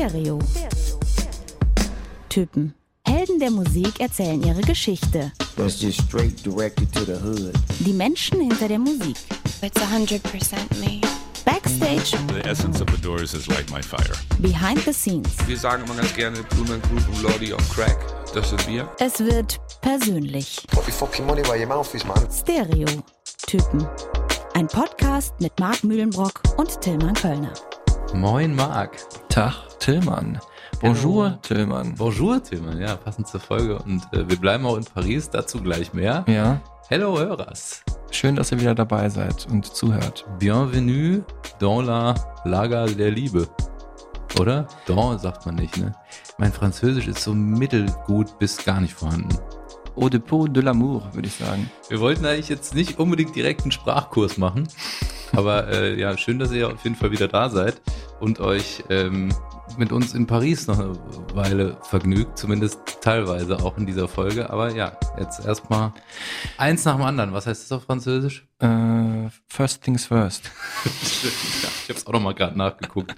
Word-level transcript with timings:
Stereo. 0.00 0.38
Typen. 2.30 2.72
Helden 3.06 3.38
der 3.38 3.50
Musik 3.50 4.00
erzählen 4.00 4.42
ihre 4.42 4.62
Geschichte. 4.62 5.30
That's 5.56 5.78
just 5.82 6.00
straight 6.00 6.42
directed 6.42 6.90
to 6.94 7.04
the 7.04 7.20
hood. 7.22 7.52
Die 7.80 7.92
Menschen 7.92 8.40
hinter 8.40 8.66
der 8.68 8.78
Musik. 8.78 9.18
It's 9.60 9.78
100% 9.78 10.22
me. 10.80 11.02
Backstage, 11.44 12.16
The 12.32 12.48
essence 12.48 12.80
of 12.80 12.88
the 12.90 12.96
Doors 13.02 13.34
is 13.34 13.46
like 13.48 13.70
my 13.70 13.82
fire. 13.82 14.16
behind 14.38 14.78
the 14.86 14.92
scenes. 14.94 15.28
Wir 15.46 15.58
sagen 15.58 15.84
immer 15.84 15.94
ganz 15.96 16.14
gerne 16.14 16.42
Blumen 16.44 16.80
Group 16.80 17.06
und 17.06 17.22
Lordy 17.22 17.52
on 17.52 17.60
Crack. 17.68 17.98
Das 18.32 18.48
sind 18.48 18.66
wir. 18.68 18.88
Es 19.00 19.20
wird 19.20 19.60
persönlich. 19.82 20.66
Put 20.70 20.86
your 20.86 20.94
fucking 20.94 21.26
money 21.26 21.42
where 21.42 21.58
your 21.60 21.66
mouth 21.68 21.94
is, 21.94 22.06
man. 22.06 22.26
Stereo. 22.32 22.86
Typen. 23.46 23.86
Ein 24.54 24.66
Podcast 24.66 25.34
mit 25.40 25.52
Marc 25.60 25.84
Mühlenbrock 25.84 26.40
und 26.56 26.80
Tillmann 26.80 27.12
Kölner. 27.12 27.52
Moin 28.14 28.54
Marc. 28.56 28.96
Tag, 29.28 29.54
Tillmann. 29.80 30.38
Bonjour, 30.80 31.24
Hello. 31.24 31.38
Tillmann. 31.42 31.94
Bonjour 31.96 32.42
Tillmann, 32.42 32.80
ja, 32.80 32.96
passend 32.96 33.26
zur 33.28 33.40
Folge. 33.40 33.78
Und 33.80 34.02
äh, 34.12 34.28
wir 34.28 34.36
bleiben 34.36 34.64
auch 34.66 34.76
in 34.76 34.84
Paris, 34.84 35.28
dazu 35.30 35.60
gleich 35.60 35.92
mehr. 35.92 36.24
Ja, 36.28 36.60
Hello 36.88 37.18
Hörers. 37.18 37.82
schön, 38.10 38.36
dass 38.36 38.52
ihr 38.52 38.60
wieder 38.60 38.74
dabei 38.74 39.08
seid 39.08 39.46
und 39.50 39.64
zuhört. 39.66 40.26
Bienvenue 40.38 41.22
dans 41.58 41.84
la 41.86 42.14
Lager 42.44 42.86
der 42.86 43.10
Liebe. 43.10 43.48
Oder? 44.38 44.68
Dans 44.86 45.20
sagt 45.22 45.46
man 45.46 45.56
nicht, 45.56 45.76
ne? 45.76 45.94
Mein 46.38 46.52
Französisch 46.52 47.08
ist 47.08 47.22
so 47.22 47.34
mittelgut 47.34 48.38
bis 48.38 48.64
gar 48.64 48.80
nicht 48.80 48.94
vorhanden. 48.94 49.36
Au 49.96 50.08
dépôt 50.08 50.46
de 50.48 50.62
l'amour, 50.62 51.02
würde 51.12 51.26
ich 51.28 51.34
sagen. 51.34 51.70
Wir 51.88 52.00
wollten 52.00 52.24
eigentlich 52.24 52.48
jetzt 52.48 52.74
nicht 52.74 52.98
unbedingt 52.98 53.34
direkt 53.34 53.62
einen 53.62 53.72
Sprachkurs 53.72 54.38
machen. 54.38 54.68
Aber 55.32 55.68
äh, 55.68 55.98
ja, 55.98 56.16
schön, 56.16 56.38
dass 56.38 56.52
ihr 56.52 56.68
auf 56.68 56.82
jeden 56.84 56.96
Fall 56.96 57.12
wieder 57.12 57.28
da 57.28 57.48
seid 57.48 57.80
und 58.20 58.40
euch 58.40 58.84
ähm, 58.90 59.32
mit 59.78 59.92
uns 59.92 60.14
in 60.14 60.26
Paris 60.26 60.66
noch 60.66 60.78
eine 60.78 60.94
Weile 61.34 61.76
vergnügt, 61.82 62.38
zumindest 62.38 62.80
teilweise 63.00 63.58
auch 63.62 63.76
in 63.78 63.86
dieser 63.86 64.08
Folge. 64.08 64.50
Aber 64.50 64.74
ja, 64.74 64.92
jetzt 65.18 65.44
erstmal 65.44 65.92
eins 66.58 66.84
nach 66.84 66.96
dem 66.96 67.04
anderen. 67.04 67.32
Was 67.32 67.46
heißt 67.46 67.62
das 67.62 67.72
auf 67.72 67.84
Französisch? 67.84 68.46
Äh, 68.58 69.28
first 69.48 69.82
things 69.82 70.06
first. 70.06 70.44
ja, 70.84 71.68
ich 71.82 71.88
habe 71.88 71.98
es 71.98 72.06
auch 72.06 72.12
noch 72.12 72.20
mal 72.20 72.34
gerade 72.34 72.58
nachgeguckt. 72.58 73.14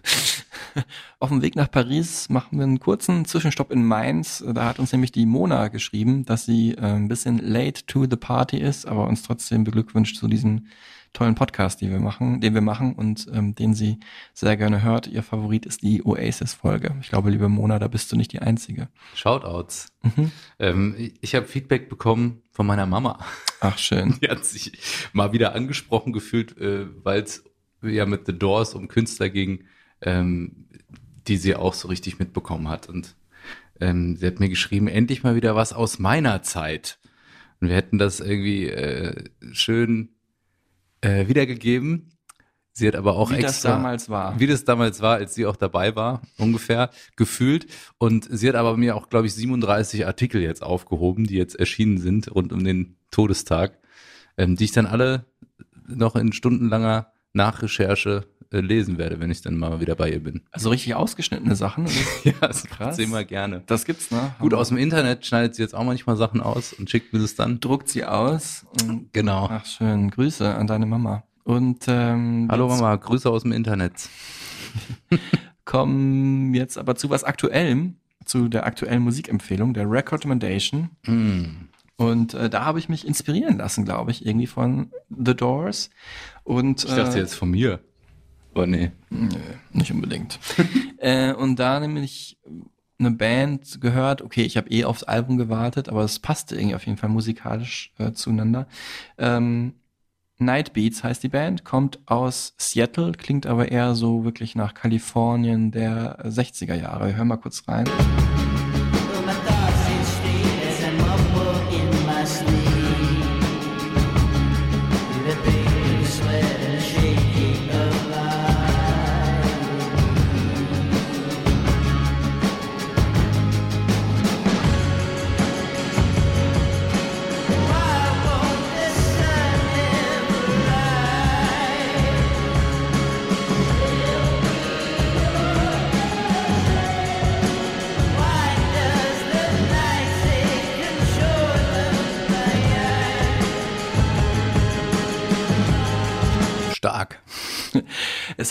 Auf 1.19 1.29
dem 1.29 1.43
Weg 1.43 1.55
nach 1.57 1.71
Paris 1.71 2.29
machen 2.29 2.59
wir 2.59 2.65
einen 2.65 2.81
kurzen 2.81 3.25
Zwischenstopp 3.25 3.71
in 3.71 3.85
Mainz. 3.85 4.43
Da 4.55 4.65
hat 4.65 4.79
uns 4.79 4.93
nämlich 4.93 5.13
die 5.13 5.27
Mona 5.27 5.69
geschrieben, 5.69 6.25
dass 6.25 6.45
sie 6.45 6.73
äh, 6.73 6.81
ein 6.81 7.09
bisschen 7.09 7.39
late 7.39 7.87
to 7.87 8.07
the 8.09 8.17
party 8.17 8.59
ist, 8.59 8.87
aber 8.87 9.07
uns 9.07 9.23
trotzdem 9.23 9.65
beglückwünscht 9.65 10.17
zu 10.17 10.29
diesem 10.29 10.67
tollen 11.13 11.35
Podcast, 11.35 11.81
den 11.81 11.91
wir 11.91 12.01
machen, 12.01 12.41
den 12.41 12.55
wir 12.55 12.61
machen 12.61 12.95
und 12.95 13.27
ähm, 13.33 13.55
den 13.55 13.75
sie 13.75 13.99
sehr 14.33 14.57
gerne 14.57 14.83
hört. 14.83 15.07
Ihr 15.07 15.23
Favorit 15.23 15.67
ist 15.67 15.83
die 15.83 16.05
Oasis-Folge. 16.05 16.97
Ich 17.01 17.09
glaube, 17.09 17.31
liebe 17.31 17.49
Mona, 17.49 17.79
da 17.79 17.89
bist 17.89 18.11
du 18.11 18.17
nicht 18.17 18.33
die 18.33 18.41
Einzige. 18.41 18.89
Shoutouts. 19.15 19.93
Mhm. 20.03 20.31
Ähm, 20.59 20.95
ich 20.99 21.13
ich 21.21 21.35
habe 21.35 21.47
Feedback 21.47 21.89
bekommen 21.89 22.43
von 22.51 22.67
meiner 22.67 22.87
Mama. 22.87 23.19
Ach, 23.61 23.79
schön. 23.79 24.19
Die 24.23 24.29
hat 24.29 24.45
sich 24.45 24.73
mal 25.15 25.33
wieder 25.33 25.55
angesprochen 25.55 26.13
gefühlt, 26.13 26.59
äh, 26.59 26.87
weil 27.03 27.23
es 27.23 27.45
ja 27.81 28.05
mit 28.05 28.27
The 28.27 28.39
Doors 28.39 28.75
um 28.75 28.89
Künstler 28.89 29.31
ging, 29.31 29.65
ähm, 30.03 30.67
die 31.27 31.37
sie 31.37 31.57
auch 31.57 31.75
so 31.75 31.89
richtig 31.89 32.19
mitbekommen 32.19 32.69
hat. 32.69 32.89
Und 32.89 33.17
ähm, 33.81 34.17
sie 34.17 34.27
hat 34.27 34.41
mir 34.41 34.49
geschrieben, 34.49 34.89
endlich 34.89 35.23
mal 35.23 35.35
wieder 35.35 35.57
was 35.57 35.73
aus 35.73 35.99
meiner 35.99 36.43
Zeit. 36.43 36.99
Und 37.61 37.69
wir 37.69 37.77
hätten 37.77 37.99
das 37.99 38.21
irgendwie 38.21 38.67
äh, 38.69 39.25
schön 39.53 40.11
äh, 41.03 41.29
wiedergegeben. 41.29 42.09
Sie 42.75 42.89
hat 42.89 42.97
aber 42.97 43.17
auch 43.17 43.31
Wie 43.31 43.35
extra, 43.35 43.49
das 43.49 43.61
damals 43.63 44.09
war. 44.09 44.41
wie 44.41 44.47
das 44.47 44.65
damals 44.65 45.03
war, 45.03 45.17
als 45.17 45.35
sie 45.35 45.45
auch 45.45 45.57
dabei 45.57 45.95
war, 45.95 46.23
ungefähr 46.39 46.89
gefühlt. 47.17 47.67
Und 47.99 48.27
sie 48.31 48.49
hat 48.49 48.55
aber 48.55 48.79
mir 48.79 48.97
auch, 48.97 49.11
glaube 49.11 49.27
ich, 49.27 49.35
37 49.35 50.07
Artikel 50.07 50.41
jetzt 50.41 50.63
aufgehoben, 50.63 51.27
die 51.27 51.37
jetzt 51.37 51.55
erschienen 51.57 51.99
sind 51.99 52.35
rund 52.35 52.51
um 52.51 52.65
den 52.65 52.97
Todestag, 53.11 53.79
ähm, 54.39 54.57
die 54.57 54.65
ich 54.65 54.73
dann 54.73 54.87
alle 54.87 55.27
noch 55.87 56.17
in 56.17 56.33
stundenlanger 56.33 57.13
Nachrecherche 57.35 58.27
äh, 58.53 58.61
lesen 58.61 58.99
werde, 58.99 59.21
wenn 59.21 59.31
ich 59.31 59.41
dann 59.43 59.57
mal 59.57 59.81
wieder 59.81 59.95
bei 59.95 60.11
ihr 60.11 60.23
bin. 60.23 60.43
Also 60.53 60.71
richtig 60.71 60.95
ausgeschnittene 60.95 61.57
Sachen. 61.57 61.87
Ja, 62.25 62.33
das 62.41 62.65
Krass. 62.65 62.97
sie 62.97 63.05
immer 63.05 63.25
gerne. 63.25 63.63
Das 63.67 63.85
gibt's, 63.85 64.11
ne? 64.11 64.35
Gut, 64.39 64.55
aus 64.55 64.69
dem 64.69 64.77
Internet 64.77 65.27
schneidet 65.27 65.55
sie 65.55 65.63
jetzt 65.63 65.75
auch 65.75 65.85
manchmal 65.85 66.17
Sachen 66.17 66.41
aus 66.41 66.73
und 66.73 66.89
schickt 66.91 67.13
mir 67.13 67.19
das 67.19 67.35
dann. 67.35 67.59
druckt 67.61 67.89
sie 67.89 68.05
aus. 68.05 68.67
Genau. 69.13 69.49
ach 69.51 69.67
schön, 69.67 70.11
Grüße 70.11 70.55
an 70.55 70.67
deine 70.67 70.87
Mama. 70.87 71.25
Und 71.45 71.85
ähm, 71.89 72.49
Hallo 72.51 72.69
Mama, 72.69 72.95
Grüße 72.97 73.29
aus 73.29 73.43
dem 73.43 73.53
Internet. 73.53 73.95
kommen 75.65 76.55
jetzt 76.55 76.79
aber 76.79 76.97
zu 76.97 77.11
was 77.11 77.25
Aktuellem, 77.25 77.97
zu 78.25 78.49
der 78.49 78.67
aktuellen 78.67 79.03
Musikempfehlung, 79.03 79.75
der 79.75 79.91
Recommendation. 79.91 80.91
Mm. 81.07 81.69
Und 81.97 82.35
äh, 82.35 82.51
da 82.51 82.65
habe 82.65 82.79
ich 82.79 82.89
mich 82.89 83.07
inspirieren 83.07 83.59
lassen, 83.59 83.85
glaube 83.85 84.11
ich, 84.11 84.27
irgendwie 84.27 84.47
von 84.47 84.91
The 85.09 85.35
Doors. 85.35 85.91
Und 86.45 86.85
Ich 86.85 86.95
dachte 86.95 87.19
äh, 87.19 87.21
jetzt 87.21 87.35
von 87.35 87.51
mir. 87.51 87.81
Aber 88.55 88.67
nee. 88.67 88.91
Nö, 89.11 89.29
nicht 89.73 89.93
unbedingt. 89.93 90.39
äh, 90.99 91.33
und 91.33 91.57
da 91.57 91.81
nämlich 91.81 92.39
eine 92.99 93.11
Band 93.11 93.81
gehört, 93.81 94.23
okay, 94.23 94.43
ich 94.43 94.57
habe 94.57 94.71
eh 94.71 94.85
aufs 94.85 95.03
Album 95.03 95.39
gewartet, 95.39 95.89
aber 95.89 96.05
es 96.05 96.19
passte 96.19 96.55
irgendwie 96.55 96.75
auf 96.75 96.87
jeden 96.87 96.99
Fall 96.99 97.11
musikalisch 97.11 97.93
äh, 97.99 98.13
zueinander. 98.13 98.67
Ähm, 99.19 99.75
Night 100.39 100.73
Beats 100.73 101.05
heißt 101.05 101.23
die 101.23 101.29
Band, 101.29 101.65
kommt 101.65 102.01
aus 102.07 102.55
Seattle, 102.59 103.13
klingt 103.13 103.47
aber 103.47 103.71
eher 103.71 103.95
so 103.95 104.25
wirklich 104.25 104.55
nach 104.55 104.75
Kalifornien 104.75 105.71
der 105.71 106.25
60er 106.27 106.75
Jahre. 106.75 107.09
Wir 107.09 107.17
hören 107.17 107.29
mal 107.29 107.37
kurz 107.37 107.67
rein. 107.69 107.89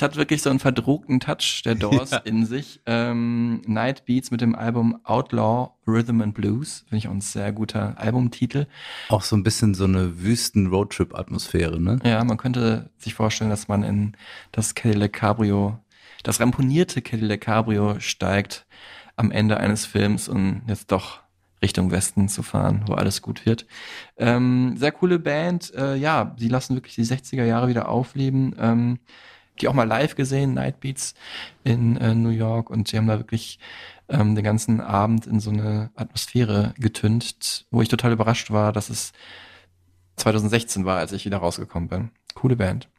Es 0.02 0.04
hat 0.04 0.16
wirklich 0.16 0.42
so 0.42 0.50
einen 0.50 0.58
verdruckten 0.58 1.20
Touch 1.20 1.62
der 1.64 1.76
Doors 1.76 2.10
in 2.24 2.48
sich. 2.48 2.82
Ähm, 2.88 3.62
Night 3.68 4.04
Beats 4.06 4.32
mit 4.32 4.42
dem 4.42 4.56
Album 4.56 5.00
Outlaw 5.04 5.74
Rhythm 5.86 6.22
and 6.22 6.34
Blues, 6.34 6.86
finde 6.90 6.98
ich 6.98 7.08
auch 7.08 7.12
ein 7.12 7.22
sehr 7.22 7.52
guter 7.52 8.00
Albumtitel. 8.00 8.66
Auch 9.10 9.22
so 9.22 9.36
ein 9.36 9.44
bisschen 9.44 9.76
so 9.76 9.84
eine 9.84 10.24
Wüsten-Roadtrip-Atmosphäre, 10.24 11.80
ne? 11.80 12.00
Ja, 12.04 12.24
man 12.24 12.38
könnte 12.38 12.90
sich 12.98 13.14
vorstellen, 13.14 13.52
dass 13.52 13.68
man 13.68 13.84
in 13.84 14.18
das 14.52 14.74
Cadillac 14.74 15.14
Cabrio, 15.14 15.78
das 16.24 16.40
ramponierte 16.40 17.04
Cadillac 17.04 17.42
Cabrio 17.42 18.00
steigt 18.00 18.66
am 19.18 19.30
Ende 19.30 19.58
eines 19.58 19.86
Films 19.86 20.28
und 20.28 20.64
jetzt 20.66 20.92
doch 20.92 21.20
Richtung 21.62 21.92
Westen 21.92 22.28
zu 22.28 22.42
fahren, 22.42 22.86
wo 22.88 22.94
alles 22.94 23.22
gut 23.22 23.46
wird. 23.46 23.68
Ähm, 24.18 24.78
sehr 24.78 24.94
coole 24.94 25.20
Band, 25.20 25.72
äh, 25.76 25.96
ja, 25.96 26.36
sie 26.40 26.48
lassen 26.48 26.76
wirklich 26.76 26.96
die 26.96 27.06
60er 27.06 27.44
Jahre 27.44 27.68
wieder 27.68 27.88
aufleben. 27.88 28.56
Ähm, 28.58 28.98
die 29.62 29.68
auch 29.68 29.74
mal 29.74 29.88
live 29.88 30.16
gesehen, 30.16 30.54
Nightbeats 30.54 31.14
in 31.64 31.98
äh, 31.98 32.14
New 32.16 32.30
York 32.30 32.70
und 32.70 32.88
sie 32.88 32.98
haben 32.98 33.08
da 33.08 33.20
wirklich 33.20 33.60
ähm, 34.10 34.36
den 34.36 34.44
ganzen 34.44 34.82
Abend 34.82 35.26
in 35.26 35.40
so 35.40 35.52
eine 35.52 35.92
Atmosphäre 35.96 36.74
getüncht, 36.78 37.66
wo 37.72 37.82
ich 37.82 37.90
total 37.90 38.12
überrascht 38.12 38.52
war, 38.52 38.74
dass 38.74 38.90
es 38.90 39.14
2016 40.18 40.86
war, 40.86 40.98
als 40.98 41.14
ich 41.14 41.26
wieder 41.26 41.38
rausgekommen 41.38 41.90
bin. 41.90 42.12
Coole 42.34 42.56
Band. 42.56 42.90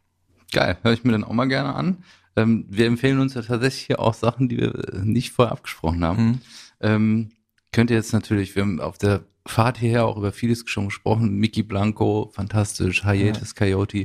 Geil, 0.53 0.77
höre 0.83 0.93
ich 0.93 1.05
mir 1.05 1.13
dann 1.13 1.25
auch 1.25 1.33
mal 1.33 1.49
gerne 1.49 1.75
an. 1.75 2.05
Ähm, 2.37 2.65
wir 2.69 2.87
empfehlen 2.87 3.21
uns 3.21 3.35
ja 3.35 3.43
tatsächlich 3.43 3.87
hier 3.87 4.01
auch 4.01 4.15
Sachen, 4.15 4.49
die 4.49 4.59
wir 4.59 4.75
äh, 4.75 4.99
nicht 5.05 5.33
vorher 5.33 5.53
abgesprochen 5.53 6.05
haben. 6.05 6.25
Mhm. 6.25 6.41
Ähm, 6.81 7.31
könnt 7.73 7.91
ihr 7.91 7.97
jetzt 7.97 8.13
natürlich, 8.13 8.55
wir 8.55 8.63
haben 8.63 8.81
auf 8.81 8.99
der 8.99 9.25
Fahrt 9.47 9.79
hierher 9.79 10.07
auch 10.07 10.17
über 10.17 10.33
vieles 10.33 10.63
schon 10.67 10.87
gesprochen. 10.87 11.35
Mickey 11.35 11.63
Blanco, 11.63 12.31
fantastisch, 12.33 13.03
Hiatus 13.05 13.55
Coyote. 13.55 14.05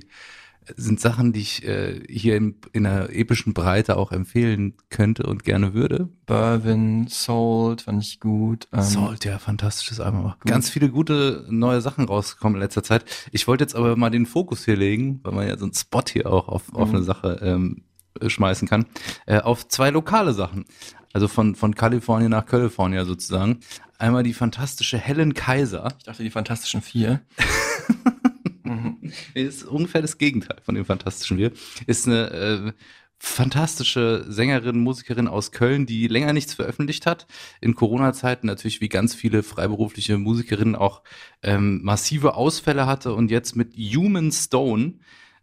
Sind 0.76 1.00
Sachen, 1.00 1.34
die 1.34 1.40
ich 1.40 1.66
äh, 1.66 2.02
hier 2.10 2.36
in, 2.36 2.56
in 2.74 2.86
einer 2.86 3.10
epischen 3.10 3.54
Breite 3.54 3.98
auch 3.98 4.12
empfehlen 4.12 4.74
könnte 4.90 5.24
und 5.24 5.44
gerne 5.44 5.74
würde. 5.74 6.10
Bourbon, 6.26 7.08
Salt 7.08 7.84
fand 7.84 8.04
ich 8.04 8.20
gut. 8.20 8.68
Ähm, 8.74 8.82
Salt, 8.82 9.26
ja, 9.26 9.40
fantastisches 9.40 10.00
Album. 10.00 10.34
Ganz 10.46 10.70
viele 10.70 10.90
gute 10.90 11.46
neue 11.50 11.82
Sachen 11.82 12.06
rausgekommen 12.06 12.56
in 12.56 12.62
letzter 12.62 12.84
Zeit. 12.84 13.06
Ich 13.32 13.48
wollte 13.48 13.64
jetzt 13.64 13.76
aber 13.76 13.96
mal 13.96 14.10
den 14.10 14.26
Fokus 14.26 14.66
hier 14.66 14.76
legen, 14.76 15.20
weil 15.24 15.34
man 15.34 15.48
ja 15.48 15.58
so 15.58 15.66
einen 15.66 15.74
Spot 15.74 16.04
hier 16.12 16.32
auch 16.32 16.48
auf, 16.48 16.74
auf 16.74 16.90
eine 16.90 17.04
Sache 17.04 17.40
ähm, 17.42 17.84
schmeißen 18.26 18.68
kann, 18.68 18.86
äh, 19.26 19.40
auf 19.40 19.68
zwei 19.68 19.90
lokale 19.90 20.34
Sachen. 20.34 20.66
Also 21.14 21.28
von, 21.28 21.56
von 21.56 21.74
Kalifornien 21.74 22.32
nach 22.32 22.46
California 22.46 23.06
sozusagen. 23.06 23.62
Einmal 23.98 24.24
die 24.24 24.34
fantastische 24.34 24.98
Helen 24.98 25.34
Kaiser. 25.34 25.88
Ich 25.98 26.04
dachte, 26.04 26.24
die 26.24 26.30
Fantastischen 26.30 26.82
Vier. 26.82 27.22
Ist 29.34 29.64
ungefähr 29.64 30.02
das 30.02 30.18
Gegenteil 30.18 30.58
von 30.64 30.76
dem 30.76 30.86
Fantastischen 30.86 31.38
Wir. 31.38 31.52
Ist 31.86 32.08
eine 32.08 32.32
äh, 32.32 32.72
fantastische 33.20 34.26
Sängerin, 34.28 34.80
Musikerin 34.80 35.28
aus 35.28 35.52
Köln, 35.52 35.86
die 35.86 36.08
länger 36.08 36.34
nichts 36.34 36.54
veröffentlicht 36.54 37.06
hat. 37.06 37.28
In 37.62 37.76
Corona-Zeiten 37.76 38.48
natürlich 38.48 38.82
wie 38.82 38.90
ganz 38.90 39.16
viele 39.16 39.44
freiberufliche 39.44 40.18
Musikerinnen 40.18 40.76
auch 40.76 41.02
ähm, 41.42 41.82
massive 41.84 42.36
Ausfälle 42.36 42.86
hatte 42.86 43.14
und 43.14 43.32
jetzt 43.32 43.56
mit 43.56 43.74
Human 43.76 44.32
Stone 44.32 44.96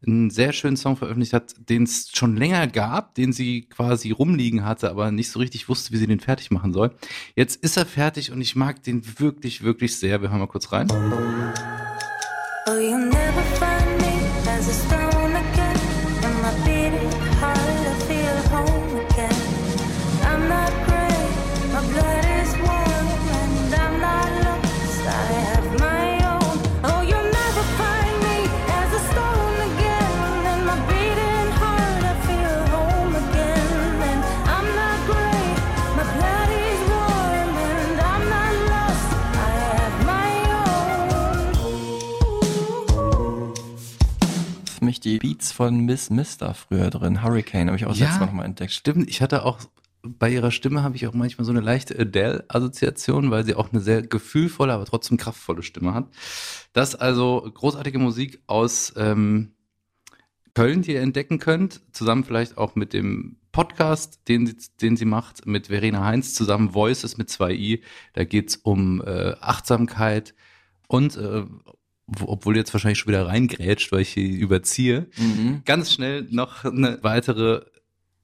einen 0.07 0.31
sehr 0.31 0.53
schönen 0.53 0.77
Song 0.77 0.97
veröffentlicht 0.97 1.33
hat, 1.33 1.55
den 1.69 1.85
es 1.85 2.11
schon 2.15 2.37
länger 2.37 2.67
gab, 2.67 3.15
den 3.15 3.33
sie 3.33 3.63
quasi 3.63 4.11
rumliegen 4.11 4.65
hatte, 4.65 4.91
aber 4.91 5.11
nicht 5.11 5.31
so 5.31 5.39
richtig 5.39 5.69
wusste, 5.69 5.93
wie 5.93 5.97
sie 5.97 6.07
den 6.07 6.21
fertig 6.21 6.51
machen 6.51 6.73
soll. 6.73 6.95
Jetzt 7.35 7.57
ist 7.63 7.77
er 7.77 7.87
fertig 7.87 8.31
und 8.31 8.41
ich 8.41 8.55
mag 8.55 8.83
den 8.83 9.03
wirklich, 9.19 9.63
wirklich 9.63 9.97
sehr. 9.97 10.21
Wir 10.21 10.31
hören 10.31 10.41
mal 10.41 10.47
kurz 10.47 10.73
rein. 10.73 10.89
Oh, 12.67 12.79
you'll 12.79 12.97
never 12.97 13.43
find 13.59 14.01
me 14.01 14.27
as 14.49 14.69
a 14.69 14.73
stone 14.73 15.14
die 45.05 45.19
Beats 45.19 45.53
von 45.53 45.81
Miss 45.81 46.11
Mister 46.11 46.55
früher 46.55 46.91
drin. 46.91 47.23
Hurricane 47.23 47.69
habe 47.69 47.77
ich 47.77 47.87
auch 47.87 47.95
Ja. 47.95 48.06
letzte 48.06 48.21
Mal 48.21 48.27
nochmal 48.27 48.47
entdeckt. 48.47 48.73
Stimmt, 48.73 49.09
ich 49.09 49.21
hatte 49.21 49.45
auch 49.45 49.61
bei 50.06 50.31
ihrer 50.31 50.51
Stimme 50.51 50.83
habe 50.83 50.97
ich 50.97 51.06
auch 51.06 51.15
manchmal 51.15 51.47
so 51.47 51.51
eine 51.51 51.61
leichte 51.62 51.99
Adele-Assoziation, 51.99 53.31
weil 53.31 53.45
sie 53.45 53.55
auch 53.55 53.73
eine 53.73 53.81
sehr 53.81 54.03
gefühlvolle, 54.03 54.75
aber 54.75 54.85
trotzdem 54.85 55.17
kraftvolle 55.17 55.62
Stimme 55.62 55.95
hat. 55.95 56.09
Das 56.75 56.95
also 56.95 57.51
großartige 57.55 57.99
Musik 57.99 58.43
aus 58.47 58.93
ähm, 58.97 59.53
Köln, 60.55 60.83
die 60.83 60.93
ihr 60.93 61.01
entdecken 61.01 61.39
könnt, 61.39 61.81
zusammen 61.93 62.25
vielleicht 62.25 62.59
auch 62.59 62.75
mit 62.75 62.93
dem 62.93 63.37
Podcast, 63.51 64.29
den 64.29 64.47
sie, 64.47 64.56
den 64.81 64.97
sie 64.97 65.05
macht, 65.05 65.47
mit 65.47 65.69
Verena 65.69 66.05
Heinz 66.05 66.35
zusammen, 66.35 66.75
Voices 66.75 67.17
mit 67.17 67.31
zwei 67.31 67.53
i. 67.53 67.83
Da 68.12 68.25
geht's 68.25 68.56
um 68.56 69.01
äh, 69.01 69.35
Achtsamkeit 69.41 70.35
und 70.87 71.17
äh, 71.17 71.45
obwohl 72.27 72.56
jetzt 72.56 72.73
wahrscheinlich 72.75 72.99
schon 72.99 73.12
wieder 73.12 73.27
reingrätscht, 73.27 73.91
weil 73.93 74.01
ich 74.01 74.11
hier 74.11 74.29
überziehe, 74.39 75.09
Mhm. 75.17 75.62
ganz 75.65 75.93
schnell 75.93 76.27
noch 76.31 76.65
eine 76.65 76.99
weitere 77.03 77.62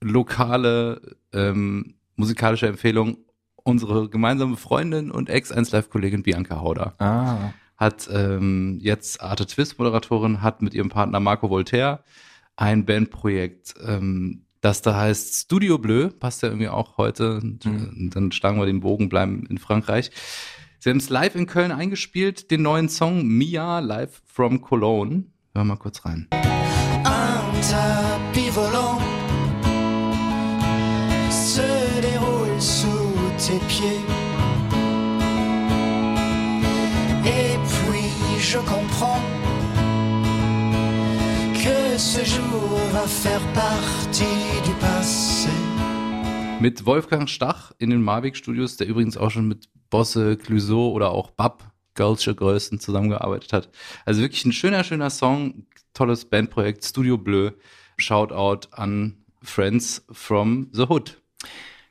lokale 0.01 1.17
ähm, 1.33 1.95
musikalische 2.17 2.67
Empfehlung. 2.67 3.19
Unsere 3.63 4.09
gemeinsame 4.09 4.57
Freundin 4.57 5.11
und 5.11 5.29
Ex-1Live-Kollegin 5.29 6.23
Bianca 6.23 6.61
Hauder 6.61 6.95
Ah, 6.99 7.53
hat 7.77 8.09
ähm, 8.13 8.79
jetzt 8.81 9.21
Arte 9.21 9.47
Twist 9.47 9.79
Moderatorin, 9.79 10.43
hat 10.43 10.63
mit 10.63 10.75
ihrem 10.75 10.89
Partner 10.89 11.21
Marco 11.21 11.51
Voltaire 11.51 12.03
ein 12.57 12.85
Bandprojekt, 12.87 13.75
ähm, 13.87 14.45
das 14.63 14.83
da 14.83 14.97
heißt 14.97 15.35
Studio 15.45 15.79
Bleu, 15.79 16.09
passt 16.09 16.43
ja 16.43 16.49
irgendwie 16.49 16.69
auch 16.69 16.97
heute, 16.99 17.41
Mhm. 17.43 18.11
dann 18.13 18.33
schlagen 18.33 18.59
wir 18.59 18.67
den 18.67 18.81
Bogen, 18.81 19.09
bleiben 19.09 19.47
in 19.49 19.59
Frankreich. 19.59 20.11
Sie 20.83 20.89
haben 20.89 20.97
es 20.97 21.11
live 21.11 21.35
in 21.35 21.47
Köln 21.47 21.73
eingespielt, 21.73 22.51
den 22.51 22.63
neuen 22.63 22.89
Song 22.89 23.27
Mia 23.27 23.81
live 23.81 24.23
from 24.25 24.63
Cologne. 24.63 25.25
Wir 25.53 25.63
mal 25.65 25.77
kurz 25.77 26.07
rein. 26.07 26.27
Je 38.53 38.59
comprends 38.59 39.21
que 41.55 41.99
ce 41.99 42.25
jour 42.25 42.81
va 42.91 43.07
faire 43.07 43.47
partie 43.53 44.25
du 44.65 44.73
passé. 44.81 45.30
Mit 46.61 46.85
Wolfgang 46.85 47.27
Stach 47.27 47.73
in 47.79 47.89
den 47.89 48.03
Marwig 48.03 48.37
Studios, 48.37 48.77
der 48.77 48.87
übrigens 48.87 49.17
auch 49.17 49.31
schon 49.31 49.49
mit 49.49 49.71
Bosse, 49.89 50.37
Clouseau 50.37 50.91
oder 50.91 51.11
auch 51.11 51.31
Bab, 51.31 51.73
Girlsche 51.95 52.35
Größen 52.35 52.79
zusammengearbeitet 52.79 53.55
hat. 53.55 53.71
Also 54.05 54.21
wirklich 54.21 54.45
ein 54.45 54.53
schöner, 54.53 54.85
schöner 54.85 55.09
Song, 55.09 55.67
tolles 55.95 56.27
Bandprojekt, 56.27 56.85
Studio 56.85 57.17
Bleu. 57.17 57.53
Shoutout 57.97 58.69
an 58.73 59.25
Friends 59.43 60.05
from 60.13 60.69
the 60.73 60.83
Hood. 60.83 61.23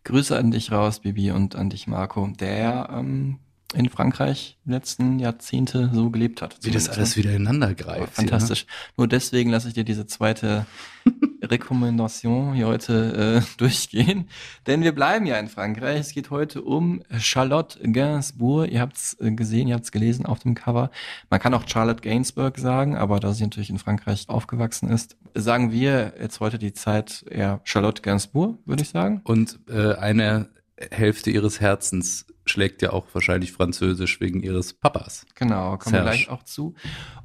Grüße 0.04 0.38
an 0.38 0.52
dich 0.52 0.72
raus, 0.72 1.00
Bibi, 1.00 1.32
und 1.32 1.56
an 1.56 1.72
dich, 1.72 1.88
Marco, 1.88 2.32
der 2.40 2.90
ähm, 2.92 3.40
in 3.74 3.90
Frankreich 3.90 4.58
letzten 4.66 5.20
Jahrzehnte 5.20 5.92
so 5.94 6.10
gelebt 6.10 6.42
hat. 6.42 6.58
Wie 6.64 6.72
das 6.72 6.90
alles 6.90 7.16
ne? 7.16 7.24
wieder 7.24 7.36
ineinander 7.36 7.76
greift. 7.76 8.16
Fantastisch. 8.16 8.66
Nur 8.98 9.08
deswegen 9.08 9.52
lasse 9.52 9.68
ich 9.68 9.76
dir 9.76 9.84
diese 9.84 10.08
zweite 10.08 10.66
Rekommendation 11.44 12.54
hier 12.54 12.68
heute 12.68 13.44
äh, 13.44 13.58
durchgehen. 13.58 14.28
Denn 14.66 14.82
wir 14.82 14.94
bleiben 14.94 15.28
ja 15.28 15.38
in 15.38 15.48
Frankreich. 15.48 16.00
Es 16.00 16.14
geht 16.14 16.32
heute 16.32 16.64
um 16.64 17.04
Charlotte 17.20 17.80
Gainsbourg. 17.80 18.72
Ihr 18.72 18.82
habt 18.82 18.98
es 18.98 19.18
gesehen, 19.20 19.68
ihr 19.68 19.76
habt 19.76 19.86
es 19.86 19.92
gelesen 19.92 20.26
auf 20.26 20.40
dem 20.40 20.56
Cover. 20.56 20.90
Man 21.30 21.40
kann 21.40 21.54
auch 21.54 21.68
Charlotte 21.68 22.02
Gainsbourg 22.02 22.58
sagen, 22.58 22.96
aber 22.96 23.20
da 23.20 23.34
sie 23.34 23.44
natürlich 23.44 23.70
in 23.70 23.78
Frankreich 23.78 24.26
aufgewachsen 24.30 24.90
ist, 24.90 25.16
sagen 25.36 25.72
wir 25.72 26.14
jetzt 26.20 26.40
heute 26.40 26.58
die 26.58 26.74
Zeit 26.74 27.24
eher 27.30 27.62
Charlotte 27.66 28.02
Gainsbourg, 28.02 28.58
würde 28.66 28.82
ich 28.82 28.90
sagen. 28.90 29.22
Und 29.26 29.60
äh, 29.70 29.94
eine 29.94 30.50
Hälfte 30.92 31.30
ihres 31.30 31.60
Herzens 31.60 32.26
schlägt 32.50 32.82
ja 32.82 32.92
auch 32.92 33.06
wahrscheinlich 33.14 33.52
Französisch 33.52 34.20
wegen 34.20 34.42
ihres 34.42 34.74
Papas. 34.74 35.26
Genau, 35.36 35.78
kommen 35.78 35.96
wir 35.96 36.02
gleich 36.02 36.30
auch 36.30 36.44
zu. 36.44 36.74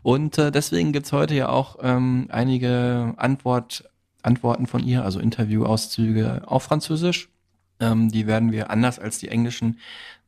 Und 0.03 0.39
äh, 0.39 0.51
deswegen 0.51 0.93
gibt's 0.93 1.13
heute 1.13 1.35
ja 1.35 1.49
auch 1.49 1.79
ähm, 1.83 2.27
einige 2.31 3.15
Antwort, 3.17 3.89
Antworten 4.23 4.67
von 4.67 4.85
ihr, 4.85 5.05
also 5.05 5.21
Interviewauszüge 5.21 6.43
auf 6.47 6.65
Französisch. 6.65 7.29
Ähm, 7.81 8.11
die 8.11 8.27
werden 8.27 8.53
wir 8.53 8.71
anders 8.71 8.99
als 8.99 9.19
die 9.19 9.29
englischen 9.29 9.79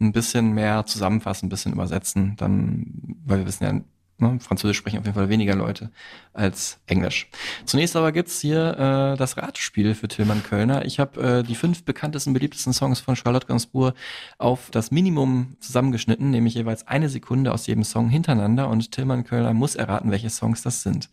ein 0.00 0.12
bisschen 0.12 0.52
mehr 0.52 0.84
zusammenfassen, 0.86 1.46
ein 1.46 1.50
bisschen 1.50 1.72
übersetzen, 1.72 2.34
dann, 2.36 3.16
weil 3.24 3.38
wir 3.38 3.46
wissen 3.46 3.64
ja, 3.64 3.80
ne, 4.18 4.38
Französisch 4.40 4.76
sprechen 4.78 4.98
auf 4.98 5.04
jeden 5.04 5.14
Fall 5.14 5.28
weniger 5.28 5.54
Leute 5.54 5.90
als 6.32 6.78
Englisch. 6.86 7.28
Zunächst 7.64 7.96
aber 7.96 8.12
gibt's 8.12 8.40
hier 8.40 9.14
äh, 9.14 9.16
das 9.16 9.36
Ratespiel 9.36 9.94
für 9.94 10.08
Tillmann 10.08 10.42
Kölner. 10.42 10.84
Ich 10.84 10.98
habe 10.98 11.20
äh, 11.20 11.42
die 11.42 11.54
fünf 11.54 11.84
bekanntesten, 11.84 12.32
beliebtesten 12.32 12.72
Songs 12.72 13.00
von 13.00 13.16
Charlotte 13.16 13.46
Gainsbourg 13.46 13.94
auf 14.38 14.70
das 14.70 14.90
Minimum 14.90 15.56
zusammengeschnitten, 15.60 16.30
nämlich 16.30 16.54
jeweils 16.54 16.86
eine 16.86 17.08
Sekunde 17.08 17.52
aus 17.52 17.66
jedem 17.66 17.84
Song 17.84 18.08
hintereinander 18.08 18.68
und 18.68 18.92
Tillmann 18.92 19.24
Kölner 19.24 19.54
muss 19.54 19.74
erraten, 19.74 20.10
welche 20.10 20.30
Songs 20.30 20.62
das 20.62 20.82
sind. 20.82 21.08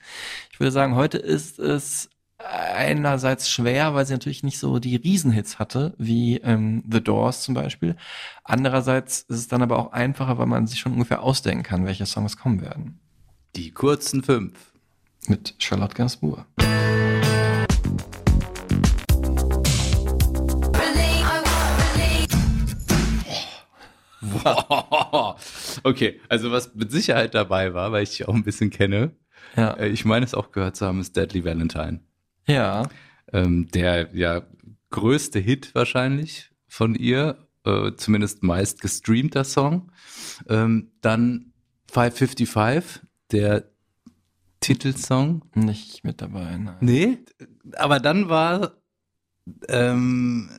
Ich 0.51 0.59
würde 0.59 0.71
sagen, 0.71 0.95
heute 0.95 1.17
ist 1.17 1.59
es 1.59 2.09
einerseits 2.49 3.49
schwer, 3.49 3.93
weil 3.93 4.05
sie 4.05 4.13
natürlich 4.13 4.43
nicht 4.43 4.59
so 4.59 4.79
die 4.79 4.95
Riesenhits 4.95 5.59
hatte, 5.59 5.93
wie 5.97 6.37
ähm, 6.37 6.83
The 6.91 7.01
Doors 7.03 7.43
zum 7.43 7.53
Beispiel. 7.53 7.95
Andererseits 8.43 9.21
ist 9.21 9.37
es 9.37 9.47
dann 9.47 9.61
aber 9.61 9.79
auch 9.79 9.91
einfacher, 9.93 10.37
weil 10.37 10.47
man 10.47 10.67
sich 10.67 10.79
schon 10.79 10.93
ungefähr 10.93 11.23
ausdenken 11.23 11.63
kann, 11.63 11.85
welche 11.85 12.05
Songs 12.05 12.37
kommen 12.37 12.61
werden. 12.61 12.99
Die 13.55 13.71
kurzen 13.71 14.23
fünf. 14.23 14.71
Mit 15.27 15.55
Charlotte 15.57 15.95
Gainsbourg. 15.95 16.45
okay, 25.83 26.19
also 26.29 26.51
was 26.51 26.73
mit 26.75 26.91
Sicherheit 26.91 27.33
dabei 27.35 27.73
war, 27.73 27.91
weil 27.91 28.03
ich 28.03 28.11
dich 28.11 28.27
auch 28.27 28.33
ein 28.33 28.43
bisschen 28.43 28.69
kenne, 28.69 29.11
Ja. 29.55 29.71
äh, 29.73 29.89
ich 29.89 30.05
meine 30.05 30.25
es 30.25 30.33
auch 30.33 30.51
gehört 30.51 30.75
zu 30.75 30.85
haben, 30.85 30.99
ist 30.99 31.15
Deadly 31.15 31.43
Valentine. 31.45 31.99
Ja. 32.47 32.89
Ähm, 33.31 33.67
der 33.71 34.09
ja 34.13 34.43
größte 34.89 35.39
Hit 35.39 35.73
wahrscheinlich 35.75 36.51
von 36.67 36.95
ihr, 36.95 37.47
äh, 37.65 37.91
zumindest 37.97 38.43
meist 38.43 38.81
gestreamter 38.81 39.43
Song. 39.43 39.91
Ähm, 40.49 40.91
dann 41.01 41.53
555, 41.91 43.01
der 43.31 43.65
Titelsong. 44.59 45.43
Nicht 45.55 46.03
mit 46.03 46.21
dabei, 46.21 46.57
nein. 46.57 46.77
Nee, 46.79 47.17
aber 47.75 47.99
dann 47.99 48.29
war 48.29 48.73
ähm, 49.67 50.49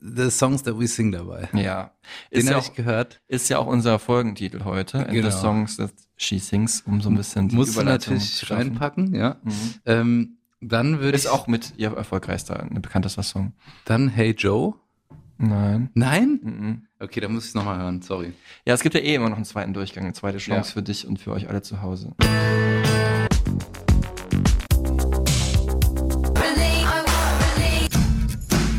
The 0.00 0.30
Songs 0.30 0.62
That 0.64 0.78
We 0.78 0.86
Sing 0.86 1.12
dabei. 1.12 1.48
Ja. 1.54 1.92
Den 2.32 2.40
Ist 2.40 2.44
ja, 2.46 2.50
habe 2.54 2.60
auch, 2.60 2.68
ich 2.68 2.74
gehört. 2.74 3.20
ist 3.28 3.48
ja 3.48 3.58
auch 3.58 3.66
unser 3.66 3.98
Folgentitel 3.98 4.64
heute. 4.64 5.06
Genau. 5.10 5.30
the 5.30 5.36
Songs 5.36 5.76
that 5.76 5.92
she 6.16 6.38
sings, 6.38 6.82
um 6.82 7.00
so 7.00 7.08
ein 7.10 7.16
bisschen 7.16 7.48
die 7.48 7.56
Musst 7.56 7.76
du 7.76 7.82
natürlich 7.82 8.40
schaffen. 8.40 8.54
reinpacken, 8.68 9.14
ja. 9.14 9.36
Mhm. 9.42 9.52
Ähm, 9.86 10.36
dann 10.68 11.00
würde 11.00 11.16
Ist 11.16 11.24
ich 11.24 11.30
auch 11.30 11.46
mit 11.46 11.74
ihr 11.76 11.92
erfolgreichster, 11.92 12.60
ein 12.60 12.80
bekanntester 12.80 13.22
Song. 13.22 13.52
dann 13.84 14.08
Hey 14.08 14.30
Joe. 14.36 14.74
Nein. 15.36 15.90
Nein? 15.94 16.40
Mhm. 16.42 16.86
Okay, 17.00 17.20
dann 17.20 17.32
muss 17.32 17.42
ich 17.44 17.48
es 17.50 17.54
nochmal 17.54 17.78
hören, 17.78 18.00
sorry. 18.02 18.32
Ja, 18.64 18.72
es 18.74 18.82
gibt 18.82 18.94
ja 18.94 19.00
eh 19.00 19.14
immer 19.16 19.28
noch 19.28 19.36
einen 19.36 19.44
zweiten 19.44 19.74
Durchgang, 19.74 20.04
eine 20.04 20.12
zweite 20.14 20.38
Chance 20.38 20.70
Ja. 20.70 20.72
für 20.74 20.82
dich 20.82 21.06
und 21.06 21.18
für 21.18 21.32
euch 21.32 21.48
alle 21.48 21.60
zu 21.62 21.82
Hause. 21.82 22.14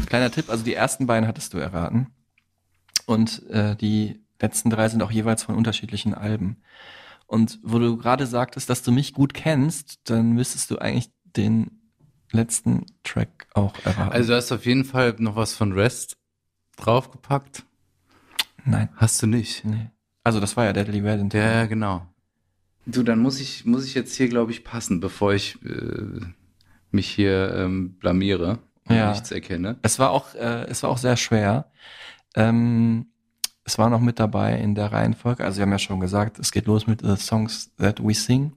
Kleiner 0.08 0.32
Tipp, 0.32 0.50
also 0.50 0.64
die 0.64 0.74
ersten 0.74 1.08
beiden 1.08 1.28
hattest 1.28 1.54
du 1.54 1.58
erraten. 1.58 2.08
Und 3.06 3.48
äh, 3.50 3.76
die 3.76 4.22
letzten 4.42 4.70
drei 4.70 4.88
sind 4.88 5.02
auch 5.04 5.12
jeweils 5.12 5.44
von 5.44 5.56
unterschiedlichen 5.56 6.14
Alben. 6.14 6.62
Und 7.28 7.60
wo 7.64 7.80
du 7.80 7.98
gerade 7.98 8.26
sagtest, 8.28 8.70
dass 8.70 8.84
du 8.84 8.92
mich 8.92 9.14
gut 9.14 9.34
kennst, 9.34 10.10
dann 10.10 10.32
müsstest 10.32 10.72
du 10.72 10.78
eigentlich 10.78 11.10
den 11.38 11.72
letzten 12.32 12.86
Track 13.04 13.48
auch 13.54 13.74
erraten. 13.86 14.12
Also 14.12 14.32
du 14.32 14.38
hast 14.38 14.52
auf 14.52 14.66
jeden 14.66 14.86
Fall 14.86 15.16
noch 15.20 15.36
was 15.36 15.54
von 15.54 15.72
Rest 15.74 16.18
draufgepackt. 16.78 17.64
Nein, 18.66 18.90
Hast 18.96 19.22
du 19.22 19.28
nicht? 19.28 19.64
nee. 19.66 19.92
Also 20.24 20.40
das 20.40 20.58
war 20.58 20.66
ja 20.66 20.74
Deadly 20.74 21.04
Valentine. 21.04 21.44
Ja, 21.44 21.52
ja, 21.52 21.66
genau. 21.68 22.06
Du, 22.88 23.04
dann 23.04 23.20
muss 23.20 23.40
ich, 23.40 23.66
muss 23.66 23.86
ich 23.86 23.94
jetzt 23.94 24.16
hier, 24.16 24.28
glaube 24.28 24.52
ich, 24.52 24.64
passen, 24.64 25.00
bevor 25.00 25.34
ich 25.34 25.58
äh, 25.64 26.20
mich 26.92 27.08
hier 27.10 27.54
ähm, 27.56 27.94
blamiere 28.00 28.60
und 28.88 28.96
Ja. 28.96 29.12
nichts 29.12 29.32
erkenne. 29.32 29.78
Es 29.84 30.00
war 30.00 30.12
auch, 30.12 30.34
äh, 30.36 30.66
es 30.66 30.82
war 30.84 30.90
auch 30.90 30.98
sehr 30.98 31.16
schwer. 31.18 31.72
Ähm, 32.36 33.08
es 33.64 33.78
war 33.78 33.90
noch 33.90 34.02
mit 34.02 34.20
dabei 34.20 34.58
in 34.60 34.76
der 34.76 34.92
Reihenfolge. 34.92 35.44
Also 35.44 35.58
wir 35.58 35.64
haben 35.64 35.72
ja 35.72 35.80
schon 35.80 36.00
gesagt, 36.00 36.38
es 36.40 36.52
geht 36.52 36.66
los 36.66 36.86
mit 36.88 37.02
The 37.02 37.16
Songs 37.18 37.76
That 37.78 38.04
We 38.04 38.14
Sing, 38.14 38.54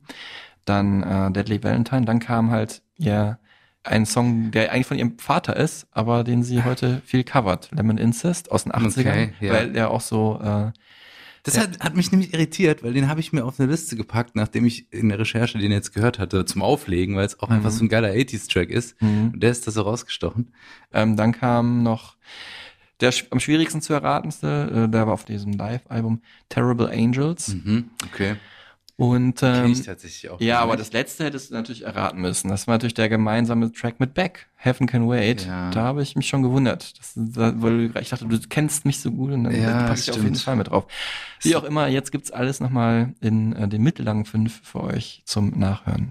dann 0.69 1.03
äh, 1.03 1.31
Deadly 1.33 1.63
Valentine, 1.63 2.05
dann 2.05 2.19
kam 2.21 2.51
halt 2.51 2.83
ja 2.99 3.39
ein 3.85 4.05
Song, 4.07 4.51
der 4.51 4.73
eigentlich 4.73 4.87
von 4.87 4.99
ihrem 4.99 5.19
Vater 5.19 5.57
ist, 5.57 5.87
aber 5.93 6.25
den 6.25 6.43
sie 6.43 6.63
heute 6.65 7.01
viel 7.07 7.25
covert, 7.25 7.71
Lemon 7.73 7.97
Incest 7.97 8.51
aus 8.53 8.65
den 8.65 8.73
80ern, 8.73 8.99
Okay, 8.99 9.33
ja. 9.41 9.53
weil 9.53 9.75
er 9.77 9.91
auch 9.91 10.01
so 10.03 10.39
äh, 10.43 10.73
Das 11.45 11.57
hat, 11.59 11.81
hat 11.81 11.97
mich 11.97 12.11
nämlich 12.13 12.35
irritiert, 12.35 12.83
weil 12.83 12.93
den 12.93 13.09
habe 13.09 13.21
ich 13.21 13.33
mir 13.33 13.45
auf 13.45 13.59
eine 13.59 13.71
Liste 13.71 13.97
gepackt, 13.97 14.37
nachdem 14.37 14.67
ich 14.67 14.93
in 14.93 15.09
der 15.09 15.19
Recherche 15.19 15.57
den 15.59 15.73
jetzt 15.73 15.95
gehört 15.95 16.19
hatte, 16.19 16.45
zum 16.45 16.61
Auflegen, 16.63 17.17
weil 17.17 17.25
es 17.25 17.41
auch 17.41 17.49
einfach 17.49 17.71
Mhm. 17.71 17.75
so 17.75 17.85
ein 17.85 17.89
geiler 17.89 18.09
80s-Track 18.13 18.69
ist. 18.69 19.01
mhm. 19.01 19.31
Und 19.33 19.43
der 19.43 19.53
ist 19.53 19.67
da 19.67 19.71
so 19.71 19.83
rausgestochen. 19.83 20.53
Ähm, 20.93 21.17
dann 21.17 21.33
kam 21.33 21.83
noch 21.83 22.17
der 23.01 23.13
am 23.31 23.39
schwierigsten 23.41 23.81
zu 23.81 23.93
erratenste, 23.95 24.87
äh, 24.87 24.89
der 24.91 25.07
war 25.07 25.15
auf 25.15 25.25
diesem 25.25 25.53
Live-Album 25.53 26.21
Terrible 26.49 26.91
Angels. 26.91 27.55
Mhm, 27.55 27.91
okay. 28.05 28.37
Und 28.99 29.45
ähm, 29.45 29.71
ich 29.71 29.83
tatsächlich 29.83 30.29
auch. 30.29 30.41
ja, 30.41 30.59
aber 30.59 30.73
nicht. 30.73 30.81
das 30.81 30.93
letzte 30.93 31.25
hättest 31.25 31.51
du 31.51 31.55
natürlich 31.55 31.85
erraten 31.85 32.21
müssen. 32.21 32.49
Das 32.49 32.67
war 32.67 32.75
natürlich 32.75 32.95
der 32.95 33.09
gemeinsame 33.09 33.71
Track 33.71 34.01
mit 34.01 34.13
Beck, 34.13 34.49
Heaven 34.57 34.89
Can 34.89 35.09
Wait. 35.09 35.47
Ja. 35.47 35.71
Da 35.71 35.83
habe 35.83 36.03
ich 36.03 36.17
mich 36.17 36.27
schon 36.27 36.43
gewundert. 36.43 36.99
Das, 36.99 37.13
da, 37.15 37.53
weil 37.63 37.93
ich 38.01 38.09
dachte, 38.09 38.27
du 38.27 38.37
kennst 38.49 38.85
mich 38.87 38.99
so 38.99 39.13
gut 39.13 39.31
und 39.31 39.45
dann 39.45 39.55
Ja, 39.55 39.85
pack 39.87 40.01
ich 40.01 40.11
auf 40.11 40.21
jeden 40.21 40.35
Fall 40.35 40.57
mit 40.57 40.71
drauf. 40.71 40.85
Wie 41.43 41.55
auch 41.55 41.63
immer, 41.63 41.87
jetzt 41.87 42.11
gibt's 42.11 42.33
alles 42.33 42.59
nochmal 42.59 43.15
in 43.21 43.53
äh, 43.53 43.69
den 43.69 43.83
mittellangen 43.85 44.25
fünf 44.25 44.63
für 44.65 44.83
euch 44.83 45.23
zum 45.25 45.57
Nachhören. 45.57 46.11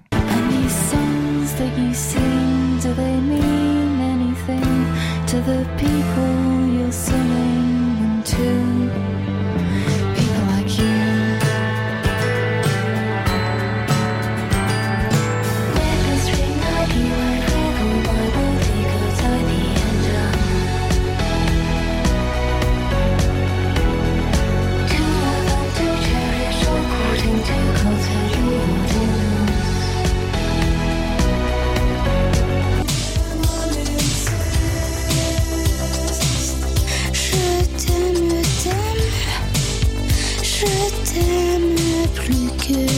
To 5.28 5.42
the 5.42 5.66
people 5.76 6.37
t'aime 41.18 41.76
plus 42.16 42.50
que 42.58 42.97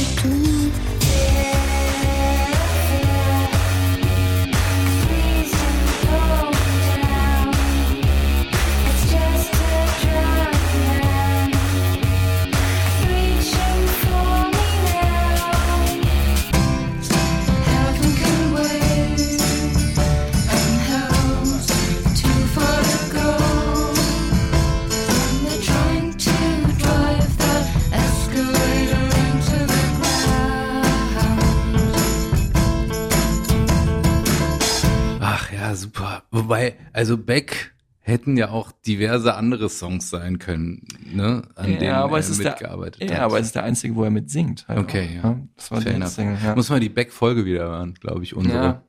super. 35.80 36.24
Wobei, 36.32 36.76
also 36.94 37.18
Beck 37.18 37.74
hätten 38.02 38.38
ja 38.38 38.50
auch 38.50 38.72
diverse 38.72 39.36
andere 39.36 39.70
Songs 39.70 40.10
sein 40.10 40.40
können, 40.40 40.84
ne? 41.14 41.44
An 41.56 41.66
denen 41.80 41.94
aber 41.94 42.18
er 42.18 42.20
es 42.20 42.30
ist 42.30 42.42
der- 42.44 42.52
mitgearbeitet 42.52 43.04
Ja, 43.10 43.18
hat. 43.18 43.22
aber 43.24 43.40
es 43.40 43.48
ist 43.48 43.56
der 43.56 43.64
einzige, 43.64 43.96
wo 43.96 44.04
er 44.04 44.10
mit 44.10 44.30
singt. 44.32 44.68
Halt 44.68 44.80
Okay, 44.80 45.20
auch, 45.20 45.24
ja. 45.24 45.30
ne? 45.32 45.48
Das 45.56 45.72
war 45.72 45.82
Fair. 45.82 46.08
Single, 46.08 46.38
ja. 46.44 46.56
Muss 46.56 46.70
man 46.70 46.82
die 46.82 46.90
Beck-Folge 46.90 47.46
wieder 47.46 47.66
hören, 47.66 47.94
glaube 47.96 48.24
ich, 48.24 48.36
unsere. 48.36 48.82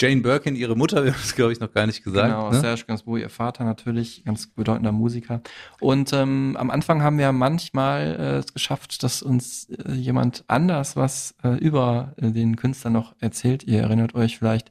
Jane 0.00 0.20
Birkin, 0.20 0.54
ihre 0.54 0.76
Mutter, 0.76 1.04
wir 1.04 1.12
haben 1.12 1.20
es, 1.22 1.34
glaube 1.34 1.52
ich, 1.52 1.60
noch 1.60 1.72
gar 1.72 1.86
nicht 1.86 2.04
gesagt. 2.04 2.28
genau, 2.28 2.50
ne? 2.50 2.60
Serge 2.60 2.84
Gainsbourg, 2.86 3.20
ihr 3.20 3.28
Vater 3.28 3.64
natürlich, 3.64 4.24
ganz 4.24 4.46
bedeutender 4.46 4.92
Musiker. 4.92 5.40
Und 5.80 6.12
ähm, 6.12 6.56
am 6.58 6.70
Anfang 6.70 7.02
haben 7.02 7.18
wir 7.18 7.32
manchmal 7.32 8.16
äh, 8.18 8.38
es 8.38 8.52
geschafft, 8.52 9.02
dass 9.02 9.22
uns 9.22 9.68
äh, 9.70 9.92
jemand 9.92 10.44
anders 10.46 10.96
was 10.96 11.34
äh, 11.42 11.56
über 11.58 12.14
äh, 12.16 12.30
den 12.30 12.56
Künstler 12.56 12.90
noch 12.90 13.14
erzählt. 13.20 13.64
Ihr 13.64 13.82
erinnert 13.82 14.14
euch 14.14 14.38
vielleicht, 14.38 14.70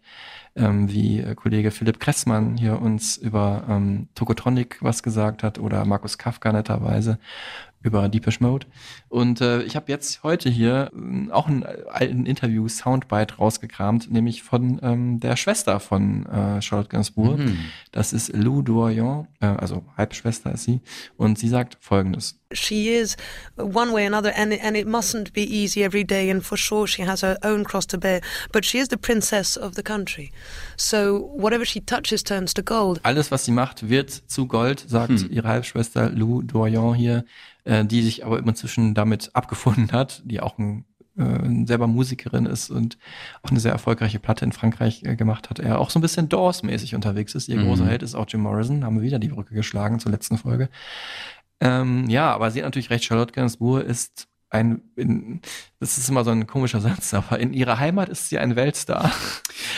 ähm, 0.55 0.91
wie 0.91 1.19
äh, 1.19 1.35
Kollege 1.35 1.71
Philipp 1.71 1.99
Kressmann 1.99 2.57
hier 2.57 2.81
uns 2.81 3.17
über 3.17 3.65
ähm, 3.69 4.07
Tokotronic 4.15 4.77
was 4.81 5.03
gesagt 5.03 5.43
hat 5.43 5.59
oder 5.59 5.85
Markus 5.85 6.17
Kafka 6.17 6.51
netterweise 6.51 7.19
über 7.87 8.07
Deepish 8.09 8.39
Mode. 8.39 8.67
Und 9.09 9.41
äh, 9.41 9.63
ich 9.63 9.75
habe 9.75 9.91
jetzt 9.91 10.21
heute 10.23 10.49
hier 10.49 10.91
äh, 10.93 11.31
auch 11.31 11.47
einen 11.47 11.63
alten 11.89 12.25
Interview-Soundbite 12.25 13.35
rausgekramt, 13.37 14.11
nämlich 14.11 14.43
von 14.43 14.79
ähm, 14.83 15.19
der 15.19 15.35
Schwester 15.37 15.79
von 15.79 16.25
äh, 16.27 16.61
Charlotte 16.61 16.89
Gainsbourg. 16.89 17.39
Mhm. 17.39 17.57
Das 17.91 18.13
ist 18.13 18.33
Lou 18.33 18.61
Doyon, 18.61 19.27
äh, 19.39 19.47
also 19.47 19.83
Halbschwester 19.97 20.51
ist 20.53 20.63
sie. 20.65 20.81
Und 21.17 21.39
sie 21.39 21.49
sagt 21.49 21.77
Folgendes. 21.79 22.35
she 22.53 22.87
is 22.95 23.17
one 23.57 23.91
way 23.91 24.05
or 24.05 24.07
another 24.07 24.31
and 24.37 24.53
it, 24.53 24.63
and 24.63 24.77
it 24.77 24.87
mustn't 24.87 25.33
be 25.33 25.41
easy 25.43 25.83
every 25.83 26.05
day 26.05 26.29
and 26.31 26.41
for 26.45 26.57
sure 26.57 26.87
she 26.87 27.05
has 27.05 27.21
her 27.21 27.37
own 27.43 27.65
cross 27.65 27.85
to 27.85 27.97
bear 27.97 28.21
but 28.53 28.63
she 28.63 28.77
is 28.77 28.87
the 28.87 28.95
princess 28.95 29.57
of 29.57 29.75
the 29.75 29.83
country 29.83 30.31
so 30.77 31.29
whatever 31.35 31.65
she 31.65 31.81
touches 31.81 32.23
turns 32.23 32.53
to 32.53 32.63
gold 32.63 33.01
Alles, 33.03 33.31
was 33.31 33.43
sie 33.43 33.51
macht, 33.51 33.89
wird 33.89 34.11
zu 34.27 34.47
Gold, 34.47 34.85
sagt 34.87 35.09
Hm. 35.09 35.27
ihre 35.29 35.47
Halbschwester 35.49 36.09
Lou 36.09 36.41
Doyon 36.41 36.95
hier, 36.95 37.25
äh, 37.67 37.85
die 37.85 38.01
sich 38.01 38.25
aber 38.25 38.39
inzwischen 38.39 38.93
damit 38.93 39.31
abgefunden 39.33 39.91
hat, 39.91 40.21
die 40.25 40.39
auch 40.39 40.57
ein, 40.57 40.85
äh, 41.17 41.65
selber 41.65 41.87
Musikerin 41.87 42.45
ist 42.45 42.69
und 42.69 42.97
auch 43.43 43.51
eine 43.51 43.59
sehr 43.59 43.73
erfolgreiche 43.73 44.19
Platte 44.19 44.45
in 44.45 44.53
Frankreich 44.53 45.03
äh, 45.03 45.15
gemacht 45.15 45.49
hat. 45.49 45.59
Er 45.59 45.79
auch 45.79 45.89
so 45.89 45.99
ein 45.99 46.01
bisschen 46.01 46.29
Doors-mäßig 46.29 46.95
unterwegs 46.95 47.35
ist. 47.35 47.49
Ihr 47.49 47.57
Mhm. 47.57 47.65
großer 47.65 47.85
Held 47.85 48.03
ist 48.03 48.15
auch 48.15 48.25
Jim 48.27 48.41
Morrison, 48.41 48.85
haben 48.85 48.95
wir 48.95 49.03
wieder 49.03 49.19
die 49.19 49.27
Brücke 49.27 49.53
geschlagen 49.53 49.99
zur 49.99 50.11
letzten 50.11 50.37
Folge. 50.37 50.69
Ähm, 51.59 52.07
ja, 52.09 52.31
aber 52.31 52.51
sie 52.51 52.59
hat 52.59 52.65
natürlich 52.65 52.89
recht, 52.89 53.03
Charlotte 53.03 53.33
Gainsbourg 53.33 53.83
ist 53.83 54.27
ein, 54.49 54.81
in, 54.95 55.41
das 55.79 55.97
ist 55.97 56.07
immer 56.07 56.23
so 56.23 56.31
ein 56.31 56.47
komischer 56.47 56.79
Satz, 56.79 57.13
aber 57.13 57.39
in 57.39 57.51
ihrer 57.53 57.79
Heimat 57.79 58.07
ist 58.09 58.29
sie 58.29 58.37
ein 58.37 58.55
Weltstar. 58.55 59.11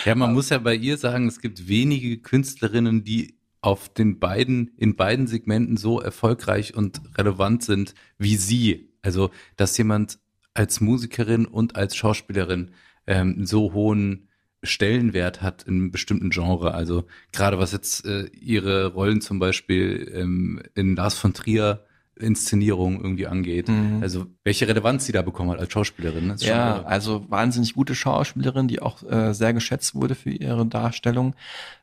Ja, 0.06 0.14
man 0.14 0.34
muss 0.36 0.50
ja 0.50 0.60
bei 0.60 0.76
ihr 0.76 0.98
sagen, 0.98 1.28
es 1.28 1.40
gibt 1.40 1.68
wenige 1.68 2.18
Künstlerinnen, 2.20 3.04
die 3.04 3.39
auf 3.62 3.90
den 3.90 4.20
beiden, 4.20 4.72
in 4.78 4.96
beiden 4.96 5.28
Segmenten 5.28 5.78
so 5.78 6.00
erfolgreich 6.00 6.76
und 6.76 7.02
relevant 7.18 7.64
sind 7.64 7.94
wie 8.18 8.36
sie. 8.36 8.90
Also, 9.02 9.32
dass 9.58 9.78
jemand 9.78 10.20
als 10.54 10.82
Musikerin 10.82 11.46
und 11.46 11.76
als 11.76 11.96
Schauspielerin 11.96 12.72
ähm, 13.08 13.46
so 13.46 13.74
hohen 13.74 14.28
Stellenwert 14.62 15.42
hat 15.42 15.64
in 15.64 15.76
einem 15.76 15.92
bestimmten 15.92 16.32
Genre. 16.32 16.74
Also 16.74 17.06
gerade 17.32 17.60
was 17.60 17.72
jetzt 17.72 18.06
äh, 18.06 18.26
ihre 18.28 18.88
Rollen 18.88 19.22
zum 19.22 19.40
Beispiel 19.40 20.12
ähm, 20.14 20.62
in 20.76 20.96
Lars 20.96 21.18
von 21.18 21.34
Trier 21.34 21.86
Inszenierung 22.20 23.02
irgendwie 23.02 23.28
angeht. 23.28 23.70
Mhm. 23.70 24.00
Also 24.02 24.26
welche 24.44 24.68
Relevanz 24.68 25.06
sie 25.06 25.12
da 25.12 25.22
bekommen 25.22 25.52
hat 25.52 25.60
als 25.60 25.72
Schauspielerin. 25.72 26.28
ne? 26.28 26.36
Ja, 26.40 26.78
irre. 26.78 26.86
also 26.86 27.26
wahnsinnig 27.30 27.74
gute 27.74 27.96
Schauspielerin, 27.96 28.68
die 28.68 28.82
auch 28.82 29.04
äh, 29.04 29.34
sehr 29.34 29.54
geschätzt 29.54 29.96
wurde 29.96 30.16
für 30.16 30.30
ihre 30.30 30.66
Darstellung. 30.66 31.36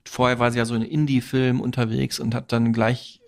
Vorher 0.05 0.39
war 0.39 0.53
sie 0.53 0.59
ja 0.59 0.65
so 0.65 0.75
in 0.75 0.83
Indie-Film 0.83 1.61
unterwegs 1.61 2.21
und 2.21 2.35
hat 2.35 2.53
dann 2.53 2.73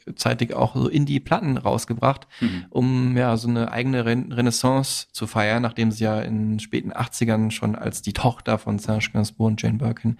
gleichzeitig 0.09 0.55
auch 0.55 0.75
so 0.75 0.89
Indie-Platten 0.89 1.57
rausgebracht, 1.57 2.27
Mhm. 2.41 2.65
um 2.71 3.17
ja 3.17 3.37
so 3.37 3.49
eine 3.49 3.73
eigene 3.73 4.05
Ren 4.05 4.33
Renaissance 4.33 5.07
zu 5.13 5.27
feiern, 5.27 5.63
nachdem 5.63 5.91
sie 5.91 6.05
ja 6.05 6.21
in 6.21 6.53
den 6.53 6.61
späten 6.61 6.93
80ern 6.93 7.51
schon 7.51 7.75
als 7.75 8.03
die 8.03 8.13
Tochter 8.13 8.59
von 8.59 8.79
Serge 8.79 9.11
Gainsbourg 9.13 9.49
und 9.51 9.63
Jane 9.63 9.79
Birkin 9.79 10.19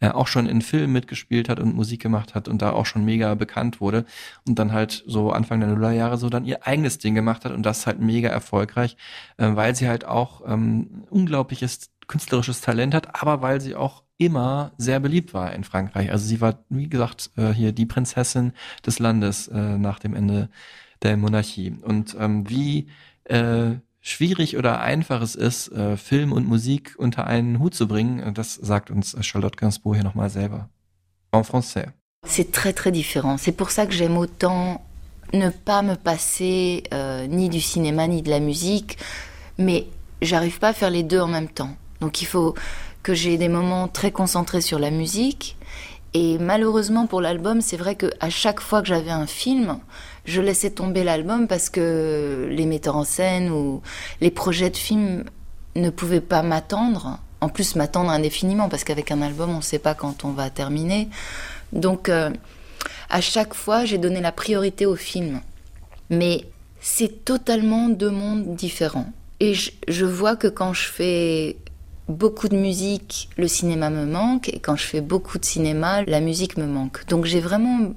äh, 0.00 0.08
auch 0.10 0.26
schon 0.26 0.46
in 0.46 0.62
Filmen 0.62 0.92
mitgespielt 0.92 1.48
hat 1.48 1.60
und 1.60 1.74
Musik 1.74 2.00
gemacht 2.02 2.34
hat 2.34 2.48
und 2.48 2.62
da 2.62 2.72
auch 2.72 2.86
schon 2.86 3.04
mega 3.04 3.34
bekannt 3.34 3.80
wurde 3.80 4.04
und 4.46 4.58
dann 4.58 4.72
halt 4.72 5.02
so 5.06 5.30
Anfang 5.32 5.60
der 5.60 5.68
Nullerjahre 5.70 6.18
so 6.18 6.28
dann 6.28 6.44
ihr 6.44 6.66
eigenes 6.66 6.98
Ding 6.98 7.14
gemacht 7.14 7.44
hat 7.44 7.52
und 7.52 7.64
das 7.64 7.86
halt 7.86 8.00
mega 8.00 8.28
erfolgreich, 8.28 8.96
äh, 9.36 9.48
weil 9.54 9.74
sie 9.74 9.88
halt 9.88 10.04
auch 10.04 10.42
ähm, 10.46 11.04
unglaubliches 11.10 11.90
künstlerisches 12.08 12.60
Talent 12.60 12.94
hat, 12.94 13.22
aber 13.22 13.42
weil 13.42 13.60
sie 13.60 13.74
auch 13.74 14.02
immer 14.16 14.72
sehr 14.78 14.98
beliebt 14.98 15.32
war 15.32 15.52
in 15.52 15.64
Frankreich. 15.64 16.10
Also 16.10 16.26
sie 16.26 16.40
war, 16.40 16.64
wie 16.68 16.88
gesagt, 16.88 17.30
äh, 17.36 17.50
hier 17.50 17.72
die 17.72 17.86
Prinzessin 17.86 18.52
des 18.84 18.98
Landes 18.98 19.48
äh, 19.48 19.78
nach 19.78 20.00
dem 20.00 20.14
Ende 20.14 20.48
der 21.02 21.16
Monarchie. 21.16 21.76
Und 21.82 22.16
ähm, 22.18 22.48
wie 22.50 22.88
äh, 23.24 23.76
schwierig 24.00 24.56
oder 24.56 24.80
einfach 24.80 25.22
es 25.22 25.34
ist, 25.34 25.70
Film 25.96 26.32
und 26.32 26.48
Musik 26.48 26.94
unter 26.98 27.26
einen 27.26 27.58
Hut 27.58 27.74
zu 27.74 27.86
bringen, 27.86 28.32
das 28.32 28.54
sagt 28.54 28.90
uns 28.90 29.14
Charlotte 29.20 29.56
Gainsbourg 29.56 29.96
hier 29.96 30.04
nochmal 30.04 30.30
selber. 30.30 30.70
En 31.30 31.42
français. 31.42 31.88
C'est 32.26 32.52
très 32.52 32.72
très 32.72 32.90
différent. 32.90 33.36
C'est 33.36 33.52
pour 33.52 33.70
ça 33.70 33.86
que 33.86 33.92
j'aime 33.92 34.16
autant 34.16 34.80
ne 35.32 35.50
pas 35.50 35.82
me 35.82 35.94
passer 35.94 36.84
euh, 36.92 37.26
ni 37.26 37.48
du 37.48 37.60
cinéma 37.60 38.06
ni 38.06 38.22
de 38.22 38.30
la 38.30 38.40
musique, 38.40 38.98
mais 39.58 39.86
j'arrive 40.22 40.58
pas 40.58 40.68
à 40.68 40.72
faire 40.72 40.90
les 40.90 41.02
deux 41.02 41.20
en 41.20 41.28
même 41.28 41.48
temps. 41.48 41.76
Donc 42.00 42.22
il 42.22 42.26
faut 42.26 42.54
que 43.02 43.14
j'ai 43.14 43.38
des 43.38 43.48
moments 43.48 43.88
très 43.88 44.10
concentrés 44.10 44.60
sur 44.60 44.78
la 44.78 44.90
musique. 44.90 45.56
Et 46.14 46.38
malheureusement 46.38 47.06
pour 47.06 47.20
l'album, 47.20 47.60
c'est 47.60 47.76
vrai 47.76 47.94
que 47.94 48.06
à 48.20 48.30
chaque 48.30 48.60
fois 48.60 48.80
que 48.80 48.88
j'avais 48.88 49.10
un 49.10 49.26
film, 49.26 49.78
je 50.24 50.40
laissais 50.40 50.70
tomber 50.70 51.04
l'album 51.04 51.46
parce 51.48 51.70
que 51.70 52.48
les 52.50 52.66
metteurs 52.66 52.96
en 52.96 53.04
scène 53.04 53.50
ou 53.50 53.82
les 54.20 54.30
projets 54.30 54.70
de 54.70 54.76
films 54.76 55.24
ne 55.76 55.90
pouvaient 55.90 56.20
pas 56.20 56.42
m'attendre. 56.42 57.18
En 57.40 57.48
plus, 57.48 57.76
m'attendre 57.76 58.10
indéfiniment 58.10 58.68
parce 58.68 58.84
qu'avec 58.84 59.10
un 59.12 59.22
album, 59.22 59.50
on 59.50 59.58
ne 59.58 59.62
sait 59.62 59.78
pas 59.78 59.94
quand 59.94 60.24
on 60.24 60.32
va 60.32 60.50
terminer. 60.50 61.08
Donc, 61.72 62.08
euh, 62.08 62.30
à 63.10 63.20
chaque 63.20 63.54
fois, 63.54 63.84
j'ai 63.84 63.98
donné 63.98 64.20
la 64.20 64.32
priorité 64.32 64.86
au 64.86 64.96
film. 64.96 65.40
Mais 66.10 66.44
c'est 66.80 67.24
totalement 67.24 67.88
deux 67.88 68.10
mondes 68.10 68.56
différents. 68.56 69.12
Et 69.40 69.54
je 69.54 70.04
vois 70.04 70.34
que 70.34 70.48
quand 70.48 70.72
je 70.72 70.88
fais 70.88 71.56
beaucoup 72.08 72.48
de 72.48 72.56
musique, 72.56 73.28
le 73.36 73.48
cinéma 73.48 73.90
me 73.90 74.06
manque, 74.06 74.48
et 74.48 74.60
quand 74.60 74.76
je 74.76 74.84
fais 74.84 75.00
beaucoup 75.00 75.38
de 75.38 75.44
cinéma, 75.44 76.02
la 76.02 76.20
musique 76.20 76.56
me 76.56 76.66
manque. 76.66 77.06
Donc 77.08 77.24
j'ai 77.26 77.40
vraiment, 77.40 77.94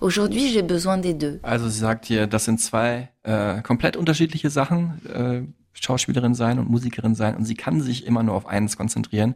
aujourd'hui, 0.00 0.50
j'ai 0.50 0.62
besoin 0.62 0.98
des 0.98 1.14
deux. 1.14 1.40
Also 1.42 1.68
sie 1.68 1.80
sagt 1.80 2.06
hier, 2.06 2.26
das 2.26 2.44
sind 2.44 2.60
zwei 2.60 3.10
äh, 3.22 3.62
komplett 3.62 3.96
unterschiedliche 3.96 4.50
Sachen, 4.50 5.00
äh, 5.12 5.42
Schauspielerin 5.80 6.34
sein 6.34 6.58
und 6.58 6.70
Musikerin 6.70 7.14
sein 7.14 7.36
und 7.36 7.44
sie 7.44 7.54
kann 7.54 7.80
sich 7.80 8.06
immer 8.06 8.22
nur 8.22 8.34
auf 8.34 8.46
eines 8.46 8.76
konzentrieren. 8.76 9.34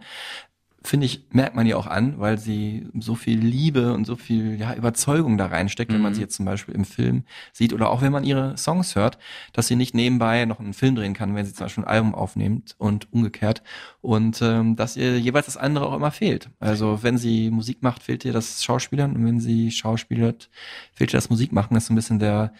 Finde 0.88 1.05
ich, 1.05 1.27
merkt 1.33 1.55
man 1.55 1.66
ihr 1.66 1.77
auch 1.77 1.87
an, 1.87 2.18
weil 2.18 2.38
sie 2.38 2.88
so 2.98 3.14
viel 3.14 3.38
Liebe 3.38 3.92
und 3.92 4.07
so 4.07 4.16
viel 4.16 4.59
ja, 4.59 4.72
Überzeugung 4.74 5.37
da 5.37 5.44
reinsteckt, 5.44 5.92
wenn 5.92 6.01
man 6.01 6.12
Mhm. 6.12 6.14
sie 6.14 6.22
jetzt 6.22 6.37
zum 6.37 6.46
Beispiel 6.46 6.74
im 6.74 6.87
Film 6.87 7.24
sieht 7.53 7.74
oder 7.74 7.90
auch 7.90 8.01
wenn 8.01 8.11
man 8.11 8.24
ihre 8.24 8.57
Songs 8.57 8.96
hört, 8.96 9.18
dass 9.53 9.66
sie 9.66 9.77
nicht 9.77 9.94
nebenbei 9.94 10.46
noch 10.46 10.61
einen 10.61 10.72
Film 10.72 10.94
drehen 10.94 11.12
kann, 11.12 11.35
wenn 11.35 11.44
sie 11.44 11.53
zum 11.53 11.66
Beispiel 11.66 11.85
ein 11.85 11.88
Album 11.90 12.14
aufnimmt 12.14 12.74
und 12.79 13.12
umgekehrt 13.12 13.62
und 14.01 14.40
ähm, 14.40 14.77
dass 14.77 14.96
ihr 14.96 15.20
jeweils 15.20 15.44
das 15.44 15.59
andere 15.59 15.85
auch 15.87 15.94
immer 15.94 16.11
fehlt. 16.11 16.48
Also 16.59 17.03
wenn 17.03 17.18
sie 17.18 17.51
Musik 17.51 17.83
macht, 17.83 18.03
fehlt 18.03 18.24
ihr 18.24 18.33
das 18.33 18.64
Schauspielern 18.64 19.14
und 19.14 19.27
wenn 19.27 19.40
sie 19.40 19.70
schauspielert, 19.70 20.48
fehlt 20.94 21.12
ihr 21.12 21.18
das 21.18 21.29
Musikmachen. 21.29 21.74
Das 21.74 21.83
ist 21.85 21.88
so 21.88 21.92
ein 21.92 21.96
bisschen 21.96 22.18
der, 22.18 22.55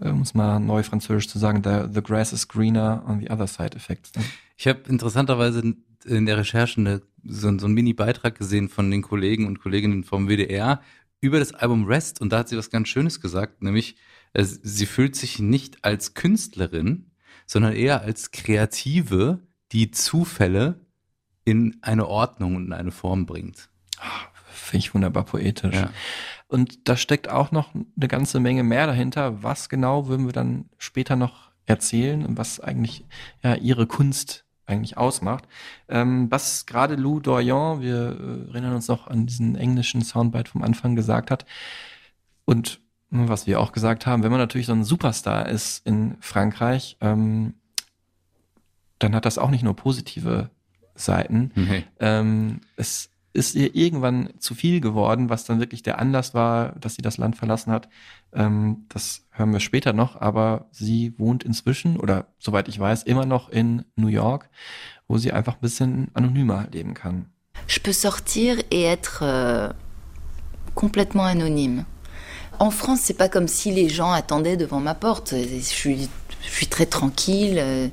äh, 0.00 0.10
um 0.10 0.20
es 0.22 0.32
mal 0.32 0.60
neu 0.60 0.84
französisch 0.84 1.28
zu 1.28 1.40
sagen, 1.40 1.62
der 1.62 1.88
The 1.92 2.02
Grass 2.04 2.32
is 2.32 2.46
Greener 2.46 3.02
on 3.08 3.18
the 3.18 3.30
Other 3.30 3.48
Side 3.48 3.74
Effekt. 3.74 4.16
Ne? 4.16 4.22
Ich 4.56 4.68
habe 4.68 4.78
interessanterweise 4.88 5.74
in 6.04 6.26
der 6.26 6.36
Recherche 6.36 6.80
eine, 6.80 7.02
so, 7.26 7.58
so 7.58 7.66
einen 7.66 7.74
Mini-Beitrag 7.74 8.36
gesehen 8.36 8.68
von 8.68 8.90
den 8.90 9.02
Kollegen 9.02 9.46
und 9.46 9.60
Kolleginnen 9.60 10.04
vom 10.04 10.28
WDR 10.28 10.80
über 11.20 11.38
das 11.38 11.54
Album 11.54 11.86
Rest 11.86 12.20
und 12.20 12.32
da 12.32 12.38
hat 12.38 12.48
sie 12.48 12.56
was 12.56 12.70
ganz 12.70 12.88
Schönes 12.88 13.20
gesagt, 13.20 13.62
nämlich 13.62 13.96
äh, 14.34 14.44
sie 14.44 14.86
fühlt 14.86 15.16
sich 15.16 15.38
nicht 15.38 15.84
als 15.84 16.14
Künstlerin, 16.14 17.10
sondern 17.46 17.72
eher 17.72 18.02
als 18.02 18.30
Kreative, 18.30 19.40
die 19.72 19.90
Zufälle 19.90 20.80
in 21.44 21.78
eine 21.82 22.06
Ordnung 22.06 22.56
und 22.56 22.66
in 22.66 22.72
eine 22.72 22.90
Form 22.90 23.26
bringt. 23.26 23.68
Finde 24.52 24.78
ich 24.78 24.94
wunderbar 24.94 25.24
poetisch. 25.24 25.74
Ja. 25.74 25.90
Und 26.46 26.88
da 26.88 26.96
steckt 26.96 27.28
auch 27.28 27.52
noch 27.52 27.74
eine 27.74 28.08
ganze 28.08 28.40
Menge 28.40 28.62
mehr 28.62 28.86
dahinter. 28.86 29.42
Was 29.42 29.68
genau 29.68 30.08
würden 30.08 30.26
wir 30.26 30.32
dann 30.32 30.68
später 30.78 31.16
noch 31.16 31.50
erzählen 31.66 32.24
und 32.24 32.38
was 32.38 32.60
eigentlich 32.60 33.04
ja 33.42 33.54
ihre 33.54 33.86
Kunst 33.86 34.44
eigentlich 34.66 34.96
ausmacht. 34.96 35.44
Ähm, 35.88 36.30
was 36.30 36.66
gerade 36.66 36.94
Lou 36.94 37.20
Dorian, 37.20 37.80
wir 37.80 38.16
äh, 38.18 38.50
erinnern 38.50 38.74
uns 38.74 38.88
noch 38.88 39.06
an 39.06 39.26
diesen 39.26 39.56
englischen 39.56 40.02
Soundbite 40.02 40.50
vom 40.50 40.62
Anfang 40.62 40.96
gesagt 40.96 41.30
hat 41.30 41.44
und 42.44 42.80
hm, 43.10 43.28
was 43.28 43.46
wir 43.46 43.60
auch 43.60 43.72
gesagt 43.72 44.06
haben, 44.06 44.22
wenn 44.22 44.30
man 44.30 44.40
natürlich 44.40 44.66
so 44.66 44.72
ein 44.72 44.84
Superstar 44.84 45.48
ist 45.48 45.86
in 45.86 46.16
Frankreich, 46.20 46.96
ähm, 47.00 47.54
dann 48.98 49.14
hat 49.14 49.24
das 49.24 49.38
auch 49.38 49.50
nicht 49.50 49.62
nur 49.62 49.76
positive 49.76 50.50
Seiten. 50.94 51.52
Nee. 51.54 51.84
Ähm, 52.00 52.60
es 52.76 53.10
ist 53.34 53.54
ihr 53.56 53.74
irgendwann 53.74 54.30
zu 54.38 54.54
viel 54.54 54.80
geworden, 54.80 55.28
was 55.28 55.44
dann 55.44 55.58
wirklich 55.60 55.82
der 55.82 55.98
Anlass 55.98 56.32
war, 56.34 56.72
dass 56.76 56.94
sie 56.94 57.02
das 57.02 57.18
Land 57.18 57.36
verlassen 57.36 57.72
hat. 57.72 57.88
Ähm, 58.32 58.86
das 58.88 59.26
hören 59.30 59.52
wir 59.52 59.60
später 59.60 59.92
noch, 59.92 60.20
aber 60.20 60.68
sie 60.70 61.18
wohnt 61.18 61.42
inzwischen 61.42 61.98
oder 61.98 62.28
soweit 62.38 62.68
ich 62.68 62.78
weiß 62.78 63.02
immer 63.02 63.26
noch 63.26 63.48
in 63.48 63.84
New 63.96 64.06
York, 64.08 64.48
wo 65.08 65.18
sie 65.18 65.32
einfach 65.32 65.54
ein 65.54 65.60
bisschen 65.60 66.08
anonymer 66.14 66.68
leben 66.72 66.94
kann. 66.94 67.26
Je 67.68 67.80
peux 67.80 67.92
sortir 67.92 68.58
et 68.70 68.82
être 68.82 69.22
euh, 69.22 69.72
complètement 70.74 71.24
anonyme. 71.24 71.86
En 72.58 72.70
France, 72.70 73.00
c'est 73.02 73.16
pas 73.16 73.28
comme 73.28 73.48
si 73.48 73.70
les 73.70 73.88
gens 73.88 74.12
attendaient 74.12 74.56
devant 74.56 74.80
ma 74.80 74.94
porte. 74.94 75.34
Je 75.34 75.58
suis, 75.58 76.08
je 76.42 76.50
suis 76.50 76.66
très 76.66 76.86
tranquille, 76.86 77.58
euh, 77.58 77.88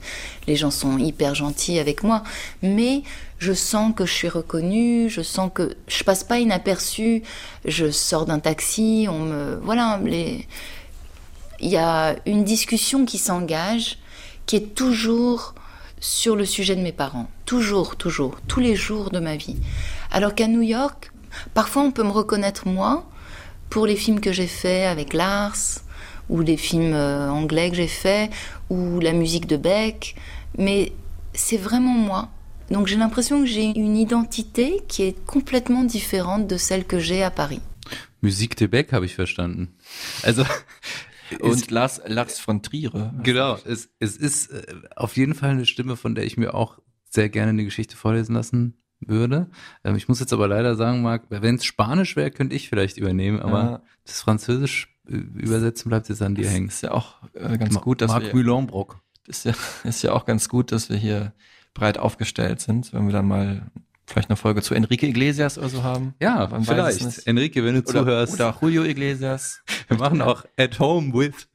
les 0.47 0.55
gens 0.55 0.71
sont 0.71 0.97
hyper 0.97 1.35
gentils 1.35 1.79
avec 1.79 2.03
moi, 2.03 2.23
mais 2.61 3.03
je 3.39 3.53
sens 3.53 3.93
que 3.95 4.05
je 4.05 4.13
suis 4.13 4.29
reconnue, 4.29 5.09
je 5.09 5.21
sens 5.21 5.49
que 5.53 5.75
je 5.87 6.03
passe 6.03 6.23
pas 6.23 6.39
inaperçue. 6.39 7.23
Je 7.65 7.91
sors 7.91 8.25
d'un 8.25 8.39
taxi, 8.39 9.07
on 9.09 9.19
me 9.19 9.59
voilà. 9.63 9.99
Il 10.05 11.69
y 11.69 11.77
a 11.77 12.15
une 12.25 12.43
discussion 12.43 13.05
qui 13.05 13.17
s'engage, 13.17 13.99
qui 14.45 14.55
est 14.55 14.75
toujours 14.75 15.53
sur 15.99 16.35
le 16.35 16.45
sujet 16.45 16.75
de 16.75 16.81
mes 16.81 16.91
parents. 16.91 17.29
Toujours, 17.45 17.95
toujours, 17.95 18.37
tous 18.47 18.59
les 18.59 18.75
jours 18.75 19.11
de 19.11 19.19
ma 19.19 19.35
vie. 19.35 19.57
Alors 20.11 20.35
qu'à 20.35 20.47
New 20.47 20.61
York, 20.61 21.11
parfois 21.53 21.83
on 21.83 21.91
peut 21.91 22.03
me 22.03 22.11
reconnaître 22.11 22.67
moi 22.67 23.05
pour 23.71 23.87
les 23.87 23.95
films 23.95 24.19
que 24.19 24.31
j'ai 24.31 24.47
faits 24.47 24.85
avec 24.85 25.13
Lars, 25.13 25.79
ou 26.29 26.41
les 26.41 26.57
films 26.57 26.93
euh, 26.93 27.31
anglais 27.31 27.71
que 27.71 27.77
j'ai 27.77 27.87
faits, 27.87 28.29
ou 28.69 28.99
la 28.99 29.13
musique 29.13 29.47
de 29.47 29.57
Beck, 29.57 30.15
mais 30.57 30.91
c'est 31.33 31.57
vraiment 31.57 31.93
moi. 31.93 32.29
Donc 32.69 32.87
j'ai 32.87 32.97
l'impression 32.97 33.41
que 33.41 33.47
j'ai 33.47 33.63
une 33.63 33.97
identité 33.97 34.81
qui 34.87 35.03
est 35.03 35.25
complètement 35.25 35.83
différente 35.83 36.47
de 36.47 36.57
celle 36.57 36.85
que 36.85 36.99
j'ai 36.99 37.23
à 37.23 37.31
Paris. 37.31 37.61
Musik 38.21 38.55
de 38.57 38.67
Beck 38.67 38.91
habe 38.91 39.05
ich 39.05 39.15
verstanden. 39.15 39.69
Also 40.23 40.43
Und 41.39 41.71
Lars, 41.71 42.01
Lars 42.05 42.39
von 42.39 42.61
Trier. 42.61 42.91
Genau, 43.23 43.57
es, 43.65 43.89
es 43.99 44.17
ist 44.17 44.51
äh, 44.51 44.63
auf 44.97 45.15
jeden 45.15 45.33
Fall 45.33 45.51
eine 45.51 45.65
Stimme, 45.65 45.95
von 45.95 46.13
der 46.13 46.25
ich 46.25 46.35
mir 46.35 46.53
auch 46.53 46.79
sehr 47.09 47.29
gerne 47.29 47.51
eine 47.51 47.63
Geschichte 47.63 47.95
vorlesen 47.95 48.35
lassen 48.35 48.80
würde. 49.07 49.49
Ähm, 49.83 49.95
ich 49.95 50.07
muss 50.07 50.19
jetzt 50.19 50.33
aber 50.33 50.47
leider 50.47 50.75
sagen, 50.75 51.01
Marc, 51.01 51.23
wenn 51.29 51.55
es 51.55 51.65
Spanisch 51.65 52.15
wäre, 52.15 52.31
könnte 52.31 52.55
ich 52.55 52.69
vielleicht 52.69 52.97
übernehmen, 52.97 53.39
aber 53.39 53.59
Ja. 53.63 53.81
das 54.05 54.21
Französisch 54.21 54.95
äh, 55.09 55.13
übersetzen 55.15 55.89
bleibt 55.89 56.09
jetzt 56.09 56.21
an 56.21 56.35
dir 56.35 56.43
Das 56.43 56.53
hängen. 56.53 56.67
ist 56.67 56.81
ja 56.83 56.91
auch 56.91 57.15
äh, 57.33 57.57
ganz 57.57 57.73
Ma- 57.73 57.81
gut, 57.81 58.01
dass 58.01 58.09
Marc 58.11 58.23
wir 58.23 58.33
Mühlenbrock. 58.35 58.99
ist 59.27 59.45
ja, 59.45 59.53
ist 59.83 60.01
ja 60.03 60.11
auch 60.13 60.25
ganz 60.25 60.49
gut, 60.49 60.71
dass 60.71 60.89
wir 60.89 60.97
hier 60.97 61.33
breit 61.73 61.97
aufgestellt 61.97 62.59
sind, 62.61 62.93
wenn 62.93 63.05
wir 63.05 63.13
dann 63.13 63.27
mal 63.27 63.71
vielleicht 64.05 64.29
eine 64.29 64.35
Folge 64.35 64.61
zu 64.61 64.73
Enrique 64.75 65.03
Iglesias 65.07 65.57
oder 65.57 65.69
so 65.69 65.83
haben. 65.83 66.15
Ja, 66.21 66.47
vielleicht. 66.63 67.25
Enrique, 67.27 67.63
wenn 67.63 67.75
du 67.75 67.79
Oder, 67.81 67.85
zuhörst. 68.01 68.33
oder 68.33 68.57
Julio 68.61 68.83
Iglesias. 68.83 69.61
wir 69.87 69.97
machen 69.97 70.21
auch 70.21 70.43
At 70.57 70.79
Home 70.79 71.13
with 71.13 71.47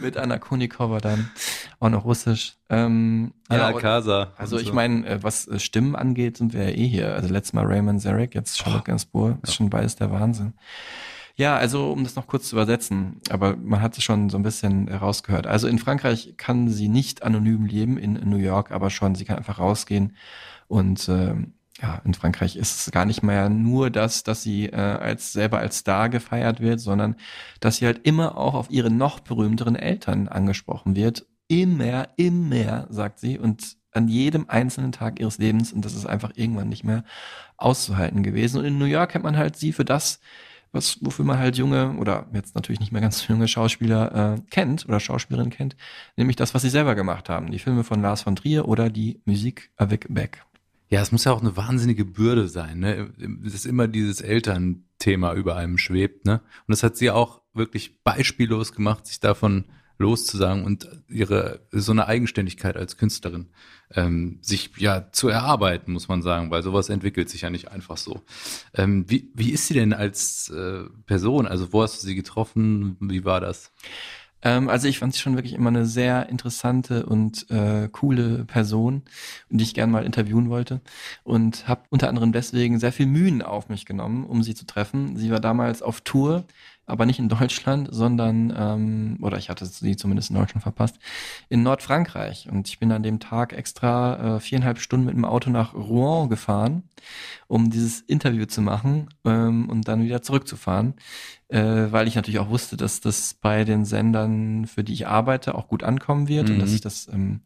mit 0.00 0.16
Anna 0.16 0.38
Konikova 0.38 0.98
dann 1.00 1.30
auch 1.78 1.90
noch 1.90 2.04
russisch. 2.04 2.54
Ähm, 2.68 3.32
A 3.48 3.56
la 3.56 3.70
und- 3.70 3.80
Casa. 3.80 4.32
Also 4.36 4.56
und 4.56 4.62
ich 4.62 4.68
so. 4.68 4.74
meine, 4.74 5.06
äh, 5.06 5.22
was 5.22 5.48
äh, 5.48 5.58
Stimmen 5.58 5.96
angeht, 5.96 6.36
sind 6.36 6.52
wir 6.52 6.64
ja 6.64 6.76
eh 6.76 6.86
hier. 6.86 7.14
Also 7.14 7.28
letztes 7.32 7.52
Mal 7.52 7.64
Raymond 7.66 8.00
Zarek, 8.02 8.34
jetzt 8.34 8.58
Charlotte 8.58 8.84
Gainsbourg. 8.84 9.38
Ist 9.42 9.54
schon 9.54 9.70
beides 9.70 9.96
der 9.96 10.10
Wahnsinn. 10.10 10.54
Ja, 11.36 11.56
also 11.56 11.90
um 11.90 12.04
das 12.04 12.16
noch 12.16 12.26
kurz 12.26 12.48
zu 12.48 12.56
übersetzen, 12.56 13.20
aber 13.30 13.56
man 13.56 13.80
hat 13.80 13.96
es 13.96 14.04
schon 14.04 14.28
so 14.28 14.36
ein 14.36 14.42
bisschen 14.42 14.88
herausgehört. 14.88 15.46
Also 15.46 15.68
in 15.68 15.78
Frankreich 15.78 16.34
kann 16.36 16.68
sie 16.68 16.88
nicht 16.88 17.22
anonym 17.22 17.64
leben, 17.64 17.96
in 17.96 18.14
New 18.28 18.36
York 18.36 18.72
aber 18.72 18.90
schon. 18.90 19.14
Sie 19.14 19.24
kann 19.24 19.38
einfach 19.38 19.58
rausgehen 19.58 20.14
und 20.68 21.08
ähm, 21.08 21.54
ja, 21.80 22.00
in 22.04 22.14
Frankreich 22.14 22.56
ist 22.56 22.86
es 22.86 22.90
gar 22.92 23.04
nicht 23.04 23.22
mehr 23.22 23.48
nur 23.48 23.90
das, 23.90 24.22
dass 24.22 24.42
sie 24.42 24.66
äh, 24.66 24.76
als 24.76 25.32
selber 25.32 25.58
als 25.58 25.78
Star 25.78 26.08
gefeiert 26.08 26.60
wird, 26.60 26.80
sondern 26.80 27.16
dass 27.60 27.76
sie 27.76 27.86
halt 27.86 28.06
immer 28.06 28.36
auch 28.36 28.54
auf 28.54 28.70
ihre 28.70 28.90
noch 28.90 29.20
berühmteren 29.20 29.76
Eltern 29.76 30.28
angesprochen 30.28 30.96
wird. 30.96 31.26
Immer, 31.48 32.08
immer, 32.16 32.86
sagt 32.90 33.18
sie, 33.18 33.38
und 33.38 33.76
an 33.92 34.08
jedem 34.08 34.48
einzelnen 34.48 34.92
Tag 34.92 35.20
ihres 35.20 35.38
Lebens. 35.38 35.72
Und 35.72 35.84
das 35.84 35.94
ist 35.94 36.06
einfach 36.06 36.32
irgendwann 36.34 36.68
nicht 36.68 36.84
mehr 36.84 37.04
auszuhalten 37.56 38.22
gewesen. 38.22 38.58
Und 38.58 38.66
in 38.66 38.78
New 38.78 38.84
York 38.84 39.10
kennt 39.12 39.24
man 39.24 39.36
halt 39.36 39.56
sie 39.56 39.72
für 39.72 39.84
das, 39.84 40.20
was, 40.72 40.98
wofür 41.00 41.24
man 41.24 41.38
halt 41.38 41.56
junge 41.56 41.96
oder 41.98 42.26
jetzt 42.32 42.54
natürlich 42.54 42.78
nicht 42.80 42.92
mehr 42.92 43.00
ganz 43.00 43.26
junge 43.26 43.48
Schauspieler 43.48 44.34
äh, 44.34 44.40
kennt 44.50 44.86
oder 44.86 45.00
Schauspielerinnen 45.00 45.50
kennt, 45.50 45.76
nämlich 46.16 46.36
das, 46.36 46.54
was 46.54 46.62
sie 46.62 46.70
selber 46.70 46.94
gemacht 46.94 47.28
haben. 47.28 47.50
Die 47.50 47.58
Filme 47.58 47.82
von 47.82 48.00
Lars 48.00 48.22
von 48.22 48.36
Trier 48.36 48.68
oder 48.68 48.90
die 48.90 49.20
Musik 49.24 49.72
avec 49.76 50.06
Beck. 50.08 50.44
Ja, 50.90 51.00
es 51.00 51.12
muss 51.12 51.24
ja 51.24 51.32
auch 51.32 51.40
eine 51.40 51.56
wahnsinnige 51.56 52.04
Bürde 52.04 52.48
sein, 52.48 52.80
ne? 52.80 53.12
Dass 53.18 53.64
immer 53.64 53.86
dieses 53.86 54.20
Elternthema 54.20 55.34
über 55.34 55.56
einem 55.56 55.78
schwebt, 55.78 56.26
ne? 56.26 56.40
Und 56.66 56.72
das 56.72 56.82
hat 56.82 56.96
sie 56.96 57.10
auch 57.10 57.42
wirklich 57.54 58.02
beispiellos 58.02 58.72
gemacht, 58.72 59.06
sich 59.06 59.20
davon 59.20 59.66
loszusagen 59.98 60.64
und 60.64 60.88
ihre 61.08 61.60
so 61.70 61.92
eine 61.92 62.06
Eigenständigkeit 62.06 62.76
als 62.76 62.96
Künstlerin 62.96 63.50
ähm, 63.92 64.38
sich 64.40 64.70
ja 64.78 65.12
zu 65.12 65.28
erarbeiten, 65.28 65.92
muss 65.92 66.08
man 66.08 66.22
sagen, 66.22 66.50
weil 66.50 66.62
sowas 66.62 66.88
entwickelt 66.88 67.28
sich 67.28 67.42
ja 67.42 67.50
nicht 67.50 67.70
einfach 67.70 67.98
so. 67.98 68.22
Ähm, 68.72 69.04
wie, 69.08 69.30
wie 69.34 69.50
ist 69.50 69.66
sie 69.66 69.74
denn 69.74 69.92
als 69.92 70.48
äh, 70.48 70.84
Person? 71.06 71.46
Also 71.46 71.72
wo 71.72 71.82
hast 71.82 72.02
du 72.02 72.06
sie 72.06 72.14
getroffen? 72.14 72.96
Wie 73.00 73.24
war 73.26 73.40
das? 73.40 73.72
Ähm, 74.42 74.68
also 74.68 74.88
ich 74.88 74.98
fand 74.98 75.14
sie 75.14 75.20
schon 75.20 75.36
wirklich 75.36 75.54
immer 75.54 75.68
eine 75.68 75.86
sehr 75.86 76.28
interessante 76.28 77.06
und 77.06 77.50
äh, 77.50 77.88
coole 77.90 78.44
Person, 78.44 79.02
die 79.50 79.64
ich 79.64 79.74
gern 79.74 79.90
mal 79.90 80.04
interviewen 80.04 80.48
wollte 80.48 80.80
und 81.24 81.68
habe 81.68 81.82
unter 81.90 82.08
anderem 82.08 82.32
deswegen 82.32 82.78
sehr 82.78 82.92
viel 82.92 83.06
Mühen 83.06 83.42
auf 83.42 83.68
mich 83.68 83.86
genommen, 83.86 84.24
um 84.24 84.42
sie 84.42 84.54
zu 84.54 84.66
treffen. 84.66 85.16
Sie 85.16 85.30
war 85.30 85.40
damals 85.40 85.82
auf 85.82 86.00
Tour, 86.00 86.44
aber 86.90 87.06
nicht 87.06 87.18
in 87.18 87.28
Deutschland, 87.28 87.88
sondern, 87.90 88.52
ähm, 88.56 89.18
oder 89.22 89.38
ich 89.38 89.48
hatte 89.48 89.66
sie 89.66 89.96
zumindest 89.96 90.30
in 90.30 90.36
Deutschland 90.36 90.62
verpasst, 90.62 90.98
in 91.48 91.62
Nordfrankreich. 91.62 92.48
Und 92.50 92.68
ich 92.68 92.78
bin 92.78 92.92
an 92.92 93.02
dem 93.02 93.20
Tag 93.20 93.52
extra 93.52 94.36
äh, 94.36 94.40
viereinhalb 94.40 94.78
Stunden 94.78 95.06
mit 95.06 95.14
dem 95.14 95.24
Auto 95.24 95.50
nach 95.50 95.74
Rouen 95.74 96.28
gefahren, 96.28 96.82
um 97.48 97.70
dieses 97.70 98.00
Interview 98.00 98.46
zu 98.46 98.60
machen 98.62 99.08
ähm, 99.24 99.68
und 99.68 99.88
dann 99.88 100.02
wieder 100.02 100.22
zurückzufahren 100.22 100.94
äh, 101.48 101.90
weil 101.90 102.06
ich 102.06 102.14
natürlich 102.14 102.38
auch 102.38 102.48
wusste, 102.50 102.76
dass 102.76 103.00
das 103.00 103.34
bei 103.34 103.64
den 103.64 103.84
Sendern, 103.84 104.66
für 104.66 104.84
die 104.84 104.92
ich 104.92 105.08
arbeite, 105.08 105.54
auch 105.54 105.66
gut 105.68 105.82
ankommen 105.82 106.28
wird 106.28 106.50
und 106.50 106.56
Mhm. 106.56 106.60
dass 106.60 106.72
ich 106.72 106.80
das 106.80 107.08
ähm, 107.12 107.40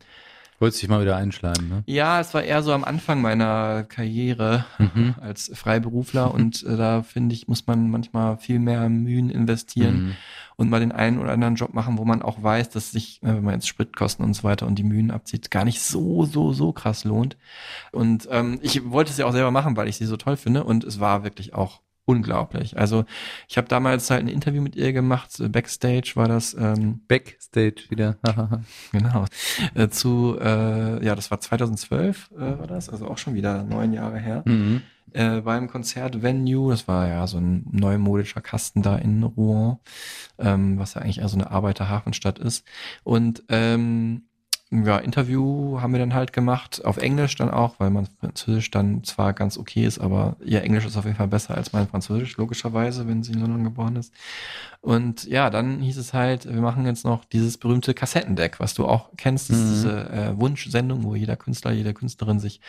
Wolltest 0.60 0.82
dich 0.82 0.88
mal 0.88 1.00
wieder 1.02 1.16
einschleimen, 1.16 1.68
ne? 1.68 1.82
ja, 1.86 2.20
es 2.20 2.32
war 2.32 2.42
eher 2.42 2.62
so 2.62 2.72
am 2.72 2.84
Anfang 2.84 3.20
meiner 3.20 3.84
Karriere 3.84 4.64
Mhm. 4.78 5.14
als 5.20 5.50
Freiberufler 5.54 6.32
und 6.34 6.62
äh, 6.62 6.76
da 6.76 7.02
finde 7.02 7.34
ich, 7.34 7.48
muss 7.48 7.66
man 7.66 7.90
manchmal 7.90 8.38
viel 8.38 8.58
mehr 8.58 8.88
Mühen 8.88 9.30
investieren 9.30 9.94
Mhm. 10.06 10.14
und 10.56 10.70
mal 10.70 10.80
den 10.80 10.92
einen 10.92 11.18
oder 11.18 11.32
anderen 11.32 11.56
Job 11.56 11.74
machen, 11.74 11.98
wo 11.98 12.04
man 12.04 12.22
auch 12.22 12.42
weiß, 12.42 12.70
dass 12.70 12.92
sich, 12.92 13.22
äh, 13.22 13.28
wenn 13.34 13.44
man 13.44 13.54
jetzt 13.54 13.68
Spritkosten 13.68 14.24
und 14.24 14.34
so 14.34 14.44
weiter 14.44 14.66
und 14.66 14.76
die 14.76 14.84
Mühen 14.84 15.10
abzieht, 15.10 15.50
gar 15.50 15.64
nicht 15.64 15.80
so, 15.80 16.24
so, 16.24 16.52
so 16.52 16.72
krass 16.72 17.04
lohnt. 17.04 17.36
Und 17.92 18.28
ähm, 18.30 18.58
ich 18.62 18.90
wollte 18.90 19.10
es 19.10 19.18
ja 19.18 19.26
auch 19.26 19.32
selber 19.32 19.50
machen, 19.50 19.76
weil 19.76 19.88
ich 19.88 19.96
sie 19.96 20.06
so 20.06 20.16
toll 20.16 20.36
finde 20.36 20.64
und 20.64 20.84
es 20.84 21.00
war 21.00 21.24
wirklich 21.24 21.54
auch 21.54 21.80
unglaublich. 22.06 22.78
Also 22.78 23.04
ich 23.48 23.56
habe 23.56 23.68
damals 23.68 24.10
halt 24.10 24.20
ein 24.22 24.28
Interview 24.28 24.62
mit 24.62 24.76
ihr 24.76 24.92
gemacht, 24.92 25.40
äh, 25.40 25.48
Backstage 25.48 26.12
war 26.14 26.28
das. 26.28 26.54
Ähm, 26.54 27.00
Backstage 27.08 27.84
wieder. 27.88 28.16
genau. 28.92 29.24
Äh, 29.74 29.88
zu, 29.88 30.38
äh, 30.40 31.04
ja, 31.04 31.14
das 31.14 31.30
war 31.30 31.40
2012 31.40 32.30
äh, 32.36 32.58
war 32.58 32.66
das, 32.66 32.88
also 32.88 33.08
auch 33.08 33.18
schon 33.18 33.34
wieder 33.34 33.62
neun 33.62 33.92
Jahre 33.92 34.18
her. 34.18 34.42
Mhm. 34.44 34.82
Äh, 35.12 35.42
beim 35.42 35.68
Konzertvenue, 35.68 36.70
das 36.70 36.88
war 36.88 37.06
ja 37.06 37.26
so 37.26 37.38
ein 37.38 37.66
neumodischer 37.70 38.40
Kasten 38.40 38.82
da 38.82 38.96
in 38.96 39.22
Rouen, 39.22 39.78
ähm, 40.38 40.78
was 40.78 40.94
ja 40.94 41.02
eigentlich 41.02 41.18
eher 41.18 41.28
so 41.28 41.36
eine 41.36 41.50
Arbeiterhafenstadt 41.50 42.38
ist. 42.38 42.66
Und 43.04 43.44
ähm, 43.48 44.22
ja, 44.84 44.98
Interview 44.98 45.80
haben 45.80 45.92
wir 45.92 46.00
dann 46.00 46.14
halt 46.14 46.32
gemacht, 46.32 46.84
auf 46.84 46.96
Englisch 46.96 47.36
dann 47.36 47.50
auch, 47.50 47.78
weil 47.78 47.90
mein 47.90 48.08
Französisch 48.20 48.70
dann 48.70 49.04
zwar 49.04 49.32
ganz 49.32 49.56
okay 49.56 49.84
ist, 49.84 49.98
aber 50.00 50.36
ihr 50.44 50.62
Englisch 50.62 50.84
ist 50.84 50.96
auf 50.96 51.04
jeden 51.04 51.16
Fall 51.16 51.28
besser 51.28 51.54
als 51.56 51.72
mein 51.72 51.86
Französisch, 51.86 52.36
logischerweise, 52.36 53.06
wenn 53.06 53.22
sie 53.22 53.32
in 53.32 53.40
London 53.40 53.64
geboren 53.64 53.96
ist. 53.96 54.12
Und 54.80 55.24
ja, 55.24 55.50
dann 55.50 55.80
hieß 55.80 55.96
es 55.98 56.12
halt, 56.12 56.46
wir 56.46 56.60
machen 56.60 56.84
jetzt 56.86 57.04
noch 57.04 57.24
dieses 57.24 57.56
berühmte 57.58 57.94
Kassettendeck, 57.94 58.60
was 58.60 58.74
du 58.74 58.86
auch 58.86 59.10
kennst, 59.16 59.50
Mhm. 59.50 59.54
diese 59.54 60.10
äh, 60.10 60.40
Wunschsendung, 60.40 61.04
wo 61.04 61.14
jeder 61.14 61.36
Künstler, 61.36 61.72
jede 61.72 61.94
Künstlerin 61.94 62.40
sich 62.40 62.60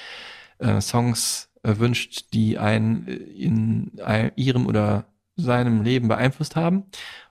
äh, 0.60 0.80
Songs 0.82 1.50
äh, 1.64 1.78
wünscht, 1.78 2.34
die 2.34 2.58
einen 2.58 3.08
äh, 3.08 3.14
in 3.14 3.92
ein, 4.04 4.32
ihrem 4.36 4.68
oder 4.68 5.06
seinem 5.38 5.84
Leben 5.84 6.08
beeinflusst 6.08 6.56
haben. 6.56 6.84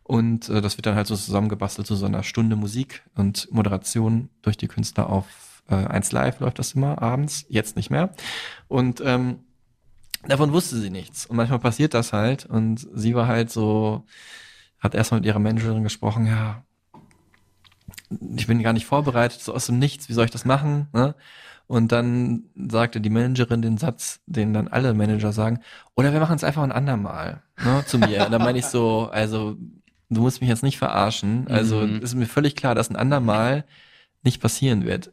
Und 0.04 0.48
äh, 0.50 0.60
das 0.60 0.76
wird 0.76 0.86
dann 0.86 0.94
halt 0.94 1.06
so 1.06 1.16
zusammengebastelt 1.16 1.86
zu 1.86 1.96
so 1.96 2.06
einer 2.06 2.22
Stunde 2.22 2.56
Musik 2.56 3.02
und 3.16 3.48
Moderation 3.50 4.28
durch 4.42 4.56
die 4.56 4.68
Künstler 4.68 5.08
auf 5.08 5.24
äh, 5.68 5.74
1 5.74 6.12
Live 6.12 6.40
läuft 6.40 6.58
das 6.58 6.72
immer 6.72 7.00
abends, 7.00 7.46
jetzt 7.48 7.76
nicht 7.76 7.90
mehr. 7.90 8.10
Und 8.68 9.02
ähm, 9.04 9.40
davon 10.26 10.52
wusste 10.52 10.76
sie 10.76 10.90
nichts. 10.90 11.26
Und 11.26 11.36
manchmal 11.36 11.58
passiert 11.58 11.94
das 11.94 12.12
halt. 12.12 12.44
Und 12.46 12.86
sie 12.94 13.14
war 13.14 13.26
halt 13.26 13.50
so, 13.50 14.04
hat 14.78 14.94
erstmal 14.94 15.20
mit 15.20 15.26
ihrer 15.26 15.38
Managerin 15.38 15.82
gesprochen, 15.82 16.26
ja, 16.26 16.62
ich 18.36 18.46
bin 18.46 18.62
gar 18.62 18.74
nicht 18.74 18.86
vorbereitet, 18.86 19.40
so 19.40 19.54
aus 19.54 19.66
dem 19.66 19.78
Nichts, 19.78 20.08
wie 20.08 20.12
soll 20.12 20.26
ich 20.26 20.30
das 20.30 20.44
machen? 20.44 20.88
Ne? 20.92 21.14
Und 21.66 21.92
dann 21.92 22.44
sagte 22.54 23.00
die 23.00 23.10
Managerin 23.10 23.62
den 23.62 23.78
Satz, 23.78 24.20
den 24.26 24.52
dann 24.52 24.68
alle 24.68 24.92
Manager 24.92 25.32
sagen, 25.32 25.60
oder 25.94 26.12
wir 26.12 26.20
machen 26.20 26.36
es 26.36 26.44
einfach 26.44 26.62
ein 26.62 26.72
andermal 26.72 27.42
ne, 27.64 27.82
zu 27.86 27.98
mir. 27.98 28.26
Und 28.26 28.32
dann 28.32 28.42
meine 28.42 28.58
ich 28.58 28.66
so, 28.66 29.08
also 29.10 29.56
du 30.10 30.20
musst 30.20 30.40
mich 30.40 30.48
jetzt 30.50 30.62
nicht 30.62 30.78
verarschen. 30.78 31.46
Also 31.48 31.80
Mhm. 31.80 32.02
ist 32.02 32.14
mir 32.14 32.26
völlig 32.26 32.56
klar, 32.56 32.74
dass 32.74 32.90
ein 32.90 32.96
andermal 32.96 33.64
nicht 34.22 34.40
passieren 34.40 34.84
wird. 34.84 35.10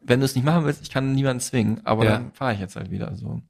Wenn 0.00 0.20
du 0.20 0.26
es 0.26 0.34
nicht 0.34 0.44
machen 0.44 0.64
willst, 0.64 0.82
ich 0.82 0.90
kann 0.90 1.12
niemanden 1.12 1.40
zwingen, 1.40 1.84
aber 1.84 2.04
Ja. 2.04 2.12
dann 2.18 2.32
fahre 2.32 2.54
ich 2.54 2.60
jetzt 2.60 2.76
halt 2.76 2.90
wieder 2.90 3.14
so. 3.16 3.42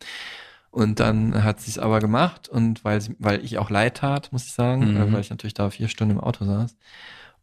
Und 0.70 1.00
dann 1.00 1.42
hat 1.44 1.60
sie 1.60 1.70
es 1.70 1.78
aber 1.78 2.00
gemacht 2.00 2.48
und 2.48 2.84
weil 2.84 3.00
sie, 3.00 3.14
weil 3.18 3.44
ich 3.44 3.58
auch 3.58 3.70
leid 3.70 3.96
tat, 3.98 4.30
muss 4.32 4.44
ich 4.46 4.52
sagen, 4.52 4.90
Mhm. 4.90 4.96
äh, 4.96 5.12
weil 5.12 5.20
ich 5.20 5.30
natürlich 5.30 5.54
da 5.54 5.70
vier 5.70 5.88
Stunden 5.88 6.16
im 6.16 6.20
Auto 6.20 6.44
saß. 6.44 6.76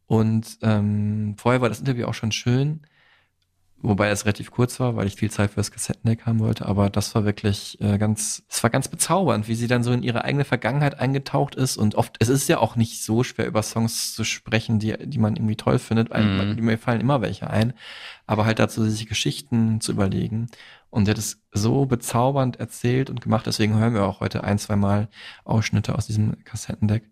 Und 0.06 0.58
ähm, 0.62 1.34
vorher 1.38 1.60
war 1.60 1.68
das 1.68 1.80
Interview 1.80 2.06
auch 2.06 2.14
schon 2.14 2.32
schön, 2.32 2.82
wobei 3.82 4.08
es 4.08 4.24
relativ 4.24 4.50
kurz 4.50 4.80
war, 4.80 4.96
weil 4.96 5.06
ich 5.06 5.16
viel 5.16 5.30
Zeit 5.30 5.50
für 5.50 5.56
das 5.56 5.70
Kassettendeck 5.70 6.26
haben 6.26 6.40
wollte. 6.40 6.66
Aber 6.66 6.90
das 6.90 7.14
war 7.14 7.24
wirklich 7.24 7.80
äh, 7.80 7.98
ganz, 7.98 8.42
es 8.48 8.62
war 8.62 8.70
ganz 8.70 8.88
bezaubernd, 8.88 9.46
wie 9.46 9.54
sie 9.54 9.66
dann 9.66 9.82
so 9.82 9.92
in 9.92 10.02
ihre 10.02 10.24
eigene 10.24 10.44
Vergangenheit 10.44 10.98
eingetaucht 10.98 11.54
ist. 11.54 11.76
Und 11.76 11.94
oft, 11.94 12.16
es 12.20 12.28
ist 12.28 12.48
ja 12.48 12.58
auch 12.58 12.76
nicht 12.76 13.02
so 13.02 13.24
schwer, 13.24 13.46
über 13.46 13.62
Songs 13.62 14.14
zu 14.14 14.24
sprechen, 14.24 14.78
die, 14.78 14.96
die 14.98 15.18
man 15.18 15.36
irgendwie 15.36 15.56
toll 15.56 15.78
findet. 15.78 16.12
Mhm. 16.14 16.56
Die 16.56 16.62
mir 16.62 16.78
fallen 16.78 17.00
immer 17.00 17.20
welche 17.20 17.50
ein. 17.50 17.74
Aber 18.26 18.46
halt 18.46 18.58
dazu, 18.58 18.84
sich 18.84 19.06
Geschichten 19.06 19.80
zu 19.80 19.92
überlegen. 19.92 20.48
Und 20.88 21.06
sie 21.06 21.10
hat 21.10 21.18
es 21.18 21.42
so 21.50 21.86
bezaubernd 21.86 22.60
erzählt 22.60 23.10
und 23.10 23.20
gemacht. 23.20 23.46
Deswegen 23.46 23.76
hören 23.76 23.94
wir 23.94 24.04
auch 24.04 24.20
heute 24.20 24.44
ein, 24.44 24.58
zwei 24.58 24.76
Mal 24.76 25.08
Ausschnitte 25.44 25.94
aus 25.96 26.06
diesem 26.06 26.42
Kassettendeck. 26.44 27.10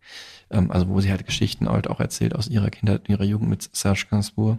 Ähm, 0.50 0.70
also 0.70 0.88
wo 0.88 1.00
sie 1.00 1.10
halt 1.10 1.26
Geschichten 1.26 1.68
halt 1.68 1.88
auch 1.88 1.98
erzählt 1.98 2.34
aus 2.36 2.46
ihrer 2.46 2.70
Kindheit, 2.70 3.08
ihrer 3.08 3.24
Jugend 3.24 3.50
mit 3.50 3.68
Serge 3.74 4.06
Gainsbourg, 4.08 4.58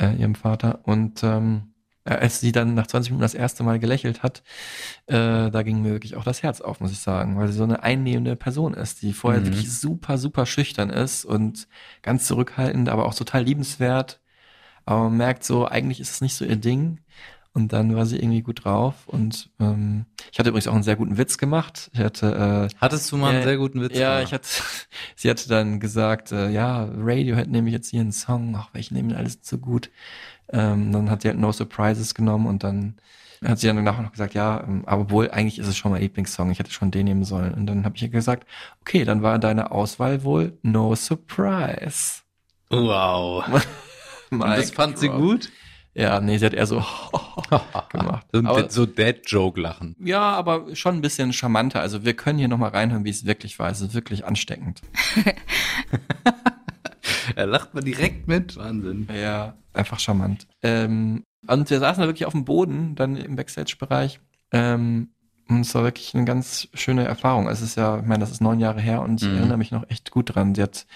äh, 0.00 0.14
ihrem 0.14 0.34
Vater. 0.34 0.80
Und 0.84 1.22
ähm, 1.22 1.74
äh, 2.04 2.14
als 2.14 2.40
sie 2.40 2.52
dann 2.52 2.74
nach 2.74 2.86
20 2.86 3.10
Minuten 3.10 3.22
das 3.22 3.34
erste 3.34 3.62
Mal 3.62 3.78
gelächelt 3.78 4.22
hat, 4.22 4.42
äh, 5.06 5.50
da 5.50 5.62
ging 5.62 5.82
mir 5.82 5.92
wirklich 5.92 6.16
auch 6.16 6.24
das 6.24 6.42
Herz 6.42 6.60
auf, 6.60 6.80
muss 6.80 6.92
ich 6.92 7.00
sagen, 7.00 7.36
weil 7.38 7.48
sie 7.48 7.54
so 7.58 7.64
eine 7.64 7.82
einnehmende 7.82 8.36
Person 8.36 8.74
ist, 8.74 9.02
die 9.02 9.12
vorher 9.12 9.40
Mhm. 9.40 9.46
wirklich 9.46 9.72
super, 9.72 10.18
super 10.18 10.46
schüchtern 10.46 10.90
ist 10.90 11.24
und 11.24 11.68
ganz 12.02 12.26
zurückhaltend, 12.26 12.88
aber 12.88 13.06
auch 13.06 13.14
total 13.14 13.42
liebenswert. 13.44 14.20
Aber 14.84 15.04
man 15.04 15.18
merkt 15.18 15.44
so, 15.44 15.66
eigentlich 15.66 16.00
ist 16.00 16.12
es 16.12 16.20
nicht 16.22 16.34
so 16.34 16.44
ihr 16.44 16.56
Ding. 16.56 17.00
Und 17.58 17.72
dann 17.72 17.96
war 17.96 18.06
sie 18.06 18.18
irgendwie 18.18 18.42
gut 18.42 18.64
drauf 18.64 18.94
und 19.08 19.50
ähm, 19.58 20.06
ich 20.30 20.38
hatte 20.38 20.50
übrigens 20.50 20.68
auch 20.68 20.74
einen 20.74 20.84
sehr 20.84 20.94
guten 20.94 21.18
Witz 21.18 21.38
gemacht. 21.38 21.90
Ich 21.92 21.98
hatte 21.98 22.70
äh, 22.72 22.76
Hattest 22.80 23.10
du 23.10 23.16
mal 23.16 23.30
einen 23.30 23.38
ja, 23.38 23.44
sehr 23.48 23.56
guten 23.56 23.80
Witz 23.80 23.96
Ja, 23.98 24.14
gemacht? 24.14 24.28
ich 24.28 24.32
hatte, 24.32 24.48
sie 25.16 25.28
hatte 25.28 25.48
dann 25.48 25.80
gesagt, 25.80 26.30
äh, 26.30 26.50
ja, 26.50 26.84
Radiohead 26.96 27.48
nehme 27.48 27.68
ich 27.68 27.72
jetzt 27.74 27.88
hier 27.90 28.00
einen 28.00 28.12
Song, 28.12 28.54
ach, 28.56 28.68
welchen 28.74 28.94
nehmen 28.94 29.08
denn 29.08 29.18
alles 29.18 29.40
so 29.42 29.58
gut. 29.58 29.90
Ähm, 30.50 30.92
dann 30.92 31.10
hat 31.10 31.22
sie 31.22 31.28
halt 31.28 31.38
No 31.38 31.52
Surprises 31.52 32.14
genommen 32.14 32.46
und 32.46 32.64
dann 32.64 32.96
hat 33.44 33.58
sie 33.58 33.66
dann 33.68 33.76
danach 33.76 34.00
noch 34.00 34.12
gesagt, 34.12 34.34
ja, 34.34 34.62
ähm, 34.64 34.84
aber 34.86 35.10
wohl, 35.10 35.30
eigentlich 35.30 35.58
ist 35.58 35.66
es 35.68 35.76
schon 35.76 35.92
mein 35.92 36.02
Lieblingssong, 36.02 36.50
ich 36.50 36.58
hätte 36.60 36.70
schon 36.72 36.90
den 36.92 37.06
nehmen 37.06 37.24
sollen. 37.24 37.54
Und 37.54 37.66
dann 37.66 37.84
habe 37.84 37.96
ich 37.96 38.02
ihr 38.02 38.08
gesagt, 38.08 38.46
okay, 38.82 39.04
dann 39.04 39.22
war 39.22 39.38
deine 39.38 39.70
Auswahl 39.72 40.24
wohl 40.24 40.58
No 40.62 40.94
Surprise. 40.94 42.22
Wow. 42.70 43.44
Das 44.30 44.70
fand 44.72 44.98
sie 44.98 45.08
gut? 45.08 45.50
Ja, 45.98 46.20
nee, 46.20 46.38
sie 46.38 46.46
hat 46.46 46.54
eher 46.54 46.66
so 46.66 46.76
gemacht. 47.90 48.26
So, 48.32 48.38
Aber- 48.44 48.70
so 48.70 48.86
Dad-Joke-Lachen. 48.86 49.96
Ja, 49.98 50.20
aber 50.20 50.74
schon 50.76 50.94
ein 50.96 51.00
bisschen 51.00 51.32
charmanter. 51.32 51.80
Also 51.80 52.04
wir 52.04 52.14
können 52.14 52.38
hier 52.38 52.46
nochmal 52.48 52.70
reinhören, 52.70 53.04
wie 53.04 53.10
es 53.10 53.24
wirklich 53.26 53.58
war. 53.58 53.68
Es 53.70 53.80
ist 53.80 53.94
wirklich 53.94 54.24
ansteckend. 54.24 54.80
Er 57.36 57.46
lacht 57.46 57.74
mal 57.74 57.82
direkt 57.82 58.26
mit. 58.26 58.56
Wahnsinn. 58.56 59.06
Ja, 59.14 59.54
einfach 59.72 60.00
charmant. 60.00 60.46
Ähm, 60.62 61.24
und 61.46 61.70
wir 61.70 61.78
saßen 61.78 62.00
da 62.02 62.08
wirklich 62.08 62.26
auf 62.26 62.32
dem 62.32 62.44
Boden, 62.44 62.94
dann 62.94 63.16
im 63.16 63.36
Backstage-Bereich. 63.36 64.20
Ähm, 64.52 65.10
und 65.48 65.60
es 65.60 65.74
war 65.74 65.84
wirklich 65.84 66.14
eine 66.14 66.24
ganz 66.24 66.68
schöne 66.74 67.04
Erfahrung. 67.04 67.48
Es 67.48 67.60
ist 67.62 67.76
ja, 67.76 67.98
ich 68.00 68.06
meine, 68.06 68.20
das 68.20 68.30
ist 68.30 68.40
neun 68.40 68.60
Jahre 68.60 68.80
her 68.80 69.02
und 69.02 69.22
ich 69.22 69.28
Mhm. 69.28 69.36
erinnere 69.36 69.58
mich 69.58 69.70
noch 69.70 69.88
echt 69.88 70.10
gut 70.10 70.34
dran. 70.34 70.54
Sie 70.54 70.62
hat 70.62 70.86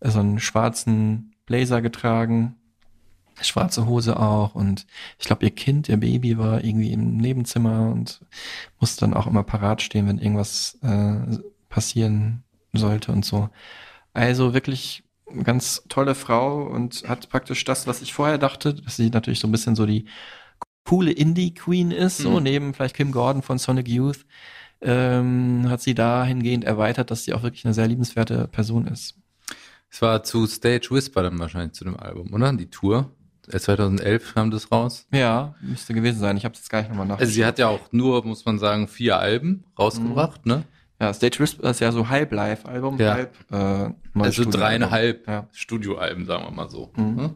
so 0.00 0.18
einen 0.18 0.40
schwarzen 0.40 1.34
Blazer 1.46 1.80
getragen, 1.82 2.56
schwarze 3.42 3.86
Hose 3.86 4.18
auch 4.18 4.54
und 4.54 4.86
ich 5.18 5.26
glaube, 5.26 5.44
ihr 5.44 5.50
Kind, 5.50 5.88
ihr 5.88 5.96
Baby 5.98 6.38
war 6.38 6.64
irgendwie 6.64 6.92
im 6.92 7.16
Nebenzimmer 7.18 7.90
und 7.90 8.20
musste 8.80 9.00
dann 9.00 9.14
auch 9.14 9.26
immer 9.26 9.42
parat 9.42 9.82
stehen, 9.82 10.06
wenn 10.08 10.18
irgendwas 10.18 10.78
äh, 10.82 11.38
passieren 11.68 12.44
sollte 12.72 13.12
und 13.12 13.24
so. 13.24 13.50
Also 14.14 14.54
wirklich 14.54 15.04
ganz 15.42 15.82
tolle 15.88 16.14
Frau 16.14 16.62
und 16.64 17.04
hat 17.08 17.28
praktisch 17.28 17.64
das, 17.64 17.86
was 17.86 18.00
ich 18.02 18.14
vorher 18.14 18.38
dachte, 18.38 18.74
dass 18.74 18.96
sie 18.96 19.10
natürlich 19.10 19.40
so 19.40 19.48
ein 19.48 19.52
bisschen 19.52 19.74
so 19.76 19.84
die 19.86 20.06
coole 20.84 21.10
Indie-Queen 21.12 21.90
ist, 21.90 22.18
so 22.18 22.38
Mhm. 22.38 22.42
neben 22.44 22.74
vielleicht 22.74 22.96
Kim 22.96 23.12
Gordon 23.12 23.42
von 23.42 23.58
Sonic 23.58 23.88
Youth, 23.88 24.24
ähm, 24.80 25.66
hat 25.68 25.80
sie 25.82 25.94
dahingehend 25.94 26.64
erweitert, 26.64 27.10
dass 27.10 27.24
sie 27.24 27.34
auch 27.34 27.42
wirklich 27.42 27.64
eine 27.64 27.74
sehr 27.74 27.88
liebenswerte 27.88 28.46
Person 28.48 28.86
ist. 28.86 29.16
Es 29.90 30.02
war 30.02 30.22
zu 30.22 30.46
Stage 30.46 30.88
Whisper 30.90 31.22
dann 31.22 31.38
wahrscheinlich 31.38 31.72
zu 31.72 31.84
dem 31.84 31.96
Album, 31.96 32.32
oder? 32.32 32.52
Die 32.52 32.70
Tour. 32.70 33.10
Äh, 33.52 33.58
2011 33.58 34.34
kam 34.34 34.50
das 34.50 34.70
raus. 34.72 35.06
Ja, 35.12 35.54
müsste 35.60 35.94
gewesen 35.94 36.18
sein. 36.20 36.36
Ich 36.36 36.44
habe 36.44 36.54
es 36.54 36.68
gleich 36.68 36.88
nochmal 36.88 37.06
nach. 37.06 37.18
Also 37.18 37.32
sie 37.32 37.44
hat 37.44 37.58
ja 37.58 37.68
auch 37.68 37.92
nur, 37.92 38.24
muss 38.24 38.44
man 38.44 38.58
sagen, 38.58 38.88
vier 38.88 39.18
Alben 39.18 39.64
rausgebracht, 39.78 40.46
ne? 40.46 40.64
Ja, 41.00 41.12
Stage 41.12 41.40
Whisper 41.40 41.68
ist 41.70 41.80
ja 41.80 41.92
so 41.92 42.08
halb 42.08 42.32
Live-Album, 42.32 42.98
Ja. 42.98 43.12
halb 43.14 43.34
äh, 43.50 43.54
Also 43.54 43.92
Studioalbum. 44.42 44.50
dreieinhalb 44.52 45.28
Ja. 45.28 45.48
Studioalben, 45.52 46.24
sagen 46.26 46.44
wir 46.44 46.50
mal 46.50 46.70
so. 46.70 46.90
Mhm. 46.96 47.16
ne? 47.16 47.34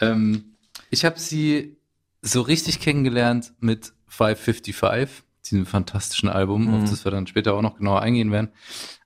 Ähm, 0.00 0.56
ich 0.90 1.04
habe 1.04 1.18
sie 1.18 1.76
so 2.22 2.40
richtig 2.40 2.80
kennengelernt 2.80 3.52
mit 3.60 3.92
555, 4.08 5.22
diesem 5.44 5.66
fantastischen 5.66 6.28
Album, 6.28 6.64
Mhm. 6.66 6.74
auf 6.82 6.90
das 6.90 7.04
wir 7.04 7.12
dann 7.12 7.26
später 7.28 7.54
auch 7.54 7.62
noch 7.62 7.76
genauer 7.78 8.02
eingehen 8.02 8.32
werden. 8.32 8.50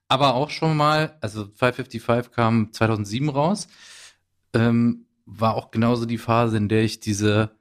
Aber 0.09 0.35
auch 0.35 0.49
schon 0.51 0.77
mal, 0.77 1.17
also 1.21 1.45
555 1.55 2.33
kam 2.33 2.73
2007 2.73 3.29
raus, 3.29 3.69
ähm, 4.55 5.05
war 5.27 5.55
auch 5.55 5.71
genauso 5.71 6.07
die 6.07 6.19
Phase, 6.19 6.57
in 6.57 6.69
der 6.69 6.83
ich 6.83 7.01
diese 7.01 7.53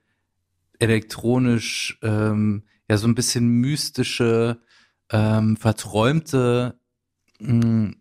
elektronisch, 0.80 2.00
ähm, 2.02 2.64
ja 2.90 2.98
so 2.98 3.08
ein 3.08 3.16
bisschen 3.16 3.48
mystische, 3.48 4.62
ähm, 5.12 5.58
verträumte 5.58 6.80
mh, 7.40 7.94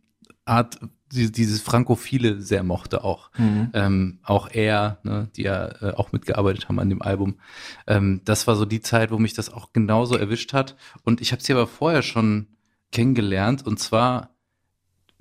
Art, 0.45 0.79
die, 1.13 1.31
dieses 1.31 1.61
Frankophile 1.61 2.41
sehr 2.41 2.63
mochte 2.63 3.05
auch. 3.05 3.31
Mhm. 3.39 3.71
Ähm, 3.73 4.19
auch 4.23 4.49
er, 4.51 4.99
ne, 5.03 5.29
die 5.37 5.43
ja 5.43 5.69
äh, 5.83 5.95
auch 5.95 6.13
mitgearbeitet 6.13 6.69
haben 6.69 6.79
an 6.79 6.89
dem 6.91 7.03
Album. 7.03 7.39
Ähm, 7.87 8.23
das 8.25 8.47
war 8.47 8.57
so 8.57 8.65
die 8.65 8.81
Zeit, 8.81 9.11
wo 9.11 9.19
mich 9.19 9.35
das 9.35 9.51
auch 9.51 9.73
genauso 9.73 10.17
erwischt 10.17 10.53
hat. 10.53 10.77
Und 11.05 11.21
ich 11.21 11.33
habe 11.33 11.43
sie 11.43 11.53
aber 11.53 11.67
vorher 11.67 12.03
schon 12.03 12.49
kennengelernt 12.93 13.67
und 13.67 13.79
zwar 13.79 14.35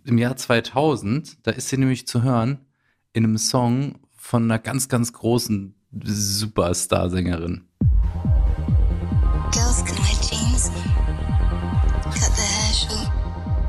im 0.04 0.17
Jahr 0.17 0.36
2000. 0.36 1.45
Da 1.45 1.52
ist 1.52 1.69
sie 1.69 1.78
nämlich 1.78 2.08
zu 2.08 2.23
hören 2.23 2.65
in 3.13 3.23
einem 3.23 3.38
Song 3.38 4.00
von 4.28 4.44
einer 4.44 4.60
ganz, 4.60 4.90
ganz 4.90 5.13
großen 5.13 5.74
Superstar-Sängerin. 6.04 7.66
Girls 9.54 9.86
can 9.86 9.96
wear 10.04 10.20
jeans, 10.20 10.70
cut 12.04 12.36
their 12.36 12.52
hair 12.60 12.74
short, 12.74 13.10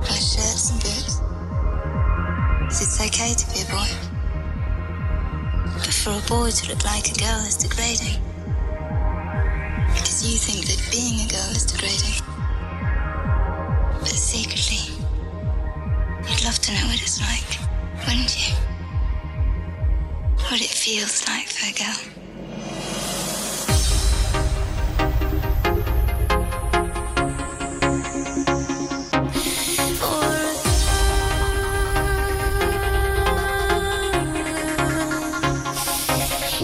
wear 0.01 0.19
shirts 0.19 0.71
and 0.73 0.83
boots. 0.83 1.23
It's 2.71 2.99
okay 3.01 3.35
to 3.35 3.47
be 3.55 3.63
a 3.63 3.67
boy. 3.71 3.89
But 5.79 5.95
for 5.95 6.11
a 6.11 6.23
boy 6.29 6.51
to 6.51 6.69
look 6.73 6.85
like 6.85 7.09
a 7.09 7.15
girl 7.15 7.39
is 7.47 7.57
degrading. 7.57 8.21
Because 9.95 10.27
you 10.27 10.39
think 10.39 10.67
that 10.67 10.83
being 10.91 11.21
a 11.21 11.29
girl 11.31 11.51
is 11.55 11.67
degrading. 11.67 12.19
But 14.01 14.09
secretly, 14.09 14.91
you'd 16.29 16.45
love 16.45 16.59
to 16.59 16.73
know 16.73 16.89
what 16.89 17.01
it's 17.01 17.21
like, 17.21 17.61
wouldn't 18.09 18.35
you? 18.37 18.78
What 20.51 20.63
it 20.63 20.71
feels 20.71 21.29
like 21.29 21.47
for 21.51 21.67
a 21.69 21.73
girl. 21.77 21.95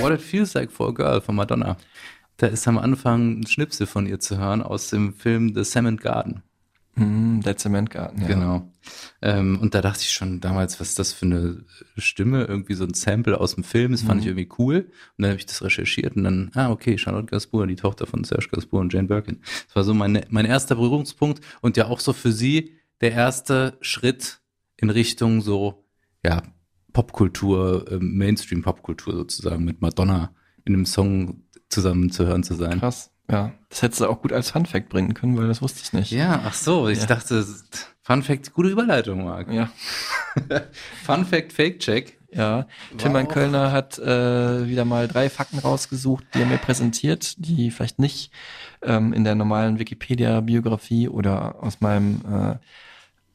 What 0.02 0.12
It 0.12 0.22
Feels 0.22 0.54
Like 0.54 0.70
for 0.70 0.88
a 0.88 0.92
Girl 0.94 1.20
von 1.20 1.36
Madonna. 1.36 1.76
Da 2.38 2.46
ist 2.46 2.66
am 2.66 2.78
Anfang 2.78 3.40
ein 3.40 3.46
Schnipsel 3.46 3.86
von 3.86 4.06
ihr 4.06 4.18
zu 4.18 4.38
hören 4.38 4.62
aus 4.62 4.88
dem 4.88 5.12
Film 5.12 5.54
The 5.54 5.62
Cement 5.62 6.00
Garden. 6.00 6.42
Mhm, 6.96 7.40
der 7.42 7.56
Zementgarten, 7.56 8.22
ja. 8.22 8.28
Genau. 8.28 8.72
Ähm, 9.22 9.58
und 9.60 9.74
da 9.74 9.80
dachte 9.82 10.00
ich 10.02 10.10
schon 10.12 10.40
damals, 10.40 10.78
was 10.80 10.90
ist 10.90 10.98
das 10.98 11.12
für 11.12 11.26
eine 11.26 11.64
Stimme? 11.96 12.44
Irgendwie 12.44 12.74
so 12.74 12.84
ein 12.84 12.94
Sample 12.94 13.40
aus 13.40 13.54
dem 13.56 13.64
Film. 13.64 13.92
Das 13.92 14.02
fand 14.02 14.20
ich 14.20 14.26
Mhm. 14.26 14.38
irgendwie 14.38 14.54
cool. 14.58 14.76
Und 15.16 15.22
dann 15.22 15.30
habe 15.30 15.38
ich 15.38 15.46
das 15.46 15.62
recherchiert 15.62 16.16
und 16.16 16.24
dann, 16.24 16.50
ah, 16.54 16.70
okay, 16.70 16.96
Charlotte 16.98 17.26
Gainsbourg, 17.26 17.66
die 17.68 17.76
Tochter 17.76 18.06
von 18.06 18.22
Serge 18.24 18.48
Gainsbourg 18.50 18.82
und 18.82 18.92
Jane 18.92 19.08
Birkin. 19.08 19.40
Das 19.66 19.76
war 19.76 19.84
so 19.84 19.94
mein, 19.94 20.24
mein 20.28 20.44
erster 20.46 20.76
Berührungspunkt 20.76 21.40
und 21.62 21.76
ja 21.76 21.86
auch 21.86 22.00
so 22.00 22.12
für 22.12 22.32
sie 22.32 22.72
der 23.00 23.12
erste 23.12 23.76
Schritt 23.80 24.40
in 24.76 24.90
Richtung 24.90 25.40
so, 25.40 25.84
ja, 26.24 26.42
Popkultur, 26.92 27.86
ähm, 27.90 28.16
Mainstream-Popkultur 28.16 29.14
sozusagen 29.16 29.64
mit 29.64 29.80
Madonna 29.80 30.32
in 30.64 30.74
einem 30.74 30.86
Song 30.86 31.42
zusammen 31.68 32.10
zu 32.10 32.24
hören 32.26 32.44
zu 32.44 32.54
sein. 32.54 32.78
Krass. 32.78 33.10
Ja, 33.30 33.52
das 33.70 33.82
hättest 33.82 34.00
du 34.02 34.06
auch 34.08 34.20
gut 34.20 34.32
als 34.32 34.50
Fun 34.50 34.66
Fact 34.66 34.88
bringen 34.90 35.14
können, 35.14 35.36
weil 35.38 35.48
das 35.48 35.62
wusste 35.62 35.80
ich 35.82 35.92
nicht. 35.92 36.10
Ja, 36.10 36.42
ach 36.44 36.52
so, 36.54 36.88
ich 36.88 37.00
Ja. 37.00 37.06
dachte, 37.06 37.44
Fun 38.02 38.22
Fact, 38.22 38.52
gute 38.52 38.68
Überleitung, 38.68 39.24
Marc. 39.24 39.50
Ja. 39.50 39.70
Fun 41.04 41.24
Fact, 41.24 41.52
Fake 41.52 41.80
Check. 41.80 42.18
Ja, 42.30 42.66
Tilman 42.98 43.26
auch- 43.26 43.30
Kölner 43.32 43.70
hat 43.72 43.96
äh, 43.98 44.66
wieder 44.68 44.84
mal 44.84 45.06
drei 45.06 45.30
Fakten 45.30 45.58
rausgesucht, 45.60 46.24
die 46.34 46.40
er 46.40 46.46
mir 46.46 46.58
präsentiert, 46.58 47.34
die 47.38 47.70
vielleicht 47.70 48.00
nicht 48.00 48.32
ähm, 48.82 49.12
in 49.12 49.22
der 49.22 49.36
normalen 49.36 49.78
Wikipedia-Biografie 49.78 51.08
oder 51.08 51.62
aus 51.62 51.80
meinem 51.80 52.20
äh, 52.28 52.56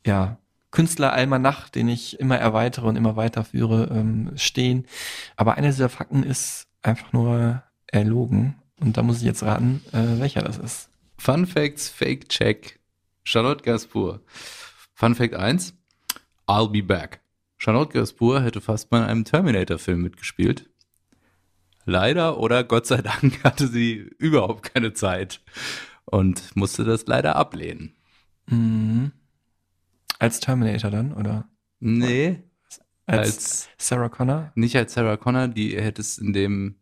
ja, 0.08 0.38
Künstleralmanach, 0.72 1.70
den 1.70 1.88
ich 1.88 2.20
immer 2.20 2.38
erweitere 2.38 2.88
und 2.88 2.98
immer 2.98 3.16
weiterführe, 3.16 3.90
ähm, 3.92 4.32
stehen. 4.36 4.86
Aber 5.38 5.56
einer 5.56 5.68
dieser 5.68 5.90
Fakten 5.90 6.24
ist 6.24 6.68
einfach 6.82 7.14
nur 7.14 7.64
erlogen. 7.88 8.56
Und 8.80 8.98
da 8.98 9.04
muss 9.04 9.18
ich 9.18 9.24
jetzt 9.24 9.44
raten, 9.44 9.82
äh, 9.92 10.20
welcher 10.20 10.42
das 10.42 10.58
ist. 10.58 10.90
Fun 11.18 11.46
Facts, 11.46 11.90
Fake 11.90 12.30
Check. 12.30 12.80
Charlotte 13.24 13.64
Gainsbourg. 13.64 14.22
Fun 14.94 15.16
Fact 15.16 15.34
1. 15.36 15.74
I'll 16.48 16.70
be 16.70 16.82
back. 16.82 17.22
Charlotte 17.58 17.92
Gainsbourg 17.94 18.42
hätte 18.42 18.62
fast 18.62 18.92
mal 18.92 19.04
in 19.04 19.10
einem 19.10 19.26
Terminator-Film 19.26 20.02
mitgespielt. 20.02 20.70
Leider 21.86 22.38
oder 22.38 22.64
Gott 22.64 22.88
sei 22.88 23.02
Dank 23.02 23.44
hatte 23.44 23.68
sie 23.68 24.10
überhaupt 24.18 24.74
keine 24.74 24.94
Zeit 24.94 25.42
und 26.06 26.56
musste 26.56 26.84
das 26.84 27.06
leider 27.08 27.36
ablehnen. 27.36 27.96
Mhm. 28.48 29.12
Als 30.18 30.40
Terminator 30.40 30.92
dann, 30.92 31.14
oder? 31.14 31.48
Nee. 31.80 32.44
Als, 33.06 33.20
Als, 33.20 33.70
Sarah 33.78 34.10
Connor? 34.10 34.52
nicht 34.56 34.76
als 34.76 34.94
Sarah 34.94 35.18
Connor, 35.18 35.48
die 35.48 35.80
hätte 35.80 36.02
es 36.02 36.18
in 36.18 36.34
dem, 36.34 36.76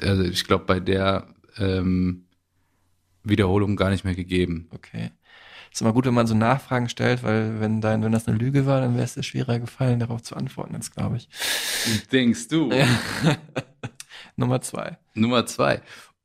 also 0.00 0.22
ich 0.22 0.44
glaube 0.44 0.64
bei 0.64 0.80
der 0.80 1.26
ähm, 1.58 2.26
Wiederholung 3.24 3.76
gar 3.76 3.90
nicht 3.90 4.04
mehr 4.04 4.14
gegeben. 4.14 4.68
Okay. 4.70 5.10
Ist 5.72 5.80
immer 5.80 5.92
gut, 5.94 6.04
wenn 6.04 6.14
man 6.14 6.26
so 6.26 6.34
Nachfragen 6.34 6.88
stellt, 6.90 7.22
weil 7.22 7.60
wenn 7.60 7.80
dein, 7.80 8.02
wenn 8.02 8.12
das 8.12 8.28
eine 8.28 8.36
Lüge 8.36 8.66
war, 8.66 8.80
dann 8.80 8.94
wäre 8.94 9.04
es 9.04 9.14
dir 9.14 9.22
schwerer 9.22 9.58
gefallen, 9.58 10.00
darauf 10.00 10.22
zu 10.22 10.36
antworten, 10.36 10.74
jetzt 10.74 10.94
glaube 10.94 11.16
ich. 11.16 11.28
Denkst 12.12 12.48
du? 12.48 12.70
Ja. 12.70 12.86
Nummer 14.36 14.60
zwei. 14.60 14.98
Nummer 15.14 15.46
zwei. 15.46 15.80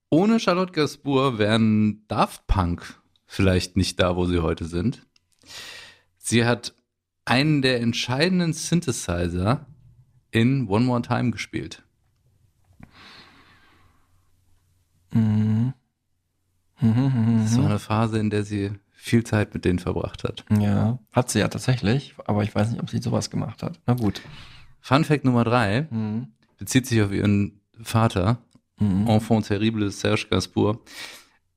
Ohne 0.10 0.40
Charlotte 0.40 0.74
Gainsbourg 0.74 1.38
wären 1.38 2.06
Daft 2.08 2.46
Punk 2.48 3.00
vielleicht 3.26 3.78
nicht 3.78 4.00
da, 4.00 4.16
wo 4.16 4.26
sie 4.26 4.40
heute 4.40 4.66
sind. 4.66 5.06
Sie 6.18 6.46
hat 6.46 6.74
einen 7.26 7.62
der 7.62 7.82
entscheidenden 7.82 8.54
Synthesizer 8.54 9.68
in 10.32 10.68
One 10.68 10.86
More 10.86 11.02
Time 11.02 11.32
gespielt. 11.32 11.84
Mhm. 15.12 15.74
Mhm, 16.80 17.40
Das 17.44 17.58
war 17.58 17.66
eine 17.66 17.80
Phase, 17.80 18.20
in 18.20 18.30
der 18.30 18.44
sie 18.44 18.72
viel 18.92 19.24
Zeit 19.24 19.54
mit 19.54 19.66
denen 19.66 19.80
verbracht 19.80 20.24
hat. 20.24 20.44
Ja, 20.60 21.00
hat 21.12 21.30
sie 21.30 21.40
ja 21.40 21.48
tatsächlich, 21.48 22.14
aber 22.26 22.44
ich 22.44 22.54
weiß 22.54 22.70
nicht, 22.72 22.82
ob 22.82 22.90
sie 22.90 23.02
sowas 23.02 23.30
gemacht 23.30 23.64
hat. 23.64 23.80
Na 23.88 23.94
gut. 23.94 24.22
Fun 24.82 25.04
Fact 25.04 25.24
Nummer 25.26 25.44
drei 25.44 25.88
Mhm. 25.90 26.28
bezieht 26.58 26.86
sich 26.86 27.02
auf 27.02 27.12
ihren 27.12 27.62
Vater, 27.82 28.40
Mhm. 28.80 29.08
Enfant 29.08 29.48
terrible 29.48 29.90
Serge 29.92 30.28
Gainsbourg. 30.30 30.82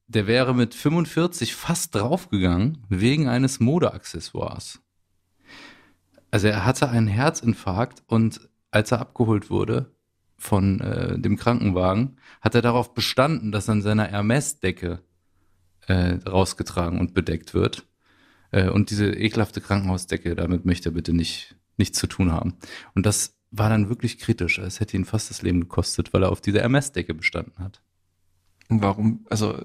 Der 0.07 0.27
wäre 0.27 0.55
mit 0.55 0.75
45 0.75 1.55
fast 1.55 1.95
draufgegangen 1.95 2.79
wegen 2.89 3.29
eines 3.29 3.61
Modeaccessoires. 3.61 4.81
Also 6.31 6.47
er 6.49 6.65
hatte 6.65 6.89
einen 6.89 7.09
Herzinfarkt 7.09 8.03
und 8.07 8.41
als 8.71 8.91
er 8.93 9.01
abgeholt 9.01 9.51
wurde 9.51 9.93
von 10.41 10.81
äh, 10.81 11.19
dem 11.19 11.37
Krankenwagen, 11.37 12.17
hat 12.41 12.55
er 12.55 12.63
darauf 12.63 12.95
bestanden, 12.95 13.53
dass 13.53 13.69
an 13.69 13.83
seiner 13.83 14.07
Hermes-Decke 14.07 15.01
äh, 15.87 16.19
rausgetragen 16.27 16.99
und 16.99 17.15
bedeckt 17.15 17.53
wird. 17.55 17.87
Äh, 18.51 18.71
und 18.71 18.91
diese 18.91 19.13
ekelhafte 19.13 19.61
Krankenhausdecke, 19.61 20.35
damit 20.35 20.65
möchte 20.65 20.89
er 20.89 20.93
bitte 20.93 21.13
nicht 21.13 21.57
nichts 21.77 21.99
zu 21.99 22.07
tun 22.07 22.31
haben. 22.31 22.59
Und 22.95 23.07
das 23.07 23.37
war 23.51 23.69
dann 23.69 23.89
wirklich 23.89 24.19
kritisch. 24.19 24.59
Es 24.59 24.81
hätte 24.81 24.97
ihn 24.97 25.05
fast 25.05 25.31
das 25.31 25.43
Leben 25.43 25.61
gekostet, 25.61 26.13
weil 26.13 26.23
er 26.23 26.31
auf 26.31 26.41
dieser 26.41 26.61
Hermes-Decke 26.61 27.15
bestanden 27.15 27.59
hat. 27.59 27.83
Und 28.69 28.83
warum, 28.83 29.27
also 29.29 29.59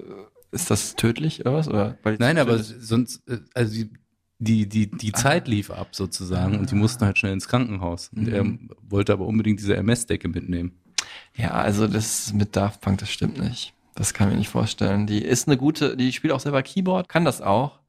ist 0.51 0.71
das 0.71 0.95
tödlich 0.95 1.41
oder 1.41 1.53
was? 1.53 1.67
Oder, 1.67 1.97
Nein, 2.17 2.38
aber 2.38 2.57
sonst, 2.57 3.27
äh, 3.29 3.39
also 3.53 3.73
die, 3.73 3.93
die, 4.39 4.67
die, 4.67 4.91
die 4.91 5.11
Zeit 5.13 5.47
lief 5.47 5.71
ab 5.71 5.89
sozusagen 5.95 6.59
und 6.59 6.71
die 6.71 6.75
mussten 6.75 7.05
halt 7.05 7.17
schnell 7.17 7.33
ins 7.33 7.47
Krankenhaus. 7.47 8.09
Und 8.15 8.27
er 8.27 8.43
Mhm. 8.43 8.69
wollte 8.81 9.13
aber 9.13 9.25
unbedingt 9.25 9.59
diese 9.59 9.75
MS-Decke 9.77 10.27
mitnehmen. 10.27 10.73
Ja, 11.35 11.51
also 11.51 11.87
das 11.87 12.33
mit 12.33 12.55
Daft 12.55 12.81
Punk, 12.81 12.99
das 12.99 13.09
stimmt 13.11 13.39
nicht. 13.39 13.73
Das 13.95 14.13
kann 14.13 14.27
ich 14.27 14.33
mir 14.33 14.39
nicht 14.39 14.49
vorstellen. 14.49 15.07
Die 15.07 15.23
ist 15.23 15.47
eine 15.47 15.55
gute, 15.57 15.95
die 15.95 16.11
spielt 16.11 16.33
auch 16.33 16.39
selber 16.41 16.63
Keyboard, 16.63 17.07
kann 17.07 17.23
das 17.23 17.41
auch. 17.41 17.79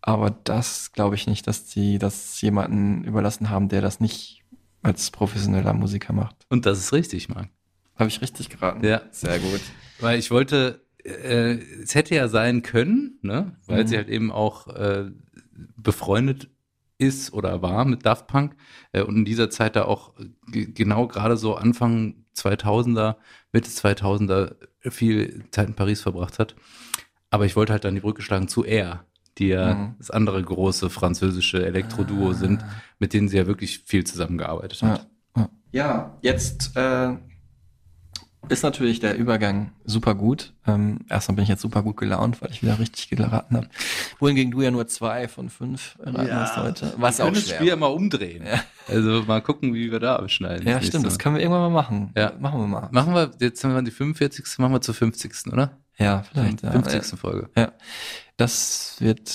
Aber 0.00 0.30
das 0.44 0.92
glaube 0.92 1.14
ich 1.16 1.26
nicht, 1.26 1.46
dass 1.46 1.66
die 1.66 1.98
das 1.98 2.40
jemanden 2.40 3.04
überlassen 3.04 3.50
haben, 3.50 3.68
der 3.68 3.80
das 3.82 4.00
nicht 4.00 4.42
als 4.82 5.10
professioneller 5.10 5.74
Musiker 5.74 6.12
macht. 6.12 6.36
Und 6.48 6.66
das 6.66 6.78
ist 6.78 6.92
richtig, 6.92 7.28
Marc. 7.28 7.48
Habe 7.96 8.08
ich 8.08 8.22
richtig 8.22 8.48
geraten? 8.48 8.84
Ja. 8.86 9.02
Sehr 9.10 9.38
gut. 9.40 9.60
Weil 9.98 10.18
ich 10.18 10.30
wollte, 10.30 10.80
äh, 11.04 11.58
es 11.82 11.94
hätte 11.94 12.14
ja 12.14 12.28
sein 12.28 12.62
können, 12.62 13.18
ne? 13.20 13.56
weil 13.66 13.82
Mhm. 13.84 13.88
sie 13.88 13.96
halt 13.96 14.08
eben 14.08 14.32
auch 14.32 14.68
äh, 14.68 15.10
befreundet 15.76 16.48
ist 16.98 17.32
oder 17.32 17.62
war 17.62 17.84
mit 17.84 18.04
Daft 18.04 18.26
Punk 18.26 18.56
äh, 18.92 19.02
und 19.02 19.16
in 19.16 19.24
dieser 19.24 19.50
Zeit 19.50 19.76
da 19.76 19.84
auch 19.86 20.12
g- 20.48 20.66
genau 20.66 21.06
gerade 21.08 21.36
so 21.36 21.54
Anfang 21.56 22.24
2000er, 22.34 23.16
Mitte 23.52 23.70
2000er 23.70 24.56
viel 24.90 25.44
Zeit 25.50 25.68
in 25.68 25.74
Paris 25.74 26.02
verbracht 26.02 26.38
hat. 26.38 26.54
Aber 27.30 27.46
ich 27.46 27.56
wollte 27.56 27.72
halt 27.72 27.84
dann 27.84 27.94
die 27.94 28.00
Brücke 28.00 28.22
schlagen 28.22 28.48
zu 28.48 28.64
Air, 28.64 29.04
die 29.38 29.48
ja 29.48 29.74
Mhm. 29.74 29.94
das 29.98 30.10
andere 30.10 30.42
große 30.42 30.90
französische 30.90 31.64
Elektroduo 31.64 32.32
sind, 32.32 32.64
mit 32.98 33.12
denen 33.14 33.28
sie 33.28 33.36
ja 33.36 33.46
wirklich 33.46 33.80
viel 33.86 34.04
zusammengearbeitet 34.04 34.82
hat. 34.82 35.06
Ja, 35.36 35.48
ja 35.72 36.18
jetzt 36.22 36.76
äh, 36.76 37.16
ist 38.48 38.62
natürlich 38.62 39.00
der 39.00 39.16
Übergang 39.16 39.72
super 39.84 40.14
gut. 40.14 40.54
Ähm, 40.66 41.00
erstmal 41.08 41.36
bin 41.36 41.42
ich 41.44 41.48
jetzt 41.48 41.62
super 41.62 41.82
gut 41.82 41.96
gelaunt, 41.98 42.40
weil 42.42 42.50
ich 42.50 42.62
wieder 42.62 42.78
richtig 42.78 43.08
geraten 43.10 43.56
habe. 43.56 43.68
Wohingegen 44.18 44.50
du 44.50 44.62
ja 44.62 44.70
nur 44.70 44.86
zwei 44.88 45.28
von 45.28 45.50
fünf 45.50 45.96
erraten 46.02 46.34
hast 46.34 46.56
heute. 46.56 46.94
Was 46.96 47.20
auch 47.20 47.24
können 47.26 47.34
das 47.36 47.44
schwer 47.46 47.56
Spiel 47.56 47.68
ja 47.68 47.76
mal 47.76 47.86
umdrehen. 47.86 48.44
Ja. 48.46 48.60
Also 48.88 49.22
mal 49.24 49.40
gucken, 49.42 49.74
wie 49.74 49.92
wir 49.92 50.00
da 50.00 50.16
abschneiden. 50.16 50.66
Ja, 50.66 50.78
das 50.78 50.86
stimmt, 50.86 51.06
das 51.06 51.18
können 51.18 51.36
wir 51.36 51.42
irgendwann 51.42 51.70
mal 51.72 51.82
machen. 51.82 52.12
Ja. 52.16 52.32
Machen 52.40 52.60
wir 52.60 52.66
mal. 52.66 52.88
Machen 52.90 53.14
wir, 53.14 53.30
jetzt 53.40 53.62
haben 53.62 53.74
wir 53.74 53.82
die 53.82 53.90
45. 53.90 54.44
machen 54.58 54.72
wir 54.72 54.80
zur 54.80 54.94
50. 54.94 55.52
oder? 55.52 55.78
Ja, 55.98 56.22
vielleicht. 56.22 56.62
Ja. 56.62 56.72
50. 56.72 57.18
Folge. 57.18 57.50
Ja. 57.56 57.72
Das 58.36 58.96
wird 59.00 59.28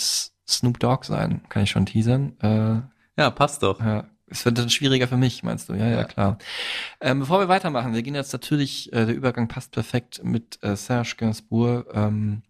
Snoop 0.48 0.80
Dogg 0.80 1.06
sein, 1.06 1.42
kann 1.50 1.64
ich 1.64 1.70
schon 1.70 1.86
teasern. 1.86 2.34
Äh, 2.42 2.82
Ja, 3.22 3.30
passt 3.30 3.64
doch. 3.64 3.80
ja. 3.80 4.06
Es 4.28 4.44
wird 4.44 4.58
dann 4.58 4.70
schwieriger 4.70 5.08
für 5.08 5.18
mich, 5.18 5.44
meinst 5.44 5.70
du? 5.70 5.74
Ja, 5.74 5.88
ja, 5.88 6.04
klar. 6.04 6.38
Ähm, 7.00 7.20
bevor 7.20 7.40
wir 7.40 7.48
weitermachen, 7.48 7.94
wir 7.94 8.02
gehen 8.02 8.16
jetzt 8.16 8.34
natürlich, 8.34 8.92
äh, 8.92 9.06
der 9.06 9.16
Übergang 9.16 9.48
passt 9.48 9.72
perfekt 9.72 10.22
mit 10.24 10.58
äh, 10.64 10.76
Serge 10.76 11.16
Gainsbourg, 11.18 11.88
ähm, 11.94 12.42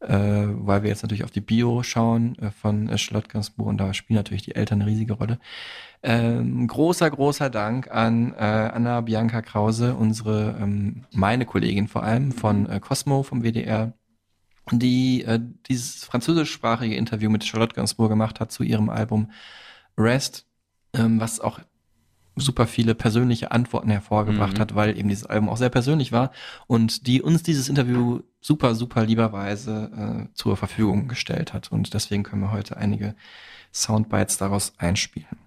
äh, 0.00 0.08
weil 0.10 0.82
wir 0.82 0.90
jetzt 0.90 1.02
natürlich 1.02 1.24
auf 1.24 1.30
die 1.30 1.40
Bio 1.40 1.82
schauen 1.82 2.38
äh, 2.38 2.50
von 2.50 2.90
äh, 2.90 2.98
Charlotte 2.98 3.28
Gainsbourg 3.28 3.68
und 3.68 3.78
da 3.78 3.94
spielen 3.94 4.18
natürlich 4.18 4.42
die 4.42 4.54
Eltern 4.54 4.82
eine 4.82 4.90
riesige 4.90 5.14
Rolle. 5.14 5.38
Ähm, 6.02 6.66
großer, 6.66 7.10
großer 7.10 7.48
Dank 7.48 7.90
an 7.90 8.34
äh, 8.34 8.36
Anna 8.36 9.00
Bianca 9.00 9.40
Krause, 9.40 9.94
unsere, 9.94 10.58
ähm, 10.60 11.06
meine 11.12 11.46
Kollegin 11.46 11.88
vor 11.88 12.02
allem 12.02 12.32
von 12.32 12.68
äh, 12.68 12.78
Cosmo 12.78 13.22
vom 13.22 13.42
WDR, 13.42 13.94
die 14.70 15.24
dieses 15.68 16.04
französischsprachige 16.04 16.96
Interview 16.96 17.30
mit 17.30 17.44
Charlotte 17.44 17.74
Gainsbourg 17.74 18.10
gemacht 18.10 18.40
hat 18.40 18.50
zu 18.50 18.64
ihrem 18.64 18.90
Album 18.90 19.30
Rest, 19.96 20.45
ähm, 20.96 21.20
was 21.20 21.40
auch 21.40 21.60
super 22.38 22.66
viele 22.66 22.94
persönliche 22.94 23.50
Antworten 23.50 23.88
hervorgebracht 23.90 24.54
Mhm. 24.58 24.60
hat, 24.60 24.74
weil 24.74 24.98
eben 24.98 25.08
dieses 25.08 25.24
Album 25.24 25.48
auch 25.48 25.56
sehr 25.56 25.70
persönlich 25.70 26.12
war 26.12 26.32
und 26.66 27.06
die 27.06 27.22
uns 27.22 27.42
dieses 27.42 27.68
Interview 27.70 28.20
super, 28.42 28.74
super 28.74 29.04
lieberweise 29.06 30.26
äh, 30.28 30.34
zur 30.34 30.56
Verfügung 30.56 31.08
gestellt 31.08 31.54
hat. 31.54 31.72
Und 31.72 31.94
deswegen 31.94 32.24
können 32.24 32.42
wir 32.42 32.52
heute 32.52 32.76
einige 32.76 33.14
Soundbites 33.72 34.36
daraus 34.36 34.74
einspielen. 34.76 35.38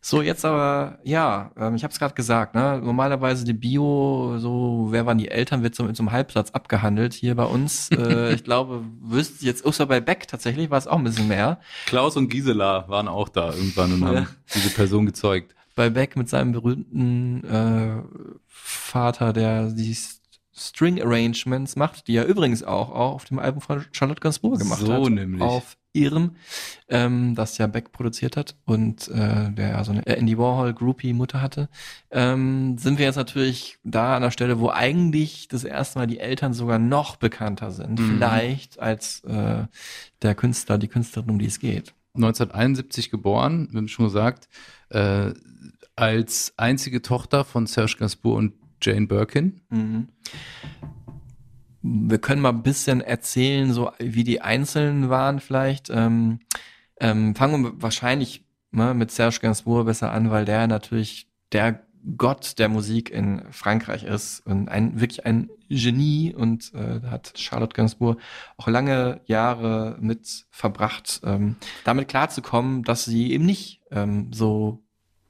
So, 0.00 0.22
jetzt 0.22 0.44
aber, 0.44 0.98
ja, 1.02 1.50
ähm, 1.56 1.74
ich 1.74 1.82
habe 1.82 1.92
es 1.92 1.98
gerade 1.98 2.14
gesagt, 2.14 2.54
ne? 2.54 2.80
normalerweise 2.82 3.44
die 3.44 3.52
Bio, 3.54 4.36
so, 4.38 4.86
wer 4.90 5.04
waren 5.06 5.18
die 5.18 5.28
Eltern, 5.28 5.62
wird 5.64 5.74
so 5.74 5.82
mit 5.84 5.96
so 5.96 6.02
einem 6.04 6.12
Halbsatz 6.12 6.50
abgehandelt 6.52 7.12
hier 7.12 7.34
bei 7.34 7.44
uns. 7.44 7.90
äh, 7.96 8.32
ich 8.34 8.44
glaube, 8.44 8.84
wüsste 9.00 9.44
jetzt, 9.44 9.64
außer 9.66 9.86
bei 9.86 10.00
Beck 10.00 10.28
tatsächlich 10.28 10.70
war 10.70 10.78
es 10.78 10.86
auch 10.86 10.98
ein 10.98 11.04
bisschen 11.04 11.26
mehr. 11.28 11.58
Klaus 11.86 12.16
und 12.16 12.28
Gisela 12.28 12.88
waren 12.88 13.08
auch 13.08 13.28
da 13.28 13.52
irgendwann 13.52 13.92
und 13.94 14.04
haben 14.04 14.28
diese 14.54 14.70
Person 14.70 15.06
gezeugt. 15.06 15.54
bei 15.74 15.90
Beck 15.90 16.16
mit 16.16 16.28
seinem 16.28 16.52
berühmten 16.52 17.42
äh, 17.44 18.02
Vater, 18.46 19.32
der 19.32 19.70
die 19.70 19.90
S- 19.92 20.15
String 20.58 21.02
Arrangements 21.02 21.76
macht, 21.76 22.08
die 22.08 22.16
er 22.16 22.24
übrigens 22.26 22.62
auch, 22.62 22.88
auch 22.90 23.14
auf 23.14 23.24
dem 23.26 23.38
Album 23.38 23.60
von 23.60 23.84
Charlotte 23.92 24.20
Gainsbourg 24.20 24.58
gemacht 24.58 24.80
So 24.80 24.92
hat. 25.04 25.12
nämlich. 25.12 25.42
Auf 25.42 25.76
ihrem, 25.92 26.32
ähm, 26.88 27.34
das 27.34 27.56
ja 27.58 27.66
Beck 27.66 27.90
produziert 27.92 28.36
hat 28.36 28.54
und 28.66 29.08
äh, 29.08 29.50
der 29.50 29.68
ja 29.70 29.84
so 29.84 29.92
eine 29.92 30.06
Andy 30.06 30.36
Warhol 30.36 30.74
Groupie 30.74 31.12
Mutter 31.14 31.40
hatte, 31.40 31.68
ähm, 32.10 32.76
sind 32.78 32.98
wir 32.98 33.06
jetzt 33.06 33.16
natürlich 33.16 33.78
da 33.82 34.16
an 34.16 34.22
der 34.22 34.30
Stelle, 34.30 34.58
wo 34.60 34.68
eigentlich 34.70 35.48
das 35.48 35.64
erste 35.64 35.98
Mal 35.98 36.06
die 36.06 36.20
Eltern 36.20 36.52
sogar 36.54 36.78
noch 36.78 37.16
bekannter 37.16 37.70
sind, 37.70 37.98
Mhm. 37.98 38.14
vielleicht 38.14 38.78
als 38.78 39.20
äh, 39.24 39.64
der 40.22 40.34
Künstler, 40.34 40.76
die 40.78 40.88
Künstlerin, 40.88 41.30
um 41.30 41.38
die 41.38 41.46
es 41.46 41.60
geht. 41.60 41.94
1971 42.14 43.10
geboren, 43.10 43.68
wir 43.70 43.78
haben 43.78 43.88
schon 43.88 44.06
gesagt, 44.06 44.48
äh, 44.90 45.32
als 45.96 46.52
einzige 46.56 47.00
Tochter 47.02 47.44
von 47.44 47.66
Serge 47.66 47.96
Gainsbourg 47.98 48.36
und 48.38 48.52
Jane 48.82 49.06
Birkin. 49.06 49.60
Mhm. 49.70 50.08
Wir 51.82 52.18
können 52.18 52.42
mal 52.42 52.50
ein 52.50 52.62
bisschen 52.62 53.00
erzählen, 53.00 53.72
so 53.72 53.92
wie 53.98 54.24
die 54.24 54.40
Einzelnen 54.40 55.08
waren 55.08 55.40
vielleicht. 55.40 55.88
Ähm, 55.90 56.40
ähm, 57.00 57.34
fangen 57.34 57.62
wir 57.62 57.82
wahrscheinlich 57.82 58.44
ne, 58.72 58.94
mit 58.94 59.10
Serge 59.10 59.38
Gainsbourg 59.40 59.86
besser 59.86 60.12
an, 60.12 60.30
weil 60.30 60.44
der 60.44 60.66
natürlich 60.66 61.28
der 61.52 61.86
Gott 62.16 62.58
der 62.58 62.68
Musik 62.68 63.10
in 63.10 63.42
Frankreich 63.50 64.04
ist 64.04 64.46
und 64.46 64.68
ein 64.68 65.00
wirklich 65.00 65.26
ein 65.26 65.50
Genie 65.68 66.32
und 66.32 66.72
äh, 66.72 67.00
hat 67.02 67.32
Charlotte 67.36 67.74
Gainsbourg 67.74 68.20
auch 68.56 68.68
lange 68.68 69.20
Jahre 69.24 69.96
mit 70.00 70.46
verbracht, 70.50 71.20
ähm, 71.24 71.56
damit 71.84 72.06
klarzukommen, 72.06 72.84
dass 72.84 73.04
sie 73.04 73.32
eben 73.32 73.44
nicht 73.44 73.82
ähm, 73.90 74.32
so 74.32 74.84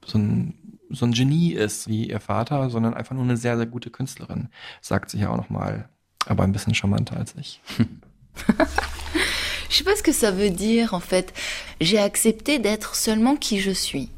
so 0.05 0.19
ein 0.19 0.76
so 0.89 1.05
ein 1.05 1.11
Genie 1.11 1.53
ist 1.53 1.87
wie 1.87 2.09
ihr 2.09 2.19
Vater, 2.19 2.69
sondern 2.69 2.93
einfach 2.93 3.15
nur 3.15 3.23
eine 3.23 3.37
sehr, 3.37 3.57
sehr 3.57 3.65
gute 3.65 3.89
Künstlerin, 3.89 4.49
sagt 4.81 5.09
sie 5.11 5.19
ja 5.19 5.29
auch 5.29 5.37
nochmal, 5.37 5.89
aber 6.25 6.43
ein 6.43 6.51
bisschen 6.51 6.73
charmanter 6.73 7.17
als 7.17 7.35
ich. 7.39 7.61
Je 9.69 9.75
sais 9.75 9.83
pas 9.83 9.95
ce 9.95 10.03
que 10.03 10.13
ça 10.13 10.31
veut 10.31 10.49
dire 10.49 10.93
en 10.93 10.99
fait. 10.99 11.33
J'ai 11.81 11.99
accepté 11.99 12.59
d'être 12.59 12.95
seulement 12.95 13.35
qui 13.35 13.59
je 13.59 13.71
suis. 13.71 14.09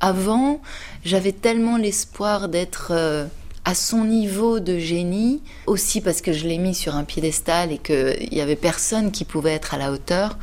Avant, 0.00 0.60
j'avais 1.04 1.32
tellement 1.32 1.76
l'espoir 1.76 2.48
d'être 2.48 2.88
euh, 2.90 3.26
à 3.64 3.74
son 3.74 4.04
niveau 4.04 4.60
de 4.60 4.78
génie, 4.78 5.42
aussi 5.66 6.00
parce 6.00 6.20
que 6.20 6.32
je 6.32 6.46
l'ai 6.46 6.58
mis 6.58 6.74
sur 6.74 6.96
un 6.96 7.04
piédestal 7.04 7.72
et 7.72 7.78
qu'il 7.78 8.32
y 8.32 8.40
avait 8.40 8.56
personne 8.56 9.12
qui 9.12 9.24
pouvait 9.24 9.52
être 9.52 9.74
à 9.74 9.78
la 9.78 9.92
hauteur. 9.92 10.38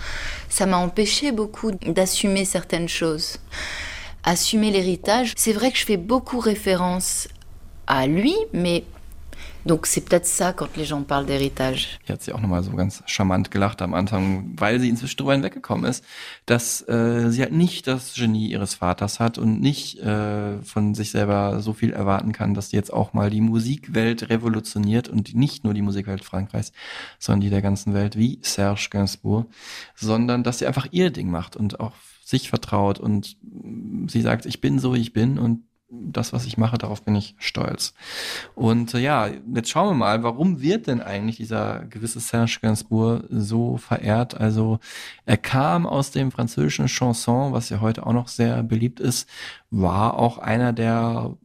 Ça 0.50 0.66
m'a 0.66 0.78
empêché 0.78 1.32
beaucoup 1.32 1.72
d'assumer 1.72 2.46
certaines 2.46 2.90
choses. 2.90 3.38
Assumer 4.26 4.72
l'héritage, 4.72 5.34
c'est 5.38 5.54
vrai 5.54 5.72
que 5.72 5.78
je 5.78 5.86
fais 5.86 5.98
beaucoup 5.98 6.40
référence 6.40 7.28
à 7.88 8.08
lui, 8.08 8.36
mais 8.54 8.84
Donc 9.66 9.88
c'est 9.88 10.02
peut-être 10.02 10.28
ça 10.28 10.54
quand 10.54 10.78
les 10.78 10.86
gens 10.86 11.02
parlent 11.02 11.26
d'héritage. 11.26 12.00
Hier 12.08 12.14
hat 12.14 12.22
sie 12.22 12.32
auch 12.34 12.40
nochmal 12.40 12.64
so 12.64 12.72
ganz 12.72 13.02
charmant 13.08 13.50
gelacht 13.50 13.82
am 13.82 13.96
Anfang, 13.96 14.54
weil 14.58 14.80
sie 14.80 14.90
inzwischen 14.90 15.18
drüber 15.18 15.34
hinweggekommen 15.34 15.90
ist, 15.90 16.04
dass 16.46 16.88
äh, 16.88 17.32
sie 17.32 17.42
halt 17.42 17.52
nicht 17.52 17.88
das 17.88 18.14
Genie 18.14 18.52
ihres 18.52 18.76
Vaters 18.76 19.20
hat 19.20 19.40
und 19.40 19.62
nicht 19.62 20.00
äh, 20.00 20.62
von 20.62 20.94
sich 20.94 21.10
selber 21.10 21.62
so 21.62 21.74
viel 21.74 21.94
erwarten 21.94 22.32
kann, 22.32 22.54
dass 22.54 22.70
sie 22.70 22.76
jetzt 22.76 22.94
auch 22.94 23.14
mal 23.14 23.32
die 23.32 23.42
Musikwelt 23.42 24.30
revolutioniert 24.30 25.10
und 25.10 25.34
nicht 25.34 25.64
nur 25.64 25.74
die 25.74 25.82
Musikwelt 25.82 26.24
Frankreichs, 26.24 26.72
sondern 27.18 27.42
die 27.42 27.50
der 27.50 27.64
ganzen 27.64 27.96
Welt 27.96 28.16
wie 28.18 28.38
Serge 28.44 28.88
Gainsbourg, 28.92 29.48
sondern 29.96 30.44
dass 30.44 30.60
sie 30.60 30.68
einfach 30.68 30.88
ihr 30.92 31.10
Ding 31.10 31.32
macht 31.32 31.56
und 31.56 31.80
auch 31.80 31.94
sich 32.26 32.50
vertraut 32.50 33.00
und 33.00 33.38
sie 34.08 34.22
sagt, 34.22 34.46
ich 34.48 34.60
bin 34.60 34.80
so, 34.80 34.96
wie 34.96 35.00
ich 35.00 35.14
bin 35.14 35.38
und 35.38 35.62
das, 35.88 36.34
was 36.34 36.46
ich 36.48 36.58
mache, 36.58 36.80
darauf 36.80 37.04
bin 37.04 37.16
ich 37.16 37.36
stolz. 37.38 37.94
Und 38.56 38.96
äh, 38.96 39.00
ja, 39.00 39.30
jetzt 39.54 39.70
schauen 39.70 39.90
wir 39.90 39.94
mal, 39.94 40.24
warum 40.24 40.60
wird 40.60 40.88
denn 40.88 41.00
eigentlich 41.00 41.38
dieser 41.38 41.86
gewisse 41.86 42.20
Serge 42.20 42.58
Gainsbourg 42.60 43.24
so 43.30 43.78
verehrt? 43.78 44.36
Also 44.36 44.80
er 45.28 45.38
kam 45.38 45.86
aus 45.86 46.10
dem 46.10 46.32
französischen 46.32 46.88
Chanson, 46.88 47.54
was 47.54 47.70
ja 47.70 47.80
heute 47.82 48.06
auch 48.08 48.14
noch 48.14 48.28
sehr 48.28 48.64
beliebt 48.64 49.00
ist, 49.00 49.30
war 49.70 50.18
auch 50.18 50.40
einer 50.40 50.74
der 50.74 51.38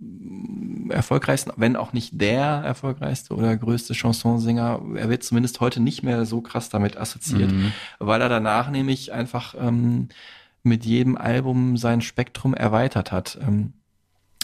erfolgreichsten, 0.88 1.52
wenn 1.56 1.76
auch 1.76 1.92
nicht 1.92 2.18
der 2.20 2.44
erfolgreichste 2.44 3.34
oder 3.34 3.56
größte 3.56 3.92
Chansonsänger. 3.94 4.80
Er 4.96 5.10
wird 5.10 5.22
zumindest 5.22 5.60
heute 5.60 5.80
nicht 5.80 6.02
mehr 6.02 6.24
so 6.24 6.40
krass 6.40 6.70
damit 6.70 6.96
assoziiert, 6.96 7.52
Mhm. 7.52 7.72
weil 7.98 8.20
er 8.22 8.30
danach 8.30 8.70
nämlich 8.70 9.12
einfach 9.12 9.54
ähm, 9.58 10.08
mit 10.62 10.84
jedem 10.84 11.16
Album 11.16 11.76
sein 11.76 12.00
Spektrum 12.00 12.54
erweitert 12.54 13.12
hat. 13.12 13.38
Ähm, 13.40 13.74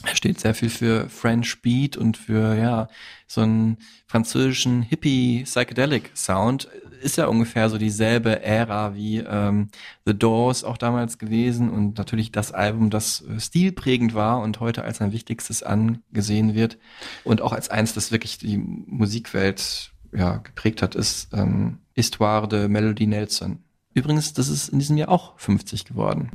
er 0.04 0.14
steht 0.14 0.38
sehr 0.38 0.54
viel 0.54 0.68
für 0.68 1.08
French 1.08 1.62
Beat 1.62 1.96
und 1.96 2.16
für, 2.16 2.54
ja, 2.54 2.88
so 3.26 3.40
einen 3.40 3.78
französischen 4.06 4.82
Hippie 4.82 5.42
Psychedelic 5.44 6.10
Sound. 6.14 6.68
Ist 7.00 7.16
ja 7.16 7.26
ungefähr 7.26 7.68
so 7.70 7.78
dieselbe 7.78 8.42
Ära 8.42 8.94
wie 8.94 9.18
ähm, 9.18 9.68
The 10.04 10.16
Doors 10.16 10.64
auch 10.64 10.76
damals 10.76 11.18
gewesen 11.18 11.70
und 11.70 11.98
natürlich 11.98 12.30
das 12.30 12.52
Album, 12.52 12.90
das 12.90 13.24
stilprägend 13.38 14.14
war 14.14 14.40
und 14.40 14.60
heute 14.60 14.82
als 14.82 14.98
sein 14.98 15.12
wichtigstes 15.12 15.62
angesehen 15.62 16.54
wird 16.54 16.78
und 17.24 17.42
auch 17.42 17.52
als 17.52 17.68
eins, 17.68 17.92
das 17.92 18.12
wirklich 18.12 18.38
die 18.38 18.58
Musikwelt 18.58 19.92
ja, 20.12 20.36
geprägt 20.36 20.82
hat, 20.82 20.94
ist 20.94 21.32
ähm, 21.32 21.78
Histoire 21.94 22.48
de 22.48 22.68
Melody 22.68 23.06
Nelson. 23.06 23.65
Übrigens, 23.96 24.34
das 24.34 24.48
ist 24.48 24.68
in 24.68 24.78
diesem 24.78 24.98
Jahr 24.98 25.08
auch 25.08 25.38
50 25.38 25.86
geworden. 25.86 26.30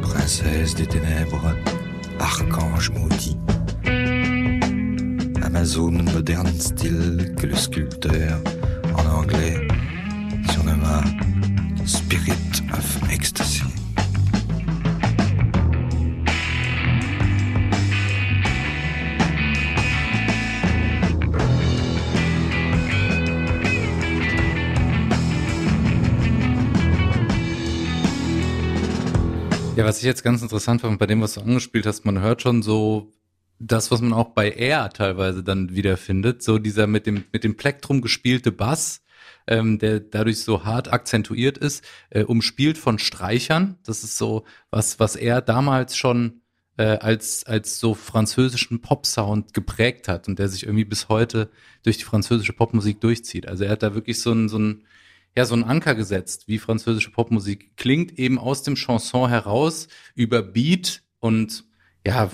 Princesse 0.00 0.76
des 0.76 0.86
ténèbres, 0.86 1.56
archange 2.20 2.90
maudit. 2.94 3.36
Amazone 5.42 6.04
moderne 6.12 6.52
style 6.60 7.34
que 7.34 7.48
le 7.48 7.56
sculpteur, 7.56 8.40
en 8.96 9.06
anglais, 9.06 9.66
surnomma 10.52 11.02
Spirit 11.84 12.62
of 12.72 13.10
Ecstasy. 13.10 13.83
Ja, 29.76 29.84
was 29.84 29.98
ich 29.98 30.04
jetzt 30.04 30.22
ganz 30.22 30.40
interessant 30.40 30.82
fand 30.82 31.00
bei 31.00 31.06
dem, 31.06 31.20
was 31.20 31.34
du 31.34 31.40
angespielt 31.40 31.84
hast, 31.84 32.04
man 32.04 32.20
hört 32.20 32.42
schon 32.42 32.62
so 32.62 33.12
das, 33.58 33.90
was 33.90 34.00
man 34.00 34.12
auch 34.12 34.28
bei 34.28 34.52
Air 34.52 34.90
teilweise 34.90 35.42
dann 35.42 35.74
wiederfindet, 35.74 36.44
so 36.44 36.58
dieser 36.58 36.86
mit 36.86 37.06
dem 37.06 37.24
mit 37.32 37.42
dem 37.42 37.56
Plektrum 37.56 38.00
gespielte 38.00 38.52
Bass, 38.52 39.02
ähm, 39.48 39.80
der 39.80 39.98
dadurch 39.98 40.38
so 40.44 40.64
hart 40.64 40.92
akzentuiert 40.92 41.58
ist, 41.58 41.84
äh, 42.10 42.22
umspielt 42.22 42.78
von 42.78 43.00
Streichern. 43.00 43.76
Das 43.84 44.04
ist 44.04 44.16
so 44.16 44.44
was, 44.70 45.00
was 45.00 45.16
er 45.16 45.40
damals 45.40 45.96
schon 45.96 46.42
äh, 46.76 46.98
als 46.98 47.44
als 47.44 47.80
so 47.80 47.94
französischen 47.94 48.80
Popsound 48.80 49.54
geprägt 49.54 50.06
hat 50.06 50.28
und 50.28 50.38
der 50.38 50.48
sich 50.48 50.64
irgendwie 50.64 50.84
bis 50.84 51.08
heute 51.08 51.50
durch 51.82 51.98
die 51.98 52.04
französische 52.04 52.52
Popmusik 52.52 53.00
durchzieht. 53.00 53.48
Also 53.48 53.64
er 53.64 53.72
hat 53.72 53.82
da 53.82 53.96
wirklich 53.96 54.20
so 54.20 54.30
ein 54.30 54.48
so 54.48 54.58
ein 54.58 54.84
ja, 55.36 55.44
so 55.44 55.54
ein 55.54 55.64
Anker 55.64 55.94
gesetzt, 55.94 56.46
wie 56.48 56.58
französische 56.58 57.10
Popmusik 57.10 57.76
klingt, 57.76 58.18
eben 58.18 58.38
aus 58.38 58.62
dem 58.62 58.74
Chanson 58.76 59.28
heraus, 59.28 59.88
über 60.14 60.42
Beat 60.42 61.02
und 61.20 61.64
ja, 62.06 62.30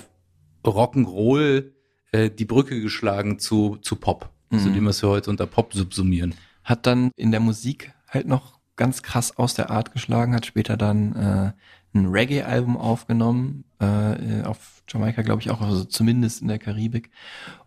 Rock'n'Roll 0.65 1.71
äh, 2.11 2.29
die 2.29 2.45
Brücke 2.45 2.79
geschlagen 2.81 3.39
zu, 3.39 3.77
zu 3.77 3.95
Pop, 3.95 4.29
zu 4.51 4.69
Mhm. 4.69 4.73
dem, 4.73 4.85
was 4.85 5.01
wir 5.01 5.09
heute 5.09 5.29
unter 5.29 5.47
Pop 5.47 5.73
subsumieren. 5.73 6.35
hat 6.63 6.85
dann 6.85 7.09
in 7.15 7.31
der 7.31 7.39
Musik 7.39 7.91
halt 8.07 8.27
noch 8.27 8.59
ganz 8.75 9.01
krass 9.01 9.35
aus 9.37 9.53
der 9.55 9.71
Art 9.71 9.93
geschlagen, 9.93 10.35
hat 10.35 10.45
später 10.45 10.77
dann 10.77 11.15
äh, 11.15 11.51
ein 11.97 12.05
Reggae-Album 12.05 12.77
aufgenommen, 12.77 13.63
äh, 13.79 14.43
auf 14.43 14.83
Jamaika 14.87 15.23
glaube 15.23 15.41
ich 15.41 15.49
auch, 15.49 15.61
also 15.61 15.83
zumindest 15.85 16.41
in 16.41 16.47
der 16.49 16.59
Karibik. 16.59 17.09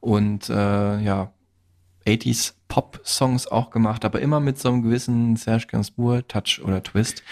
Und 0.00 0.48
äh, 0.48 1.00
ja, 1.00 1.32
80s 2.06 2.54
Pop-Songs 2.74 3.46
auch 3.46 3.70
gemacht, 3.70 4.04
aber 4.04 4.20
immer 4.20 4.40
mit 4.40 4.58
so 4.58 4.68
einem 4.68 4.82
gewissen 4.82 5.36
Serge 5.36 5.66
Gainsbourg-Touch 5.68 6.60
oder 6.64 6.82
Twist. 6.82 7.22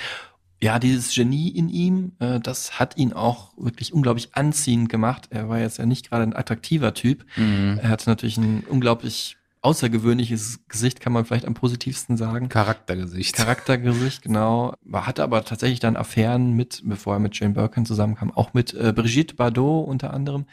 Ja, 0.61 0.79
dieses 0.79 1.13
Genie 1.13 1.49
in 1.49 1.69
ihm, 1.69 2.13
äh, 2.21 2.39
das 2.39 2.79
hat 2.79 2.97
ihn 2.97 3.13
auch 3.13 3.53
wirklich 3.57 3.93
unglaublich 3.93 4.37
anziehend 4.37 4.89
gemacht. 4.89 5.27
Er 5.31 5.49
war 5.49 5.59
jetzt 5.59 5.79
ja 5.79 5.85
nicht 5.85 6.09
gerade 6.09 6.23
ein 6.23 6.37
attraktiver 6.37 6.95
Typ. 6.95 7.25
Mhm. 7.35 7.81
Er 7.83 7.89
hatte 7.89 8.09
natürlich 8.09 8.37
ein 8.37 8.63
unglaublich 8.69 9.37
außergewöhnliches 9.63 10.61
Gesicht, 10.69 11.01
kann 11.01 11.13
man 11.13 11.25
vielleicht 11.25 11.47
am 11.47 11.55
positivsten 11.55 12.17
sagen. 12.17 12.49
Charaktergesicht. 12.49 13.35
Charaktergesicht, 13.35 14.23
genau. 14.23 14.75
Er 14.93 15.09
hatte 15.09 15.25
aber 15.25 15.45
tatsächlich 15.45 15.81
dann 15.81 15.97
Affären 15.97 16.53
mit, 16.53 16.83
bevor 16.85 17.15
er 17.15 17.19
mit 17.19 17.37
Jane 17.37 17.55
Birkin 17.55 17.85
zusammenkam, 17.85 18.31
auch 18.31 18.55
mit 18.55 18.75
äh, 18.75 18.93
Brigitte 18.93 19.35
Bardot 19.35 19.89
unter 19.89 20.15
anderem 20.15 20.47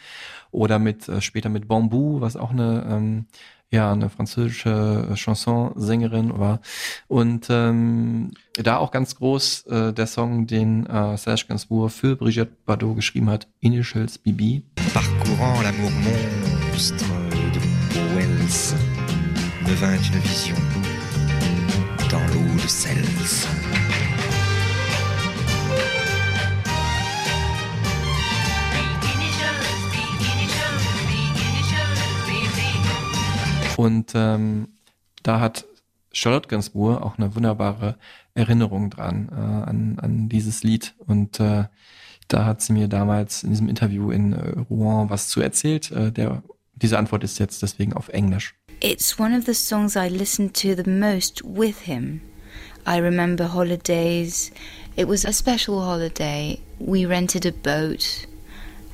oder 0.49 0.79
mit 0.79 1.07
äh, 1.07 1.21
später 1.21 1.49
mit 1.49 1.67
Bambou, 1.67 2.21
was 2.21 2.35
auch 2.35 2.49
eine 2.49 2.87
ähm, 2.89 3.25
ja 3.72 3.91
eine 3.91 4.09
französische 4.09 5.13
Chansonsängerin 5.15 6.38
war 6.39 6.59
und 7.07 7.47
ähm, 7.49 8.32
da 8.53 8.78
auch 8.78 8.91
ganz 8.91 9.15
groß 9.15 9.65
äh, 9.67 9.93
der 9.93 10.07
Song, 10.07 10.47
den 10.47 10.86
äh, 10.88 11.17
Serge 11.17 11.45
Gainsbourg 11.47 11.91
für 11.91 12.15
Brigitte 12.15 12.51
Bardot 12.65 12.95
geschrieben 12.95 13.30
hat, 13.30 13.47
Initials 13.59 14.17
BB. 14.17 14.63
Parcourant 14.93 15.61
l'amour 15.63 15.91
monstre 16.72 17.05
de 17.53 18.15
Wells, 18.15 18.76
me 19.61 19.76
vint 19.76 19.93
une 19.93 20.22
vision 20.22 20.57
dans 22.09 22.26
l'eau 22.34 22.55
de 22.55 22.67
Cels. 22.67 23.68
Und 33.80 34.11
ähm, 34.13 34.67
da 35.23 35.39
hat 35.39 35.65
Charlotte 36.11 36.49
Gainsbourg 36.49 37.01
auch 37.01 37.17
eine 37.17 37.34
wunderbare 37.34 37.95
Erinnerung 38.34 38.89
dran, 38.89 39.30
äh, 39.32 39.69
an, 39.69 39.97
an 40.01 40.27
dieses 40.27 40.63
Lied. 40.63 40.95
Und 41.07 41.39
äh, 41.39 41.63
da 42.27 42.45
hat 42.45 42.61
sie 42.61 42.73
mir 42.73 42.89
damals 42.89 43.41
in 43.43 43.51
diesem 43.51 43.69
Interview 43.69 44.11
in 44.11 44.34
äh, 44.34 44.59
Rouen 44.69 45.09
was 45.09 45.30
zu 45.30 45.39
erzählt. 45.39 45.91
Äh, 45.91 46.11
der, 46.11 46.43
diese 46.75 46.97
Antwort 46.97 47.23
ist 47.23 47.39
jetzt 47.39 47.61
deswegen 47.61 47.93
auf 47.93 48.09
Englisch. 48.09 48.53
It's 48.82 49.17
one 49.17 49.38
of 49.38 49.45
the 49.45 49.53
songs 49.53 49.95
I 49.95 50.09
listened 50.09 50.61
to 50.61 50.75
the 50.75 50.89
most 50.89 51.41
with 51.45 51.80
him. 51.86 52.19
I 52.86 52.99
remember 52.99 53.53
holidays. 53.53 54.51
It 54.97 55.07
was 55.07 55.25
a 55.25 55.32
special 55.32 55.80
holiday. 55.86 56.59
We 56.80 57.05
rented 57.05 57.45
a 57.45 57.53
boat 57.53 58.27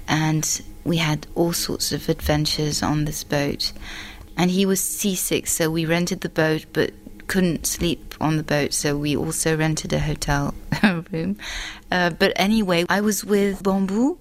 and 0.07 0.45
we 0.83 0.99
had 0.99 1.25
all 1.33 1.53
sorts 1.53 1.91
of 1.91 2.07
adventures 2.07 2.83
on 2.83 3.05
this 3.05 3.23
boat. 3.23 3.73
And 4.37 4.51
he 4.51 4.65
was 4.65 4.81
seasick, 4.81 5.47
so 5.47 5.69
we 5.69 5.85
rented 5.85 6.21
the 6.21 6.29
boat 6.29 6.65
but 6.73 6.91
couldn't 7.27 7.65
sleep 7.65 8.13
on 8.19 8.37
the 8.37 8.43
boat, 8.43 8.73
so 8.73 8.97
we 8.97 9.15
also 9.15 9.57
rented 9.57 9.93
a 9.93 9.99
hotel 9.99 10.53
room. 11.11 11.37
Uh, 11.91 12.09
but 12.11 12.33
anyway, 12.35 12.85
I 12.89 13.01
was 13.01 13.25
with 13.25 13.63
Bamboo, 13.63 14.19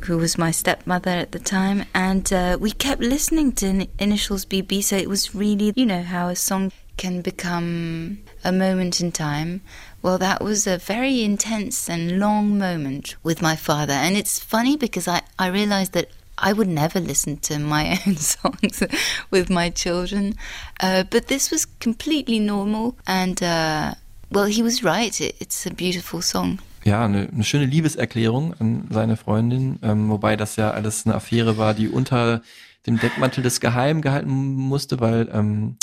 who 0.00 0.18
was 0.18 0.38
my 0.38 0.50
stepmother 0.50 1.10
at 1.10 1.32
the 1.32 1.38
time, 1.38 1.84
and 1.94 2.30
uh, 2.32 2.58
we 2.60 2.72
kept 2.72 3.00
listening 3.00 3.52
to 3.52 3.66
In- 3.66 3.88
Initials 3.98 4.44
BB, 4.44 4.82
so 4.82 4.96
it 4.96 5.08
was 5.08 5.34
really, 5.34 5.72
you 5.76 5.86
know, 5.86 6.02
how 6.02 6.28
a 6.28 6.36
song 6.36 6.72
can 6.96 7.22
become 7.22 8.18
a 8.44 8.52
moment 8.52 9.00
in 9.00 9.10
time. 9.10 9.62
Well, 10.02 10.18
that 10.18 10.42
was 10.42 10.66
a 10.66 10.76
very 10.76 11.22
intense 11.22 11.88
and 11.88 12.18
long 12.18 12.58
moment 12.58 13.16
with 13.22 13.40
my 13.40 13.56
father. 13.56 13.94
And 13.94 14.16
it's 14.16 14.38
funny 14.38 14.76
because 14.76 15.08
I, 15.08 15.22
I 15.38 15.48
realized 15.48 15.92
that 15.92 16.10
I 16.40 16.52
would 16.52 16.68
never 16.68 17.00
listen 17.00 17.38
to 17.38 17.58
my 17.58 17.98
own 18.06 18.16
songs 18.16 18.82
with 19.30 19.50
my 19.50 19.70
children. 19.70 20.36
Uh, 20.80 21.04
but 21.04 21.28
this 21.28 21.50
was 21.50 21.66
completely 21.80 22.38
normal. 22.38 22.96
And, 23.06 23.42
uh, 23.42 23.94
well, 24.30 24.46
he 24.46 24.62
was 24.62 24.82
right. 24.82 25.20
It, 25.20 25.36
it's 25.40 25.66
a 25.66 25.70
beautiful 25.70 26.22
song. 26.22 26.60
ja, 26.84 27.04
eine, 27.04 27.28
eine 27.28 27.44
schöne 27.44 27.66
Liebeserklärung 27.66 28.54
an 28.58 28.86
seine 28.90 29.16
Freundin, 29.16 29.78
ähm, 29.82 30.08
wobei 30.08 30.36
das 30.36 30.56
ja 30.56 30.70
alles 30.70 31.06
eine 31.06 31.14
Affäre 31.14 31.58
war, 31.58 31.74
die 31.74 31.88
unter 31.88 32.42
dem 32.86 32.98
Deckmantel 32.98 33.42
des 33.42 33.60
Geheimen 33.60 34.00
gehalten 34.00 34.30
musste, 34.30 35.00
weil 35.00 35.28
ähm, 35.32 35.76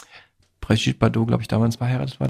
Brigitte 0.60 0.98
Bardot, 0.98 1.28
glaube 1.28 1.44
ich, 1.44 1.48
damals 1.48 1.76
verheiratet 1.76 2.20
war. 2.20 2.30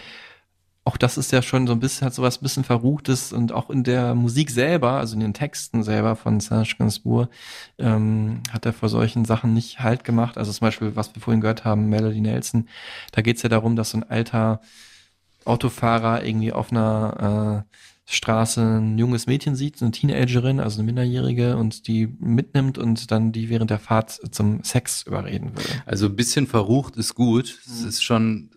Auch 0.87 0.95
das 0.95 1.17
ist 1.17 1.33
ja 1.33 1.41
schon 1.41 1.67
so 1.67 1.73
ein 1.73 1.81
bisschen, 1.81 2.05
hat 2.05 2.13
sowas 2.13 2.37
ein 2.37 2.43
bisschen 2.43 2.63
Verruchtes 2.63 3.33
und 3.33 3.51
auch 3.51 3.69
in 3.69 3.83
der 3.83 4.15
Musik 4.15 4.49
selber, 4.49 4.93
also 4.93 5.15
in 5.15 5.19
den 5.19 5.33
Texten 5.33 5.83
selber 5.83 6.15
von 6.15 6.39
Serge 6.39 6.75
Gainsbourg, 6.77 7.27
ähm, 7.77 8.41
hat 8.53 8.65
er 8.65 8.71
vor 8.71 8.87
solchen 8.87 9.25
Sachen 9.25 9.53
nicht 9.53 9.81
Halt 9.81 10.05
gemacht. 10.05 10.37
Also 10.37 10.49
zum 10.53 10.65
Beispiel, 10.65 10.95
was 10.95 11.13
wir 11.13 11.21
vorhin 11.21 11.41
gehört 11.41 11.65
haben, 11.65 11.89
Melody 11.89 12.21
Nelson, 12.21 12.69
da 13.11 13.21
geht's 13.21 13.41
ja 13.41 13.49
darum, 13.49 13.75
dass 13.75 13.89
so 13.89 13.97
ein 13.97 14.09
alter 14.09 14.61
Autofahrer 15.43 16.23
irgendwie 16.23 16.53
auf 16.53 16.71
einer 16.71 17.65
äh, 17.67 17.77
Straße 18.09 18.61
ein 18.61 18.97
junges 18.97 19.27
Mädchen 19.27 19.57
sieht, 19.57 19.81
eine 19.81 19.91
Teenagerin, 19.91 20.61
also 20.61 20.77
eine 20.77 20.85
Minderjährige, 20.85 21.57
und 21.57 21.89
die 21.89 22.07
mitnimmt 22.21 22.77
und 22.77 23.11
dann 23.11 23.33
die 23.33 23.49
während 23.49 23.71
der 23.71 23.79
Fahrt 23.79 24.21
zum 24.31 24.63
Sex 24.63 25.03
überreden 25.03 25.51
will. 25.53 25.65
Also 25.85 26.05
ein 26.05 26.15
bisschen 26.15 26.47
verrucht 26.47 26.95
ist 26.95 27.13
gut. 27.13 27.59
Es 27.65 27.83
ist 27.83 28.05
schon 28.05 28.51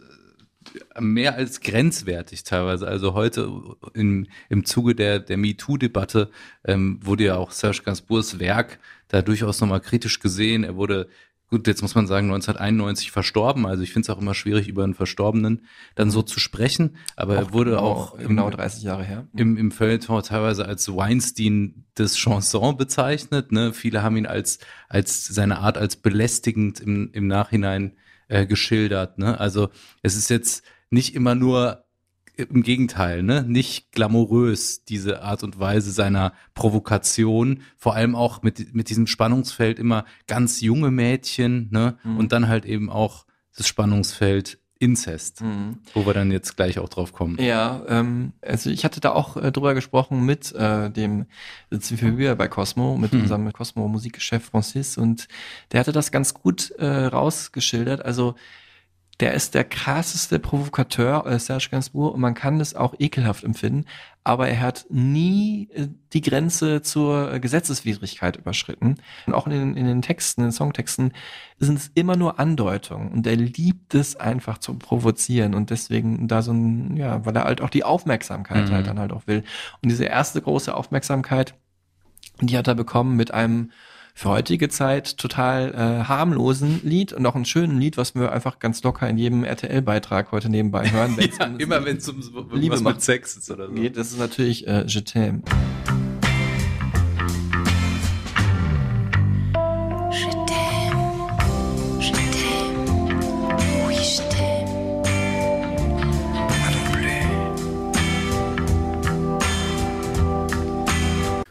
mehr 0.99 1.35
als 1.35 1.61
grenzwertig 1.61 2.45
teilweise. 2.45 2.87
Also 2.87 3.15
heute 3.15 3.51
im, 3.95 4.27
im 4.49 4.65
Zuge 4.65 4.95
der, 4.95 5.19
der 5.21 5.37
MeToo-Debatte 5.37 6.31
ähm, 6.65 7.01
wurde 7.03 7.25
ja 7.25 7.37
auch 7.37 7.51
Serge 7.51 7.83
Gainsbourgs 7.85 8.39
Werk 8.39 8.79
da 9.09 9.23
durchaus 9.23 9.61
nochmal 9.61 9.81
kritisch 9.81 10.21
gesehen. 10.21 10.65
Er 10.65 10.77
wurde 10.77 11.09
gut, 11.49 11.67
jetzt 11.67 11.83
muss 11.83 11.97
man 11.97 12.07
sagen, 12.07 12.27
1991 12.27 13.11
verstorben. 13.11 13.67
Also 13.67 13.83
ich 13.83 13.93
finde 13.93 14.07
es 14.07 14.11
auch 14.11 14.21
immer 14.21 14.35
schwierig, 14.35 14.69
über 14.69 14.85
einen 14.85 14.95
Verstorbenen 14.95 15.67
dann 15.97 16.11
so 16.11 16.23
zu 16.23 16.39
sprechen. 16.39 16.97
Aber 17.17 17.35
Auch 17.35 17.39
er 17.39 17.53
wurde 17.53 17.71
genau- 17.73 17.83
auch 17.83 18.19
genau 18.19 18.51
30 18.51 18.85
Jahre 18.85 19.05
her. 19.05 19.27
Im, 19.37 19.57
im 19.57 19.73
Feuilleton 19.73 20.23
teilweise 20.23 20.67
als 20.67 20.89
Weinstein 20.95 21.85
des 21.99 22.17
Chanson 22.17 22.77
bezeichnet. 22.77 23.51
Ne? 23.51 23.73
Viele 23.73 24.03
haben 24.03 24.17
ihn 24.17 24.27
als, 24.27 24.61
als 24.89 25.27
seine 25.27 25.59
Art 25.59 25.77
als 25.77 25.97
belästigend 25.97 26.79
im, 26.81 27.11
im 27.13 27.27
Nachhinein 27.27 27.93
äh, 27.93 28.10
geschildert. 28.47 29.19
Ne? 29.19 29.39
Also 29.39 29.69
es 30.03 30.17
ist 30.17 30.31
jetzt 30.31 30.65
nicht 30.91 31.15
immer 31.15 31.35
nur 31.35 31.85
im 32.37 32.63
Gegenteil, 32.63 33.23
ne? 33.23 33.45
Nicht 33.47 33.93
glamourös, 33.93 34.85
diese 34.85 35.23
Art 35.23 35.43
und 35.43 35.59
Weise 35.59 35.91
seiner 35.91 36.33
Provokation, 36.55 37.63
vor 37.77 37.95
allem 37.95 38.15
auch 38.15 38.43
mit, 38.43 38.75
mit 38.75 38.89
diesem 38.89 39.07
Spannungsfeld 39.07 39.79
immer 39.79 40.05
ganz 40.27 40.61
junge 40.61 40.91
Mädchen, 40.91 41.69
ne? 41.71 41.99
Mhm. 42.03 42.17
Und 42.17 42.33
dann 42.33 42.49
halt 42.49 42.65
eben 42.65 42.89
auch 42.89 43.27
das 43.57 43.69
Spannungsfeld 43.69 44.59
Inzest, 44.81 45.43
Mhm. 45.43 45.79
wo 45.95 46.07
wir 46.07 46.15
dann 46.15 46.33
jetzt 46.33 46.57
gleich 46.57 46.79
auch 46.79 46.89
drauf 46.89 47.13
kommen. 47.13 47.37
Ja, 47.41 47.83
ähm, 47.87 48.33
also 48.41 48.71
ich 48.71 48.85
hatte 48.85 48.99
da 49.01 49.13
auch 49.13 49.37
äh, 49.37 49.53
drüber 49.53 49.75
gesprochen 49.75 50.25
mit 50.25 50.53
äh, 50.55 50.91
dem 50.91 51.27
wieder 51.71 52.35
bei 52.35 52.49
Cosmo, 52.49 52.97
mit 52.97 53.13
Hm. 53.13 53.21
unserem 53.21 53.53
Cosmo 53.53 53.87
Musikchef 53.89 54.47
Francis 54.47 54.97
und 54.97 55.29
der 55.71 55.81
hatte 55.81 55.93
das 55.93 56.11
ganz 56.11 56.33
gut 56.35 56.71
äh, 56.79 56.87
rausgeschildert. 56.87 58.05
Also 58.05 58.35
der 59.21 59.35
ist 59.35 59.55
der 59.55 59.65
krasseste 59.65 60.39
Provokateur, 60.39 61.27
äh, 61.27 61.39
Serge 61.39 61.69
Gainsbourg, 61.71 62.15
und 62.15 62.21
man 62.21 62.33
kann 62.33 62.59
das 62.59 62.75
auch 62.75 62.95
ekelhaft 62.99 63.45
empfinden, 63.45 63.85
aber 64.23 64.49
er 64.49 64.61
hat 64.61 64.87
nie 64.91 65.69
äh, 65.73 65.89
die 66.13 66.21
Grenze 66.21 66.83
zur 66.83 67.33
äh, 67.33 67.41
Gesetzeswidrigkeit 67.41 68.37
überschritten. 68.37 68.97
Und 69.27 69.35
auch 69.35 69.47
in 69.47 69.53
den, 69.53 69.77
in 69.77 69.87
den 69.87 70.03
Texten, 70.03 70.43
in 70.43 70.49
den 70.49 70.53
Songtexten 70.53 71.13
sind 71.59 71.79
es 71.79 71.91
immer 71.95 72.17
nur 72.17 72.39
Andeutungen 72.39 73.13
und 73.13 73.27
er 73.27 73.37
liebt 73.37 73.95
es 73.95 74.17
einfach 74.17 74.59
zu 74.59 74.75
provozieren 74.79 75.55
und 75.55 75.71
deswegen 75.71 76.29
da 76.29 76.43
so 76.43 76.53
ein, 76.53 76.97
ja, 76.97 77.25
weil 77.25 77.37
er 77.37 77.45
halt 77.45 77.61
auch 77.61 77.71
die 77.71 77.85
Aufmerksamkeit 77.85 78.69
Mhm. 78.69 78.73
halt 78.75 78.87
dann 78.87 78.99
halt 78.99 79.13
auch 79.13 79.27
will. 79.27 79.43
Und 79.83 79.91
diese 79.91 80.05
erste 80.05 80.41
große 80.43 80.75
Aufmerksamkeit, 80.75 81.55
die 82.41 82.57
hat 82.57 82.69
er 82.69 82.75
bekommen 82.75 83.17
mit 83.17 83.33
einem 83.33 83.71
für 84.15 84.29
heutige 84.29 84.69
Zeit 84.69 85.17
total 85.19 85.73
äh, 85.75 86.05
harmlosen 86.05 86.81
Lied 86.83 87.13
und 87.13 87.27
auch 87.27 87.35
einen 87.35 87.45
schönen 87.45 87.79
Lied, 87.79 87.97
was 87.97 88.15
wir 88.15 88.33
einfach 88.33 88.59
ganz 88.59 88.83
locker 88.83 89.09
in 89.09 89.19
jedem 89.19 89.45
RTL-Beitrag 89.45 90.33
heute 90.33 90.49
nebenbei 90.49 90.91
hören. 90.91 91.17
Ja, 91.39 91.47
um 91.47 91.59
immer 91.59 91.85
wenn 91.85 91.99
es 91.99 92.09
um 92.09 92.21
Liebe 92.53 92.75
was 92.75 92.83
macht 92.83 92.97
mit 92.97 93.03
Sex 93.03 93.37
ist 93.37 93.51
oder 93.51 93.69
so. 93.69 93.75
geht, 93.75 93.97
das 93.97 94.11
ist 94.11 94.19
natürlich 94.19 94.67
äh, 94.67 94.85
Je 94.87 95.01
t'aime. 95.01 95.43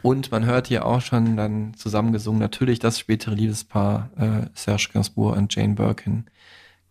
Und 0.02 0.30
man 0.30 0.46
hört 0.46 0.68
hier 0.68 0.86
auch 0.86 1.00
schon 1.02 1.36
dann 1.36 1.74
zusammengesungen, 1.74 2.40
natürlich 2.40 2.78
das 2.78 2.98
spätere 2.98 3.34
Liebespaar 3.34 4.10
äh, 4.16 4.46
Serge 4.54 4.88
Gainsbourg 4.92 5.36
und 5.36 5.54
Jane 5.54 5.74
Birkin 5.74 6.26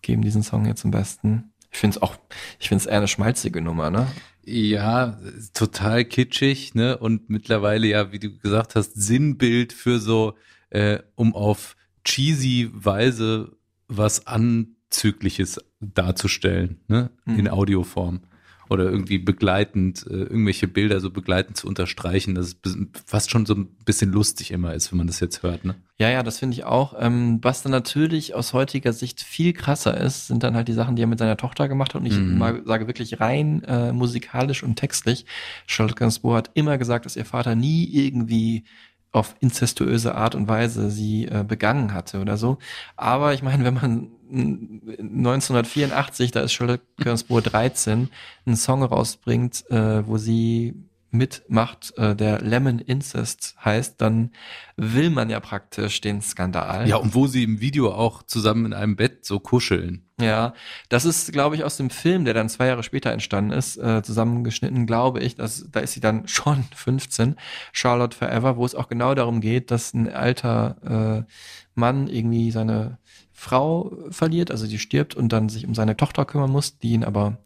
geben 0.02 0.22
diesen 0.22 0.44
Song 0.44 0.66
hier 0.66 0.76
zum 0.76 0.92
Besten. 0.92 1.52
Ich 1.72 1.80
finde 1.80 1.98
es 1.98 2.02
auch, 2.02 2.16
ich 2.60 2.68
finde 2.70 2.84
es 2.84 2.86
eher 2.88 2.98
eine 2.98 3.08
schmalzige 3.08 3.62
Nummer, 3.62 3.90
ne? 3.90 4.08
Ja, 4.44 5.20
total 5.54 6.06
kitschig, 6.06 6.74
ne? 6.74 6.98
Und 6.98 7.30
mittlerweile 7.30 7.88
ja, 7.88 8.12
wie 8.12 8.20
du 8.20 8.36
gesagt 8.38 8.76
hast, 8.76 8.94
Sinnbild 8.96 9.74
für 9.74 10.00
so, 10.00 10.36
äh, 10.70 11.00
um 11.16 11.36
auf 11.36 11.76
cheesy 12.04 12.70
Weise 12.74 13.56
was 13.88 14.26
Anzügliches 14.26 15.60
darzustellen, 15.80 16.80
ne? 16.88 17.12
In 17.26 17.42
Mhm. 17.42 17.48
Audioform. 17.50 18.22
Oder 18.70 18.84
irgendwie 18.86 19.18
begleitend, 19.18 20.06
äh, 20.08 20.14
irgendwelche 20.14 20.68
Bilder 20.68 21.00
so 21.00 21.10
begleitend 21.10 21.58
zu 21.58 21.68
unterstreichen, 21.68 22.36
dass 22.36 22.56
es 22.64 22.78
fast 23.06 23.32
schon 23.32 23.46
so 23.48 23.56
ein 23.56 23.66
bisschen 23.84 24.12
lustig 24.12 24.52
immer 24.52 24.74
ist, 24.74 24.92
wenn 24.92 24.98
man 25.00 25.08
das 25.08 25.20
jetzt 25.20 25.42
hört, 25.42 25.66
ne? 25.66 25.76
Ja, 25.98 26.10
ja, 26.10 26.24
das 26.24 26.38
finde 26.40 26.54
ich 26.56 26.64
auch. 26.64 26.94
Ähm, 26.98 27.40
was 27.42 27.62
dann 27.64 27.72
natürlich 27.72 28.36
aus 28.36 28.54
heutiger 28.54 28.94
Sicht 28.94 29.22
viel 29.22 29.52
krasser 29.54 29.98
ist, 29.98 30.28
sind 30.28 30.44
dann 30.44 30.56
halt 30.56 30.68
die 30.68 30.74
Sachen, 30.74 30.96
die 30.96 31.02
er 31.04 31.08
mit 31.08 31.20
seiner 31.20 31.36
Tochter 31.36 31.68
gemacht 31.68 31.94
hat. 31.94 32.02
Und 32.02 32.08
ich 32.08 32.18
Mhm. 32.18 32.38
mal 32.38 32.62
sage 32.66 32.88
wirklich 32.88 33.20
rein 33.20 33.64
äh, 33.64 33.92
musikalisch 33.92 34.64
und 34.64 34.76
textlich. 34.78 35.26
Charlotte 35.66 35.96
Gainsbourg 35.96 36.38
hat 36.38 36.52
immer 36.54 36.78
gesagt, 36.78 37.06
dass 37.06 37.16
ihr 37.18 37.26
Vater 37.26 37.56
nie 37.56 37.84
irgendwie 37.92 38.64
auf 39.12 39.36
inzestuöse 39.40 40.14
Art 40.16 40.36
und 40.36 40.48
Weise 40.48 40.92
sie 40.92 41.26
äh, 41.26 41.44
begangen 41.46 41.94
hatte 41.94 42.22
oder 42.22 42.38
so. 42.38 42.60
Aber 42.96 43.34
ich 43.34 43.42
meine, 43.42 43.64
wenn 43.64 43.74
man 43.74 44.08
1984, 44.32 46.32
da 46.32 46.42
ist 46.42 46.54
Charlotte 46.54 46.84
Gainsbourg 46.98 47.44
13, 47.44 48.10
einen 48.46 48.56
Song 48.56 48.84
rausbringt, 48.84 49.70
äh, 49.72 50.08
wo 50.08 50.18
sie 50.18 50.76
mitmacht, 51.12 51.98
äh, 51.98 52.16
der 52.16 52.42
Lemon 52.42 52.80
Incest 52.80 53.56
heißt, 53.64 54.00
dann 54.00 54.32
will 54.78 55.10
man 55.10 55.30
ja 55.30 55.40
praktisch 55.40 56.02
den 56.02 56.22
Skandal. 56.22 56.88
Ja, 56.88 56.98
und 56.98 57.16
wo 57.16 57.26
sie 57.26 57.44
im 57.44 57.62
Video 57.62 57.92
auch 57.92 58.22
zusammen 58.24 58.68
in 58.68 58.74
einem 58.74 58.96
Bett 58.96 59.26
so 59.26 59.40
kuscheln. 59.40 60.06
Ja, 60.22 60.54
das 60.90 61.06
ist, 61.06 61.32
glaube 61.32 61.56
ich, 61.56 61.64
aus 61.64 61.78
dem 61.78 61.90
Film, 61.90 62.26
der 62.26 62.34
dann 62.34 62.50
zwei 62.50 62.68
Jahre 62.68 62.84
später 62.84 63.12
entstanden 63.12 63.52
ist, 63.52 63.78
äh, 63.78 64.04
zusammengeschnitten, 64.04 64.86
glaube 64.86 65.22
ich. 65.22 65.36
Dass, 65.36 65.66
da 65.72 65.80
ist 65.80 65.94
sie 65.94 66.02
dann 66.02 66.24
schon 66.28 66.64
15, 66.76 67.36
Charlotte 67.72 68.16
Forever, 68.16 68.58
wo 68.58 68.66
es 68.66 68.76
auch 68.76 68.88
genau 68.88 69.16
darum 69.16 69.42
geht, 69.42 69.72
dass 69.72 69.94
ein 69.94 70.12
alter 70.12 71.26
äh, 71.26 71.32
Mann 71.74 72.08
irgendwie 72.08 72.52
seine 72.52 73.00
Frau 73.40 73.94
verliert, 74.10 74.52
also 74.52 74.68
die 74.68 74.80
stirbt 74.80 75.16
und 75.16 75.32
dann 75.32 75.48
sich 75.48 75.66
um 75.66 75.74
seine 75.74 75.96
Tochter 75.96 76.26
kümmern 76.26 76.52
muss, 76.52 76.78
die 76.78 76.92
ihn 76.92 77.06
aber 77.06 77.38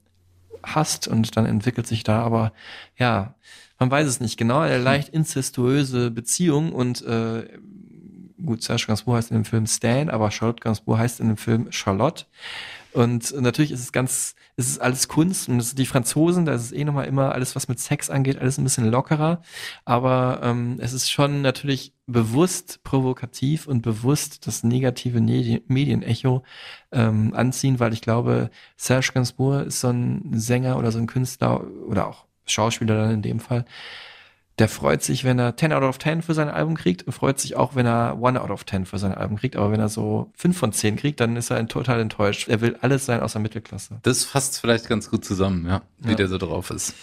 hasst 0.64 1.08
und 1.08 1.38
dann 1.38 1.46
entwickelt 1.46 1.86
sich 1.86 2.04
da 2.04 2.24
aber, 2.24 2.52
ja, 2.98 3.36
man 3.78 3.91
weiß 3.91 4.08
es 4.08 4.20
nicht 4.20 4.38
genau, 4.38 4.58
eine 4.58 4.80
leicht 4.80 5.10
incestuöse 5.10 6.10
Beziehung 6.10 6.72
und 6.72 7.04
äh, 7.04 7.48
gut, 8.44 8.64
Serge 8.64 8.86
Gainsbourg 8.88 9.18
heißt 9.18 9.30
in 9.30 9.38
dem 9.38 9.46
Film 9.46 9.68
Stan, 9.68 10.10
aber 10.10 10.32
Charlotte 10.32 10.62
Gainsbourg 10.62 10.98
heißt 10.98 11.20
in 11.20 11.28
dem 11.28 11.38
Film 11.38 11.72
Charlotte. 11.72 12.26
Und 12.94 13.34
natürlich 13.39 13.72
ist 13.72 13.80
es 13.80 13.91
ganz, 13.91 14.36
es 14.56 14.68
ist 14.68 14.80
alles 14.80 15.08
Kunst 15.08 15.50
und 15.50 15.60
es 15.60 15.74
die 15.74 15.86
Franzosen, 15.86 16.46
da 16.46 16.54
ist 16.54 16.62
es 16.66 16.72
eh 16.72 16.84
nochmal 16.84 17.08
immer 17.08 17.32
alles, 17.32 17.56
was 17.56 17.68
mit 17.68 17.80
Sex 17.80 18.10
angeht, 18.10 18.38
alles 18.38 18.58
ein 18.58 18.64
bisschen 18.64 18.89
lockerer. 18.89 19.41
Aber 19.84 20.41
ähm, 20.44 20.78
es 20.80 20.94
ist 20.94 21.10
schon 21.10 21.41
natürlich 21.41 21.94
bewusst 22.06 22.84
provokativ 22.84 23.66
und 23.66 23.82
bewusst 23.82 24.46
das 24.46 24.64
negative 24.64 25.20
Medi- 25.20 25.64
Medienecho 25.68 26.44
ähm, 26.91 27.34
anziehen, 27.34 27.80
weil 27.80 27.94
ich 27.94 28.02
glaube, 28.02 28.52
Serge 28.78 29.12
Gainsbourg 29.14 29.66
ist 29.66 29.80
so 29.80 29.89
ein 29.89 30.32
Sänger 30.34 30.78
oder 30.78 30.91
so 30.91 31.00
ein 31.00 31.08
Künstler 31.08 31.66
oder 31.88 32.08
auch 32.08 32.26
Schauspieler 32.46 32.96
dann 32.96 33.12
in 33.12 33.22
dem 33.22 33.39
Fall, 33.39 33.66
der 34.60 34.70
freut 34.70 35.01
sich, 35.01 35.24
wenn 35.24 35.39
er 35.39 35.58
10 35.58 35.74
out 35.74 35.82
of 35.84 35.97
10 35.97 36.22
für 36.22 36.34
sein 36.36 36.49
Album 36.49 36.76
kriegt 36.78 37.04
und 37.04 37.14
freut 37.14 37.39
sich 37.39 37.56
auch, 37.56 37.76
wenn 37.76 37.88
er 37.88 38.20
1 38.24 38.38
out 38.38 38.51
of 38.51 38.66
10 38.66 38.86
für 38.86 38.99
sein 38.99 39.14
Album 39.14 39.38
kriegt. 39.38 39.56
Aber 39.56 39.72
wenn 39.72 39.80
er 39.80 39.89
so 39.89 40.32
5 40.38 40.56
von 40.58 40.72
10 40.72 40.95
kriegt, 40.95 41.20
dann 41.20 41.36
ist 41.36 41.49
er 41.49 41.66
total 41.68 41.99
enttäuscht. 42.01 42.47
Er 42.49 42.62
will 42.62 42.78
alles 42.82 43.06
sein 43.06 43.22
außer 43.22 43.39
Mittelklasse. 43.39 43.99
Das 44.04 44.24
fasst 44.24 44.60
vielleicht 44.62 44.88
ganz 44.88 45.10
gut 45.10 45.26
zusammen, 45.26 45.66
ja, 45.66 45.82
wie 45.99 46.12
Ja. 46.12 46.16
der 46.16 46.28
so 46.28 46.38
drauf 46.38 46.70
ist. 46.70 46.93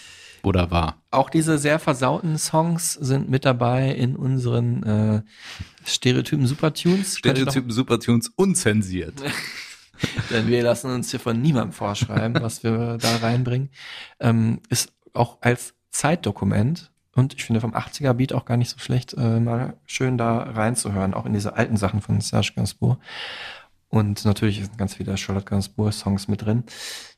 Oder 0.43 0.71
war. 0.71 1.01
Auch 1.11 1.29
diese 1.29 1.57
sehr 1.59 1.77
versauten 1.77 2.37
Songs 2.37 2.93
sind 2.93 3.29
mit 3.29 3.45
dabei 3.45 3.91
in 3.91 4.15
unseren 4.15 4.83
äh, 4.83 5.21
Stereotypen 5.85 6.47
Supertunes. 6.47 7.17
Stereotypen 7.17 7.69
Supertunes 7.69 8.31
unzensiert. 8.35 9.13
Denn 10.31 10.47
wir 10.47 10.63
lassen 10.63 10.89
uns 10.89 11.11
hier 11.11 11.19
von 11.19 11.39
niemandem 11.39 11.73
vorschreiben, 11.73 12.41
was 12.41 12.63
wir 12.63 12.97
da 12.97 13.17
reinbringen. 13.17 13.69
Ähm, 14.19 14.61
ist 14.69 14.91
auch 15.13 15.37
als 15.41 15.75
Zeitdokument 15.91 16.91
Und 17.13 17.33
ich 17.33 17.43
finde 17.43 17.61
vom 17.61 17.73
80er 17.73 18.13
Beat 18.13 18.33
auch 18.33 18.45
gar 18.45 18.57
nicht 18.57 18.69
so 18.69 18.79
schlecht, 18.79 19.13
äh, 19.13 19.39
mal 19.39 19.75
schön 19.85 20.17
da 20.17 20.43
reinzuhören, 20.43 21.13
auch 21.13 21.25
in 21.25 21.33
diese 21.33 21.55
alten 21.55 21.77
Sachen 21.77 22.01
von 22.01 22.21
Serge 22.21 22.53
Gainsbourg. 22.55 22.99
Und 23.89 24.23
natürlich 24.23 24.61
sind 24.61 24.77
ganz 24.77 24.95
viele 24.95 25.17
Charlotte 25.17 25.45
Gainsbourg 25.45 25.93
Songs 25.93 26.29
mit 26.29 26.45
drin. 26.45 26.63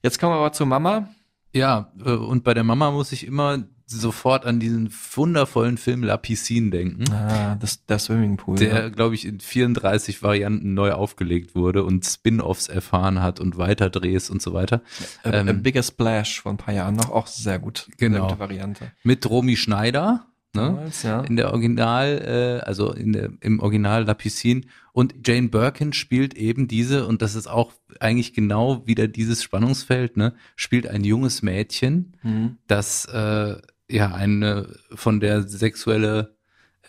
Jetzt 0.02 0.20
kommen 0.20 0.34
wir 0.34 0.38
aber 0.40 0.52
zu 0.52 0.66
Mama. 0.66 1.10
Ja, 1.54 1.92
äh, 2.04 2.12
und 2.12 2.44
bei 2.44 2.56
der 2.56 2.64
Mama 2.64 2.90
muss 2.90 3.12
ich 3.12 3.28
immer 3.28 3.60
sofort 3.86 4.46
an 4.46 4.60
diesen 4.60 4.90
wundervollen 5.14 5.78
Film 5.78 6.04
La 6.04 6.18
Piscine 6.18 6.70
denken. 6.72 7.04
Ah, 7.12 7.56
das, 7.56 7.86
der 7.86 8.00
Swimmingpool. 8.00 8.58
Der, 8.58 8.74
ja. 8.74 8.90
glaube 8.90 9.16
ich, 9.16 9.26
in 9.26 9.40
34 9.40 10.24
Varianten 10.24 10.74
neu 10.74 10.92
aufgelegt 10.94 11.56
wurde 11.56 11.84
und 11.84 12.06
Spin-offs 12.06 12.68
erfahren 12.68 13.22
hat 13.22 13.40
und 13.40 13.58
Weiterdrehs 13.58 14.30
und 14.30 14.42
so 14.42 14.54
weiter. 14.54 14.82
A, 15.24 15.30
a 15.30 15.52
Bigger 15.54 15.84
Splash 15.84 16.42
vor 16.42 16.54
ein 16.54 16.58
paar 16.58 16.74
Jahren 16.74 16.96
noch, 16.96 17.10
auch 17.12 17.28
sehr 17.28 17.60
gut. 17.60 17.88
Ähm, 17.90 18.14
Genau. 18.14 18.40
Variante. 18.40 18.92
Mit 19.04 19.30
Romy 19.30 19.56
Schneider. 19.56 20.28
Ne? 20.56 20.92
Ja. 21.02 21.22
In 21.22 21.36
der 21.36 21.50
Original, 21.52 22.60
äh, 22.62 22.64
also 22.64 22.92
in 22.94 23.12
der, 23.14 23.32
im 23.42 23.60
Original 23.60 24.04
La 24.04 24.14
Piscine. 24.14 24.62
Und 24.92 25.16
Jane 25.26 25.48
Birkin 25.50 25.94
spielt 25.94 26.36
eben 26.36 26.68
diese, 26.68 27.08
und 27.08 27.24
das 27.24 27.34
ist 27.34 27.48
auch 27.48 27.74
eigentlich 28.00 28.34
genau 28.36 28.86
wieder 28.86 29.08
dieses 29.08 29.42
Spannungsfeld, 29.42 30.16
ne, 30.16 30.36
spielt 30.56 30.86
ein 30.86 31.04
junges 31.04 31.42
Mädchen, 31.42 32.16
Mhm. 32.22 32.58
das 32.68 33.06
äh, 33.06 33.56
ja 33.94 34.14
eine 34.14 34.68
von 34.94 35.20
der 35.20 35.44
sexuelle 35.44 36.36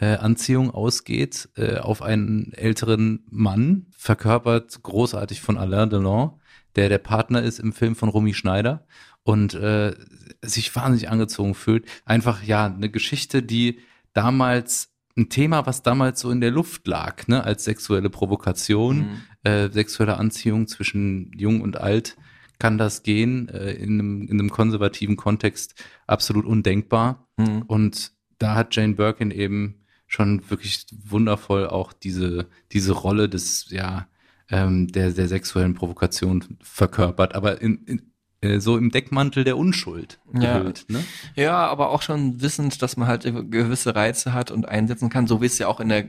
äh, 0.00 0.16
Anziehung 0.16 0.70
ausgeht 0.70 1.48
äh, 1.57 1.76
auf 1.76 2.02
einen 2.02 2.52
älteren 2.55 3.24
Mann, 3.30 3.86
verkörpert 3.96 4.82
großartig 4.82 5.40
von 5.40 5.57
Alain 5.59 5.90
Delon, 5.90 6.32
der 6.76 6.88
der 6.88 6.98
Partner 6.98 7.42
ist 7.42 7.61
im 7.61 7.72
Film 7.72 7.94
von 7.94 8.09
Romy 8.09 8.34
Schneider 8.34 8.86
und 9.22 9.55
äh, 9.55 9.94
sich 10.42 10.74
wahnsinnig 10.74 11.09
angezogen 11.11 11.55
fühlt. 11.55 11.86
Einfach 12.05 12.42
ja 12.42 12.66
eine 12.66 12.90
Geschichte, 12.90 13.42
die 13.42 13.78
damals 14.12 14.90
ein 15.16 15.28
Thema, 15.28 15.64
was 15.66 15.82
damals 15.82 16.18
so 16.20 16.30
in 16.30 16.40
der 16.40 16.50
Luft 16.50 16.88
lag, 16.88 17.28
ne, 17.28 17.44
als 17.44 17.62
sexuelle 17.64 18.11
Provokation, 18.11 18.96
Mhm. 18.98 19.09
äh, 19.44 19.70
sexuelle 19.70 20.16
Anziehung 20.16 20.66
zwischen 20.66 21.30
Jung 21.36 21.61
und 21.61 21.76
Alt, 21.76 22.16
kann 22.64 22.78
das 22.78 23.02
gehen, 23.02 23.50
äh, 23.50 23.72
in, 23.72 24.00
einem, 24.00 24.22
in 24.22 24.40
einem 24.40 24.48
konservativen 24.48 25.16
Kontext 25.16 25.74
absolut 26.06 26.46
undenkbar. 26.46 27.28
Mhm. 27.36 27.60
Und 27.66 28.12
da 28.38 28.54
hat 28.54 28.74
Jane 28.74 28.94
Birkin 28.94 29.30
eben 29.30 29.82
schon 30.06 30.48
wirklich 30.48 30.86
wundervoll 31.04 31.66
auch 31.66 31.92
diese, 31.92 32.46
diese 32.72 32.92
Rolle 32.92 33.28
des, 33.28 33.66
ja, 33.68 34.06
ähm, 34.48 34.88
der, 34.88 35.10
der 35.10 35.28
sexuellen 35.28 35.74
Provokation 35.74 36.56
verkörpert, 36.62 37.34
aber 37.34 37.60
in, 37.60 37.84
in, 37.84 38.02
äh, 38.40 38.60
so 38.60 38.78
im 38.78 38.90
Deckmantel 38.90 39.44
der 39.44 39.58
Unschuld 39.58 40.18
Ja. 40.32 40.56
gehüllt. 40.56 40.86
Ne? 40.88 41.04
Ja, 41.36 41.66
aber 41.66 41.90
auch 41.90 42.00
schon 42.00 42.40
wissend, 42.40 42.80
dass 42.80 42.96
man 42.96 43.08
halt 43.08 43.24
gewisse 43.24 43.94
Reize 43.94 44.32
hat 44.32 44.50
und 44.50 44.66
einsetzen 44.66 45.10
kann, 45.10 45.26
so 45.26 45.42
wie 45.42 45.46
es 45.46 45.58
ja 45.58 45.68
auch 45.68 45.80
in 45.80 45.90
der 45.90 46.08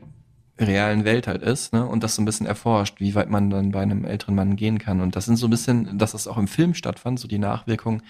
realen 0.58 1.04
Welt 1.06 1.28
halt 1.28 1.42
ist, 1.42 1.74
ne? 1.74 1.86
Und 1.86 2.04
das 2.04 2.16
so 2.16 2.22
ein 2.22 2.26
bisschen 2.26 2.46
erforscht, 2.46 3.00
wie 3.00 3.16
weit 3.16 3.30
man 3.30 3.50
dann 3.50 3.72
bei 3.72 3.82
einem 3.82 4.06
älteren 4.06 4.36
Mann 4.36 4.56
gehen 4.56 4.80
kann. 4.80 5.02
Und 5.02 5.16
das 5.16 5.26
sind 5.26 5.36
so 5.38 5.48
ein 5.48 5.50
bisschen, 5.50 5.98
dass 5.98 6.14
das 6.14 6.28
auch 6.28 6.38
im 6.38 6.48
Film 6.48 6.74
stattfand, 6.74 7.20
so 7.20 7.28
die 7.28 7.40
Nachwirkung, 7.40 8.02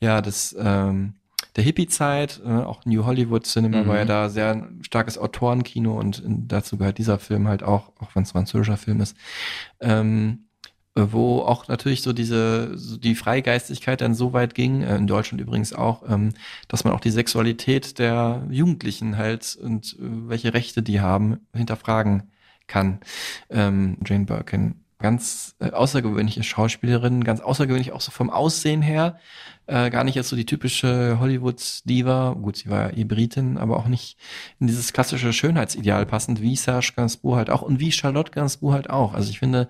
ja, 0.00 0.20
des 0.20 0.56
ähm, 0.58 1.14
der 1.56 1.64
Hippie-Zeit, 1.64 2.40
äh, 2.44 2.48
auch 2.48 2.84
New 2.84 3.04
Hollywood 3.04 3.46
Cinema 3.46 3.82
Mhm. 3.82 3.86
war 3.88 3.96
ja 3.98 4.04
da 4.04 4.28
sehr 4.28 4.68
starkes 4.80 5.18
Autorenkino 5.18 5.98
und 5.98 6.22
dazu 6.26 6.76
gehört 6.78 6.98
dieser 6.98 7.18
Film 7.18 7.46
halt 7.46 7.62
auch, 7.62 7.92
auch 8.00 8.14
wenn 8.14 8.24
es 8.24 8.30
ein 8.30 8.32
französischer 8.32 8.76
Film 8.76 9.00
ist. 9.00 9.16
Ähm, 9.80 10.43
äh, 10.43 10.43
wo 10.94 11.40
auch 11.40 11.68
natürlich 11.68 12.02
so 12.02 12.12
diese 12.12 12.76
so 12.78 12.96
die 12.96 13.14
Freigeistigkeit 13.14 14.00
dann 14.00 14.14
so 14.14 14.32
weit 14.32 14.54
ging, 14.54 14.82
äh, 14.82 14.96
in 14.96 15.06
Deutschland 15.06 15.40
übrigens 15.40 15.72
auch, 15.72 16.02
ähm, 16.08 16.30
dass 16.68 16.84
man 16.84 16.92
auch 16.92 17.00
die 17.00 17.10
Sexualität 17.10 17.98
der 17.98 18.46
Jugendlichen 18.50 19.16
halt 19.16 19.58
und 19.60 19.94
äh, 19.94 20.28
welche 20.28 20.54
Rechte 20.54 20.82
die 20.82 21.00
haben, 21.00 21.38
hinterfragen 21.54 22.30
kann. 22.66 23.00
Ähm, 23.50 23.98
Jane 24.06 24.24
Birkin, 24.24 24.76
ganz 25.00 25.56
äh, 25.58 25.70
außergewöhnliche 25.70 26.42
Schauspielerin, 26.42 27.24
ganz 27.24 27.40
außergewöhnlich 27.40 27.92
auch 27.92 28.00
so 28.00 28.10
vom 28.10 28.30
Aussehen 28.30 28.80
her, 28.80 29.18
äh, 29.66 29.90
gar 29.90 30.04
nicht 30.04 30.14
jetzt 30.14 30.28
so 30.28 30.36
die 30.36 30.46
typische 30.46 31.18
Hollywood-Diva, 31.20 32.34
gut, 32.40 32.56
sie 32.56 32.70
war 32.70 32.96
ja 32.96 33.04
Britin, 33.04 33.58
aber 33.58 33.76
auch 33.78 33.86
nicht 33.86 34.16
in 34.60 34.66
dieses 34.66 34.92
klassische 34.92 35.32
Schönheitsideal 35.32 36.06
passend, 36.06 36.40
wie 36.40 36.56
Serge 36.56 36.92
Gainsbourg 36.96 37.36
halt 37.36 37.50
auch 37.50 37.62
und 37.62 37.80
wie 37.80 37.92
Charlotte 37.92 38.30
Gainsbourg 38.30 38.74
halt 38.74 38.90
auch. 38.90 39.14
Also 39.14 39.30
ich 39.30 39.38
finde, 39.40 39.68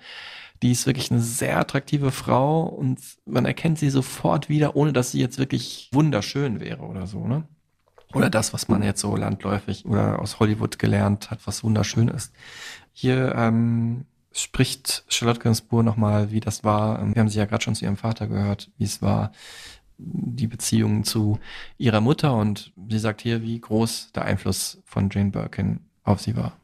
die 0.65 0.73
ist 0.73 0.87
wirklich 0.87 1.11
eine 1.11 1.21
sehr 1.21 1.59
attraktive 1.59 2.11
Frau 2.11 2.63
und 2.63 2.99
man 3.27 3.45
erkennt 3.45 3.79
sie 3.79 3.91
sofort 3.91 4.49
wieder, 4.49 4.77
ohne 4.77 4.95
dass 4.95 5.13
sie 5.13 5.21
jetzt 5.21 5.39
wirklich 5.39 5.91
wunderschön 5.93 6.59
wäre 6.59 6.85
oder 6.85 7.07
so, 7.07 7.27
ne? 7.29 7.45
Oder 8.15 8.31
das, 8.31 8.55
was 8.55 8.69
man 8.69 8.83
jetzt 8.83 9.03
so 9.03 9.15
landläufig 9.15 9.85
oder 9.85 10.21
aus 10.21 10.41
Hollywood 10.41 10.79
gelernt 10.79 11.31
hat, 11.31 11.47
was 11.47 11.65
wunderschön 11.65 12.09
ist. 12.09 12.33
Hier 12.93 13.35
ähm, 13.37 14.07
spricht 14.33 15.05
Charlotte 15.09 15.41
Gainsbourg 15.41 15.85
nochmal, 15.85 16.31
wie 16.31 16.41
das 16.41 16.65
war. 16.65 16.99
Ähm, 16.99 17.15
Wir 17.15 17.21
haben 17.21 17.29
sie 17.29 17.39
ja 17.39 17.45
gerade 17.45 17.63
schon 17.63 17.75
zu 17.75 17.85
ihrem 17.85 17.99
Vater 17.99 18.27
gehört, 18.27 18.71
wie 18.79 18.85
es 18.85 19.03
war, 19.03 19.33
die 19.99 20.47
Beziehung 20.47 21.05
zu 21.05 21.39
ihrer 21.77 22.01
Mutter. 22.01 22.35
Und 22.35 22.73
sie 22.89 22.99
sagt 22.99 23.21
hier, 23.21 23.43
wie 23.43 23.61
groß 23.61 24.13
der 24.15 24.25
Einfluss 24.25 24.81
von 24.87 25.11
Jane 25.13 25.31
Birkin 25.31 25.81
auf 26.05 26.23
sie 26.23 26.37
war. 26.37 26.57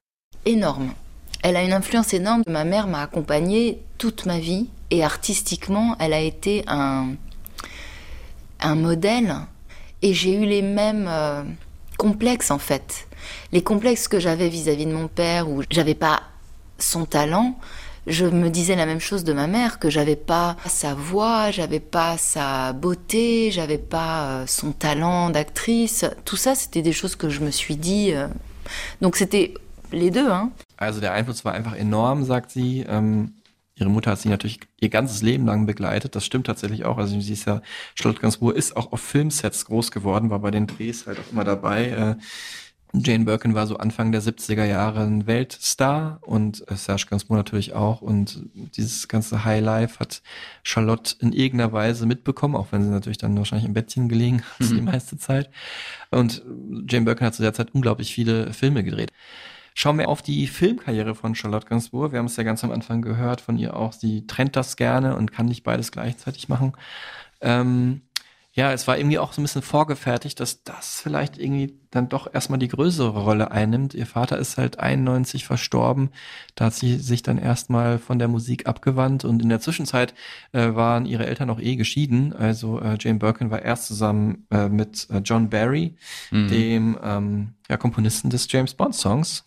énorme. 0.46 0.94
Elle 1.42 1.56
a 1.56 1.62
une 1.62 1.72
influence 1.72 2.12
énorme. 2.14 2.42
Ma 2.46 2.64
mère 2.64 2.86
m'a 2.86 3.02
accompagnée 3.02 3.80
toute 3.98 4.26
ma 4.26 4.38
vie 4.38 4.68
et 4.90 5.04
artistiquement, 5.04 5.96
elle 5.98 6.12
a 6.12 6.20
été 6.20 6.64
un, 6.66 7.14
un 8.60 8.74
modèle. 8.74 9.34
Et 10.02 10.14
j'ai 10.14 10.34
eu 10.34 10.44
les 10.46 10.62
mêmes 10.62 11.06
euh, 11.08 11.42
complexes 11.98 12.50
en 12.50 12.58
fait. 12.58 13.06
Les 13.52 13.62
complexes 13.62 14.08
que 14.08 14.18
j'avais 14.18 14.48
vis-à-vis 14.48 14.86
de 14.86 14.92
mon 14.92 15.08
père 15.08 15.48
où 15.48 15.62
j'avais 15.70 15.94
pas 15.94 16.22
son 16.78 17.04
talent. 17.04 17.58
Je 18.06 18.24
me 18.24 18.48
disais 18.48 18.76
la 18.76 18.86
même 18.86 18.98
chose 18.98 19.24
de 19.24 19.34
ma 19.34 19.46
mère, 19.46 19.78
que 19.78 19.90
j'avais 19.90 20.16
pas 20.16 20.56
sa 20.66 20.94
voix, 20.94 21.50
j'avais 21.50 21.80
pas 21.80 22.16
sa 22.16 22.72
beauté, 22.72 23.50
j'avais 23.50 23.76
pas 23.78 24.22
euh, 24.24 24.44
son 24.46 24.72
talent 24.72 25.28
d'actrice. 25.28 26.06
Tout 26.24 26.36
ça, 26.36 26.54
c'était 26.54 26.80
des 26.80 26.92
choses 26.92 27.14
que 27.14 27.28
je 27.28 27.40
me 27.40 27.50
suis 27.50 27.76
dit. 27.76 28.12
euh, 28.14 28.26
Donc 29.02 29.16
c'était 29.16 29.52
les 29.92 30.10
deux, 30.10 30.28
hein. 30.30 30.52
Also 30.76 31.00
der 31.00 31.12
Einfluss 31.12 31.44
war 31.44 31.52
einfach 31.52 31.74
enorm, 31.76 32.24
sagt 32.24 32.50
sie. 32.50 32.80
Ähm, 32.88 33.34
ihre 33.76 33.88
Mutter 33.90 34.10
hat 34.12 34.20
sie 34.20 34.28
natürlich 34.28 34.60
ihr 34.80 34.90
ganzes 34.90 35.22
Leben 35.22 35.46
lang 35.46 35.66
begleitet. 35.66 36.14
Das 36.14 36.24
stimmt 36.26 36.46
tatsächlich 36.46 36.84
auch. 36.84 36.98
Also 36.98 37.18
sie 37.20 37.32
ist 37.32 37.46
ja, 37.46 37.62
Charlotte 37.94 38.20
Gainsbourg 38.20 38.54
ist 38.56 38.76
auch 38.76 38.92
auf 38.92 39.00
Filmsets 39.00 39.64
groß 39.64 39.90
geworden, 39.90 40.30
war 40.30 40.38
bei 40.40 40.50
den 40.50 40.66
Drehs 40.66 41.06
halt 41.06 41.18
auch 41.18 41.32
immer 41.32 41.44
dabei. 41.44 41.88
Äh, 41.88 42.14
Jane 42.92 43.24
Birkin 43.24 43.54
war 43.54 43.68
so 43.68 43.76
Anfang 43.76 44.10
der 44.10 44.20
70er 44.20 44.64
Jahre 44.64 45.02
ein 45.04 45.28
Weltstar 45.28 46.18
und 46.22 46.68
äh, 46.68 46.74
Serge 46.74 47.06
Gainsbourg 47.08 47.36
natürlich 47.38 47.72
auch. 47.72 48.02
Und 48.02 48.42
dieses 48.76 49.06
ganze 49.06 49.44
High 49.44 49.62
Life 49.62 50.00
hat 50.00 50.22
Charlotte 50.64 51.14
in 51.20 51.32
irgendeiner 51.32 51.72
Weise 51.72 52.04
mitbekommen, 52.06 52.56
auch 52.56 52.72
wenn 52.72 52.82
sie 52.82 52.90
natürlich 52.90 53.18
dann 53.18 53.36
wahrscheinlich 53.38 53.66
im 53.68 53.74
Bettchen 53.74 54.08
gelegen 54.08 54.42
hat 54.42 54.68
die 54.68 54.74
Mhm. 54.80 54.86
meiste 54.86 55.16
Zeit. 55.18 55.50
Und 56.10 56.42
Jane 56.88 57.04
Birkin 57.04 57.26
hat 57.28 57.34
zu 57.36 57.42
der 57.42 57.54
Zeit 57.54 57.72
unglaublich 57.74 58.12
viele 58.12 58.52
Filme 58.52 58.82
gedreht. 58.82 59.12
Schauen 59.80 59.96
wir 59.96 60.10
auf 60.10 60.20
die 60.20 60.46
Filmkarriere 60.46 61.14
von 61.14 61.34
Charlotte 61.34 61.66
Gainsbourg. 61.66 62.12
Wir 62.12 62.18
haben 62.18 62.26
es 62.26 62.36
ja 62.36 62.42
ganz 62.42 62.62
am 62.62 62.70
Anfang 62.70 63.00
gehört 63.00 63.40
von 63.40 63.56
ihr 63.56 63.74
auch. 63.74 63.94
Sie 63.94 64.26
trennt 64.26 64.54
das 64.54 64.76
gerne 64.76 65.16
und 65.16 65.32
kann 65.32 65.46
nicht 65.46 65.62
beides 65.62 65.90
gleichzeitig 65.90 66.50
machen. 66.50 66.74
Ähm, 67.40 68.02
ja, 68.52 68.74
es 68.74 68.86
war 68.86 68.98
irgendwie 68.98 69.18
auch 69.18 69.32
so 69.32 69.40
ein 69.40 69.44
bisschen 69.44 69.62
vorgefertigt, 69.62 70.38
dass 70.38 70.64
das 70.64 71.00
vielleicht 71.00 71.38
irgendwie 71.38 71.79
dann 71.90 72.08
doch 72.08 72.32
erstmal 72.32 72.58
die 72.60 72.68
größere 72.68 73.18
Rolle 73.18 73.50
einnimmt. 73.50 73.94
Ihr 73.94 74.06
Vater 74.06 74.38
ist 74.38 74.56
halt 74.58 74.78
91 74.78 75.44
verstorben. 75.44 76.10
Da 76.54 76.66
hat 76.66 76.74
sie 76.74 76.96
sich 76.98 77.22
dann 77.22 77.36
erstmal 77.36 77.98
von 77.98 78.18
der 78.18 78.28
Musik 78.28 78.66
abgewandt 78.68 79.24
und 79.24 79.42
in 79.42 79.48
der 79.48 79.60
Zwischenzeit 79.60 80.14
äh, 80.52 80.74
waren 80.74 81.04
ihre 81.04 81.26
Eltern 81.26 81.50
auch 81.50 81.58
eh 81.60 81.74
geschieden. 81.76 82.32
Also 82.32 82.80
äh, 82.80 82.96
Jane 83.00 83.18
Birkin 83.18 83.50
war 83.50 83.62
erst 83.62 83.86
zusammen 83.86 84.46
äh, 84.50 84.68
mit 84.68 85.08
äh, 85.10 85.18
John 85.24 85.50
Barry, 85.50 85.96
Mhm. 86.30 86.48
dem 86.48 86.98
ähm, 87.02 87.48
ja, 87.68 87.76
Komponisten 87.76 88.30
des 88.30 88.50
James 88.50 88.74
Bond 88.74 88.94
Songs. 88.94 89.44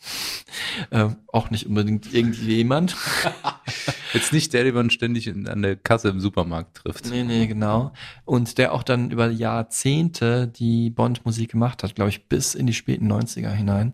äh, 0.92 1.08
auch 1.32 1.50
nicht 1.50 1.66
unbedingt 1.68 2.14
irgendjemand. 2.14 2.96
Jetzt 4.14 4.32
nicht 4.32 4.54
der, 4.54 4.64
den 4.64 4.76
man 4.76 4.90
ständig 4.92 5.28
in, 5.28 5.48
an 5.48 5.62
der 5.62 5.76
Kasse 5.76 6.10
im 6.10 6.20
Supermarkt 6.20 6.78
trifft. 6.78 7.10
Nee, 7.10 7.24
nee, 7.24 7.48
genau. 7.48 7.94
Und 8.26 8.58
der 8.60 8.74
auch 8.74 8.84
dann 8.84 9.10
über 9.12 9.30
Jahrzehnte 9.30 10.48
die 10.48 10.90
Bond-Musik 10.92 11.52
gemacht 11.52 11.84
hat, 11.84 11.96
glaube 11.96 12.10
ich, 12.10 12.28
bis 12.34 12.56
in 12.56 12.66
die 12.66 12.74
späten 12.74 13.12
90er 13.12 13.52
hinein. 13.52 13.94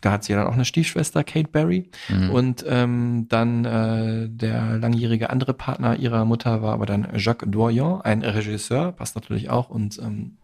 Da 0.00 0.12
hat 0.12 0.24
sie 0.24 0.32
ja 0.32 0.38
dann 0.38 0.48
auch 0.48 0.54
eine 0.54 0.64
Stiefschwester, 0.64 1.22
Kate 1.22 1.50
Berry. 1.50 1.90
Mhm. 2.08 2.30
Und 2.30 2.64
ähm, 2.66 3.26
dann 3.28 3.66
äh, 3.66 4.30
der 4.30 4.78
langjährige 4.78 5.28
andere 5.28 5.52
Partner 5.52 5.96
ihrer 5.96 6.24
Mutter 6.24 6.62
war 6.62 6.72
aber 6.72 6.86
dann 6.86 7.06
Jacques 7.14 7.46
Doyon, 7.50 8.00
ein 8.00 8.22
Regisseur, 8.22 8.92
passt 8.92 9.16
natürlich 9.16 9.50
auch. 9.50 9.68
Und 9.68 9.98
ähm, 9.98 10.38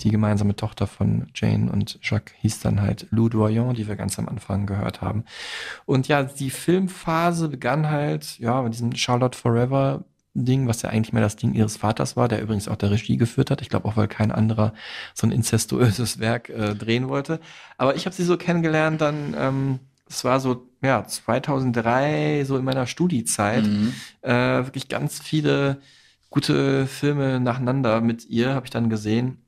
die 0.00 0.10
gemeinsame 0.10 0.54
Tochter 0.54 0.86
von 0.86 1.26
Jane 1.34 1.72
und 1.72 1.98
Jacques 2.02 2.32
hieß 2.38 2.60
dann 2.60 2.80
halt 2.80 3.08
Lou 3.10 3.28
Doyon, 3.28 3.74
die 3.74 3.88
wir 3.88 3.96
ganz 3.96 4.16
am 4.20 4.28
Anfang 4.28 4.64
gehört 4.64 5.02
haben. 5.02 5.24
Und 5.86 6.06
ja, 6.06 6.22
die 6.22 6.50
Filmphase 6.50 7.48
begann 7.48 7.90
halt, 7.90 8.38
ja, 8.38 8.62
mit 8.62 8.74
diesem 8.74 8.94
Charlotte 8.94 9.36
Forever 9.36 10.04
Ding, 10.34 10.66
was 10.66 10.82
ja 10.82 10.90
eigentlich 10.90 11.12
mehr 11.12 11.22
das 11.22 11.36
Ding 11.36 11.54
ihres 11.54 11.76
Vaters 11.76 12.16
war, 12.16 12.26
der 12.28 12.42
übrigens 12.42 12.66
auch 12.68 12.76
der 12.76 12.90
Regie 12.90 13.16
geführt 13.16 13.50
hat. 13.50 13.62
Ich 13.62 13.68
glaube 13.68 13.86
auch, 13.88 13.96
weil 13.96 14.08
kein 14.08 14.32
anderer 14.32 14.74
so 15.14 15.26
ein 15.26 15.30
incestuöses 15.32 16.18
Werk 16.18 16.48
äh, 16.50 16.74
drehen 16.74 17.08
wollte. 17.08 17.40
Aber 17.78 17.94
ich 17.94 18.06
habe 18.06 18.14
sie 18.16 18.24
so 18.24 18.36
kennengelernt 18.36 19.00
dann, 19.00 19.34
ähm, 19.38 19.78
es 20.08 20.24
war 20.24 20.40
so, 20.40 20.68
ja, 20.82 21.06
2003, 21.06 22.44
so 22.46 22.56
in 22.56 22.64
meiner 22.64 22.86
Studiezeit, 22.86 23.64
Mhm. 23.64 23.92
äh, 24.22 24.30
wirklich 24.64 24.88
ganz 24.88 25.18
viele 25.20 25.78
gute 26.30 26.86
Filme 26.86 27.40
nacheinander 27.40 28.00
mit 28.00 28.26
ihr 28.28 28.54
habe 28.54 28.66
ich 28.66 28.70
dann 28.70 28.90
gesehen. 28.90 29.38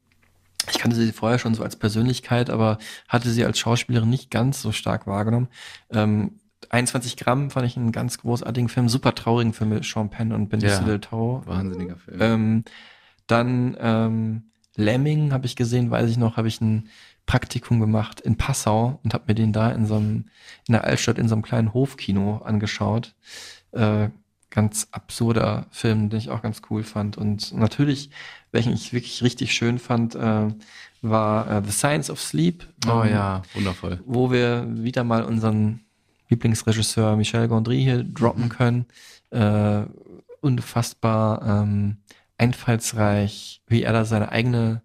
Ich 0.70 0.78
kannte 0.78 0.97
sie 0.97 1.12
vorher 1.12 1.39
schon 1.39 1.55
so 1.55 1.62
als 1.62 1.76
Persönlichkeit, 1.76 2.49
aber 2.49 2.78
hatte 3.09 3.28
sie 3.30 3.45
als 3.45 3.59
Schauspielerin 3.59 4.09
nicht 4.09 4.30
ganz 4.30 4.62
so 4.62 4.72
stark 4.72 5.07
wahrgenommen. 5.07 5.49
Ähm, 5.91 6.39
21 6.71 7.17
Gramm 7.17 7.51
fand 7.51 7.67
ich 7.67 7.77
einen 7.77 7.93
ganz 7.93 8.19
großartigen 8.19 8.69
Film, 8.69 8.89
super 8.89 9.15
traurigen 9.15 9.53
Film 9.53 9.71
mit 9.71 9.85
Sean 9.85 10.11
Penn 10.11 10.33
und 10.33 10.49
Benicio 10.49 10.71
Ja, 10.81 10.85
del 10.85 11.01
Toro. 11.01 11.43
wahnsinniger 11.47 11.97
Film. 11.97 12.19
Ähm, 12.21 12.65
dann 13.27 13.77
ähm, 13.81 14.43
Lemming 14.77 15.33
habe 15.33 15.47
ich 15.47 15.57
gesehen, 15.57 15.91
weiß 15.91 16.09
ich 16.11 16.17
noch, 16.17 16.37
habe 16.37 16.49
ich 16.49 16.61
ein 16.61 16.89
Praktikum 17.25 17.81
gemacht 17.81 18.21
in 18.21 18.37
Passau 18.37 19.01
und 19.03 19.13
habe 19.15 19.25
mir 19.29 19.35
den 19.35 19.53
da 19.53 19.71
in 19.71 19.87
so 19.87 19.97
einem 19.97 20.27
in 20.69 20.73
der 20.73 20.85
Altstadt 20.85 21.19
in 21.19 21.29
so 21.29 21.35
einem 21.35 21.43
kleinen 21.43 21.75
Hofkino 21.75 22.39
angeschaut. 22.45 23.15
Äh, 23.73 24.11
ganz 24.51 24.89
absurder 24.93 25.67
Film, 25.71 26.09
den 26.09 26.19
ich 26.19 26.31
auch 26.31 26.41
ganz 26.41 26.63
cool 26.71 26.83
fand. 26.83 27.19
Und 27.19 27.53
natürlich, 27.53 28.11
welchen 28.53 28.73
ich 28.73 28.93
wirklich 28.93 29.23
richtig 29.23 29.53
schön 29.55 29.79
fand, 29.79 30.15
äh, 30.15 30.49
war 31.03 31.51
äh, 31.51 31.63
The 31.65 31.73
Science 31.73 32.11
of 32.11 32.21
Sleep. 32.21 32.67
Oh 32.87 33.03
Ähm, 33.03 33.13
ja, 33.13 33.43
wundervoll. 33.55 34.01
Wo 34.07 34.31
wir 34.31 34.67
wieder 34.69 35.05
mal 35.05 35.25
unseren 35.25 35.81
Lieblingsregisseur 36.29 37.16
Michel 37.16 37.49
Gondry 37.49 37.83
hier 37.83 38.03
droppen 38.03 38.49
können. 38.49 38.87
Äh, 39.31 39.83
unfassbar 40.41 41.62
ähm, 41.62 41.99
einfallsreich, 42.39 43.62
wie 43.66 43.83
er 43.83 43.93
da 43.93 44.05
seine 44.05 44.31
eigene 44.31 44.83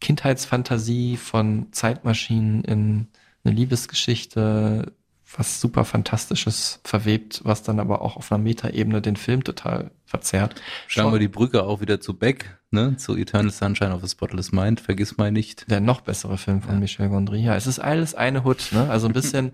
Kindheitsfantasie 0.00 1.16
von 1.16 1.68
Zeitmaschinen 1.72 2.64
in 2.64 3.08
eine 3.44 3.54
Liebesgeschichte, 3.54 4.92
was 5.36 5.60
super 5.60 5.84
Fantastisches 5.84 6.80
verwebt, 6.84 7.40
was 7.44 7.62
dann 7.62 7.80
aber 7.80 8.02
auch 8.02 8.16
auf 8.16 8.30
einer 8.30 8.42
Metaebene 8.42 9.00
den 9.00 9.16
Film 9.16 9.44
total 9.44 9.90
verzerrt. 10.04 10.60
Schlagen 10.88 11.12
wir 11.12 11.18
die 11.18 11.28
Brücke 11.28 11.62
auch 11.62 11.80
wieder 11.80 12.00
zu 12.00 12.14
Beck, 12.14 12.58
ne? 12.70 12.96
Zu 12.96 13.16
Eternal 13.16 13.50
Sunshine 13.50 13.94
of 13.94 14.02
a 14.02 14.08
Spotless 14.08 14.52
Mind, 14.52 14.80
vergiss 14.80 15.16
mal 15.16 15.32
nicht. 15.32 15.70
Der 15.70 15.80
noch 15.80 16.02
bessere 16.02 16.36
Film 16.36 16.60
von 16.62 16.78
Michel 16.78 17.08
Gondry. 17.08 17.40
Ja, 17.40 17.56
es 17.56 17.66
ist 17.66 17.78
alles 17.78 18.14
eine 18.14 18.44
Hut, 18.44 18.70
ne? 18.72 18.90
Also 18.90 19.06
ein 19.06 19.12
bisschen 19.14 19.52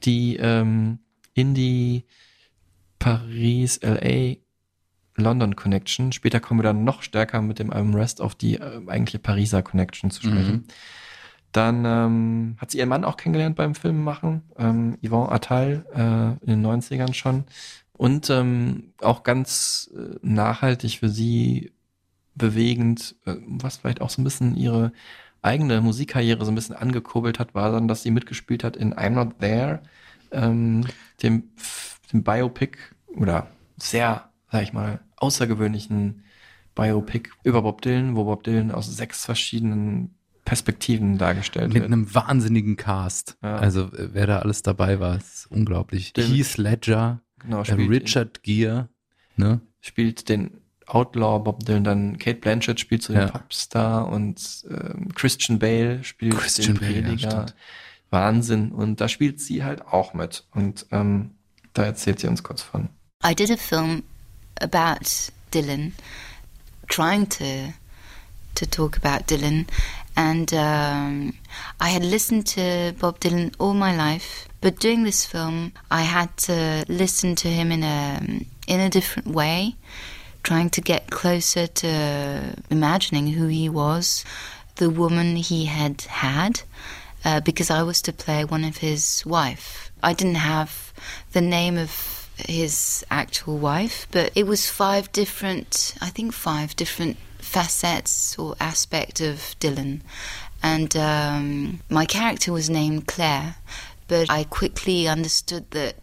die 0.00 0.36
ähm, 0.36 0.98
Indie, 1.34 2.04
Paris, 2.98 3.80
LA, 3.82 4.36
London 5.16 5.56
Connection. 5.56 6.12
Später 6.12 6.40
kommen 6.40 6.60
wir 6.60 6.64
dann 6.64 6.84
noch 6.84 7.02
stärker 7.02 7.42
mit 7.42 7.58
dem 7.58 7.72
Album 7.72 7.94
Rest 7.94 8.20
auf 8.20 8.34
die 8.34 8.56
äh, 8.56 8.80
eigentliche 8.86 9.18
Pariser 9.18 9.62
Connection 9.62 10.10
zu 10.10 10.22
sprechen. 10.22 10.52
Mhm. 10.52 10.64
Dann 11.52 11.84
ähm, 11.84 12.56
hat 12.58 12.70
sie 12.70 12.78
ihren 12.78 12.88
Mann 12.88 13.04
auch 13.04 13.16
kennengelernt 13.16 13.56
beim 13.56 13.74
Filmemachen, 13.74 14.42
ähm, 14.56 14.98
Yvon 15.04 15.30
Attal, 15.30 15.84
äh, 15.92 16.44
in 16.44 16.62
den 16.62 16.66
90ern 16.66 17.12
schon. 17.12 17.44
Und 17.92 18.30
ähm, 18.30 18.94
auch 19.00 19.24
ganz 19.24 19.90
äh, 19.94 20.16
nachhaltig 20.22 21.00
für 21.00 21.08
sie 21.08 21.72
bewegend, 22.34 23.16
äh, 23.26 23.34
was 23.46 23.78
vielleicht 23.78 24.00
auch 24.00 24.10
so 24.10 24.20
ein 24.20 24.24
bisschen 24.24 24.56
ihre 24.56 24.92
eigene 25.42 25.80
Musikkarriere 25.80 26.44
so 26.44 26.50
ein 26.50 26.54
bisschen 26.54 26.76
angekurbelt 26.76 27.38
hat, 27.38 27.54
war 27.54 27.72
dann, 27.72 27.88
dass 27.88 28.02
sie 28.02 28.10
mitgespielt 28.10 28.64
hat 28.64 28.76
in 28.76 28.94
I'm 28.94 29.10
Not 29.10 29.38
There, 29.40 29.80
ähm, 30.32 30.86
dem, 31.22 31.44
dem 32.12 32.22
Biopic 32.22 32.78
oder 33.16 33.48
sehr, 33.78 34.30
sag 34.50 34.62
ich 34.62 34.72
mal, 34.72 35.00
außergewöhnlichen 35.16 36.22
Biopic 36.74 37.30
über 37.42 37.62
Bob 37.62 37.82
Dylan, 37.82 38.16
wo 38.16 38.24
Bob 38.24 38.44
Dylan 38.44 38.70
aus 38.70 38.94
sechs 38.94 39.24
verschiedenen 39.24 40.14
Perspektiven 40.44 41.18
dargestellt 41.18 41.68
Mit 41.72 41.82
wird. 41.82 41.84
einem 41.92 42.14
wahnsinnigen 42.14 42.76
Cast. 42.76 43.36
Ja. 43.42 43.56
Also 43.56 43.82
äh, 43.92 44.10
wer 44.12 44.26
da 44.26 44.38
alles 44.40 44.62
dabei 44.62 45.00
war, 45.00 45.16
ist 45.16 45.46
unglaublich. 45.50 46.12
Den- 46.12 46.26
Heath 46.32 46.56
Ledger, 46.58 47.20
Genau, 47.38 47.62
Richard 47.62 48.42
Gere, 48.42 48.88
ne? 49.36 49.60
spielt 49.80 50.28
den 50.28 50.59
Outlaw 50.94 51.38
Bob 51.38 51.64
Dylan, 51.64 51.84
dann 51.84 52.18
Kate 52.18 52.38
Blanchett 52.40 52.80
spielt 52.80 53.02
so 53.02 53.12
den 53.12 53.22
Ja. 53.22 53.28
Popstar 53.28 54.08
und 54.08 54.64
ähm, 54.70 55.08
Christian 55.14 55.58
Bale 55.58 56.02
spielt 56.04 56.36
Christian 56.36 56.74
den 56.74 56.80
Bale, 56.80 56.94
ja, 56.94 57.02
Prediger. 57.02 57.46
Wahnsinn. 58.10 58.72
Und 58.72 59.00
da 59.00 59.08
spielt 59.08 59.40
sie 59.40 59.62
halt 59.64 59.82
auch 59.86 60.14
mit. 60.14 60.44
Und 60.54 60.86
ähm, 60.90 61.30
da 61.72 61.84
erzählt 61.84 62.18
sie 62.20 62.26
uns 62.26 62.42
kurz 62.42 62.62
von. 62.62 62.88
I 63.24 63.34
did 63.34 63.50
a 63.50 63.56
film 63.56 64.02
about 64.60 65.30
Dylan, 65.52 65.92
trying 66.88 67.28
to 67.28 67.72
to 68.56 68.66
talk 68.66 68.96
about 68.96 69.26
Dylan, 69.28 69.66
and 70.16 70.52
um, 70.52 71.34
I 71.80 71.88
had 71.94 72.02
listened 72.02 72.46
to 72.54 72.92
Bob 72.98 73.20
Dylan 73.20 73.52
all 73.58 73.74
my 73.74 73.94
life. 73.96 74.48
But 74.60 74.80
doing 74.82 75.04
this 75.04 75.24
film, 75.24 75.72
I 75.90 76.02
had 76.02 76.28
to 76.46 76.84
listen 76.88 77.36
to 77.36 77.48
him 77.48 77.70
in 77.70 77.82
a 77.84 78.20
in 78.66 78.80
a 78.80 78.90
different 78.90 79.28
way, 79.28 79.76
trying 80.42 80.70
to 80.70 80.80
get 80.80 81.10
closer 81.10 81.66
to 81.66 82.54
imagining 82.70 83.28
who 83.28 83.46
he 83.46 83.68
was, 83.68 84.24
the 84.76 84.90
woman 84.90 85.36
he 85.36 85.66
had 85.66 86.02
had, 86.02 86.62
uh, 87.24 87.40
because 87.40 87.70
I 87.70 87.82
was 87.82 88.00
to 88.02 88.12
play 88.12 88.44
one 88.44 88.64
of 88.64 88.78
his 88.78 89.24
wife. 89.26 89.90
I 90.02 90.14
didn't 90.14 90.36
have 90.36 90.92
the 91.32 91.40
name 91.40 91.76
of 91.76 92.28
his 92.48 93.04
actual 93.10 93.58
wife, 93.58 94.06
but 94.10 94.32
it 94.34 94.46
was 94.46 94.70
five 94.70 95.12
different, 95.12 95.94
I 96.00 96.08
think 96.08 96.32
five 96.32 96.74
different 96.76 97.18
facets 97.38 98.38
or 98.38 98.56
aspect 98.60 99.20
of 99.20 99.54
Dylan. 99.60 100.00
And 100.62 100.96
um, 100.96 101.80
my 101.88 102.04
character 102.06 102.52
was 102.52 102.70
named 102.70 103.06
Claire, 103.06 103.56
but 104.08 104.30
I 104.30 104.44
quickly 104.44 105.08
understood 105.08 105.70
that 105.72 105.96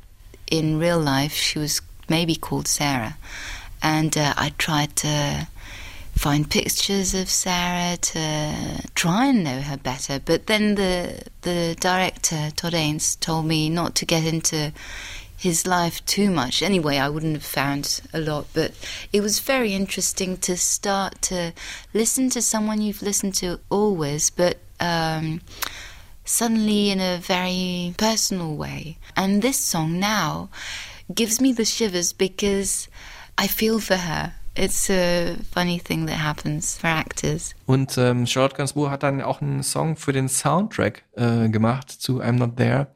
in 0.49 0.79
real 0.79 0.99
life 0.99 1.33
she 1.33 1.59
was 1.59 1.81
maybe 2.09 2.35
called 2.35 2.67
Sarah. 2.67 3.17
And 3.81 4.17
uh, 4.17 4.33
I 4.37 4.53
tried 4.57 4.95
to 4.97 5.47
find 6.17 6.49
pictures 6.49 7.13
of 7.13 7.29
Sarah 7.29 7.97
to 7.97 8.81
try 8.95 9.27
and 9.27 9.43
know 9.43 9.61
her 9.61 9.77
better. 9.77 10.19
But 10.19 10.47
then 10.47 10.75
the 10.75 11.23
the 11.41 11.75
director 11.79 12.51
Todd 12.55 12.73
Ains 12.73 13.19
told 13.19 13.45
me 13.45 13.69
not 13.69 13.95
to 13.95 14.05
get 14.05 14.25
into 14.25 14.73
his 15.37 15.67
life 15.67 16.03
too 16.05 16.31
much. 16.31 16.63
Anyway, 16.63 16.97
I 16.97 17.09
wouldn't 17.09 17.35
have 17.35 17.43
found 17.43 18.01
a 18.11 18.19
lot, 18.19 18.47
but 18.53 18.71
it 19.13 19.21
was 19.21 19.39
very 19.39 19.73
interesting 19.73 20.37
to 20.37 20.57
start 20.57 21.21
to 21.23 21.53
listen 21.93 22.29
to 22.31 22.41
someone 22.41 22.81
you've 22.81 23.03
listened 23.03 23.35
to 23.35 23.59
always, 23.69 24.31
but 24.31 24.57
um, 24.79 25.41
suddenly 26.25 26.89
in 26.89 26.99
a 26.99 27.19
very 27.19 27.93
personal 27.97 28.55
way. 28.55 28.97
And 29.15 29.43
this 29.43 29.57
song 29.57 29.99
now 29.99 30.49
gives 31.13 31.39
me 31.39 31.53
the 31.53 31.65
shivers 31.65 32.13
because 32.13 32.87
I 33.39 33.47
feel 33.47 33.79
for 33.79 33.97
her. 33.97 34.33
It's 34.55 34.89
a 34.89 35.35
funny 35.51 35.79
thing 35.79 36.07
that 36.07 36.17
happens 36.17 36.77
for 36.77 36.89
actors. 36.89 37.53
Und 37.67 37.95
ähm, 37.97 38.25
Charlotte 38.25 38.55
Gainsbourg 38.55 38.89
hat 38.89 39.03
dann 39.03 39.21
auch 39.21 39.41
einen 39.41 39.61
Song 39.61 39.95
für 39.95 40.13
den 40.13 40.27
Soundtrack 40.27 41.03
äh, 41.15 41.47
gemacht 41.49 41.91
zu 41.91 42.21
I'm 42.23 42.33
Not 42.33 42.57
There. 42.57 42.87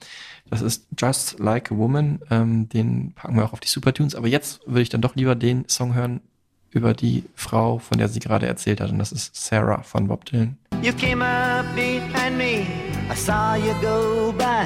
Das 0.49 0.61
ist 0.61 0.87
Just 0.97 1.39
Like 1.39 1.71
a 1.71 1.77
Woman. 1.77 2.19
Ähm, 2.31 2.67
den 2.69 3.13
packen 3.13 3.35
wir 3.35 3.45
auch 3.45 3.53
auf 3.53 3.59
die 3.59 3.67
Supertunes. 3.67 4.15
Aber 4.15 4.27
jetzt 4.27 4.61
würde 4.65 4.81
ich 4.81 4.89
dann 4.89 5.01
doch 5.01 5.15
lieber 5.15 5.35
den 5.35 5.69
Song 5.69 5.93
hören 5.93 6.21
über 6.71 6.93
die 6.93 7.25
Frau, 7.35 7.77
von 7.77 7.99
der 7.99 8.09
sie 8.09 8.19
gerade 8.19 8.47
erzählt 8.47 8.81
hat. 8.81 8.89
Und 8.89 8.97
das 8.97 9.11
ist 9.11 9.35
Sarah 9.35 9.83
von 9.83 10.07
Bob 10.07 10.25
Dylan. 10.25 10.57
You 10.81 10.93
came 10.93 11.23
up 11.23 11.65
behind 11.75 12.37
me, 12.37 12.65
I 13.11 13.15
saw 13.15 13.55
you 13.55 13.73
go 13.81 14.33
by. 14.35 14.65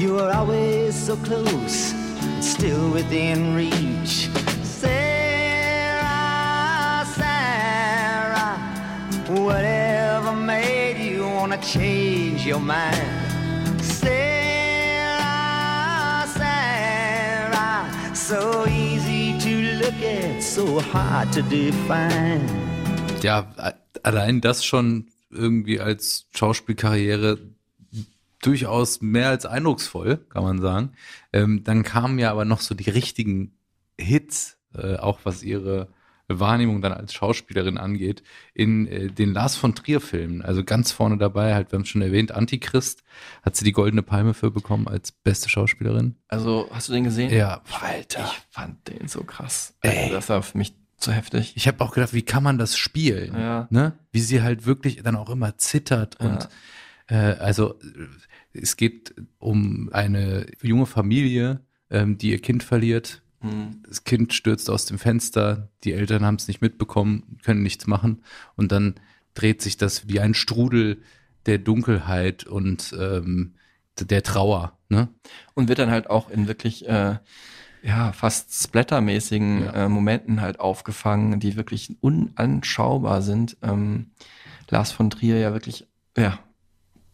You 0.00 0.14
were 0.14 0.34
always 0.34 0.94
so 0.94 1.16
close, 1.16 1.94
still 2.40 2.94
within 2.94 3.54
reach. 3.54 4.30
Whatever 9.30 10.32
made 10.32 10.98
you 10.98 11.24
wanna 11.24 11.58
change 11.58 12.44
your 12.46 12.58
mind? 12.58 13.80
Sarah, 13.80 15.26
Sarah, 16.26 17.86
so 18.14 18.66
easy 18.66 19.38
to 19.38 19.84
look 19.84 20.02
at, 20.02 20.42
so 20.42 20.80
hard 20.80 21.32
to 21.32 21.42
define. 21.42 22.44
Ja, 23.22 23.52
allein 24.02 24.40
das 24.40 24.64
schon 24.64 25.06
irgendwie 25.30 25.80
als 25.80 26.26
Schauspielkarriere 26.34 27.38
durchaus 28.42 29.00
mehr 29.00 29.28
als 29.28 29.46
eindrucksvoll, 29.46 30.16
kann 30.30 30.42
man 30.42 30.60
sagen. 30.60 30.92
Ähm, 31.32 31.62
dann 31.62 31.82
kamen 31.82 32.18
ja 32.18 32.30
aber 32.30 32.44
noch 32.44 32.60
so 32.60 32.74
die 32.74 32.90
richtigen 32.90 33.52
Hits, 33.98 34.56
äh, 34.74 34.96
auch 34.96 35.20
was 35.24 35.42
ihre 35.42 35.88
Wahrnehmung 36.38 36.80
dann 36.82 36.92
als 36.92 37.12
Schauspielerin 37.12 37.78
angeht, 37.78 38.22
in 38.54 38.86
äh, 38.86 39.08
den 39.08 39.32
Lars 39.32 39.56
von 39.56 39.74
Trier 39.74 40.00
Filmen. 40.00 40.42
Also 40.42 40.62
ganz 40.62 40.92
vorne 40.92 41.18
dabei, 41.18 41.54
halt, 41.54 41.72
wir 41.72 41.78
haben 41.78 41.82
es 41.82 41.88
schon 41.88 42.02
erwähnt, 42.02 42.32
Antichrist, 42.32 43.02
hat 43.42 43.56
sie 43.56 43.64
die 43.64 43.72
Goldene 43.72 44.02
Palme 44.02 44.34
für 44.34 44.50
bekommen 44.50 44.86
als 44.86 45.10
beste 45.10 45.48
Schauspielerin. 45.48 46.16
Also, 46.28 46.68
hast 46.70 46.88
du 46.88 46.92
den 46.92 47.04
gesehen? 47.04 47.32
Ja, 47.32 47.62
Alter. 47.80 48.30
Ich 48.30 48.54
fand 48.54 48.86
den 48.86 49.08
so 49.08 49.24
krass. 49.24 49.74
Ey. 49.80 50.04
Also, 50.04 50.14
das 50.14 50.28
war 50.28 50.42
für 50.42 50.58
mich 50.58 50.74
zu 50.98 51.12
heftig. 51.12 51.54
Ich 51.56 51.66
habe 51.66 51.82
auch 51.82 51.92
gedacht, 51.92 52.12
wie 52.12 52.22
kann 52.22 52.42
man 52.42 52.58
das 52.58 52.76
spielen? 52.76 53.34
Ja. 53.34 53.66
Ne? 53.70 53.94
Wie 54.12 54.20
sie 54.20 54.42
halt 54.42 54.66
wirklich 54.66 55.02
dann 55.02 55.16
auch 55.16 55.30
immer 55.30 55.56
zittert 55.56 56.20
und 56.20 56.48
äh, 57.10 57.14
also 57.14 57.78
es 58.52 58.76
geht 58.76 59.14
um 59.38 59.90
eine 59.92 60.46
junge 60.62 60.86
Familie, 60.86 61.60
ähm, 61.90 62.18
die 62.18 62.30
ihr 62.30 62.40
Kind 62.40 62.62
verliert. 62.62 63.22
Mhm. 63.42 63.82
Das 63.88 64.04
Kind 64.04 64.34
stürzt 64.34 64.70
aus 64.70 64.86
dem 64.86 64.98
Fenster, 64.98 65.68
die 65.84 65.92
Eltern 65.92 66.24
haben 66.24 66.36
es 66.36 66.48
nicht 66.48 66.60
mitbekommen, 66.60 67.38
können 67.42 67.62
nichts 67.62 67.86
machen 67.86 68.22
und 68.56 68.72
dann 68.72 68.94
dreht 69.34 69.62
sich 69.62 69.76
das 69.76 70.08
wie 70.08 70.20
ein 70.20 70.34
Strudel 70.34 71.02
der 71.46 71.58
Dunkelheit 71.58 72.44
und 72.44 72.94
ähm, 72.98 73.54
der 73.98 74.22
Trauer. 74.22 74.78
Ne? 74.88 75.08
Und 75.54 75.68
wird 75.68 75.78
dann 75.78 75.90
halt 75.90 76.08
auch 76.08 76.30
in 76.30 76.48
wirklich 76.48 76.88
äh, 76.88 77.18
ja 77.82 78.12
fast 78.12 78.52
splattermäßigen 78.62 79.66
äh, 79.68 79.88
Momenten 79.88 80.40
halt 80.40 80.60
aufgefangen, 80.60 81.40
die 81.40 81.56
wirklich 81.56 81.96
unanschaubar 82.00 83.22
sind. 83.22 83.56
Ähm, 83.62 84.10
Lars 84.68 84.92
von 84.92 85.10
Trier 85.10 85.38
ja 85.38 85.52
wirklich, 85.52 85.86
ja, 86.16 86.38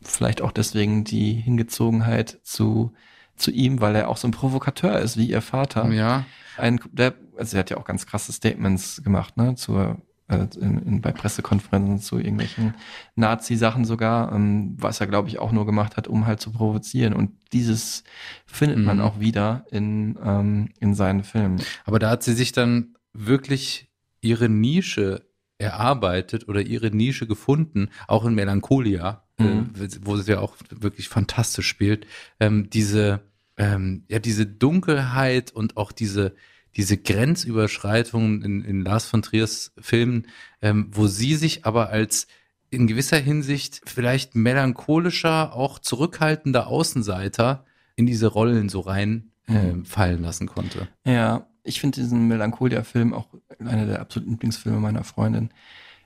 vielleicht 0.02 0.42
auch 0.42 0.52
deswegen 0.52 1.04
die 1.04 1.32
Hingezogenheit 1.32 2.38
zu 2.42 2.92
zu 3.36 3.50
ihm, 3.50 3.80
weil 3.80 3.94
er 3.96 4.08
auch 4.08 4.16
so 4.16 4.28
ein 4.28 4.32
Provokateur 4.32 4.98
ist, 4.98 5.16
wie 5.16 5.28
ihr 5.30 5.42
Vater. 5.42 5.88
Ja. 5.90 6.24
Ein, 6.56 6.80
der, 6.92 7.14
also 7.36 7.56
er 7.56 7.60
hat 7.60 7.70
ja 7.70 7.76
auch 7.76 7.84
ganz 7.84 8.06
krasse 8.06 8.32
Statements 8.32 9.02
gemacht, 9.04 9.36
ne, 9.36 9.54
zur 9.56 9.98
äh, 10.28 10.46
in, 10.60 10.78
in, 10.86 11.00
bei 11.02 11.12
Pressekonferenzen 11.12 12.00
zu 12.00 12.18
irgendwelchen 12.18 12.74
Nazi-Sachen 13.14 13.84
sogar, 13.84 14.32
ähm, 14.32 14.74
was 14.78 15.00
er, 15.00 15.06
glaube 15.06 15.28
ich, 15.28 15.38
auch 15.38 15.52
nur 15.52 15.66
gemacht 15.66 15.96
hat, 15.96 16.08
um 16.08 16.26
halt 16.26 16.40
zu 16.40 16.50
provozieren. 16.50 17.12
Und 17.12 17.30
dieses 17.52 18.02
findet 18.46 18.78
man 18.78 18.96
Mhm. 18.96 19.02
auch 19.02 19.20
wieder 19.20 19.64
in, 19.70 20.18
ähm, 20.24 20.70
in 20.80 20.94
seinen 20.94 21.22
Filmen. 21.22 21.60
Aber 21.84 21.98
da 21.98 22.10
hat 22.10 22.22
sie 22.22 22.32
sich 22.34 22.52
dann 22.52 22.96
wirklich 23.12 23.88
ihre 24.20 24.48
Nische 24.48 25.22
erarbeitet 25.58 26.48
oder 26.48 26.60
ihre 26.60 26.90
Nische 26.90 27.26
gefunden, 27.26 27.88
auch 28.08 28.24
in 28.24 28.34
Melancholia, 28.34 29.22
Mhm. 29.38 29.70
äh, 29.78 29.88
wo 30.02 30.16
sie 30.16 30.32
ja 30.32 30.40
auch 30.40 30.56
wirklich 30.70 31.08
fantastisch 31.08 31.68
spielt. 31.68 32.06
Ähm, 32.40 32.70
diese, 32.70 33.20
ähm, 33.58 34.04
ja, 34.08 34.18
diese 34.18 34.46
Dunkelheit 34.46 35.52
und 35.52 35.76
auch 35.76 35.92
diese, 35.92 36.34
diese 36.74 36.96
Grenzüberschreitungen 36.96 38.42
in, 38.42 38.64
in 38.64 38.80
Lars 38.82 39.06
von 39.06 39.22
Triers 39.22 39.72
Filmen, 39.78 40.26
ähm, 40.62 40.88
wo 40.92 41.06
sie 41.06 41.34
sich 41.34 41.64
aber 41.64 41.90
als 41.90 42.26
in 42.70 42.86
gewisser 42.86 43.18
Hinsicht 43.18 43.80
vielleicht 43.84 44.34
melancholischer, 44.34 45.54
auch 45.54 45.78
zurückhaltender 45.78 46.66
Außenseiter 46.66 47.64
in 47.94 48.06
diese 48.06 48.26
Rollen 48.26 48.68
so 48.68 48.80
rein 48.80 49.30
äh, 49.46 49.84
fallen 49.84 50.22
lassen 50.22 50.46
konnte. 50.46 50.88
Ja, 51.04 51.46
ich 51.66 51.80
finde 51.80 52.00
diesen 52.00 52.28
Melancholia-Film 52.28 53.12
auch 53.14 53.28
einer 53.58 53.86
der 53.86 54.00
absoluten 54.00 54.32
Lieblingsfilme 54.32 54.78
meiner 54.80 55.04
Freundin. 55.04 55.50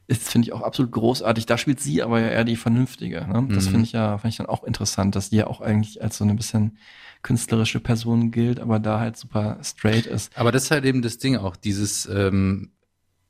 Ist, 0.06 0.28
finde 0.28 0.46
ich, 0.48 0.52
auch 0.52 0.62
absolut 0.62 0.90
großartig. 0.90 1.46
Da 1.46 1.56
spielt 1.56 1.78
sie 1.80 2.02
aber 2.02 2.20
ja 2.20 2.28
eher 2.28 2.44
die 2.44 2.56
Vernünftige. 2.56 3.26
Ne? 3.28 3.46
Das 3.54 3.66
Mhm. 3.66 3.70
finde 3.70 3.84
ich 3.84 3.92
ja, 3.92 4.18
finde 4.18 4.28
ich 4.30 4.36
dann 4.38 4.46
auch 4.46 4.64
interessant, 4.64 5.14
dass 5.14 5.30
die 5.30 5.36
ja 5.36 5.46
auch 5.46 5.60
eigentlich 5.60 6.02
als 6.02 6.16
so 6.16 6.24
eine 6.24 6.34
bisschen 6.34 6.78
künstlerische 7.22 7.78
Person 7.80 8.30
gilt, 8.32 8.58
aber 8.58 8.80
da 8.80 8.98
halt 8.98 9.16
super 9.16 9.58
straight 9.62 10.06
ist. 10.06 10.36
Aber 10.36 10.50
das 10.50 10.64
ist 10.64 10.70
halt 10.72 10.84
eben 10.84 11.02
das 11.02 11.18
Ding 11.18 11.36
auch, 11.36 11.54
dieses, 11.54 12.06
ähm, 12.06 12.72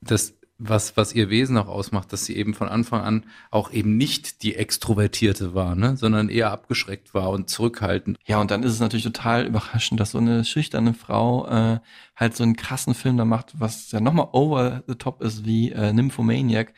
das, 0.00 0.34
was, 0.62 0.96
was 0.96 1.14
ihr 1.14 1.30
Wesen 1.30 1.56
auch 1.56 1.68
ausmacht, 1.68 2.12
dass 2.12 2.26
sie 2.26 2.36
eben 2.36 2.52
von 2.52 2.68
Anfang 2.68 3.00
an 3.00 3.24
auch 3.50 3.72
eben 3.72 3.96
nicht 3.96 4.42
die 4.42 4.54
Extrovertierte 4.54 5.54
war, 5.54 5.74
ne, 5.74 5.96
sondern 5.96 6.28
eher 6.28 6.50
abgeschreckt 6.50 7.14
war 7.14 7.30
und 7.30 7.48
zurückhaltend. 7.48 8.18
Ja, 8.26 8.40
und 8.40 8.50
dann 8.50 8.62
ist 8.62 8.72
es 8.72 8.80
natürlich 8.80 9.04
total 9.04 9.46
überraschend, 9.46 9.98
dass 9.98 10.10
so 10.10 10.18
eine 10.18 10.44
schüchterne 10.44 10.92
Frau 10.92 11.48
äh, 11.48 11.80
halt 12.14 12.36
so 12.36 12.44
einen 12.44 12.56
krassen 12.56 12.94
Film 12.94 13.16
da 13.16 13.24
macht, 13.24 13.58
was 13.58 13.90
ja 13.90 14.00
nochmal 14.00 14.28
over 14.32 14.84
the 14.86 14.96
top 14.96 15.22
ist 15.22 15.46
wie 15.46 15.72
äh, 15.72 15.94
Nymphomaniac, 15.94 16.74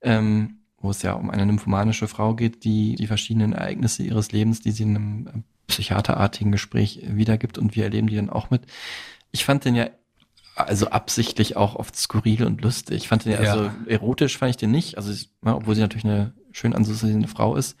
ähm, 0.00 0.60
wo 0.78 0.90
es 0.90 1.02
ja 1.02 1.14
um 1.14 1.28
eine 1.30 1.44
nymphomanische 1.44 2.06
Frau 2.06 2.34
geht, 2.34 2.64
die 2.64 2.94
die 2.94 3.08
verschiedenen 3.08 3.52
Ereignisse 3.52 4.04
ihres 4.04 4.30
Lebens, 4.30 4.60
die 4.60 4.70
sie 4.70 4.84
in 4.84 4.96
einem 4.96 5.26
äh, 5.26 5.30
psychiaterartigen 5.66 6.52
Gespräch 6.52 7.02
wiedergibt 7.04 7.58
und 7.58 7.74
wir 7.74 7.84
erleben 7.84 8.06
die 8.06 8.16
dann 8.16 8.30
auch 8.30 8.50
mit. 8.50 8.62
Ich 9.32 9.44
fand 9.44 9.64
den 9.64 9.74
ja 9.74 9.88
also 10.56 10.88
absichtlich 10.88 11.56
auch 11.56 11.74
oft 11.76 11.96
skurril 11.96 12.44
und 12.44 12.62
lustig. 12.62 12.96
Ich 12.96 13.08
fand 13.08 13.24
den 13.24 13.32
ja, 13.32 13.42
Ja. 13.42 13.52
also 13.52 13.70
erotisch 13.86 14.38
fand 14.38 14.50
ich 14.50 14.56
den 14.56 14.70
nicht, 14.70 14.96
also 14.96 15.12
ja, 15.44 15.54
obwohl 15.54 15.74
sie 15.74 15.80
natürlich 15.80 16.04
eine 16.04 16.32
schön 16.52 16.74
anzusehende 16.74 17.28
Frau 17.28 17.56
ist, 17.56 17.76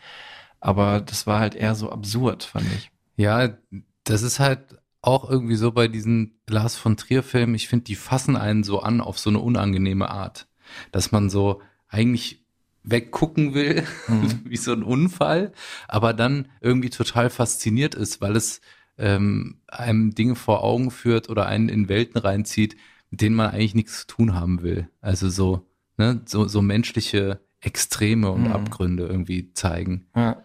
aber 0.60 1.00
das 1.00 1.26
war 1.26 1.40
halt 1.40 1.54
eher 1.54 1.74
so 1.74 1.90
absurd, 1.90 2.42
fand 2.44 2.66
ich. 2.74 2.90
Ja, 3.16 3.56
das 4.04 4.22
ist 4.22 4.40
halt 4.40 4.78
auch 5.02 5.28
irgendwie 5.28 5.56
so 5.56 5.70
bei 5.72 5.86
diesen 5.86 6.40
Lars 6.48 6.76
von 6.76 6.96
Trier 6.96 7.22
Filmen. 7.22 7.54
Ich 7.54 7.68
finde, 7.68 7.84
die 7.84 7.94
fassen 7.94 8.36
einen 8.36 8.64
so 8.64 8.80
an 8.80 9.00
auf 9.00 9.18
so 9.18 9.30
eine 9.30 9.38
unangenehme 9.38 10.10
Art, 10.10 10.48
dass 10.92 11.12
man 11.12 11.28
so 11.30 11.60
eigentlich 11.88 12.44
weggucken 12.82 13.54
will, 13.54 13.84
wie 14.44 14.56
so 14.56 14.72
ein 14.72 14.82
Unfall, 14.82 15.52
aber 15.88 16.12
dann 16.12 16.48
irgendwie 16.60 16.90
total 16.90 17.30
fasziniert 17.30 17.94
ist, 17.94 18.20
weil 18.20 18.34
es 18.36 18.60
ähm, 18.98 19.56
einem 19.68 20.14
Dinge 20.14 20.34
vor 20.34 20.62
Augen 20.62 20.90
führt 20.90 21.28
oder 21.28 21.46
einen 21.46 21.68
in 21.68 21.88
Welten 21.88 22.20
reinzieht, 22.20 22.76
mit 23.10 23.20
denen 23.20 23.36
man 23.36 23.50
eigentlich 23.50 23.74
nichts 23.74 24.00
zu 24.00 24.06
tun 24.06 24.34
haben 24.34 24.62
will. 24.62 24.88
Also 25.00 25.28
so, 25.28 25.66
ne, 25.96 26.20
so, 26.26 26.46
so 26.48 26.62
menschliche 26.62 27.40
Extreme 27.60 28.30
und 28.30 28.42
Mhm. 28.42 28.52
Abgründe 28.52 29.06
irgendwie 29.06 29.52
zeigen. 29.54 30.06
Ja. 30.14 30.44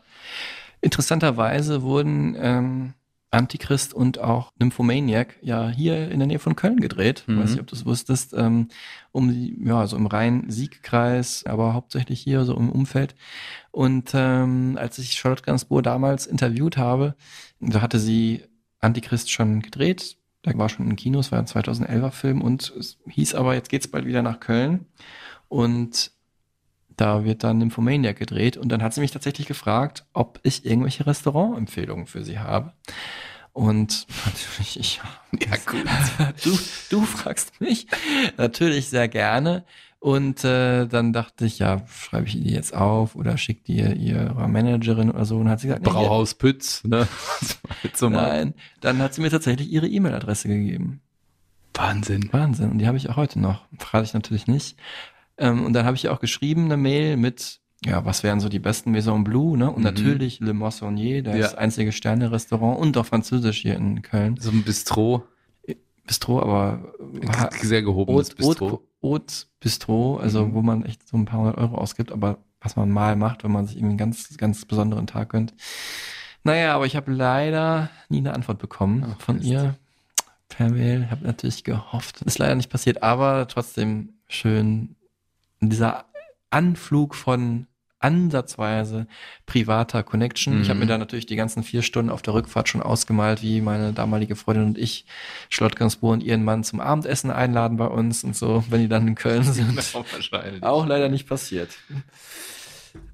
Interessanterweise 0.81 1.81
wurden 1.81 2.35
ähm, 2.39 2.93
Antichrist 3.31 3.93
und 3.93 4.19
auch 4.19 4.51
Nymphomaniac 4.57 5.35
ja 5.41 5.69
hier 5.69 6.09
in 6.09 6.19
der 6.19 6.27
Nähe 6.27 6.39
von 6.39 6.55
Köln 6.55 6.79
gedreht. 6.79 7.23
Mhm. 7.27 7.39
Weiß 7.39 7.51
nicht, 7.51 7.59
ob 7.59 7.67
du 7.67 7.75
es 7.75 7.85
wusstest. 7.85 8.33
Ähm, 8.33 8.69
um 9.11 9.29
ja, 9.65 9.85
so 9.85 9.97
im 9.97 10.07
Rhein-Sieg-Kreis, 10.07 11.45
aber 11.45 11.73
hauptsächlich 11.73 12.21
hier 12.21 12.43
so 12.45 12.55
im 12.55 12.69
Umfeld. 12.69 13.15
Und 13.71 14.11
ähm, 14.13 14.77
als 14.79 14.97
ich 14.97 15.13
Charlotte 15.13 15.43
Gainsbourg 15.43 15.83
damals 15.83 16.25
interviewt 16.25 16.77
habe, 16.77 17.15
da 17.59 17.81
hatte 17.81 17.99
sie 17.99 18.43
Antichrist 18.79 19.31
schon 19.31 19.61
gedreht. 19.61 20.17
Da 20.41 20.57
war 20.57 20.69
schon 20.69 20.89
in 20.89 20.95
Kinos, 20.95 21.31
war 21.31 21.39
ein 21.39 21.45
2011er 21.45 22.11
Film 22.11 22.41
und 22.41 22.73
es 22.79 22.97
hieß 23.07 23.35
aber, 23.35 23.53
jetzt 23.53 23.69
geht's 23.69 23.89
bald 23.89 24.05
wieder 24.05 24.21
nach 24.21 24.39
Köln. 24.39 24.85
Und 25.49 26.11
da 26.99 27.23
wird 27.23 27.43
dann 27.43 27.59
Nymphomaniac 27.59 28.17
gedreht 28.17 28.57
und 28.57 28.69
dann 28.69 28.83
hat 28.83 28.93
sie 28.93 29.01
mich 29.01 29.11
tatsächlich 29.11 29.47
gefragt, 29.47 30.05
ob 30.13 30.39
ich 30.43 30.65
irgendwelche 30.65 31.05
Restaurantempfehlungen 31.07 32.07
für 32.07 32.23
sie 32.23 32.39
habe. 32.39 32.73
Und 33.53 34.05
natürlich, 34.25 34.79
ich, 34.79 35.01
ja 35.41 35.57
gut, 35.65 35.85
du, 36.43 36.59
du 36.89 37.01
fragst 37.05 37.59
mich 37.61 37.87
natürlich 38.37 38.89
sehr 38.89 39.07
gerne. 39.07 39.65
Und 40.01 40.45
äh, 40.45 40.87
dann 40.87 41.11
dachte 41.11 41.45
ich, 41.45 41.59
ja, 41.59 41.85
schreibe 41.87 42.27
ich 42.27 42.33
die 42.33 42.51
jetzt 42.51 42.73
auf 42.73 43.15
oder 43.15 43.37
schickt 43.37 43.67
die 43.67 43.81
ihrer 43.81 44.47
Managerin 44.47 45.11
oder 45.11 45.25
so. 45.25 45.37
Und 45.37 45.49
hat 45.49 45.59
sie 45.59 45.67
gesagt, 45.67 45.85
nee, 45.85 45.91
Brauhaus 45.91 46.35
Pütz, 46.35 46.85
ne? 46.85 47.05
so. 47.93 48.07
Nein, 48.07 48.53
dann 48.79 48.99
hat 48.99 49.13
sie 49.13 49.21
mir 49.21 49.29
tatsächlich 49.29 49.69
ihre 49.69 49.87
E-Mail-Adresse 49.87 50.47
gegeben. 50.47 51.01
Wahnsinn. 51.73 52.29
Wahnsinn. 52.31 52.71
Und 52.71 52.77
die 52.77 52.87
habe 52.87 52.97
ich 52.97 53.09
auch 53.09 53.17
heute 53.17 53.39
noch. 53.39 53.65
Verrate 53.77 54.05
ich 54.05 54.13
natürlich 54.13 54.47
nicht. 54.47 54.77
Ähm, 55.39 55.65
und 55.65 55.73
dann 55.73 55.85
habe 55.85 55.95
ich 55.95 56.09
auch 56.09 56.19
geschrieben, 56.19 56.65
eine 56.65 56.77
Mail 56.77 57.17
mit, 57.17 57.59
ja, 57.85 58.03
was 58.05 58.23
wären 58.23 58.39
so 58.39 58.49
die 58.49 58.59
besten 58.59 58.91
Maison 58.91 59.23
Bleu, 59.23 59.55
ne? 59.55 59.69
Und 59.71 59.77
Mhm. 59.77 59.83
natürlich 59.83 60.39
Le 60.41 60.53
Moissonnier, 60.53 61.23
das 61.23 61.53
Ja. 61.53 61.57
einzige 61.57 61.91
Sterne-Restaurant 61.91 62.77
und 62.79 62.97
auch 62.97 63.05
französisch 63.05 63.61
hier 63.61 63.75
in 63.75 64.01
Köln. 64.01 64.35
So 64.39 64.51
ein 64.51 64.63
Bistro. 64.63 65.23
Bistro, 66.05 66.41
aber 66.41 66.91
Sehr 67.61 67.83
gehobenes 67.83 68.29
Haute- 68.31 68.35
Bistro. 68.35 68.81
Haute- 69.03 69.45
Bistro, 69.59 70.17
also 70.17 70.45
Mhm. 70.47 70.53
wo 70.55 70.61
man 70.61 70.83
echt 70.83 71.07
so 71.07 71.15
ein 71.17 71.25
paar 71.25 71.39
hundert 71.39 71.57
Euro 71.57 71.75
ausgibt, 71.77 72.11
aber 72.11 72.39
was 72.61 72.75
man 72.75 72.89
mal 72.89 73.15
macht, 73.15 73.43
wenn 73.43 73.51
man 73.51 73.65
sich 73.67 73.75
irgendwie 73.77 73.91
einen 73.91 73.97
ganz, 73.97 74.35
ganz 74.37 74.65
besonderen 74.65 75.07
Tag 75.07 75.29
gönnt. 75.29 75.53
Naja, 76.43 76.73
aber 76.75 76.85
ich 76.85 76.95
habe 76.95 77.11
leider 77.13 77.89
nie 78.09 78.17
eine 78.19 78.33
Antwort 78.33 78.57
bekommen 78.59 79.15
von 79.19 79.41
ihr 79.41 79.75
per 80.49 80.69
Mail. 80.69 81.09
Habe 81.11 81.25
natürlich 81.25 81.63
gehofft. 81.63 82.21
Ist 82.23 82.39
leider 82.39 82.55
nicht 82.55 82.69
passiert, 82.71 83.03
aber 83.03 83.47
trotzdem 83.47 84.13
schön 84.27 84.95
dieser 85.61 86.05
Anflug 86.49 87.15
von 87.15 87.67
ansatzweise 88.01 89.07
privater 89.45 90.03
Connection. 90.03 90.61
Ich 90.61 90.69
habe 90.69 90.75
Mhm. 90.75 90.85
mir 90.85 90.87
da 90.87 90.97
natürlich 90.97 91.25
die 91.25 91.35
ganzen 91.35 91.63
vier 91.63 91.81
Stunden 91.81 92.09
auf 92.09 92.21
der 92.21 92.33
Rückfahrt 92.33 92.69
schon 92.69 92.81
ausgemalt, 92.81 93.41
wie 93.41 93.59
meine 93.59 93.91
damalige 93.91 94.37
Freundin 94.37 94.67
und 94.67 94.77
ich 94.77 95.05
Charlotte 95.49 95.75
Gainsbourg 95.77 96.13
und 96.13 96.23
ihren 96.23 96.45
Mann 96.45 96.63
zum 96.63 96.79
Abendessen 96.79 97.29
einladen 97.29 97.75
bei 97.75 97.87
uns 97.87 98.23
und 98.23 98.37
so, 98.37 98.63
wenn 98.69 98.79
die 98.81 98.87
dann 98.87 99.05
in 99.05 99.15
Köln 99.15 99.43
sind. 99.53 99.75
Wahrscheinlich. 99.93 100.63
Auch 100.63 100.85
leider 100.85 101.09
nicht 101.09 101.27
passiert. 101.27 101.71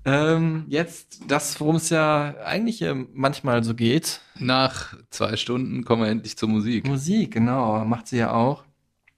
Ähm, 0.05 0.65
jetzt 0.69 1.21
das, 1.27 1.59
worum 1.59 1.77
es 1.77 1.89
ja 1.89 2.35
eigentlich 2.45 2.81
äh, 2.83 2.93
manchmal 3.13 3.63
so 3.63 3.73
geht. 3.73 4.21
Nach 4.37 4.95
zwei 5.09 5.35
Stunden 5.35 5.83
kommen 5.83 6.03
wir 6.03 6.09
endlich 6.09 6.37
zur 6.37 6.47
Musik. 6.49 6.87
Musik, 6.87 7.31
genau, 7.33 7.83
macht 7.85 8.07
sie 8.07 8.17
ja 8.17 8.31
auch. 8.33 8.63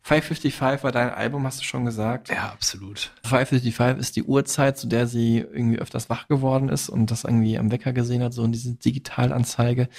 555 0.08 0.86
war 0.86 0.94
dein 0.94 1.10
Album, 1.10 1.46
hast 1.46 1.60
du 1.60 1.66
schon 1.66 1.84
gesagt. 1.84 2.30
Ja, 2.30 2.50
absolut. 2.54 3.12
555 3.24 4.00
ist 4.00 4.16
die 4.16 4.24
Uhrzeit, 4.24 4.78
zu 4.78 4.88
der 4.88 5.06
sie 5.06 5.40
irgendwie 5.40 5.80
öfters 5.80 6.10
wach 6.10 6.30
geworden 6.30 6.70
ist 6.70 6.88
und 6.88 7.12
das 7.12 7.26
irgendwie 7.26 7.58
am 7.58 7.72
Wecker 7.74 7.92
gesehen 7.92 8.24
hat, 8.24 8.32
so 8.32 8.46
in 8.46 8.54
diese 8.54 8.74
Digitalanzeige. 8.76 9.90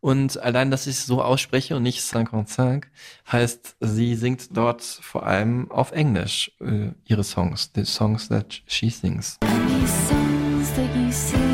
Und 0.00 0.36
allein, 0.42 0.72
dass 0.72 0.88
ich 0.88 0.96
es 0.96 1.06
so 1.06 1.22
ausspreche 1.22 1.76
und 1.76 1.84
nicht 1.84 2.00
55, 2.02 2.90
heißt, 3.30 3.76
sie 3.78 4.16
singt 4.16 4.56
dort 4.56 4.82
vor 4.82 5.24
allem 5.24 5.70
auf 5.70 5.92
Englisch 5.92 6.50
äh, 6.60 6.90
ihre 7.04 7.22
Songs, 7.22 7.70
the 7.76 7.84
songs 7.84 8.26
that 8.26 8.62
she 8.66 8.90
sings. 8.90 9.38
These 9.40 9.92
songs 10.08 10.72
that 10.74 11.45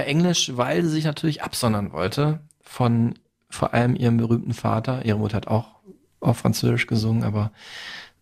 Ja, 0.00 0.06
Englisch, 0.06 0.52
weil 0.56 0.82
sie 0.82 0.88
sich 0.88 1.04
natürlich 1.04 1.42
absondern 1.42 1.92
wollte 1.92 2.40
von 2.62 3.18
vor 3.50 3.74
allem 3.74 3.94
ihrem 3.94 4.16
berühmten 4.16 4.54
Vater. 4.54 5.04
Ihre 5.04 5.18
Mutter 5.18 5.36
hat 5.36 5.46
auch 5.46 5.80
auf 6.20 6.38
Französisch 6.38 6.86
gesungen, 6.86 7.22
aber 7.22 7.52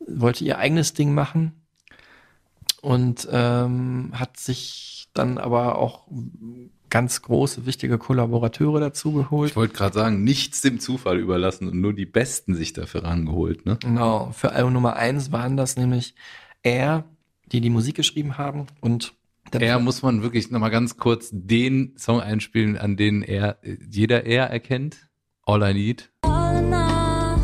wollte 0.04 0.42
ihr 0.42 0.58
eigenes 0.58 0.92
Ding 0.92 1.14
machen 1.14 1.52
und 2.82 3.28
ähm, 3.30 4.10
hat 4.12 4.38
sich 4.38 5.08
dann 5.14 5.38
aber 5.38 5.78
auch 5.78 6.08
ganz 6.90 7.22
große, 7.22 7.64
wichtige 7.64 7.96
Kollaborateure 7.96 8.80
dazu 8.80 9.12
geholt. 9.12 9.50
Ich 9.50 9.56
wollte 9.56 9.74
gerade 9.74 9.94
sagen, 9.94 10.24
nichts 10.24 10.60
dem 10.62 10.80
Zufall 10.80 11.18
überlassen 11.18 11.68
und 11.68 11.80
nur 11.80 11.92
die 11.92 12.06
Besten 12.06 12.56
sich 12.56 12.72
dafür 12.72 13.04
rangeholt, 13.04 13.66
ne? 13.66 13.76
Genau, 13.82 14.32
für 14.32 14.50
Album 14.50 14.72
Nummer 14.72 14.96
eins 14.96 15.30
waren 15.30 15.56
das 15.56 15.76
nämlich 15.76 16.16
er, 16.64 17.04
die 17.52 17.60
die 17.60 17.70
Musik 17.70 17.94
geschrieben 17.94 18.36
haben 18.36 18.66
und 18.80 19.14
Er 19.52 19.78
muss 19.78 20.02
man 20.02 20.22
wirklich 20.22 20.50
nochmal 20.50 20.70
ganz 20.70 20.96
kurz 20.96 21.30
den 21.32 21.94
Song 21.96 22.20
einspielen, 22.20 22.76
an 22.76 22.96
den 22.96 23.22
er, 23.22 23.58
jeder 23.62 24.24
er 24.24 24.46
erkennt. 24.46 25.08
All 25.44 25.62
I 25.62 25.72
Need. 25.72 26.10
All 26.22 26.56
in 26.56 26.74
all, 26.74 27.38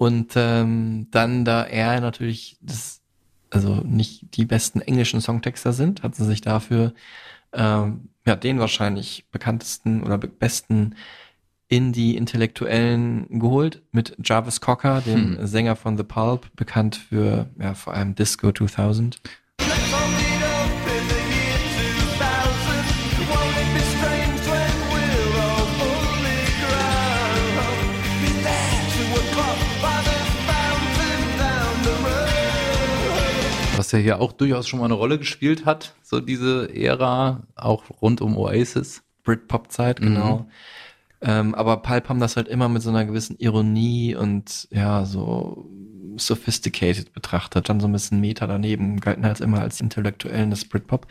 Und 0.00 0.32
ähm, 0.34 1.08
dann, 1.10 1.44
da 1.44 1.62
er 1.62 2.00
natürlich 2.00 2.56
das, 2.62 3.02
also 3.50 3.82
nicht 3.84 4.34
die 4.34 4.46
besten 4.46 4.80
englischen 4.80 5.20
Songtexter 5.20 5.74
sind, 5.74 6.02
hat 6.02 6.14
sie 6.14 6.24
sich 6.24 6.40
dafür 6.40 6.94
ähm, 7.52 8.08
ja, 8.24 8.34
den 8.34 8.60
wahrscheinlich 8.60 9.26
bekanntesten 9.30 10.02
oder 10.02 10.16
be 10.16 10.28
besten 10.28 10.94
Indie-Intellektuellen 11.68 13.40
geholt 13.40 13.82
mit 13.92 14.16
Jarvis 14.24 14.62
Cocker, 14.62 15.02
dem 15.02 15.36
Hm. 15.36 15.46
Sänger 15.46 15.76
von 15.76 15.98
The 15.98 16.04
Pulp, 16.04 16.48
bekannt 16.56 16.96
für 16.96 17.50
ja, 17.60 17.74
vor 17.74 17.92
allem 17.92 18.14
Disco 18.14 18.52
2000. 18.52 19.20
Was 33.90 33.98
ja 33.98 34.04
hier 34.04 34.20
auch 34.20 34.32
durchaus 34.32 34.68
schon 34.68 34.78
mal 34.78 34.84
eine 34.84 34.94
Rolle 34.94 35.18
gespielt 35.18 35.66
hat, 35.66 35.96
so 36.00 36.20
diese 36.20 36.72
Ära, 36.72 37.42
auch 37.56 37.82
rund 38.00 38.20
um 38.20 38.36
Oasis. 38.36 39.02
Britpop-Zeit, 39.24 40.00
genau. 40.00 40.46
Ähm, 41.20 41.56
aber 41.56 41.78
Pulp 41.78 42.08
haben 42.08 42.20
das 42.20 42.36
halt 42.36 42.46
immer 42.46 42.68
mit 42.68 42.82
so 42.82 42.90
einer 42.90 43.04
gewissen 43.04 43.36
Ironie 43.38 44.14
und 44.14 44.68
ja, 44.70 45.04
so 45.04 45.68
sophisticated 46.16 47.12
betrachtet, 47.12 47.68
dann 47.68 47.80
so 47.80 47.88
ein 47.88 47.92
bisschen 47.92 48.20
Meta 48.20 48.46
daneben, 48.46 49.00
galten 49.00 49.26
halt 49.26 49.40
immer 49.40 49.60
als 49.60 49.80
Intellektuellen 49.80 50.50
des 50.50 50.68
Britpop. 50.68 51.08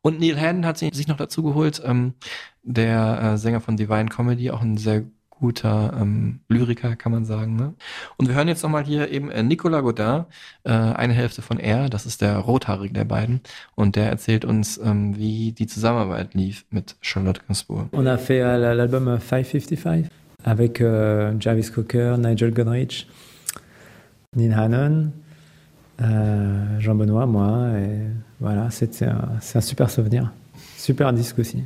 Und 0.00 0.18
Neil 0.18 0.40
Hannon 0.40 0.64
hat 0.64 0.78
sich 0.78 0.94
sich 0.94 1.08
noch 1.08 1.18
dazu 1.18 1.42
geholt, 1.42 1.82
ähm, 1.84 2.14
der 2.62 3.20
äh, 3.34 3.36
Sänger 3.36 3.60
von 3.60 3.76
Divine 3.76 4.06
Comedy, 4.06 4.50
auch 4.50 4.62
ein 4.62 4.78
sehr 4.78 5.04
guter 5.38 5.92
ähm, 6.00 6.40
Lyriker, 6.48 6.96
kann 6.96 7.12
man 7.12 7.24
sagen. 7.24 7.56
Ne? 7.56 7.74
Und 8.16 8.28
wir 8.28 8.34
hören 8.34 8.48
jetzt 8.48 8.62
nochmal 8.62 8.84
hier 8.84 9.10
eben 9.10 9.30
äh, 9.30 9.42
Nicolas 9.42 9.82
Godin, 9.82 10.24
äh, 10.64 10.70
eine 10.72 11.12
Hälfte 11.12 11.42
von 11.42 11.58
R, 11.58 11.88
das 11.88 12.06
ist 12.06 12.22
der 12.22 12.36
Rothaarige 12.38 12.94
der 12.94 13.04
beiden. 13.04 13.40
Und 13.74 13.96
der 13.96 14.08
erzählt 14.08 14.44
uns, 14.44 14.78
ähm, 14.82 15.16
wie 15.16 15.52
die 15.52 15.66
Zusammenarbeit 15.66 16.34
lief 16.34 16.64
mit 16.70 16.96
Charlotte 17.00 17.40
Gainsbourg. 17.46 17.86
On 17.92 18.06
a 18.06 18.16
fait 18.18 18.40
euh, 18.42 18.74
l'album 18.74 19.08
euh, 19.08 19.18
555 19.18 20.06
avec 20.44 20.80
euh, 20.80 21.34
Jarvis 21.38 21.70
Cocker, 21.70 22.16
Nigel 22.18 22.52
Godrich, 22.52 23.06
Neil 24.36 24.52
Hannon, 24.54 25.10
euh, 26.00 26.80
Jean 26.80 26.94
Benoît, 26.94 27.26
moi. 27.26 27.68
Et 27.78 27.98
voilà, 28.40 28.70
c'était 28.70 29.06
un- 29.06 29.30
c'est 29.40 29.58
un 29.58 29.62
super 29.62 29.90
souvenir. 29.90 30.32
Super 30.76 31.12
disque 31.12 31.38
aussi. 31.38 31.64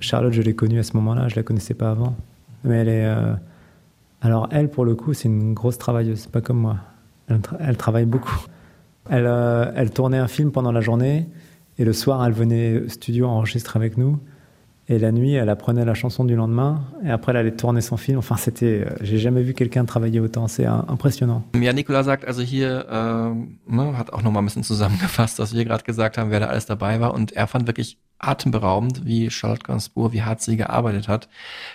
Charlotte, 0.00 0.32
je 0.32 0.42
l'ai 0.42 0.54
connue 0.54 0.78
à 0.78 0.82
ce 0.82 0.94
moment-là, 0.96 1.28
je 1.28 1.36
la 1.36 1.42
connaissais 1.42 1.74
pas 1.74 1.90
avant. 1.90 2.14
Mais 2.64 2.76
elle 2.78 2.88
est. 2.88 3.04
euh, 3.06 3.34
alors, 4.22 4.48
elle, 4.50 4.68
pour 4.68 4.84
le 4.84 4.94
coup, 4.94 5.14
c'est 5.14 5.28
une 5.28 5.54
grosse 5.54 5.78
travailleuse, 5.78 6.26
pas 6.26 6.40
comme 6.40 6.58
moi. 6.58 6.76
Elle, 7.28 7.38
tra- 7.38 7.56
elle 7.60 7.76
travaille 7.76 8.04
beaucoup. 8.04 8.38
Elle, 9.08 9.24
euh, 9.26 9.72
elle 9.74 9.90
tournait 9.90 10.18
un 10.18 10.28
film 10.28 10.52
pendant 10.52 10.72
la 10.72 10.80
journée 10.80 11.26
et 11.78 11.84
le 11.84 11.92
soir, 11.92 12.24
elle 12.26 12.32
venait 12.32 12.78
au 12.80 12.88
studio 12.88 13.26
enregistrer 13.26 13.78
avec 13.78 13.96
nous. 13.96 14.18
Et 14.92 14.98
la 14.98 15.12
nuit, 15.12 15.34
elle 15.34 15.48
apprenait 15.50 15.84
la 15.84 15.94
chanson 15.94 16.24
du 16.24 16.34
lendemain 16.34 16.82
et 17.04 17.10
après, 17.10 17.30
elle 17.30 17.36
allait 17.38 17.54
tourner 17.56 17.80
son 17.80 17.96
film. 17.96 18.18
Enfin, 18.18 18.36
c'était. 18.36 18.84
euh, 18.84 18.96
J'ai 19.02 19.18
jamais 19.18 19.42
vu 19.44 19.54
quelqu'un 19.54 19.84
travailler 19.84 20.18
autant. 20.18 20.48
C'est 20.48 20.66
euh, 20.66 20.72
impressionnant. 20.88 21.44
Ja, 21.54 21.72
Nikola 21.72 22.02
sagt 22.02 22.24
also 22.24 22.42
hier, 22.42 22.86
ähm, 22.90 23.60
ne, 23.68 23.96
hat 23.96 24.12
auch 24.12 24.22
nochmal 24.22 24.42
ein 24.42 24.46
bisschen 24.46 24.64
zusammengefasst, 24.64 25.38
was 25.38 25.54
wir 25.54 25.64
gerade 25.64 25.84
gesagt 25.84 26.18
haben, 26.18 26.32
wer 26.32 26.40
da 26.40 26.46
alles 26.46 26.66
dabei 26.66 26.98
war. 26.98 27.14
Und 27.14 27.30
er 27.30 27.46
fand 27.46 27.68
wirklich 27.68 27.98
atemberaubend, 28.18 29.06
wie 29.06 29.30
Charlotte 29.30 29.62
Gainsbourg, 29.62 30.12
wie 30.12 30.22
hart 30.22 30.40
sie 30.42 30.56
gearbeitet 30.56 31.06
hat. 31.06 31.28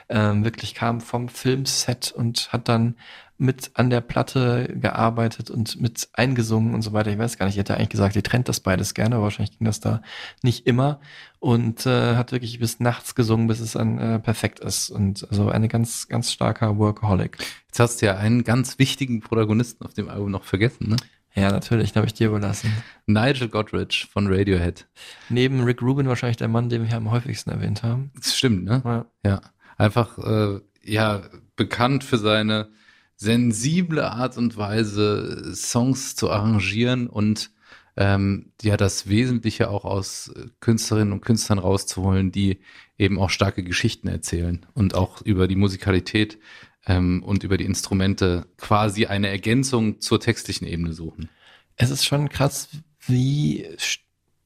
Ähm, 0.10 0.44
wirklich 0.44 0.76
kam 0.76 1.00
vom 1.00 1.30
Filmset 1.30 2.12
und 2.16 2.50
hat 2.52 2.68
dann 2.68 2.96
mit 3.38 3.72
an 3.74 3.90
der 3.90 4.02
Platte 4.02 4.74
gearbeitet 4.80 5.50
und 5.50 5.80
mit 5.82 6.08
eingesungen 6.14 6.74
und 6.74 6.82
so 6.82 6.94
weiter. 6.94 7.12
Ich 7.12 7.18
weiß 7.18 7.38
gar 7.38 7.46
nicht, 7.46 7.56
ich 7.56 7.60
hätte 7.60 7.76
eigentlich 7.76 7.90
gesagt, 7.90 8.16
die 8.16 8.22
trennt 8.22 8.48
das 8.48 8.62
beides 8.62 8.94
gerne, 8.94 9.16
aber 9.16 9.26
wahrscheinlich 9.26 9.58
ging 9.58 9.66
das 9.66 9.80
da 9.80 10.02
nicht 10.42 10.66
immer. 10.68 11.00
Und 11.40 11.86
äh, 11.86 12.16
hat 12.16 12.32
wirklich 12.32 12.60
bis 12.60 12.80
nachts 12.80 13.14
gesungen, 13.14 13.48
bis 13.48 13.60
es 13.60 13.74
dann 13.74 14.00
äh, 14.00 14.20
perfekt 14.20 14.62
ist. 14.62 14.90
Und 14.90 15.28
also 15.30 15.50
eine 15.50 15.68
ganz, 15.68 16.08
ganz 16.08 16.32
starker 16.32 16.78
Workaholic. 16.78 17.38
Jetzt 17.68 17.80
hast 17.80 18.02
du 18.02 18.06
ja 18.08 18.18
einen 18.18 18.44
ganz 18.44 18.80
wichtigen 18.80 19.20
Protagonisten 19.20 19.86
auf 19.86 19.94
dem 19.94 20.10
Album 20.10 20.32
noch 20.32 20.44
vergessen, 20.44 20.90
ne? 20.90 20.96
Ja, 21.36 21.52
natürlich, 21.52 21.92
den 21.92 21.98
habe 21.98 22.08
ich 22.08 22.14
dir 22.14 22.30
überlassen. 22.30 22.72
Nigel 23.08 23.50
Godrich 23.50 24.08
von 24.10 24.28
Radiohead. 24.28 24.88
Neben 25.28 25.66
Rick 25.66 25.82
Rubin 25.82 26.08
wahrscheinlich 26.08 26.38
der 26.38 26.48
Mann, 26.48 26.70
den 26.70 26.88
wir 26.88 26.96
am 26.96 27.12
häufigsten 27.12 27.50
erwähnt 27.50 27.84
haben. 27.84 28.12
Das 28.16 28.38
stimmt, 28.38 28.64
ne? 28.64 28.82
Ja. 28.86 29.06
Ja. 29.26 29.42
Einfach, 29.78 30.18
äh, 30.18 30.62
ja, 30.82 31.24
bekannt 31.58 32.06
für 32.06 32.18
seine 32.18 32.70
sensible 33.18 34.12
Art 34.12 34.38
und 34.38 34.58
Weise, 34.58 35.54
Songs 35.56 36.16
zu 36.16 36.30
arrangieren 36.30 37.08
und 37.08 37.52
ähm, 37.98 38.52
ja, 38.62 38.76
das 38.76 39.08
Wesentliche 39.08 39.70
auch 39.70 39.86
aus 39.86 40.28
äh, 40.36 40.48
Künstlerinnen 40.60 41.14
und 41.14 41.22
Künstlern 41.22 41.60
rauszuholen, 41.60 42.32
die 42.32 42.60
eben 42.98 43.20
auch 43.20 43.30
starke 43.30 43.64
Geschichten 43.64 44.10
erzählen 44.10 44.66
und 44.74 44.96
auch 44.96 45.22
über 45.22 45.48
die 45.48 45.56
Musikalität 45.56 46.38
ähm, 46.86 47.24
und 47.24 47.44
über 47.44 47.58
die 47.58 47.64
Instrumente 47.66 48.48
quasi 48.58 49.06
eine 49.06 49.30
Ergänzung 49.30 50.02
zur 50.02 50.20
textlichen 50.20 50.68
Ebene 50.68 50.92
suchen. 50.92 51.30
Es 51.78 51.90
ist 51.90 52.06
schon 52.06 52.28
krass, 52.28 52.70
wie 53.08 53.66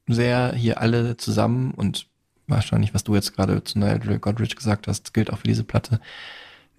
sehr 0.06 0.54
hier 0.54 0.80
alle 0.80 1.16
zusammen 1.16 1.72
und 1.72 2.06
wahrscheinlich, 2.46 2.94
was 2.94 3.04
du 3.04 3.14
jetzt 3.14 3.34
gerade 3.34 3.62
zu 3.64 3.78
Nigel 3.78 4.18
Godrich 4.18 4.54
gesagt 4.56 4.86
hast, 4.86 5.14
gilt 5.14 5.32
auch 5.32 5.38
für 5.38 5.48
diese 5.48 5.64
Platte, 5.64 6.00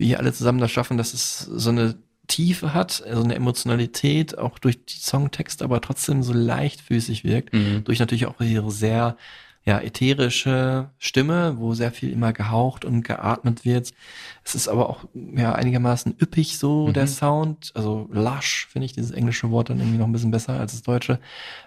wie 0.01 0.07
hier 0.07 0.19
alle 0.19 0.33
zusammen 0.33 0.59
das 0.59 0.71
schaffen, 0.71 0.97
dass 0.97 1.13
es 1.13 1.39
so 1.39 1.69
eine 1.69 1.95
Tiefe 2.27 2.73
hat, 2.73 2.91
so 3.13 3.23
eine 3.23 3.35
Emotionalität, 3.35 4.37
auch 4.37 4.57
durch 4.59 4.83
die 4.85 4.97
Songtexte, 4.99 5.63
aber 5.63 5.79
trotzdem 5.81 6.23
so 6.23 6.33
leichtfüßig 6.33 7.23
wirkt, 7.23 7.53
Mhm. 7.53 7.83
durch 7.83 7.99
natürlich 7.99 8.25
auch 8.25 8.39
ihre 8.41 8.71
sehr 8.71 9.15
ja, 9.63 9.79
ätherische 9.79 10.89
Stimme, 10.97 11.59
wo 11.59 11.75
sehr 11.75 11.91
viel 11.91 12.11
immer 12.11 12.33
gehaucht 12.33 12.83
und 12.83 13.03
geatmet 13.03 13.63
wird. 13.63 13.91
Es 14.43 14.55
ist 14.55 14.67
aber 14.67 14.89
auch 14.89 15.05
ja 15.35 15.53
einigermaßen 15.53 16.15
üppig 16.19 16.57
so 16.57 16.87
Mhm. 16.87 16.93
der 16.93 17.05
Sound, 17.05 17.71
also 17.75 18.09
lush 18.11 18.67
finde 18.71 18.85
ich 18.87 18.93
dieses 18.93 19.11
englische 19.11 19.51
Wort 19.51 19.69
dann 19.69 19.77
irgendwie 19.79 19.99
noch 19.99 20.07
ein 20.07 20.11
bisschen 20.13 20.31
besser 20.31 20.59
als 20.59 20.71
das 20.71 20.81
deutsche. 20.81 21.19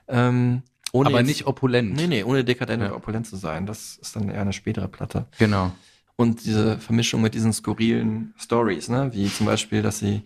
Ähm, 0.08 0.62
ohne 0.92 1.08
Aber 1.10 1.18
jetzt- 1.18 1.28
nicht 1.28 1.46
opulent. 1.46 1.94
Nee, 1.94 2.08
nee, 2.08 2.24
ohne 2.24 2.42
dekadent 2.44 2.82
Ja. 2.82 2.94
opulent 2.96 3.26
zu 3.28 3.36
sein. 3.36 3.64
Das 3.66 3.96
ist 3.96 4.16
dann 4.16 4.28
eher 4.28 4.40
eine 4.40 4.52
spätere 4.52 4.88
Platte. 4.88 5.26
Genau. 5.38 5.70
Und 6.16 6.44
diese 6.44 6.78
Vermischung 6.78 7.22
mit 7.22 7.34
diesen 7.34 7.52
skurrilen 7.52 8.34
Stories, 8.38 8.88
ne? 8.88 9.10
wie 9.12 9.28
zum 9.28 9.46
Beispiel, 9.46 9.82
dass 9.82 9.98
sie 9.98 10.22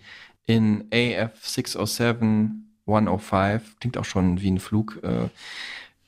in 0.46 0.84
AF 0.92 1.46
607 1.46 2.68
105, 2.86 3.78
klingt 3.80 3.98
auch 3.98 4.04
schon 4.04 4.40
wie 4.40 4.50
ein 4.50 4.58
Flug, 4.58 5.00
äh, 5.02 5.28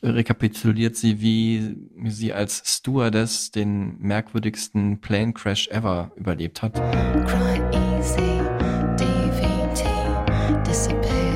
rekapituliert 0.02 0.96
sie, 0.96 1.20
wie 1.20 1.76
sie 2.08 2.32
als 2.32 2.62
Stewardess 2.64 3.50
den 3.50 3.98
merkwürdigsten 3.98 5.00
Plane 5.00 5.32
Crash 5.34 5.68
ever 5.68 6.10
überlebt 6.16 6.62
hat. 6.62 6.74
Cry 7.26 7.60
easy, 7.98 8.40
DVT, 8.96 9.84
disappear 10.66 11.29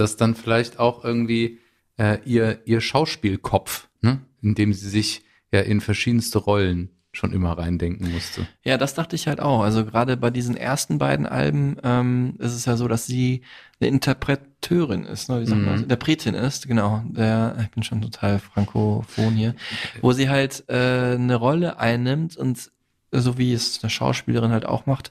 das 0.00 0.16
dann 0.16 0.34
vielleicht 0.34 0.78
auch 0.78 1.04
irgendwie 1.04 1.58
äh, 1.98 2.18
ihr, 2.24 2.60
ihr 2.64 2.80
Schauspielkopf, 2.80 3.88
ne? 4.00 4.20
in 4.42 4.54
dem 4.54 4.72
sie 4.72 4.88
sich 4.88 5.22
ja 5.52 5.60
in 5.60 5.80
verschiedenste 5.80 6.38
Rollen 6.38 6.90
schon 7.12 7.32
immer 7.32 7.56
reindenken 7.58 8.12
musste. 8.12 8.46
Ja, 8.62 8.76
das 8.76 8.94
dachte 8.94 9.16
ich 9.16 9.26
halt 9.26 9.40
auch. 9.40 9.62
Also 9.62 9.84
gerade 9.84 10.16
bei 10.16 10.30
diesen 10.30 10.56
ersten 10.56 10.98
beiden 10.98 11.26
Alben 11.26 11.76
ähm, 11.82 12.34
ist 12.38 12.54
es 12.54 12.64
ja 12.66 12.76
so, 12.76 12.86
dass 12.86 13.06
sie 13.06 13.42
eine 13.80 13.88
Interpreteurin 13.88 15.04
ist, 15.04 15.28
ne? 15.28 15.40
wie 15.40 15.46
sagt 15.46 15.62
man? 15.62 15.76
Mhm. 15.76 15.82
Interpretin 15.84 16.34
ist, 16.34 16.68
genau. 16.68 17.02
Der, 17.08 17.56
ich 17.60 17.70
bin 17.70 17.82
schon 17.82 18.02
total 18.02 18.38
frankophon 18.38 19.34
hier, 19.34 19.54
wo 20.00 20.12
sie 20.12 20.28
halt 20.28 20.64
äh, 20.68 21.14
eine 21.14 21.34
Rolle 21.34 21.78
einnimmt 21.78 22.36
und 22.36 22.70
so 23.10 23.38
wie 23.38 23.54
es 23.54 23.82
eine 23.82 23.90
Schauspielerin 23.90 24.52
halt 24.52 24.66
auch 24.66 24.86
macht, 24.86 25.10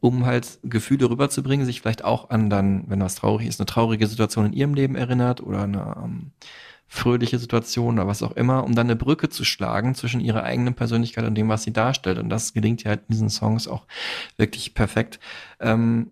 um 0.00 0.26
halt 0.26 0.58
Gefühle 0.62 1.10
rüberzubringen, 1.10 1.66
sich 1.66 1.80
vielleicht 1.80 2.04
auch 2.04 2.30
an 2.30 2.50
dann, 2.50 2.84
wenn 2.88 3.00
was 3.00 3.16
traurig 3.16 3.48
ist, 3.48 3.60
eine 3.60 3.66
traurige 3.66 4.06
Situation 4.06 4.46
in 4.46 4.52
ihrem 4.52 4.74
Leben 4.74 4.94
erinnert 4.94 5.40
oder 5.40 5.62
eine 5.62 5.96
ähm, 6.02 6.30
fröhliche 6.86 7.38
Situation 7.38 7.98
oder 7.98 8.08
was 8.08 8.22
auch 8.22 8.32
immer, 8.32 8.64
um 8.64 8.74
dann 8.74 8.86
eine 8.86 8.96
Brücke 8.96 9.28
zu 9.28 9.44
schlagen 9.44 9.94
zwischen 9.94 10.20
ihrer 10.20 10.42
eigenen 10.44 10.74
Persönlichkeit 10.74 11.24
und 11.24 11.34
dem, 11.34 11.48
was 11.48 11.62
sie 11.62 11.72
darstellt. 11.72 12.18
Und 12.18 12.30
das 12.30 12.54
gelingt 12.54 12.82
ja 12.82 12.90
halt 12.90 13.00
in 13.08 13.12
diesen 13.12 13.30
Songs 13.30 13.68
auch 13.68 13.86
wirklich 14.36 14.74
perfekt. 14.74 15.20
Ähm, 15.60 16.10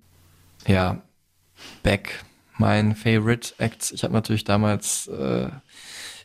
ja, 0.67 1.01
Beck, 1.83 2.25
mein 2.59 2.95
Favorite 2.95 3.55
Act. 3.59 3.93
Ich 3.93 4.05
habe 4.05 4.13
natürlich 4.13 4.45
damals 4.45 5.07
äh, 5.09 5.49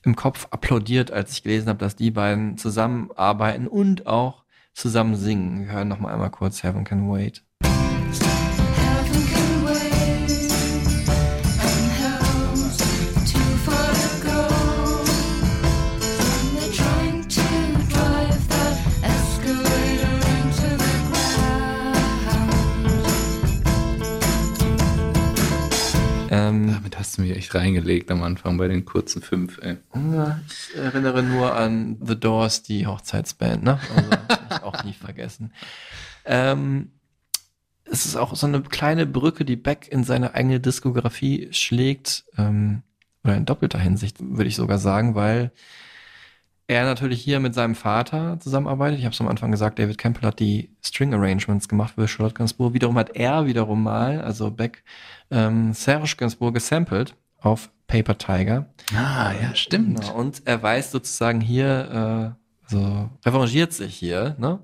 im 0.04 0.16
Kopf 0.16 0.48
applaudiert, 0.52 1.12
als 1.12 1.32
ich 1.32 1.44
gelesen 1.44 1.70
habe, 1.70 1.80
dass 1.80 1.96
die 1.96 2.12
beiden 2.12 2.58
zusammenarbeiten 2.58 3.68
und 3.68 4.08
auch 4.08 4.44
zusammen 4.74 5.16
singen. 5.16 5.66
Wir 5.66 5.74
hören 5.74 5.88
noch 5.88 6.00
mal 6.00 6.14
einmal 6.14 6.32
kurz 6.32 6.64
Heaven 6.64 6.84
Can 6.84 7.10
Wait. 7.10 7.44
Ähm, 26.32 26.72
Damit 26.72 26.98
hast 26.98 27.18
du 27.18 27.24
mich 27.24 27.36
echt 27.36 27.54
reingelegt 27.54 28.10
am 28.10 28.24
Anfang 28.24 28.58
bei 28.58 28.70
den 28.70 28.86
kurzen 28.86 29.22
fünf. 29.22 29.60
Ey. 29.62 29.76
Ich 30.48 30.78
erinnere 30.78 31.24
nur 31.24 31.54
an 31.54 31.98
The 32.02 32.18
Doors, 32.18 32.64
die 32.64 32.88
Hochzeitsband, 32.88 33.64
ne? 33.64 33.78
Also, 33.94 34.64
auch 34.66 34.82
nie 34.86 34.94
vergessen. 34.94 35.52
Ähm, 36.24 36.92
es 37.84 38.06
ist 38.06 38.16
auch 38.16 38.34
so 38.34 38.48
eine 38.48 38.62
kleine 38.62 39.06
Brücke, 39.06 39.44
die 39.44 39.58
Beck 39.58 39.90
in 39.92 40.06
seine 40.06 40.34
eigene 40.34 40.62
Diskografie 40.62 41.50
schlägt, 41.52 42.24
ähm, 42.38 42.84
oder 43.26 43.36
in 43.36 43.46
doppelter 43.46 43.80
Hinsicht, 43.80 44.18
würde 44.22 44.48
ich 44.48 44.56
sogar 44.56 44.80
sagen, 44.80 45.16
weil 45.16 45.52
er 46.72 46.86
natürlich 46.86 47.22
hier 47.22 47.42
mit 47.42 47.54
seinem 47.54 47.76
Vater 47.76 48.40
zusammenarbeitet. 48.40 49.00
Ich 49.00 49.06
habe 49.06 49.14
es 49.14 49.20
am 49.20 49.28
Anfang 49.28 49.52
gesagt, 49.52 49.78
David 49.78 49.98
Campbell 49.98 50.28
hat 50.28 50.40
die 50.40 50.70
String 50.82 51.14
Arrangements 51.14 51.68
gemacht 51.68 51.96
für 51.96 52.08
Charlotte 52.08 52.36
Gainsbourg. 52.36 52.74
Wiederum 52.74 52.98
hat 52.98 53.14
er 53.16 53.46
wiederum 53.46 53.84
mal, 53.84 54.22
also 54.22 54.50
Beck, 54.52 54.84
ähm, 55.32 55.74
Serge 55.74 56.16
Gainsbourg 56.18 56.54
gesampelt 56.54 57.16
auf 57.40 57.70
Paper 57.88 58.18
Tiger. 58.18 58.68
Ah, 58.96 59.34
ja, 59.34 59.54
stimmt. 59.54 60.00
Genau. 60.00 60.16
Und 60.16 60.44
er 60.46 60.64
weiß 60.64 60.92
sozusagen 60.92 61.42
hier, 61.42 62.38
äh, 62.40 62.74
also 62.74 63.10
revanchiert 63.26 63.74
sich 63.74 63.94
hier, 63.96 64.36
ne? 64.40 64.60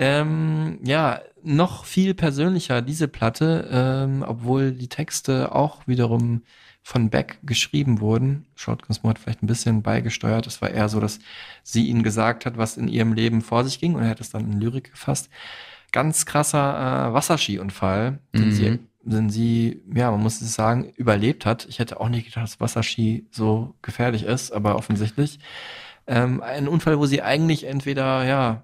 Ähm, 0.00 0.80
ja, 0.82 1.20
noch 1.44 1.84
viel 1.84 2.14
persönlicher 2.14 2.82
diese 2.82 3.06
Platte, 3.06 3.68
ähm, 3.70 4.24
obwohl 4.26 4.72
die 4.72 4.88
Texte 4.88 5.54
auch 5.54 5.86
wiederum 5.86 6.42
von 6.82 7.10
Beck 7.10 7.38
geschrieben 7.44 8.00
wurden. 8.00 8.46
Gainsbourg 8.56 9.10
hat 9.10 9.18
vielleicht 9.18 9.42
ein 9.42 9.46
bisschen 9.46 9.82
beigesteuert. 9.82 10.46
Es 10.46 10.60
war 10.60 10.70
eher 10.70 10.88
so, 10.88 11.00
dass 11.00 11.20
sie 11.62 11.86
ihnen 11.88 12.02
gesagt 12.02 12.44
hat, 12.44 12.58
was 12.58 12.76
in 12.76 12.88
ihrem 12.88 13.12
Leben 13.12 13.40
vor 13.40 13.64
sich 13.64 13.78
ging 13.78 13.94
und 13.94 14.02
er 14.02 14.10
hat 14.10 14.20
es 14.20 14.30
dann 14.30 14.50
in 14.50 14.60
Lyrik 14.60 14.90
gefasst. 14.90 15.30
Ganz 15.92 16.26
krasser 16.26 17.08
äh, 17.08 17.12
Wasserskiunfall, 17.12 18.18
den 18.34 18.46
Mhm. 18.46 18.52
sie 18.52 18.78
den 19.04 19.30
sie, 19.30 19.82
ja, 19.92 20.10
man 20.10 20.22
muss 20.22 20.40
es 20.40 20.54
sagen, 20.54 20.92
überlebt 20.96 21.44
hat. 21.44 21.66
Ich 21.68 21.78
hätte 21.78 22.00
auch 22.00 22.08
nicht 22.08 22.26
gedacht, 22.26 22.44
dass 22.44 22.60
Wasserski 22.60 23.26
so 23.30 23.74
gefährlich 23.82 24.22
ist, 24.24 24.52
aber 24.52 24.76
offensichtlich. 24.76 25.38
Ähm, 26.06 26.42
ein 26.42 26.68
Unfall, 26.68 26.98
wo 26.98 27.06
sie 27.06 27.22
eigentlich 27.22 27.64
entweder, 27.64 28.24
ja, 28.24 28.62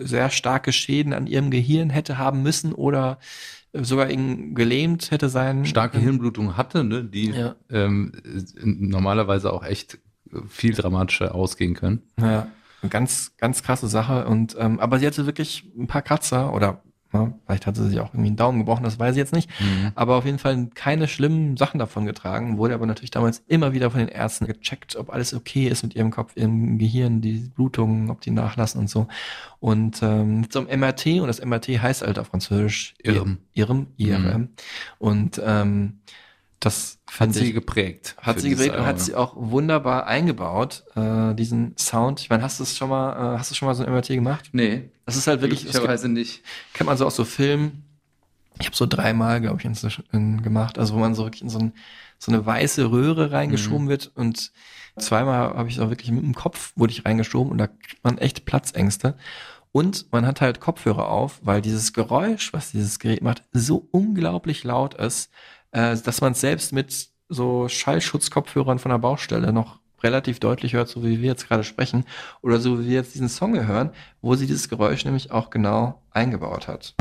sehr 0.00 0.30
starke 0.30 0.72
Schäden 0.72 1.12
an 1.12 1.28
ihrem 1.28 1.50
Gehirn 1.50 1.90
hätte 1.90 2.18
haben 2.18 2.42
müssen 2.42 2.72
oder 2.72 3.18
sogar 3.82 4.10
ihn 4.10 4.54
gelähmt 4.54 5.10
hätte 5.10 5.28
sein. 5.28 5.64
Starke 5.64 5.98
Hirnblutung 5.98 6.56
hatte, 6.56 6.84
ne? 6.84 7.04
die 7.04 7.30
Ja. 7.30 7.56
ähm, 7.70 8.12
normalerweise 8.62 9.52
auch 9.52 9.64
echt 9.64 9.98
viel 10.48 10.74
dramatischer 10.74 11.34
ausgehen 11.34 11.74
können. 11.74 12.02
Ja, 12.20 12.48
ganz, 12.88 13.36
ganz 13.38 13.62
krasse 13.62 13.88
Sache. 13.88 14.26
Und 14.26 14.56
ähm, 14.58 14.80
aber 14.80 14.98
sie 14.98 15.06
hatte 15.06 15.26
wirklich 15.26 15.64
ein 15.78 15.86
paar 15.86 16.02
Kratzer 16.02 16.52
oder 16.52 16.82
ja, 17.12 17.32
vielleicht 17.44 17.66
hatte 17.66 17.82
sie 17.82 17.90
sich 17.90 18.00
auch 18.00 18.12
irgendwie 18.12 18.28
einen 18.28 18.36
Daumen 18.36 18.58
gebrochen, 18.58 18.84
das 18.84 18.98
weiß 18.98 19.12
ich 19.12 19.18
jetzt 19.18 19.32
nicht. 19.32 19.48
Mhm. 19.60 19.92
Aber 19.94 20.16
auf 20.16 20.24
jeden 20.24 20.38
Fall 20.38 20.68
keine 20.74 21.08
schlimmen 21.08 21.56
Sachen 21.56 21.78
davon 21.78 22.04
getragen, 22.04 22.58
wurde 22.58 22.74
aber 22.74 22.86
natürlich 22.86 23.10
damals 23.10 23.42
immer 23.46 23.72
wieder 23.72 23.90
von 23.90 24.00
den 24.00 24.08
Ärzten 24.08 24.46
gecheckt, 24.46 24.96
ob 24.96 25.10
alles 25.10 25.32
okay 25.32 25.68
ist 25.68 25.82
mit 25.82 25.94
ihrem 25.94 26.10
Kopf, 26.10 26.36
ihrem 26.36 26.78
Gehirn, 26.78 27.20
die 27.20 27.50
Blutungen, 27.54 28.10
ob 28.10 28.20
die 28.20 28.30
nachlassen 28.30 28.80
und 28.80 28.90
so. 28.90 29.06
Und 29.60 30.02
ähm, 30.02 30.46
einem 30.54 30.80
MRT, 30.80 31.06
und 31.20 31.28
das 31.28 31.44
MRT 31.44 31.68
heißt 31.68 32.02
halt 32.02 32.18
auf 32.18 32.28
Französisch 32.28 32.94
Irm. 33.02 33.38
Irm, 33.52 33.86
IRM. 33.96 34.22
Mhm. 34.22 34.48
Und 34.98 35.40
ähm, 35.44 36.00
das 36.60 36.98
Hat 37.06 37.14
fand 37.14 37.34
sie 37.34 37.46
ich- 37.48 37.54
geprägt. 37.54 38.16
hat 38.20 38.40
sie 38.40 38.50
geprägt 38.50 38.74
und 38.76 38.86
hat 38.86 38.98
sie 39.00 39.14
auch 39.14 39.34
wunderbar 39.36 40.06
eingebaut, 40.06 40.84
äh, 40.94 41.34
diesen 41.34 41.76
Sound. 41.78 42.20
Ich 42.20 42.30
meine, 42.30 42.42
hast 42.42 42.58
du 42.58 42.64
es 42.64 42.76
schon 42.76 42.88
mal, 42.88 43.34
äh, 43.34 43.38
hast 43.38 43.50
du 43.50 43.54
schon 43.54 43.66
mal 43.66 43.74
so 43.74 43.84
ein 43.84 43.90
MRT 43.92 44.08
gemacht? 44.14 44.48
Nee. 44.52 44.90
Das 45.04 45.16
ist 45.16 45.26
halt 45.26 45.40
wirklich, 45.42 45.60
das 45.62 45.72
Glücklicherweise 45.72 46.08
nicht. 46.08 46.42
kennt 46.72 46.86
man 46.88 46.96
so 46.96 47.06
aus 47.06 47.14
so 47.16 47.24
Filmen. 47.24 47.82
Ich 48.58 48.66
habe 48.66 48.76
so 48.76 48.86
dreimal, 48.86 49.40
glaube 49.42 49.58
ich, 49.60 49.64
inzwischen 49.66 50.42
gemacht, 50.42 50.78
also 50.78 50.94
wo 50.94 50.98
man 50.98 51.14
so 51.14 51.24
wirklich 51.24 51.42
in 51.42 51.50
so, 51.50 51.58
ein, 51.58 51.72
so 52.18 52.32
eine 52.32 52.44
weiße 52.46 52.90
Röhre 52.90 53.30
reingeschoben 53.30 53.84
Mhm. 53.84 53.88
wird 53.90 54.10
und 54.14 54.50
zweimal 54.98 55.54
habe 55.54 55.68
ich 55.68 55.78
auch 55.80 55.90
wirklich 55.90 56.10
mit 56.10 56.24
dem 56.24 56.34
Kopf 56.34 56.72
wurde 56.74 56.92
ich 56.92 57.04
reingeschoben 57.04 57.52
und 57.52 57.58
da 57.58 57.66
kriegt 57.66 58.02
man 58.02 58.16
echt 58.16 58.46
Platzängste. 58.46 59.16
Und 59.72 60.10
man 60.10 60.26
hat 60.26 60.40
halt 60.40 60.58
Kopfhörer 60.58 61.08
auf, 61.08 61.38
weil 61.42 61.60
dieses 61.60 61.92
Geräusch, 61.92 62.54
was 62.54 62.70
dieses 62.70 62.98
Gerät 62.98 63.20
macht, 63.20 63.42
so 63.52 63.86
unglaublich 63.90 64.64
laut 64.64 64.94
ist, 64.94 65.30
äh, 65.76 65.96
dass 66.02 66.22
man 66.22 66.32
es 66.32 66.40
selbst 66.40 66.72
mit 66.72 67.08
so 67.28 67.68
Schallschutzkopfhörern 67.68 68.78
von 68.78 68.90
der 68.90 68.98
Baustelle 68.98 69.52
noch 69.52 69.80
relativ 70.02 70.40
deutlich 70.40 70.72
hört, 70.72 70.88
so 70.88 71.04
wie 71.04 71.20
wir 71.20 71.28
jetzt 71.28 71.48
gerade 71.48 71.64
sprechen, 71.64 72.04
oder 72.40 72.58
so 72.58 72.80
wie 72.80 72.86
wir 72.86 72.94
jetzt 72.94 73.14
diesen 73.14 73.28
Song 73.28 73.54
hören, 73.66 73.90
wo 74.22 74.34
sie 74.34 74.46
dieses 74.46 74.68
Geräusch 74.68 75.04
nämlich 75.04 75.32
auch 75.32 75.50
genau 75.50 76.02
eingebaut 76.12 76.66
hat. 76.66 76.94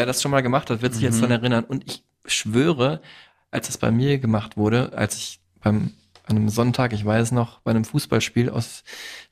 Wer 0.00 0.06
das 0.06 0.22
schon 0.22 0.30
mal 0.30 0.40
gemacht 0.42 0.70
hat, 0.70 0.80
wird 0.82 0.94
sich 0.94 1.02
jetzt 1.02 1.16
Mhm. 1.18 1.20
daran 1.22 1.40
erinnern. 1.42 1.64
Und 1.64 1.84
ich 1.86 2.02
schwöre, 2.24 3.00
als 3.50 3.66
das 3.66 3.76
bei 3.78 3.90
mir 3.90 4.18
gemacht 4.18 4.56
wurde, 4.56 4.92
als 4.94 5.16
ich 5.16 5.40
beim 5.62 5.92
an 6.26 6.36
einem 6.36 6.48
Sonntag, 6.48 6.92
ich 6.92 7.04
weiß 7.04 7.32
noch, 7.32 7.58
bei 7.60 7.72
einem 7.72 7.84
Fußballspiel 7.84 8.50
aus 8.50 8.84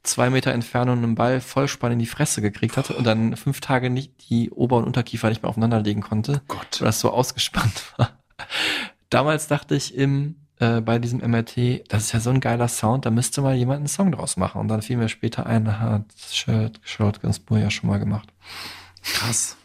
zwei 0.03 0.31
Meter 0.31 0.53
Entfernung 0.53 0.99
einen 0.99 1.15
Ball 1.15 1.41
Vollspann 1.41 1.93
in 1.93 2.01
die 2.01 2.07
Fresse 2.07 2.43
gekriegt 2.43 2.77
hatte 2.77 2.97
und 2.97 3.05
dann 3.07 3.37
fünf 3.37 3.61
Tage 3.61 3.89
nicht 3.89 4.29
die 4.29 4.51
Ober- 4.51 4.79
und 4.79 4.85
Unterkiefer 4.85 5.29
nicht 5.29 5.43
mehr 5.43 5.49
aufeinander 5.51 5.81
legen 5.81 6.01
konnte, 6.01 6.43
Gott. 6.49 6.81
weil 6.81 6.87
das 6.87 6.99
so 6.99 7.11
ausgespannt 7.11 7.93
war. 7.99 8.19
Damals 9.11 9.47
dachte 9.47 9.77
ich 9.77 9.95
im 9.95 10.37
äh, 10.59 10.81
bei 10.81 10.99
diesem 10.99 11.21
MRT, 11.21 11.85
das 11.89 12.05
ist 12.07 12.13
ja 12.13 12.19
so 12.19 12.31
ein 12.31 12.41
geiler 12.41 12.67
Sound, 12.67 13.07
da 13.07 13.11
müsste 13.11 13.43
mal 13.43 13.55
jemand 13.55 13.79
einen 13.79 13.87
Song 13.87 14.11
draus 14.11 14.37
machen. 14.37 14.61
Und 14.61 14.67
dann 14.67 14.83
fiel 14.83 14.97
mir 14.97 15.09
später 15.09 15.47
ein, 15.47 15.79
hat 15.79 16.03
Charlotte 16.33 16.81
Charlotte 16.83 17.21
Gainsbourg 17.21 17.61
ja 17.61 17.71
schon 17.71 17.89
mal 17.91 17.99
gemacht. 18.01 18.29
Krass. 19.05 19.57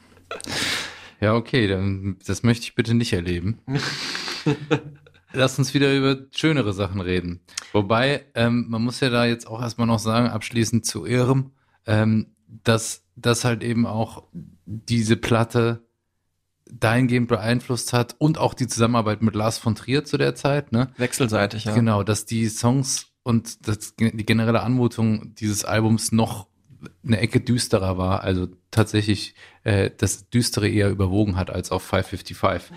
Ja, 1.24 1.36
okay, 1.36 1.68
dann, 1.68 2.18
das 2.28 2.44
möchte 2.44 2.66
ich 2.66 2.76
bitte 2.76 2.94
nicht 2.94 3.14
erleben. 3.14 3.60
Lass 5.32 5.58
uns 5.58 5.74
wieder 5.74 5.96
über 5.96 6.18
schönere 6.36 6.74
Sachen 6.74 7.00
reden. 7.00 7.40
Wobei, 7.72 8.26
ähm, 8.36 8.66
man 8.68 8.82
muss 8.82 9.00
ja 9.00 9.10
da 9.10 9.24
jetzt 9.24 9.48
auch 9.48 9.62
erstmal 9.62 9.88
noch 9.88 10.00
sagen, 10.00 10.28
abschließend 10.28 10.86
zu 10.86 11.06
ihrem, 11.06 11.52
ähm, 11.86 12.36
dass 12.66 13.06
das 13.16 13.46
halt 13.46 13.64
eben 13.64 13.88
auch 13.88 14.26
diese 14.66 15.16
Platte 15.16 15.88
dahingehend 16.70 17.30
beeinflusst 17.30 17.94
hat 17.94 18.18
und 18.18 18.38
auch 18.38 18.54
die 18.54 18.68
Zusammenarbeit 18.68 19.22
mit 19.22 19.34
Lars 19.34 19.58
von 19.58 19.76
Trier 19.76 20.04
zu 20.04 20.18
der 20.18 20.36
Zeit, 20.36 20.74
ne? 20.74 20.92
Wechselseitig, 20.98 21.64
ja. 21.64 21.74
Genau, 21.74 22.04
dass 22.04 22.26
die 22.26 22.50
Songs 22.50 23.14
und 23.24 23.66
das, 23.66 23.96
die 23.96 24.26
generelle 24.26 24.62
Anmutung 24.62 25.36
dieses 25.36 25.64
Albums 25.64 26.12
noch 26.12 26.48
eine 27.06 27.20
Ecke 27.20 27.40
düsterer 27.40 27.98
war, 27.98 28.24
also 28.24 28.48
tatsächlich 28.72 29.36
äh, 29.64 29.90
das 29.98 30.30
Düstere 30.30 30.70
eher 30.70 30.90
überwogen 30.90 31.36
hat 31.36 31.50
als 31.50 31.72
auf 31.72 31.84
555. 31.84 32.72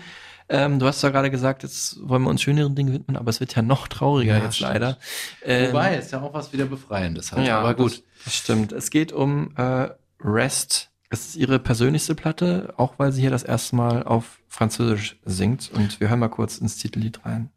Ähm, 0.49 0.79
du 0.79 0.85
hast 0.85 1.01
ja 1.03 1.09
gerade 1.09 1.29
gesagt, 1.29 1.63
jetzt 1.63 1.97
wollen 2.07 2.23
wir 2.23 2.29
uns 2.29 2.41
schöneren 2.41 2.73
Dingen 2.73 2.93
widmen, 2.93 3.17
aber 3.17 3.29
es 3.29 3.39
wird 3.39 3.55
ja 3.55 3.61
noch 3.61 3.87
trauriger 3.87 4.37
Ja, 4.37 4.43
jetzt 4.45 4.55
stimmt. 4.55 4.73
leider. 4.73 4.97
Ähm, 5.43 5.69
Wobei, 5.69 5.97
ist 5.97 6.11
ja 6.11 6.21
auch 6.21 6.33
was 6.33 6.53
wieder 6.53 6.65
Befreiendes 6.65 7.33
halt. 7.33 7.45
Ja, 7.45 7.59
aber 7.59 7.73
gut. 7.73 7.91
Das, 7.91 8.23
das 8.25 8.35
stimmt. 8.35 8.71
Es 8.71 8.89
geht 8.89 9.11
um 9.11 9.53
äh, 9.57 9.89
Rest. 10.21 10.89
Es 11.09 11.27
ist 11.27 11.35
ihre 11.35 11.59
persönlichste 11.59 12.15
Platte, 12.15 12.73
auch 12.77 12.93
weil 12.97 13.11
sie 13.11 13.21
hier 13.21 13.29
das 13.29 13.43
erste 13.43 13.75
Mal 13.75 14.03
auf 14.03 14.39
Französisch 14.47 15.17
singt. 15.25 15.71
Und 15.73 15.99
wir 15.99 16.09
hören 16.09 16.19
mal 16.19 16.27
kurz 16.29 16.57
ins 16.57 16.77
Titellied 16.77 17.25
rein. 17.25 17.49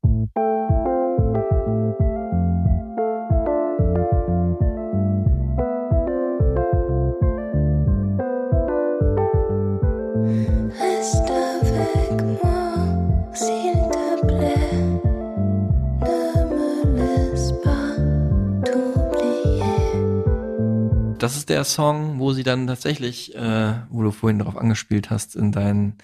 Das 21.31 21.37
ist 21.37 21.49
der 21.49 21.63
Song, 21.63 22.19
wo 22.19 22.33
sie 22.33 22.43
dann 22.43 22.67
tatsächlich, 22.67 23.37
äh, 23.37 23.75
wo 23.89 24.03
du 24.03 24.11
vorhin 24.11 24.41
darauf 24.41 24.57
angespielt 24.57 25.11
hast, 25.11 25.37
in 25.37 25.53
deinen 25.53 25.97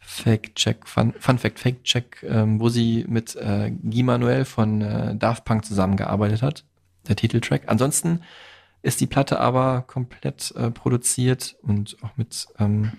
Fake-Check, 0.00 0.88
Fun, 0.88 1.12
Fun 1.18 1.36
Fact 1.36 1.58
Fake-Check, 1.58 2.22
ähm, 2.26 2.58
wo 2.58 2.70
sie 2.70 3.04
mit 3.06 3.36
äh, 3.36 3.70
Guy 3.70 4.02
Manuel 4.02 4.46
von 4.46 4.80
äh, 4.80 5.14
Daft 5.14 5.44
Punk 5.44 5.66
zusammengearbeitet 5.66 6.40
hat, 6.40 6.64
der 7.06 7.16
Titeltrack. 7.16 7.64
Ansonsten 7.66 8.22
ist 8.80 8.98
die 9.02 9.06
Platte 9.06 9.40
aber 9.40 9.82
komplett 9.86 10.54
äh, 10.56 10.70
produziert 10.70 11.54
und 11.60 11.98
auch 12.00 12.16
mit 12.16 12.46
ähm, 12.58 12.92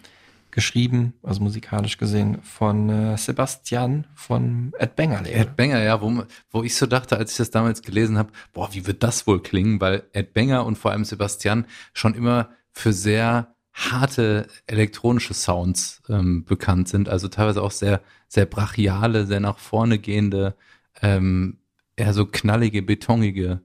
geschrieben, 0.54 1.14
also 1.24 1.42
musikalisch 1.42 1.98
gesehen, 1.98 2.42
von 2.42 2.90
äh, 2.90 3.18
Sebastian 3.18 4.08
von 4.16 4.72
Ed 4.80 4.96
Banger. 4.96 5.26
Ed 5.26 5.56
Banger, 5.58 5.82
ja, 5.82 6.02
wo, 6.02 6.24
wo 6.52 6.64
ich 6.64 6.76
so 6.76 6.86
dachte, 6.86 7.18
als 7.18 7.32
ich 7.32 7.38
das 7.38 7.52
damals 7.52 7.82
gelesen 7.82 8.18
habe, 8.18 8.32
boah, 8.54 8.74
wie 8.74 8.86
wird 8.88 9.04
das 9.04 9.28
wohl 9.28 9.42
klingen, 9.42 9.82
weil 9.82 10.04
Ed 10.14 10.34
Banger 10.34 10.66
und 10.66 10.78
vor 10.78 10.92
allem 10.92 11.04
Sebastian 11.04 11.66
schon 11.94 12.14
immer 12.14 12.50
für 12.72 12.94
sehr 12.94 13.56
harte 13.74 14.48
elektronische 14.68 15.34
Sounds 15.34 16.02
ähm, 16.08 16.46
bekannt 16.46 16.88
sind, 16.88 17.10
also 17.10 17.28
teilweise 17.28 17.62
auch 17.62 17.72
sehr, 17.72 18.02
sehr 18.28 18.46
brachiale, 18.46 19.26
sehr 19.26 19.40
nach 19.40 19.58
vorne 19.58 19.98
gehende, 19.98 20.56
ähm, 21.02 21.58
eher 21.96 22.14
so 22.14 22.26
knallige, 22.26 22.84
betonige 22.84 23.62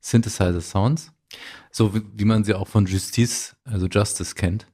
Synthesizer-Sounds. 0.00 1.12
So 1.70 1.94
wie, 1.94 2.02
wie 2.14 2.24
man 2.24 2.42
sie 2.42 2.54
auch 2.54 2.66
von 2.66 2.86
Justice, 2.86 3.54
also 3.64 3.86
Justice 3.86 4.34
kennt. 4.34 4.66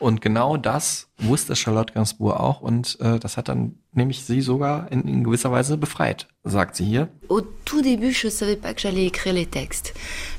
Und 0.00 0.20
genau 0.20 0.56
das 0.56 1.08
wusste 1.18 1.54
Charlotte 1.54 1.92
Gainsbourg 1.94 2.38
auch 2.40 2.60
und 2.62 2.98
äh, 3.00 3.18
das 3.20 3.36
hat 3.36 3.48
dann 3.48 3.74
nämlich 3.92 4.24
sie 4.24 4.40
sogar 4.40 4.90
in, 4.90 5.02
in 5.02 5.22
gewisser 5.22 5.52
Weise 5.52 5.76
befreit, 5.76 6.26
sagt 6.44 6.74
sie 6.74 6.84
hier. 6.84 7.08
Au 7.28 7.40
tout 7.64 7.82
début, 7.82 8.10
je 8.12 8.28
savais 8.28 8.56
pas 8.56 8.74
que 8.74 8.80
j'allais 8.80 9.06
écrire 9.06 9.34
les 9.34 9.46
textes, 9.46 9.94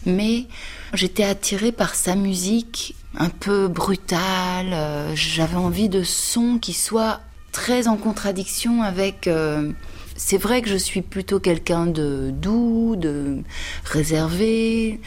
mais 0.06 0.46
j'étais 0.94 1.24
attirée 1.24 1.72
par 1.72 1.96
sa 1.96 2.16
musique 2.16 2.96
un 3.16 3.30
peu 3.30 3.70
brutale. 3.70 4.74
euh, 4.74 5.16
J'avais 5.16 5.56
envie 5.56 5.88
de 5.88 6.04
sons 6.04 6.58
qui 6.60 6.74
soient 6.74 7.22
très 7.54 7.88
en 7.88 7.96
contradiction 7.96 8.82
avec. 8.84 9.28
euh, 9.28 9.72
c'est 10.18 10.38
vrai 10.38 10.62
que 10.62 10.70
je 10.70 10.76
suis 10.78 11.02
plutôt 11.02 11.40
quelqu'un 11.40 11.88
de 11.88 12.30
doux, 12.32 12.96
de 12.98 13.42
réservé. 13.86 15.00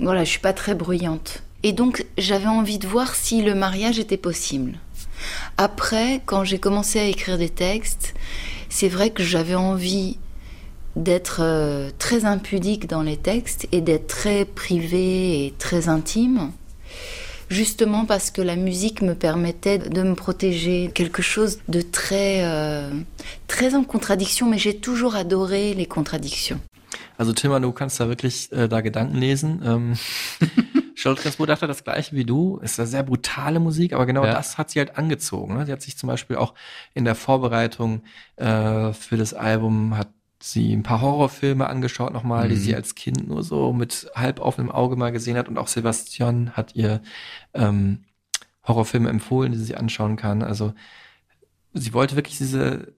Voilà, 0.00 0.24
je 0.24 0.30
suis 0.30 0.40
pas 0.40 0.52
très 0.52 0.74
bruyante. 0.74 1.43
Et 1.64 1.72
donc, 1.72 2.04
j'avais 2.18 2.46
envie 2.46 2.78
de 2.78 2.86
voir 2.86 3.14
si 3.14 3.40
le 3.40 3.54
mariage 3.54 3.98
était 3.98 4.18
possible. 4.18 4.74
Après, 5.56 6.20
quand 6.26 6.44
j'ai 6.44 6.58
commencé 6.58 7.00
à 7.00 7.06
écrire 7.06 7.38
des 7.38 7.48
textes, 7.48 8.14
c'est 8.68 8.90
vrai 8.90 9.08
que 9.08 9.22
j'avais 9.22 9.54
envie 9.54 10.18
d'être 10.94 11.38
euh, 11.40 11.90
très 11.98 12.26
impudique 12.26 12.86
dans 12.86 13.00
les 13.00 13.16
textes 13.16 13.66
et 13.72 13.80
d'être 13.80 14.08
très 14.08 14.44
privée 14.44 15.46
et 15.46 15.54
très 15.58 15.88
intime, 15.88 16.52
justement 17.48 18.04
parce 18.04 18.30
que 18.30 18.42
la 18.42 18.56
musique 18.56 19.00
me 19.00 19.14
permettait 19.14 19.78
de 19.78 20.02
me 20.02 20.14
protéger, 20.14 20.90
quelque 20.92 21.22
chose 21.22 21.60
de 21.68 21.80
très, 21.80 22.44
euh, 22.44 22.90
très 23.48 23.74
en 23.74 23.84
contradiction, 23.84 24.50
mais 24.50 24.58
j'ai 24.58 24.76
toujours 24.76 25.16
adoré 25.16 25.72
les 25.72 25.86
contradictions. 25.86 26.60
Also 27.16 27.32
Timmer, 27.32 27.60
du 27.60 27.72
kannst 27.72 28.00
da 28.00 28.08
wirklich 28.08 28.50
äh, 28.52 28.68
da 28.68 28.80
Gedanken 28.80 29.16
lesen? 29.16 29.62
Ähm, 29.64 29.94
Charlotte 31.04 31.22
Gainsbourg 31.22 31.46
dachte 31.48 31.66
das 31.66 31.84
gleiche 31.84 32.16
wie 32.16 32.24
du. 32.24 32.56
Ist 32.62 32.80
eine 32.80 32.86
sehr 32.86 33.02
brutale 33.02 33.60
Musik, 33.60 33.92
aber 33.92 34.06
genau 34.06 34.24
Ja. 34.24 34.32
das 34.32 34.56
hat 34.56 34.70
sie 34.70 34.78
halt 34.78 34.96
angezogen. 34.96 35.54
Ne? 35.56 35.66
Sie 35.66 35.72
hat 35.72 35.82
sich 35.82 35.98
zum 35.98 36.06
Beispiel 36.06 36.36
auch 36.36 36.54
in 36.94 37.04
der 37.04 37.14
Vorbereitung 37.14 38.02
äh, 38.36 38.92
für 38.94 39.18
das 39.18 39.34
Album 39.34 39.98
hat 39.98 40.08
sie 40.40 40.72
ein 40.74 40.82
paar 40.82 41.02
Horrorfilme 41.02 41.66
angeschaut 41.66 42.12
nochmal, 42.14 42.48
die 42.48 42.54
Mhm. 42.54 42.60
sie 42.60 42.74
als 42.74 42.94
Kind 42.94 43.28
nur 43.28 43.42
so 43.42 43.72
mit 43.74 44.10
halb 44.14 44.40
offenem 44.40 44.70
Auge 44.70 44.96
mal 44.96 45.12
gesehen 45.12 45.36
hat. 45.36 45.48
Und 45.48 45.58
auch 45.58 45.68
Sebastian 45.68 46.50
hat 46.52 46.74
ihr 46.74 47.02
ähm, 47.52 48.04
Horrorfilme 48.66 49.10
empfohlen, 49.10 49.52
die 49.52 49.58
sie 49.58 49.64
sich 49.66 49.78
anschauen 49.78 50.16
kann. 50.16 50.42
Also 50.42 50.72
sie 51.74 51.92
wollte 51.92 52.16
wirklich 52.16 52.38
diese 52.38 52.94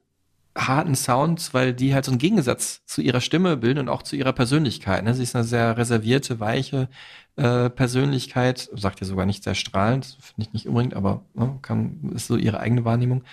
harten 0.57 0.95
Sounds, 0.95 1.55
weil 1.55 1.75
die 1.75 1.95
halt 1.95 2.05
so 2.05 2.11
einen 2.11 2.19
Gegensatz 2.19 2.85
zu 2.87 3.03
ihrer 3.03 3.21
Stimme 3.21 3.57
bilden 3.57 3.81
und 3.81 3.89
auch 3.89 4.03
zu 4.03 4.17
ihrer 4.17 4.33
Persönlichkeit. 4.33 5.05
Ne? 5.05 5.15
Sie 5.15 5.23
ist 5.23 5.37
eine 5.37 5.45
sehr 5.45 5.77
reservierte, 5.77 6.41
weiche 6.41 6.89
äh, 7.37 7.69
Persönlichkeit, 7.69 8.71
sagt 8.75 9.01
ja 9.01 9.07
sogar 9.07 9.27
nicht 9.27 9.45
sehr 9.45 9.55
strahlend, 9.55 10.17
finde 10.21 10.49
ich 10.49 10.53
nicht 10.55 10.69
unbedingt, 10.69 10.95
aber 10.95 11.23
ne, 11.35 11.59
kann, 11.61 12.13
ist 12.15 12.29
so 12.29 12.37
ihre 12.37 12.61
eigene 12.61 12.85
Wahrnehmung. 12.85 13.25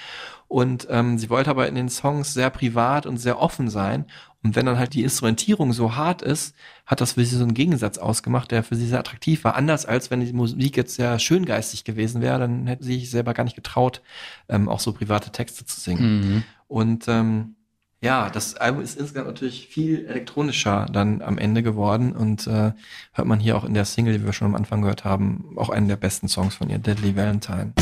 Und 0.49 0.87
ähm, 0.89 1.17
sie 1.17 1.29
wollte 1.29 1.49
aber 1.49 1.67
in 1.67 1.75
den 1.75 1.89
Songs 1.89 2.33
sehr 2.33 2.49
privat 2.49 3.05
und 3.05 3.17
sehr 3.17 3.39
offen 3.39 3.69
sein. 3.69 4.05
Und 4.43 4.57
wenn 4.57 4.65
dann 4.65 4.77
halt 4.77 4.93
die 4.93 5.03
Instrumentierung 5.03 5.71
so 5.71 5.95
hart 5.95 6.21
ist, 6.21 6.53
hat 6.85 6.99
das 6.99 7.13
für 7.13 7.23
sie 7.23 7.37
so 7.37 7.43
einen 7.43 7.53
Gegensatz 7.53 7.97
ausgemacht, 7.97 8.51
der 8.51 8.61
für 8.61 8.75
sie 8.75 8.85
sehr 8.85 8.99
attraktiv 8.99 9.45
war. 9.45 9.55
Anders 9.55 9.85
als 9.85 10.11
wenn 10.11 10.19
die 10.19 10.33
Musik 10.33 10.75
jetzt 10.75 10.95
sehr 10.95 11.17
schöngeistig 11.17 11.85
gewesen 11.85 12.21
wäre, 12.21 12.39
dann 12.39 12.67
hätte 12.67 12.83
sie 12.83 12.99
sich 12.99 13.09
selber 13.09 13.33
gar 13.33 13.45
nicht 13.45 13.55
getraut, 13.55 14.01
ähm, 14.49 14.67
auch 14.67 14.81
so 14.81 14.91
private 14.91 15.31
Texte 15.31 15.65
zu 15.65 15.79
singen. 15.79 16.19
Mhm. 16.19 16.43
Und 16.73 17.07
ähm, 17.07 17.55
ja, 18.01 18.31
das 18.31 18.55
Album 18.55 18.81
ist 18.81 18.97
insgesamt 18.97 19.27
natürlich 19.27 19.67
viel 19.67 20.07
elektronischer 20.07 20.87
dann 20.91 21.21
am 21.21 21.37
Ende 21.37 21.61
geworden 21.61 22.13
und 22.13 22.47
äh, 22.47 22.71
hört 23.11 23.27
man 23.27 23.39
hier 23.39 23.55
auch 23.55 23.63
in 23.63 23.75
der 23.75 23.85
Single, 23.85 24.17
die 24.17 24.25
wir 24.25 24.33
schon 24.33 24.47
am 24.47 24.55
Anfang 24.55 24.81
gehört 24.81 25.05
haben, 25.05 25.53
auch 25.55 25.69
einen 25.69 25.87
der 25.87 25.97
besten 25.97 26.27
Songs 26.27 26.55
von 26.55 26.71
ihr, 26.71 26.79
Deadly 26.79 27.15
Valentine. 27.15 27.73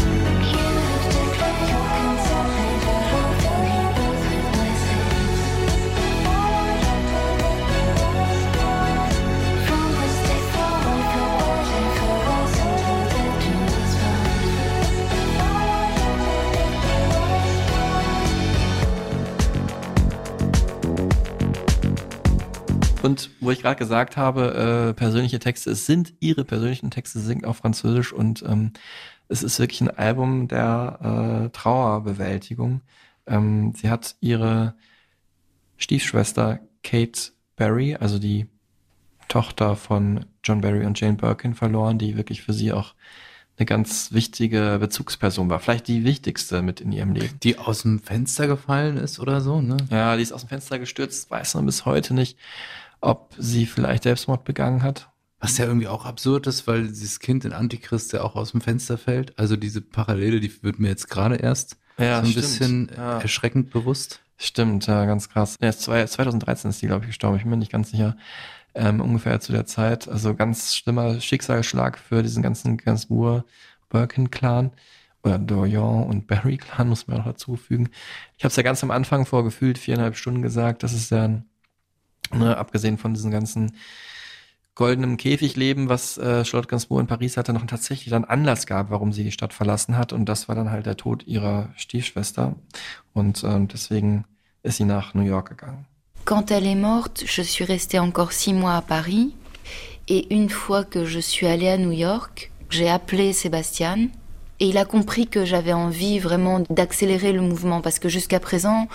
Und 23.01 23.31
wo 23.39 23.51
ich 23.51 23.61
gerade 23.61 23.77
gesagt 23.77 24.15
habe, 24.15 24.91
äh, 24.91 24.93
persönliche 24.93 25.39
Texte, 25.39 25.71
es 25.71 25.85
sind 25.85 26.13
ihre 26.19 26.45
persönlichen 26.45 26.91
Texte, 26.91 27.19
sie 27.19 27.25
singt 27.25 27.45
auf 27.45 27.57
Französisch 27.57 28.13
und 28.13 28.43
ähm, 28.47 28.73
es 29.27 29.43
ist 29.43 29.59
wirklich 29.59 29.81
ein 29.81 29.89
Album 29.89 30.47
der 30.47 31.45
äh, 31.45 31.49
Trauerbewältigung. 31.49 32.81
Ähm, 33.25 33.73
sie 33.75 33.89
hat 33.89 34.15
ihre 34.19 34.75
Stiefschwester 35.77 36.59
Kate 36.83 37.31
Barry, 37.55 37.95
also 37.95 38.19
die 38.19 38.47
Tochter 39.27 39.75
von 39.75 40.25
John 40.43 40.61
Barry 40.61 40.85
und 40.85 40.99
Jane 40.99 41.15
Birkin 41.15 41.55
verloren, 41.55 41.97
die 41.97 42.17
wirklich 42.17 42.41
für 42.41 42.53
sie 42.53 42.71
auch 42.71 42.93
eine 43.57 43.65
ganz 43.65 44.11
wichtige 44.11 44.77
Bezugsperson 44.79 45.49
war. 45.49 45.59
Vielleicht 45.59 45.87
die 45.87 46.03
wichtigste 46.03 46.61
mit 46.61 46.81
in 46.81 46.91
ihrem 46.91 47.13
Leben. 47.13 47.39
Die 47.41 47.57
aus 47.57 47.83
dem 47.83 47.99
Fenster 47.99 48.47
gefallen 48.47 48.97
ist 48.97 49.19
oder 49.19 49.39
so, 49.39 49.61
ne? 49.61 49.77
Ja, 49.89 50.15
die 50.15 50.23
ist 50.23 50.33
aus 50.33 50.41
dem 50.41 50.49
Fenster 50.49 50.79
gestürzt, 50.79 51.29
weiß 51.31 51.55
man 51.55 51.65
bis 51.65 51.85
heute 51.85 52.13
nicht, 52.13 52.37
ob 53.01 53.33
sie 53.37 53.65
vielleicht 53.65 54.03
Selbstmord 54.03 54.43
begangen 54.45 54.83
hat. 54.83 55.09
Was 55.39 55.57
ja 55.57 55.65
irgendwie 55.65 55.87
auch 55.87 56.05
absurd 56.05 56.45
ist, 56.45 56.67
weil 56.67 56.87
dieses 56.87 57.19
Kind 57.19 57.45
in 57.45 57.51
Antichrist 57.53 58.13
ja 58.13 58.21
auch 58.21 58.35
aus 58.35 58.51
dem 58.51 58.61
Fenster 58.61 58.97
fällt. 58.99 59.37
Also 59.39 59.55
diese 59.55 59.81
Parallele, 59.81 60.39
die 60.39 60.51
wird 60.63 60.77
mir 60.79 60.89
jetzt 60.89 61.09
gerade 61.09 61.35
erst 61.37 61.77
ja, 61.97 62.17
so 62.19 62.25
ein 62.27 62.31
stimmt. 62.31 62.35
bisschen 62.35 62.91
Ja. 62.95 63.19
erschreckend 63.19 63.71
bewusst. 63.71 64.21
Stimmt, 64.37 64.85
ja, 64.87 65.05
ganz 65.05 65.29
krass. 65.29 65.57
Ja, 65.61 65.69
ist 65.69 65.81
zwei- 65.81 66.05
2013 66.05 66.69
ist 66.69 66.81
die, 66.81 66.87
glaube 66.87 67.03
ich, 67.05 67.07
gestorben. 67.09 67.37
Ich 67.37 67.43
bin 67.43 67.49
mir 67.51 67.57
nicht 67.57 67.71
ganz 67.71 67.89
sicher. 67.91 68.17
Ähm, 68.73 69.01
ungefähr 69.01 69.39
zu 69.39 69.51
der 69.51 69.65
Zeit. 69.65 70.07
Also 70.07 70.33
ganz 70.35 70.75
schlimmer 70.75 71.19
Schicksalsschlag 71.19 71.97
für 71.97 72.21
diesen 72.23 72.41
ganzen 72.43 72.77
Gainsbourg 72.77 73.43
Birkin-Clan. 73.89 74.71
Oder 75.23 75.37
Dorian 75.37 76.03
und 76.05 76.25
Barry-Clan, 76.25 76.89
muss 76.89 77.07
man 77.07 77.21
auch 77.21 77.25
dazu 77.25 77.55
fügen. 77.55 77.89
Ich 78.37 78.43
habe 78.43 78.49
es 78.49 78.55
ja 78.55 78.63
ganz 78.63 78.81
am 78.83 78.89
Anfang 78.89 79.25
vor 79.27 79.43
gefühlt 79.43 79.77
viereinhalb 79.77 80.15
Stunden 80.15 80.41
gesagt. 80.41 80.81
Das 80.81 80.93
ist 80.93 81.11
ja, 81.11 81.25
ein, 81.25 81.45
ne, 82.35 82.57
abgesehen 82.57 82.97
von 82.97 83.13
diesen 83.13 83.31
ganzen 83.31 83.73
goldenem 84.75 85.17
Käfigleben, 85.17 85.89
was 85.89 86.17
äh, 86.17 86.45
Charlotte 86.45 86.69
Gainsbourg 86.69 87.01
in 87.01 87.07
Paris 87.07 87.37
hatte, 87.37 87.53
noch 87.53 87.65
tatsächlich 87.65 88.09
dann 88.09 88.23
Anlass 88.23 88.65
gab, 88.65 88.89
warum 88.89 89.11
sie 89.11 89.23
die 89.23 89.31
Stadt 89.31 89.53
verlassen 89.53 89.97
hat. 89.97 90.13
Und 90.13 90.25
das 90.25 90.47
war 90.47 90.55
dann 90.55 90.71
halt 90.71 90.85
der 90.85 90.97
Tod 90.97 91.27
ihrer 91.27 91.69
Stiefschwester. 91.75 92.55
Und 93.13 93.43
ähm, 93.43 93.67
deswegen 93.67 94.25
ist 94.63 94.77
sie 94.77 94.85
nach 94.85 95.13
New 95.13 95.23
York 95.23 95.49
gegangen. 95.49 95.85
Quand 96.25 96.51
elle 96.51 96.67
est 96.67 96.75
morte, 96.75 97.25
je 97.25 97.41
suis 97.41 97.65
restée 97.65 97.99
encore 97.99 98.31
six 98.31 98.53
mois 98.53 98.75
à 98.75 98.81
Paris. 98.81 99.33
Et 100.07 100.33
une 100.33 100.49
fois 100.49 100.83
que 100.83 101.05
je 101.05 101.19
suis 101.19 101.47
allée 101.47 101.69
à 101.69 101.77
New 101.77 101.91
York, 101.91 102.51
j'ai 102.69 102.89
appelé 102.89 103.33
Sébastien. 103.33 104.09
Et 104.59 104.69
il 104.69 104.77
a 104.77 104.85
compris 104.85 105.27
que 105.27 105.45
j'avais 105.45 105.73
envie 105.73 106.19
vraiment 106.19 106.59
d'accélérer 106.69 107.33
le 107.33 107.41
mouvement 107.41 107.81
parce 107.81 107.97
que 107.97 108.09
jusqu'à 108.09 108.39
présent, 108.39 108.87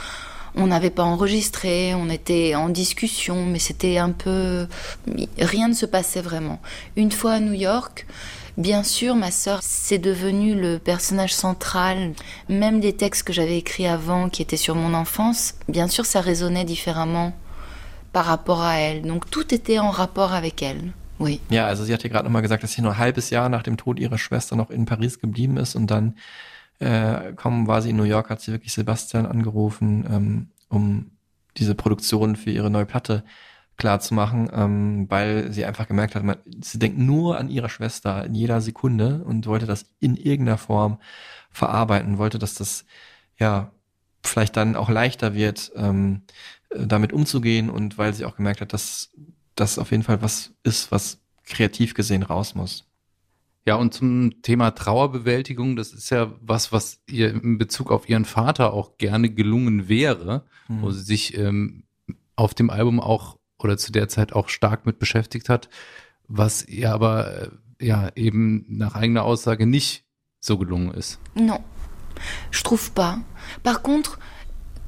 on 0.57 0.66
n'avait 0.66 0.91
pas 0.91 1.05
enregistré, 1.05 1.95
on 1.95 2.09
était 2.09 2.55
en 2.55 2.69
discussion, 2.69 3.45
mais 3.47 3.59
c'était 3.59 3.99
un 3.99 4.11
peu... 4.11 4.66
Rien 5.39 5.69
ne 5.69 5.74
se 5.74 5.87
passait 5.87 6.23
vraiment. 6.23 6.61
Une 6.97 7.12
fois 7.12 7.33
à 7.33 7.41
New 7.41 7.53
York, 7.53 8.07
bien 8.57 8.83
sûr, 8.83 9.15
ma 9.15 9.31
sœur, 9.31 9.61
c'est 9.62 9.99
devenu 9.99 10.55
le 10.55 10.78
personnage 10.78 11.35
central. 11.35 12.12
Même 12.49 12.81
des 12.81 12.95
textes 12.95 13.23
que 13.24 13.33
j'avais 13.33 13.59
écrits 13.59 13.87
avant, 13.87 14.28
qui 14.31 14.43
étaient 14.43 14.57
sur 14.57 14.74
mon 14.74 14.95
enfance, 14.95 15.55
bien 15.69 15.89
sûr, 15.89 16.07
ça 16.07 16.20
résonnait 16.20 16.65
différemment 16.65 17.35
par 18.12 18.24
rapport 18.24 18.62
à 18.62 18.77
elle. 18.77 19.03
Donc 19.03 19.28
tout 19.31 19.55
était 19.55 19.78
en 19.78 19.91
rapport 19.91 20.33
avec 20.33 20.62
elle. 20.62 20.93
Oui. 21.19 21.41
Ja, 21.51 21.66
also 21.66 21.85
sie 21.85 21.95
hat 21.95 22.03
ja 22.03 22.09
gerade 22.09 22.24
nochmal 22.24 22.43
gesagt, 22.43 22.62
dass 22.62 22.73
sie 22.73 22.83
nur 22.83 22.93
ein 22.93 22.99
halbes 22.99 23.31
Jahr 23.31 23.49
nach 23.49 23.62
dem 23.62 23.77
Tod 23.77 23.99
ihrer 23.99 24.19
Schwester 24.19 24.55
noch 24.55 24.70
in 24.70 24.85
Paris 24.85 25.19
geblieben 25.19 25.57
ist 25.57 25.74
und 25.74 25.91
dann 25.91 26.15
äh, 26.78 27.32
kaum 27.35 27.66
war 27.66 27.82
sie 27.82 27.90
in 27.90 27.97
New 27.97 28.05
York, 28.05 28.31
hat 28.31 28.40
sie 28.40 28.53
wirklich 28.53 28.73
Sebastian 28.73 29.27
angerufen, 29.27 30.05
ähm, 30.11 30.48
um 30.69 31.11
diese 31.57 31.74
Produktion 31.74 32.36
für 32.36 32.51
ihre 32.51 32.70
neue 32.70 32.86
Platte 32.86 33.24
klar 33.77 34.01
zu 34.01 34.15
machen, 34.15 34.51
ähm, 34.53 35.07
weil 35.11 35.53
sie 35.53 35.65
einfach 35.65 35.86
gemerkt 35.86 36.15
hat, 36.15 36.24
man, 36.24 36.39
sie 36.61 36.78
denkt 36.78 36.98
nur 36.98 37.39
an 37.39 37.48
ihre 37.51 37.69
Schwester 37.69 38.24
in 38.24 38.35
jeder 38.35 38.61
Sekunde 38.61 39.23
und 39.24 39.47
wollte 39.47 39.66
das 39.66 39.86
in 40.01 40.16
irgendeiner 40.16 40.59
Form 40.59 40.98
verarbeiten, 41.51 42.19
wollte, 42.19 42.39
dass 42.39 42.55
das 42.55 42.86
ja 43.39 43.73
vielleicht 44.23 44.57
dann 44.57 44.77
auch 44.77 44.89
leichter 44.89 45.35
wird, 45.35 45.73
ähm, 45.77 46.23
äh, 46.70 46.86
damit 46.86 47.12
umzugehen 47.12 47.70
und 47.70 47.98
weil 47.98 48.15
sie 48.15 48.24
auch 48.24 48.36
gemerkt 48.36 48.61
hat, 48.61 48.73
dass 48.73 49.11
das 49.55 49.78
auf 49.78 49.90
jeden 49.90 50.03
Fall 50.03 50.23
was 50.23 50.55
ist, 50.62 50.90
was 50.90 51.20
kreativ 51.44 51.94
gesehen 51.94 52.23
raus 52.23 52.55
muss. 52.55 52.86
Ja, 53.66 53.74
und 53.74 53.93
zum 53.93 54.43
Thema 54.43 54.70
Trauerbewältigung, 54.70 55.74
das 55.76 55.93
ist 55.93 56.10
ja 56.10 56.32
was, 56.40 56.70
was 56.72 57.01
ihr 57.10 57.30
in 57.34 57.59
Bezug 57.59 57.90
auf 57.90 58.09
ihren 58.09 58.24
Vater 58.24 58.72
auch 58.72 58.97
gerne 58.97 59.28
gelungen 59.30 59.88
wäre, 59.88 60.44
Mhm. 60.68 60.82
wo 60.82 60.90
sie 60.90 61.02
sich 61.02 61.36
ähm, 61.36 61.84
auf 62.36 62.55
dem 62.55 62.70
Album 62.70 63.01
auch 63.01 63.36
oder 63.59 63.76
zu 63.76 63.90
der 63.93 64.09
Zeit 64.09 64.32
auch 64.32 64.48
stark 64.48 64.84
mit 64.86 64.98
beschäftigt 64.98 65.48
hat, 65.48 65.68
was 66.28 66.64
ihr 66.66 66.93
aber 66.93 67.51
äh, 67.80 67.86
ja 67.86 68.09
eben 68.16 68.64
nach 68.68 68.94
eigener 68.94 69.24
Aussage 69.24 69.66
nicht 69.66 70.05
so 70.40 70.59
gelungen 70.59 70.93
ist. 70.93 71.18
Non, 71.34 71.60
je 72.52 72.62
trouve 72.62 72.90
pas. 72.93 73.18
Par 73.62 73.82
contre, 73.82 74.18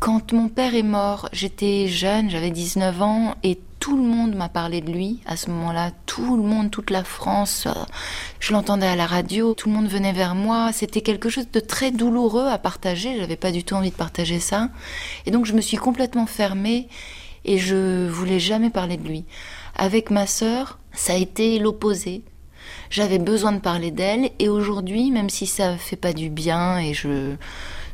quand 0.00 0.32
mon 0.32 0.48
père 0.48 0.74
est 0.74 0.82
mort, 0.84 1.28
j'étais 1.32 1.88
jeune, 1.88 2.28
j'avais 2.30 2.50
19 2.52 3.00
ans, 3.02 3.34
et 3.42 3.58
tout 3.78 3.96
le 3.96 4.02
monde 4.02 4.34
m'a 4.34 4.48
parlé 4.48 4.80
de 4.80 4.90
lui 4.90 5.20
à 5.26 5.36
ce 5.36 5.50
moment-là. 5.50 5.92
Tout 6.06 6.36
le 6.36 6.42
monde, 6.42 6.70
toute 6.70 6.90
la 6.90 7.04
France, 7.04 7.66
euh, 7.66 7.72
je 8.40 8.52
l'entendais 8.52 8.86
à 8.86 8.96
la 8.96 9.06
radio, 9.06 9.54
tout 9.54 9.68
le 9.68 9.74
monde 9.74 9.88
venait 9.88 10.12
vers 10.12 10.34
moi. 10.34 10.70
C'était 10.72 11.00
quelque 11.00 11.28
chose 11.28 11.50
de 11.50 11.60
très 11.60 11.90
douloureux 11.90 12.46
à 12.46 12.58
partager. 12.58 13.16
J'avais 13.18 13.36
pas 13.36 13.52
du 13.52 13.64
tout 13.64 13.74
envie 13.74 13.90
de 13.90 13.94
partager 13.94 14.40
ça. 14.40 14.68
Et 15.26 15.30
donc 15.30 15.46
je 15.46 15.52
me 15.52 15.60
suis 15.60 15.76
complètement 15.76 16.26
fermée 16.26 16.88
et 17.44 17.58
je 17.58 18.08
voulais 18.08 18.40
jamais 18.40 18.70
parler 18.70 18.96
de 18.96 19.06
lui. 19.06 19.24
Avec 19.76 20.10
ma 20.10 20.26
sœur, 20.26 20.78
ça 20.92 21.12
a 21.12 21.16
été 21.16 21.58
l'opposé. 21.58 22.22
J'avais 22.90 23.18
besoin 23.18 23.52
de 23.52 23.60
parler 23.60 23.90
d'elle 23.90 24.30
et 24.38 24.48
aujourd'hui, 24.48 25.10
même 25.10 25.30
si 25.30 25.46
ça 25.46 25.76
fait 25.76 25.96
pas 25.96 26.12
du 26.12 26.30
bien 26.30 26.78
et 26.78 26.94
je 26.94 27.36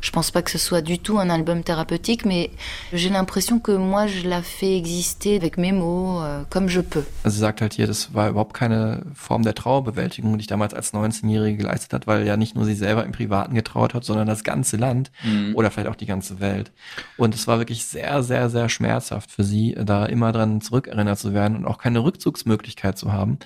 je 0.05 0.11
pense 0.11 0.29
pas 0.29 0.43
que 0.43 0.51
ce 0.51 0.59
soit 0.59 0.81
du 0.81 0.99
tout 0.99 1.17
un 1.17 1.31
album 1.31 1.63
thérapeutique, 1.63 2.25
mais 2.25 2.51
j'ai 2.93 3.09
l'impression 3.09 3.57
que 3.59 3.71
moi 3.71 4.05
je 4.05 4.27
la 4.27 4.43
fais 4.43 4.77
exister 4.77 5.35
avec 5.35 5.57
mes 5.57 5.71
mots 5.71 6.21
euh, 6.21 6.43
comme 6.51 6.69
je 6.69 6.81
peux. 6.81 7.03
Also 7.23 7.35
sie 7.37 7.39
sagt 7.41 7.59
halt 7.61 7.73
hier, 7.73 7.87
das 7.87 8.13
war 8.13 8.29
überhaupt 8.29 8.53
keine 8.53 9.01
Form 9.15 9.41
der 9.41 9.55
Trauerbewältigung, 9.55 10.37
die 10.37 10.41
ich 10.41 10.47
damals 10.47 10.75
als 10.75 10.93
19-Jährige 10.93 11.57
geleistet 11.57 11.91
hat, 11.93 12.05
weil 12.05 12.27
ja 12.27 12.37
nicht 12.37 12.55
nur 12.55 12.65
sie 12.65 12.75
selber 12.75 13.03
im 13.03 13.13
Privaten 13.13 13.55
getrauert 13.55 13.95
hat, 13.95 14.03
sondern 14.03 14.27
das 14.27 14.43
ganze 14.43 14.77
Land 14.77 15.11
Mhm. 15.23 15.55
oder 15.55 15.71
vielleicht 15.71 15.89
auch 15.89 15.95
die 15.95 16.05
ganze 16.05 16.39
Welt. 16.39 16.71
Und 17.17 17.33
es 17.33 17.47
war 17.47 17.57
wirklich 17.57 17.85
sehr, 17.85 18.21
sehr, 18.21 18.49
sehr 18.51 18.69
schmerzhaft 18.69 19.31
für 19.31 19.43
sie, 19.43 19.75
da 19.83 20.05
immer 20.05 20.31
dran 20.31 20.61
zurückerinnert 20.61 21.17
zu 21.17 21.33
werden 21.33 21.57
und 21.57 21.65
auch 21.65 21.79
keine 21.79 22.03
Rückzugsmöglichkeit 22.03 22.97
zu 22.97 23.11
haben. 23.11 23.39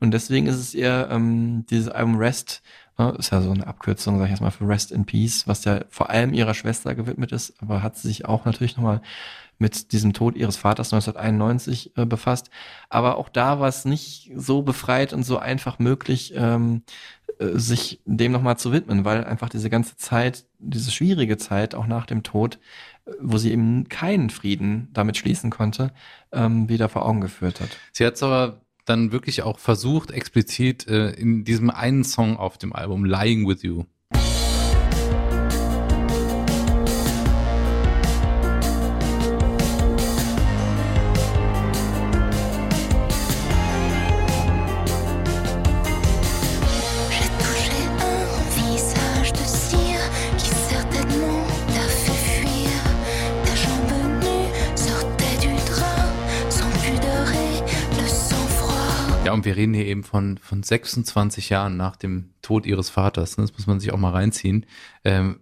Und 0.00 0.12
deswegen 0.12 0.46
ist 0.48 0.56
es 0.56 0.74
ihr 0.74 1.08
ähm, 1.10 1.64
dieses 1.70 1.88
Album 1.88 2.16
Rest, 2.16 2.62
ist 3.18 3.32
ja 3.32 3.40
so 3.40 3.50
eine 3.50 3.66
Abkürzung, 3.66 4.18
sag 4.18 4.26
ich 4.26 4.30
jetzt 4.30 4.40
mal, 4.40 4.50
für 4.50 4.68
Rest 4.68 4.92
in 4.92 5.06
Peace, 5.06 5.46
was 5.46 5.64
ja 5.64 5.80
vor 5.88 6.10
allem 6.10 6.34
ihrer 6.34 6.54
Schwester 6.54 6.94
gewidmet 6.94 7.32
ist, 7.32 7.54
aber 7.62 7.82
hat 7.82 7.96
sich 7.96 8.26
auch 8.26 8.44
natürlich 8.44 8.76
nochmal 8.76 9.00
mit 9.60 9.92
diesem 9.92 10.14
Tod 10.14 10.36
ihres 10.36 10.56
Vaters 10.56 10.92
1991 10.92 11.96
äh, 11.96 12.06
befasst. 12.06 12.50
Aber 12.88 13.18
auch 13.18 13.28
da 13.28 13.60
war 13.60 13.68
es 13.68 13.84
nicht 13.84 14.32
so 14.34 14.62
befreit 14.62 15.12
und 15.12 15.22
so 15.22 15.38
einfach 15.38 15.78
möglich, 15.78 16.32
ähm, 16.34 16.82
äh, 17.38 17.58
sich 17.58 18.00
dem 18.06 18.32
nochmal 18.32 18.56
zu 18.56 18.72
widmen, 18.72 19.04
weil 19.04 19.22
einfach 19.22 19.50
diese 19.50 19.68
ganze 19.68 19.96
Zeit, 19.96 20.46
diese 20.58 20.90
schwierige 20.90 21.36
Zeit, 21.36 21.74
auch 21.74 21.86
nach 21.86 22.06
dem 22.06 22.22
Tod, 22.22 22.58
äh, 23.04 23.12
wo 23.20 23.36
sie 23.36 23.52
eben 23.52 23.88
keinen 23.88 24.30
Frieden 24.30 24.88
damit 24.94 25.18
schließen 25.18 25.50
konnte, 25.50 25.92
ähm, 26.32 26.70
wieder 26.70 26.88
vor 26.88 27.04
Augen 27.04 27.20
geführt 27.20 27.60
hat. 27.60 27.68
Sie 27.92 28.06
hat 28.06 28.14
es 28.14 28.22
aber 28.22 28.62
dann 28.84 29.12
wirklich 29.12 29.42
auch 29.42 29.58
versucht, 29.58 30.10
explizit 30.10 30.86
äh, 30.86 31.10
in 31.10 31.44
diesem 31.44 31.70
einen 31.70 32.04
Song 32.04 32.36
auf 32.36 32.58
dem 32.58 32.72
Album 32.72 33.04
Lying 33.04 33.46
With 33.46 33.62
You. 33.62 33.84
Und 59.40 59.46
wir 59.46 59.56
reden 59.56 59.72
hier 59.72 59.86
eben 59.86 60.04
von, 60.04 60.36
von 60.36 60.62
26 60.62 61.48
Jahren 61.48 61.78
nach 61.78 61.96
dem 61.96 62.34
Tod 62.42 62.66
ihres 62.66 62.90
Vaters. 62.90 63.38
ne? 63.38 63.44
Das 63.44 63.54
muss 63.54 63.66
man 63.66 63.80
sich 63.80 63.90
auch 63.90 63.96
mal 63.96 64.12
reinziehen. 64.12 64.66
Ähm, 65.02 65.40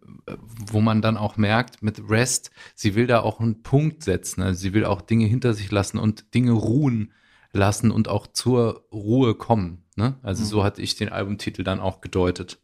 wo 0.71 0.81
man 0.81 1.03
dann 1.03 1.17
auch 1.17 1.37
merkt, 1.37 1.83
mit 1.83 2.09
Rest, 2.09 2.53
sie 2.77 2.95
will 2.95 3.09
da 3.09 3.23
auch 3.23 3.41
einen 3.41 3.65
Punkt 3.65 4.05
setzen. 4.05 4.41
Also 4.41 4.61
sie 4.61 4.73
will 4.73 4.85
auch 4.85 5.01
Dinge 5.01 5.27
hinter 5.27 5.53
sich 5.53 5.73
lassen 5.73 5.99
und 5.99 6.33
Dinge 6.33 6.53
ruhen 6.53 7.13
lassen 7.53 7.91
und 7.91 8.07
auch 8.07 8.29
zur 8.29 8.87
Ruhe 8.93 9.35
kommen. 9.35 9.83
Ne? 9.97 10.15
Also 10.23 10.45
so 10.45 10.63
hatte 10.63 10.81
ich 10.81 10.95
den 10.95 11.09
Albumtitel 11.09 11.65
dann 11.65 11.81
auch 11.81 12.01
gedeutet. 12.01 12.61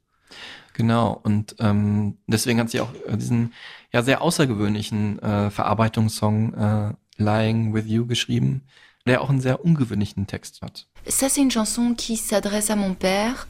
Genau, 0.73 1.19
und 1.21 1.57
ähm, 1.59 2.19
deswegen 2.29 2.61
hat 2.61 2.71
sie 2.71 2.81
auch 2.81 2.95
äh, 3.09 3.17
diesen 3.17 3.53
ja 3.93 4.03
sehr 4.03 4.23
außergewöhnlichen 4.23 5.19
äh, 5.19 5.51
Verarbeitungssong 5.51 6.55
äh, 6.55 6.93
Lying 7.17 7.75
With 7.75 7.87
You 7.87 8.07
geschrieben, 8.07 8.63
der 9.05 9.21
auch 9.21 9.31
einen 9.31 9.41
sehr 9.41 9.65
ungewöhnlichen 9.65 10.29
Text 10.29 10.63
hat. 10.63 10.87
Ça, 11.07 11.29
c'est 11.29 11.43
une 11.43 11.51
chanson 11.51 11.95
qui 11.95 12.17
s'adresse 12.17 12.71
à 12.71 12.77
mon 12.77 12.95
père, 12.95 13.47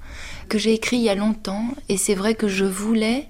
que 0.49 0.59
j'ai 0.59 0.75
écrit 0.75 0.97
il 0.97 1.03
y 1.03 1.09
a 1.09 1.15
longtemps. 1.15 1.69
Et 1.89 1.97
c'est 1.97 2.17
vrai 2.17 2.35
que 2.35 2.49
je 2.49 2.65
voulais 2.65 3.29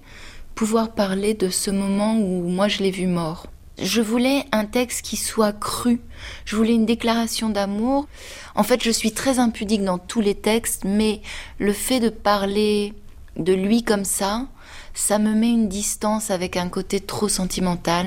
pouvoir 0.55 0.93
parler 0.93 1.35
de 1.35 1.51
ce 1.51 1.71
moment 1.71 2.17
où 2.17 2.49
moi 2.49 2.69
je 2.69 2.83
l'ai 2.83 2.91
vu 2.91 3.07
mort. 3.07 3.49
Je 3.83 4.01
voulais 4.01 4.45
un 4.53 4.65
texte 4.65 5.03
qui 5.03 5.17
soit 5.17 5.53
cru. 5.53 6.01
Je 6.47 6.57
voulais 6.57 6.75
une 6.75 6.87
déclaration 6.87 7.51
d'amour. 7.51 8.07
En 8.55 8.63
fait, 8.63 8.83
je 8.83 8.91
suis 8.91 9.13
très 9.13 9.39
impudique 9.39 9.85
dans 9.85 9.99
tous 9.99 10.21
les 10.21 10.35
textes, 10.35 10.85
mais 10.85 11.21
le 11.59 11.73
fait 11.73 12.01
de 12.01 12.09
parler 12.09 12.95
de 13.37 13.53
lui 13.53 13.83
comme 13.83 14.05
ça, 14.05 14.47
ça 14.95 15.19
me 15.19 15.35
met 15.35 15.51
une 15.51 15.69
distance 15.69 16.31
avec 16.31 16.57
un 16.57 16.69
côté 16.69 17.01
trop 17.01 17.29
sentimental 17.29 18.07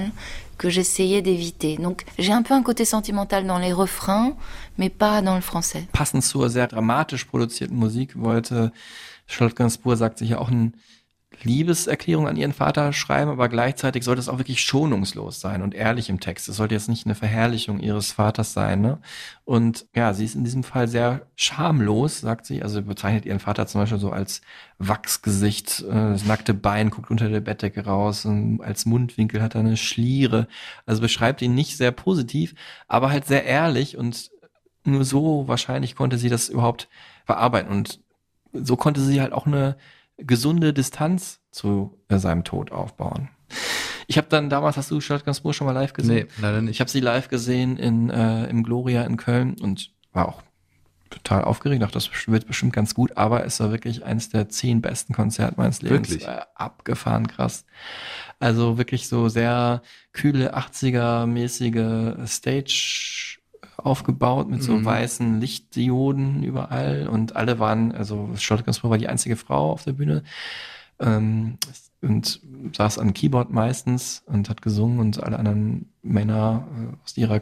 que 0.57 0.69
j'essayais 0.69 1.21
d'éviter. 1.21 1.77
Donc 1.77 2.03
j'ai 2.17 2.33
un 2.33 2.41
peu 2.41 2.53
un 2.53 2.63
côté 2.63 2.85
sentimental 2.85 3.45
dans 3.45 3.59
les 3.59 3.73
refrains, 3.73 4.35
mais 4.77 4.89
pas 4.89 5.21
dans 5.21 5.35
le 5.35 5.41
français. 5.41 5.87
Passend 5.93 6.21
zur 6.21 6.49
sehr 6.49 6.67
dramatisch 6.67 7.25
produzierten 7.25 7.77
Musik 7.77 8.15
wollte 8.15 8.71
Charlotte 9.27 9.55
Gainsbourg, 9.55 9.97
sagt 9.97 10.19
sich 10.19 10.29
ja 10.29 10.39
auch 10.39 10.49
ein 10.49 10.73
Liebeserklärung 11.43 12.27
an 12.27 12.35
ihren 12.35 12.53
Vater 12.53 12.93
schreiben, 12.93 13.31
aber 13.31 13.49
gleichzeitig 13.49 14.03
sollte 14.03 14.19
es 14.19 14.29
auch 14.29 14.37
wirklich 14.39 14.61
schonungslos 14.61 15.39
sein 15.39 15.61
und 15.61 15.75
ehrlich 15.75 16.09
im 16.09 16.19
Text. 16.19 16.49
Es 16.49 16.57
sollte 16.57 16.73
jetzt 16.75 16.89
nicht 16.89 17.05
eine 17.05 17.15
Verherrlichung 17.15 17.79
ihres 17.79 18.11
Vaters 18.11 18.53
sein. 18.53 18.81
Ne? 18.81 18.99
Und 19.45 19.85
ja, 19.95 20.13
sie 20.13 20.25
ist 20.25 20.35
in 20.35 20.43
diesem 20.43 20.63
Fall 20.63 20.87
sehr 20.87 21.27
schamlos, 21.35 22.21
sagt 22.21 22.45
sie. 22.45 22.63
Also 22.63 22.81
bezeichnet 22.81 23.25
ihren 23.25 23.39
Vater 23.39 23.67
zum 23.67 23.81
Beispiel 23.81 23.99
so 23.99 24.11
als 24.11 24.41
Wachsgesicht, 24.79 25.81
äh, 25.81 25.93
das 25.93 26.25
nackte 26.25 26.53
Bein 26.53 26.89
guckt 26.89 27.11
unter 27.11 27.29
der 27.29 27.41
Bettdecke 27.41 27.85
raus 27.85 28.25
und 28.25 28.61
als 28.61 28.85
Mundwinkel 28.85 29.41
hat 29.41 29.55
er 29.55 29.61
eine 29.61 29.77
Schliere. 29.77 30.47
Also 30.85 31.01
beschreibt 31.01 31.41
ihn 31.41 31.55
nicht 31.55 31.77
sehr 31.77 31.91
positiv, 31.91 32.55
aber 32.87 33.11
halt 33.11 33.25
sehr 33.25 33.45
ehrlich 33.45 33.97
und 33.97 34.31
nur 34.83 35.03
so 35.03 35.47
wahrscheinlich 35.47 35.95
konnte 35.95 36.17
sie 36.17 36.29
das 36.29 36.49
überhaupt 36.49 36.87
verarbeiten 37.25 37.71
und 37.71 37.99
so 38.53 38.75
konnte 38.75 39.01
sie 39.01 39.21
halt 39.21 39.33
auch 39.33 39.45
eine 39.45 39.75
gesunde 40.17 40.73
Distanz 40.73 41.39
zu 41.51 41.99
äh, 42.09 42.17
seinem 42.17 42.43
Tod 42.43 42.71
aufbauen. 42.71 43.29
Ich 44.07 44.17
habe 44.17 44.27
dann 44.29 44.49
damals, 44.49 44.77
hast 44.77 44.89
du 44.89 45.01
Charlotte 45.01 45.25
Gainsbourg 45.25 45.53
schon 45.53 45.67
mal 45.67 45.73
live 45.73 45.93
gesehen? 45.93 46.27
Nee, 46.27 46.41
leider 46.41 46.61
nicht. 46.61 46.71
Ich 46.75 46.79
habe 46.79 46.89
sie 46.89 47.01
live 47.01 47.27
gesehen 47.27 47.77
in, 47.77 48.09
äh, 48.09 48.47
im 48.47 48.63
Gloria 48.63 49.03
in 49.03 49.17
Köln 49.17 49.55
und 49.59 49.91
war 50.13 50.29
auch 50.29 50.43
total 51.09 51.43
aufgeregt. 51.43 51.81
Dachte, 51.81 51.95
das 51.95 52.09
wird 52.27 52.47
bestimmt 52.47 52.73
ganz 52.73 52.93
gut, 52.93 53.17
aber 53.17 53.45
es 53.45 53.59
war 53.59 53.71
wirklich 53.71 54.05
eines 54.05 54.29
der 54.29 54.49
zehn 54.49 54.81
besten 54.81 55.13
Konzerte 55.13 55.55
meines 55.57 55.81
Lebens. 55.81 56.09
Wirklich? 56.09 56.27
Äh, 56.27 56.41
abgefahren 56.55 57.27
krass. 57.27 57.65
Also 58.39 58.77
wirklich 58.77 59.07
so 59.07 59.29
sehr 59.29 59.81
kühle 60.13 60.55
80er-mäßige 60.55 62.25
Stage 62.27 63.36
aufgebaut 63.77 64.49
mit 64.49 64.63
so 64.63 64.73
Mhm. 64.73 64.85
weißen 64.85 65.39
Lichtdioden 65.39 66.43
überall 66.43 67.07
und 67.07 67.35
alle 67.35 67.59
waren, 67.59 67.91
also 67.93 68.29
Charlotte 68.37 68.65
Gainsbourg 68.65 68.91
war 68.91 68.97
die 68.97 69.07
einzige 69.07 69.35
Frau 69.35 69.71
auf 69.71 69.83
der 69.83 69.93
Bühne 69.93 70.23
ähm, 70.99 71.57
und 72.01 72.41
saß 72.75 72.99
an 72.99 73.13
Keyboard 73.13 73.51
meistens 73.51 74.23
und 74.25 74.49
hat 74.49 74.61
gesungen 74.61 74.99
und 74.99 75.21
alle 75.23 75.37
anderen 75.37 75.91
Männer 76.01 76.67
äh, 76.75 76.95
aus 77.03 77.17
ihrer 77.17 77.41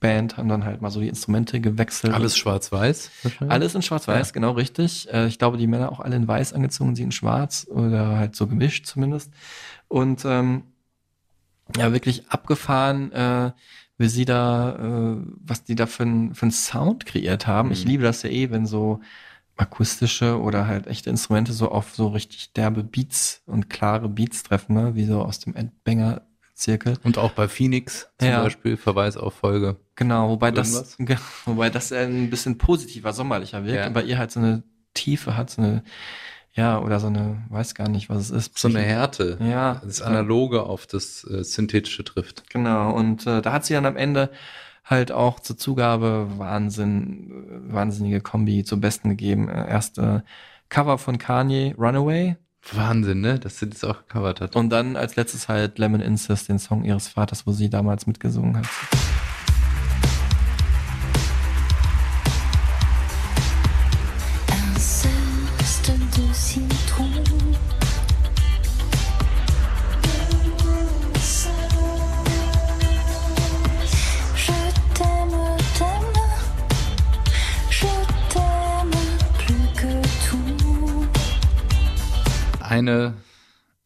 Band 0.00 0.36
haben 0.36 0.48
dann 0.48 0.64
halt 0.64 0.80
mal 0.80 0.90
so 0.90 1.00
die 1.00 1.08
Instrumente 1.08 1.60
gewechselt. 1.60 2.14
Alles 2.14 2.36
schwarz-weiß? 2.36 3.10
Alles 3.48 3.74
in 3.74 3.82
schwarz-weiß, 3.82 4.28
Ja. 4.28 4.32
genau 4.32 4.52
richtig. 4.52 5.12
Äh, 5.12 5.26
ich 5.26 5.38
glaube, 5.40 5.56
die 5.58 5.66
Männer 5.66 5.90
auch 5.90 5.98
alle 5.98 6.14
in 6.14 6.28
weiß 6.28 6.52
angezogen, 6.52 6.94
sie 6.94 7.02
in 7.02 7.10
schwarz 7.10 7.66
oder 7.68 8.16
halt 8.16 8.36
so 8.36 8.46
gemischt 8.46 8.86
zumindest. 8.86 9.32
Und 9.88 10.22
ähm, 10.24 10.62
ja, 11.76 11.92
wirklich 11.92 12.28
abgefahren, 12.30 13.12
äh, 13.12 13.52
wie 13.98 14.08
sie 14.08 14.24
da, 14.24 14.76
äh, 14.76 15.22
was 15.44 15.64
die 15.64 15.74
da 15.74 15.86
für 15.86 16.04
einen 16.04 16.34
für 16.34 16.42
einen 16.42 16.50
Sound 16.52 17.04
kreiert 17.06 17.46
haben. 17.46 17.72
Ich 17.72 17.84
Mhm. 17.84 17.90
liebe 17.90 18.02
das 18.04 18.22
ja 18.22 18.30
eh, 18.30 18.50
wenn 18.50 18.66
so 18.66 19.00
akustische 19.56 20.40
oder 20.40 20.66
halt 20.66 20.86
echte 20.86 21.10
Instrumente 21.10 21.52
so 21.52 21.70
auf 21.70 21.94
so 21.94 22.08
richtig 22.08 22.52
derbe 22.52 22.84
Beats 22.84 23.42
und 23.46 23.68
klare 23.68 24.08
Beats 24.08 24.44
treffen, 24.44 24.74
ne? 24.74 24.94
wie 24.94 25.04
so 25.04 25.22
aus 25.22 25.40
dem 25.40 25.56
Ed 25.56 25.70
Banger 25.84 26.22
Zirkel. 26.54 26.96
Und 27.04 27.18
auch 27.18 27.32
bei 27.32 27.48
Phoenix 27.48 28.08
zum 28.18 28.28
Ja. 28.28 28.42
Beispiel, 28.42 28.76
Verweis 28.76 29.16
auf 29.16 29.34
Folge. 29.34 29.76
Genau, 29.96 30.28
wobei 30.30 30.50
das, 30.50 30.72
Irgendwas? 30.72 30.96
ge- 30.98 31.16
wobei 31.44 31.70
das 31.70 31.92
ein 31.92 32.30
bisschen 32.30 32.58
positiver, 32.58 33.12
sommerlicher 33.12 33.64
wirkt 33.64 33.78
Ja. 33.80 33.86
und 33.88 33.92
bei 33.94 34.02
ihr 34.04 34.18
halt 34.18 34.30
so 34.30 34.40
eine 34.40 34.62
Tiefe 34.94 35.36
hat, 35.36 35.50
so 35.50 35.62
eine, 35.62 35.82
ja, 36.58 36.80
oder 36.80 36.98
so 36.98 37.06
eine, 37.06 37.40
weiß 37.50 37.76
gar 37.76 37.88
nicht, 37.88 38.10
was 38.10 38.18
es 38.18 38.30
ist. 38.30 38.58
So 38.58 38.66
eine 38.66 38.80
Härte. 38.80 39.38
Ja. 39.40 39.80
Das 39.84 40.02
Analoge 40.02 40.64
auf 40.64 40.88
das 40.88 41.22
äh, 41.22 41.44
Synthetische 41.44 42.02
trifft. 42.02 42.50
Genau, 42.50 42.90
und 42.90 43.28
äh, 43.28 43.40
da 43.40 43.52
hat 43.52 43.64
sie 43.64 43.74
dann 43.74 43.86
am 43.86 43.96
Ende 43.96 44.28
halt 44.84 45.12
auch 45.12 45.38
zur 45.38 45.56
Zugabe 45.56 46.26
Wahnsinn, 46.36 47.30
äh, 47.30 47.72
wahnsinnige 47.72 48.20
Kombi 48.20 48.64
zum 48.64 48.80
Besten 48.80 49.08
gegeben. 49.10 49.48
Äh, 49.48 49.70
erste 49.70 50.24
Cover 50.68 50.98
von 50.98 51.18
Kanye, 51.18 51.76
Runaway. 51.78 52.36
Wahnsinn, 52.72 53.20
ne? 53.20 53.38
Dass 53.38 53.60
sie 53.60 53.70
das 53.70 53.84
auch 53.84 53.98
gecovert 54.08 54.40
hat. 54.40 54.56
Und 54.56 54.70
dann 54.70 54.96
als 54.96 55.14
letztes 55.14 55.48
halt 55.48 55.78
Lemon 55.78 56.00
Incest, 56.00 56.48
den 56.48 56.58
Song 56.58 56.82
ihres 56.82 57.06
Vaters, 57.06 57.46
wo 57.46 57.52
sie 57.52 57.70
damals 57.70 58.08
mitgesungen 58.08 58.56
hat. 58.56 58.66
Eine 82.88 83.16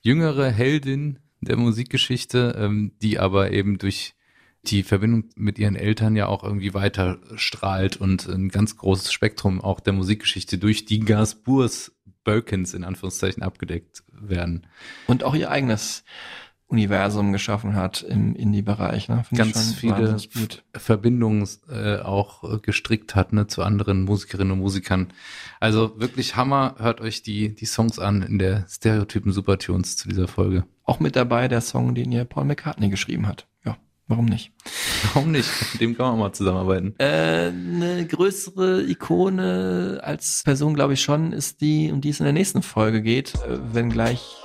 jüngere 0.00 0.48
Heldin 0.48 1.18
der 1.40 1.56
Musikgeschichte, 1.56 2.54
ähm, 2.56 2.92
die 3.02 3.18
aber 3.18 3.50
eben 3.50 3.78
durch 3.78 4.14
die 4.62 4.84
Verbindung 4.84 5.24
mit 5.34 5.58
ihren 5.58 5.74
Eltern 5.74 6.14
ja 6.14 6.28
auch 6.28 6.44
irgendwie 6.44 6.72
weiter 6.72 7.18
strahlt 7.34 7.96
und 7.96 8.28
ein 8.28 8.48
ganz 8.48 8.76
großes 8.76 9.12
Spektrum 9.12 9.60
auch 9.60 9.80
der 9.80 9.92
Musikgeschichte 9.92 10.56
durch 10.56 10.84
die 10.84 11.00
Gainsbourgs 11.00 11.90
Birkins 12.22 12.74
in 12.74 12.84
Anführungszeichen 12.84 13.42
abgedeckt 13.42 14.04
werden. 14.12 14.68
Und 15.08 15.24
auch 15.24 15.34
ihr 15.34 15.50
eigenes 15.50 16.04
Universum 16.72 17.32
geschaffen 17.32 17.76
hat 17.76 18.02
im 18.02 18.34
Indie-Bereich. 18.34 19.10
Ne? 19.10 19.24
Find 19.24 19.32
ich 19.32 19.52
ganz 19.52 19.74
viele. 19.74 20.16
Verbindungen 20.74 21.46
äh, 21.70 21.98
auch 21.98 22.42
äh, 22.44 22.58
gestrickt 22.58 23.14
hat 23.14 23.34
ne, 23.34 23.46
zu 23.46 23.62
anderen 23.62 24.04
Musikerinnen 24.04 24.52
und 24.52 24.60
Musikern. 24.60 25.12
Also 25.60 26.00
wirklich 26.00 26.34
Hammer. 26.34 26.76
Hört 26.78 27.02
euch 27.02 27.22
die, 27.22 27.54
die 27.54 27.66
Songs 27.66 27.98
an 27.98 28.22
in 28.22 28.38
der 28.38 28.64
Stereotypen 28.68 29.32
Supertunes 29.32 29.96
zu 29.96 30.08
dieser 30.08 30.28
Folge. 30.28 30.64
Auch 30.84 30.98
mit 30.98 31.14
dabei 31.14 31.46
der 31.46 31.60
Song, 31.60 31.94
den 31.94 32.10
ihr 32.10 32.24
Paul 32.24 32.46
McCartney 32.46 32.88
geschrieben 32.88 33.26
hat. 33.26 33.46
Ja, 33.66 33.76
warum 34.08 34.24
nicht? 34.24 34.52
Warum 35.12 35.30
nicht? 35.30 35.50
Mit 35.72 35.80
dem 35.82 35.96
kann 35.96 36.06
man 36.06 36.18
mal 36.18 36.32
zusammenarbeiten. 36.32 36.94
Äh, 36.98 37.48
eine 37.48 38.06
größere 38.06 38.82
Ikone 38.82 40.00
als 40.02 40.42
Person, 40.42 40.72
glaube 40.72 40.94
ich 40.94 41.02
schon, 41.02 41.32
ist 41.32 41.60
die, 41.60 41.92
um 41.92 42.00
die 42.00 42.08
es 42.08 42.20
in 42.20 42.24
der 42.24 42.32
nächsten 42.32 42.62
Folge 42.62 43.02
geht, 43.02 43.34
äh, 43.34 43.58
wenngleich 43.74 44.41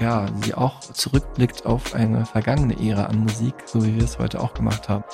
ja, 0.00 0.26
sie 0.42 0.54
auch 0.54 0.80
zurückblickt 0.80 1.66
auf 1.66 1.94
eine 1.94 2.24
vergangene 2.26 2.74
Ära 2.80 3.04
an 3.06 3.20
Musik, 3.20 3.54
so 3.66 3.84
wie 3.84 3.96
wir 3.96 4.04
es 4.04 4.18
heute 4.18 4.40
auch 4.40 4.54
gemacht 4.54 4.88
haben. 4.88 5.04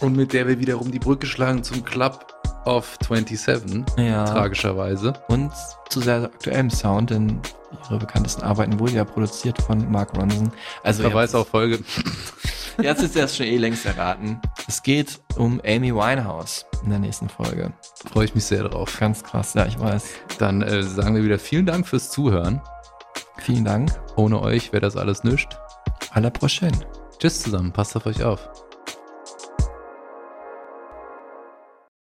Und 0.00 0.16
mit 0.16 0.32
der 0.32 0.48
wir 0.48 0.58
wiederum 0.58 0.90
die 0.90 0.98
Brücke 0.98 1.26
schlagen 1.26 1.62
zum 1.62 1.84
Club 1.84 2.26
of 2.64 2.96
27, 3.06 3.84
Ja. 3.98 4.24
tragischerweise. 4.24 5.12
Und 5.28 5.52
zu 5.88 6.00
sehr 6.00 6.24
aktuellem 6.24 6.70
Sound, 6.70 7.10
denn 7.10 7.40
ihre 7.88 7.98
bekanntesten 7.98 8.42
Arbeiten 8.42 8.78
wurden 8.78 8.96
ja 8.96 9.04
produziert 9.04 9.60
von 9.62 9.90
Mark 9.90 10.16
Ronson. 10.16 10.52
Also 10.82 11.02
Verweis 11.02 11.34
ihr 11.34 11.40
auf 11.40 11.48
Folge. 11.48 11.76
habt- 11.78 12.04
Jetzt 12.84 13.02
ist 13.02 13.16
das 13.16 13.36
schon 13.36 13.46
eh 13.46 13.58
längst 13.58 13.84
erraten. 13.84 14.40
Es 14.66 14.82
geht 14.82 15.20
um 15.36 15.60
Amy 15.66 15.94
Winehouse 15.94 16.64
in 16.84 16.90
der 16.90 16.98
nächsten 17.00 17.28
Folge. 17.28 17.72
Freue 18.10 18.24
ich 18.24 18.34
mich 18.34 18.44
sehr 18.44 18.62
drauf. 18.66 18.96
Ganz 18.98 19.22
krass, 19.22 19.52
ja, 19.54 19.66
ich 19.66 19.78
weiß. 19.78 20.04
Dann 20.38 20.62
äh, 20.62 20.82
sagen 20.82 21.14
wir 21.14 21.22
wieder 21.22 21.38
vielen 21.38 21.66
Dank 21.66 21.86
fürs 21.86 22.10
Zuhören. 22.10 22.62
Vielen 23.42 23.64
Dank. 23.64 23.90
Ohne 24.14 24.40
euch 24.40 24.72
wäre 24.72 24.82
das 24.82 24.96
alles 24.96 25.24
nischt. 25.24 25.56
À 26.12 26.20
la 26.20 26.30
prochaine. 26.30 26.78
Tschüss 27.18 27.42
zusammen, 27.42 27.72
passt 27.72 27.96
auf 27.96 28.06
euch 28.06 28.22
auf. 28.22 28.48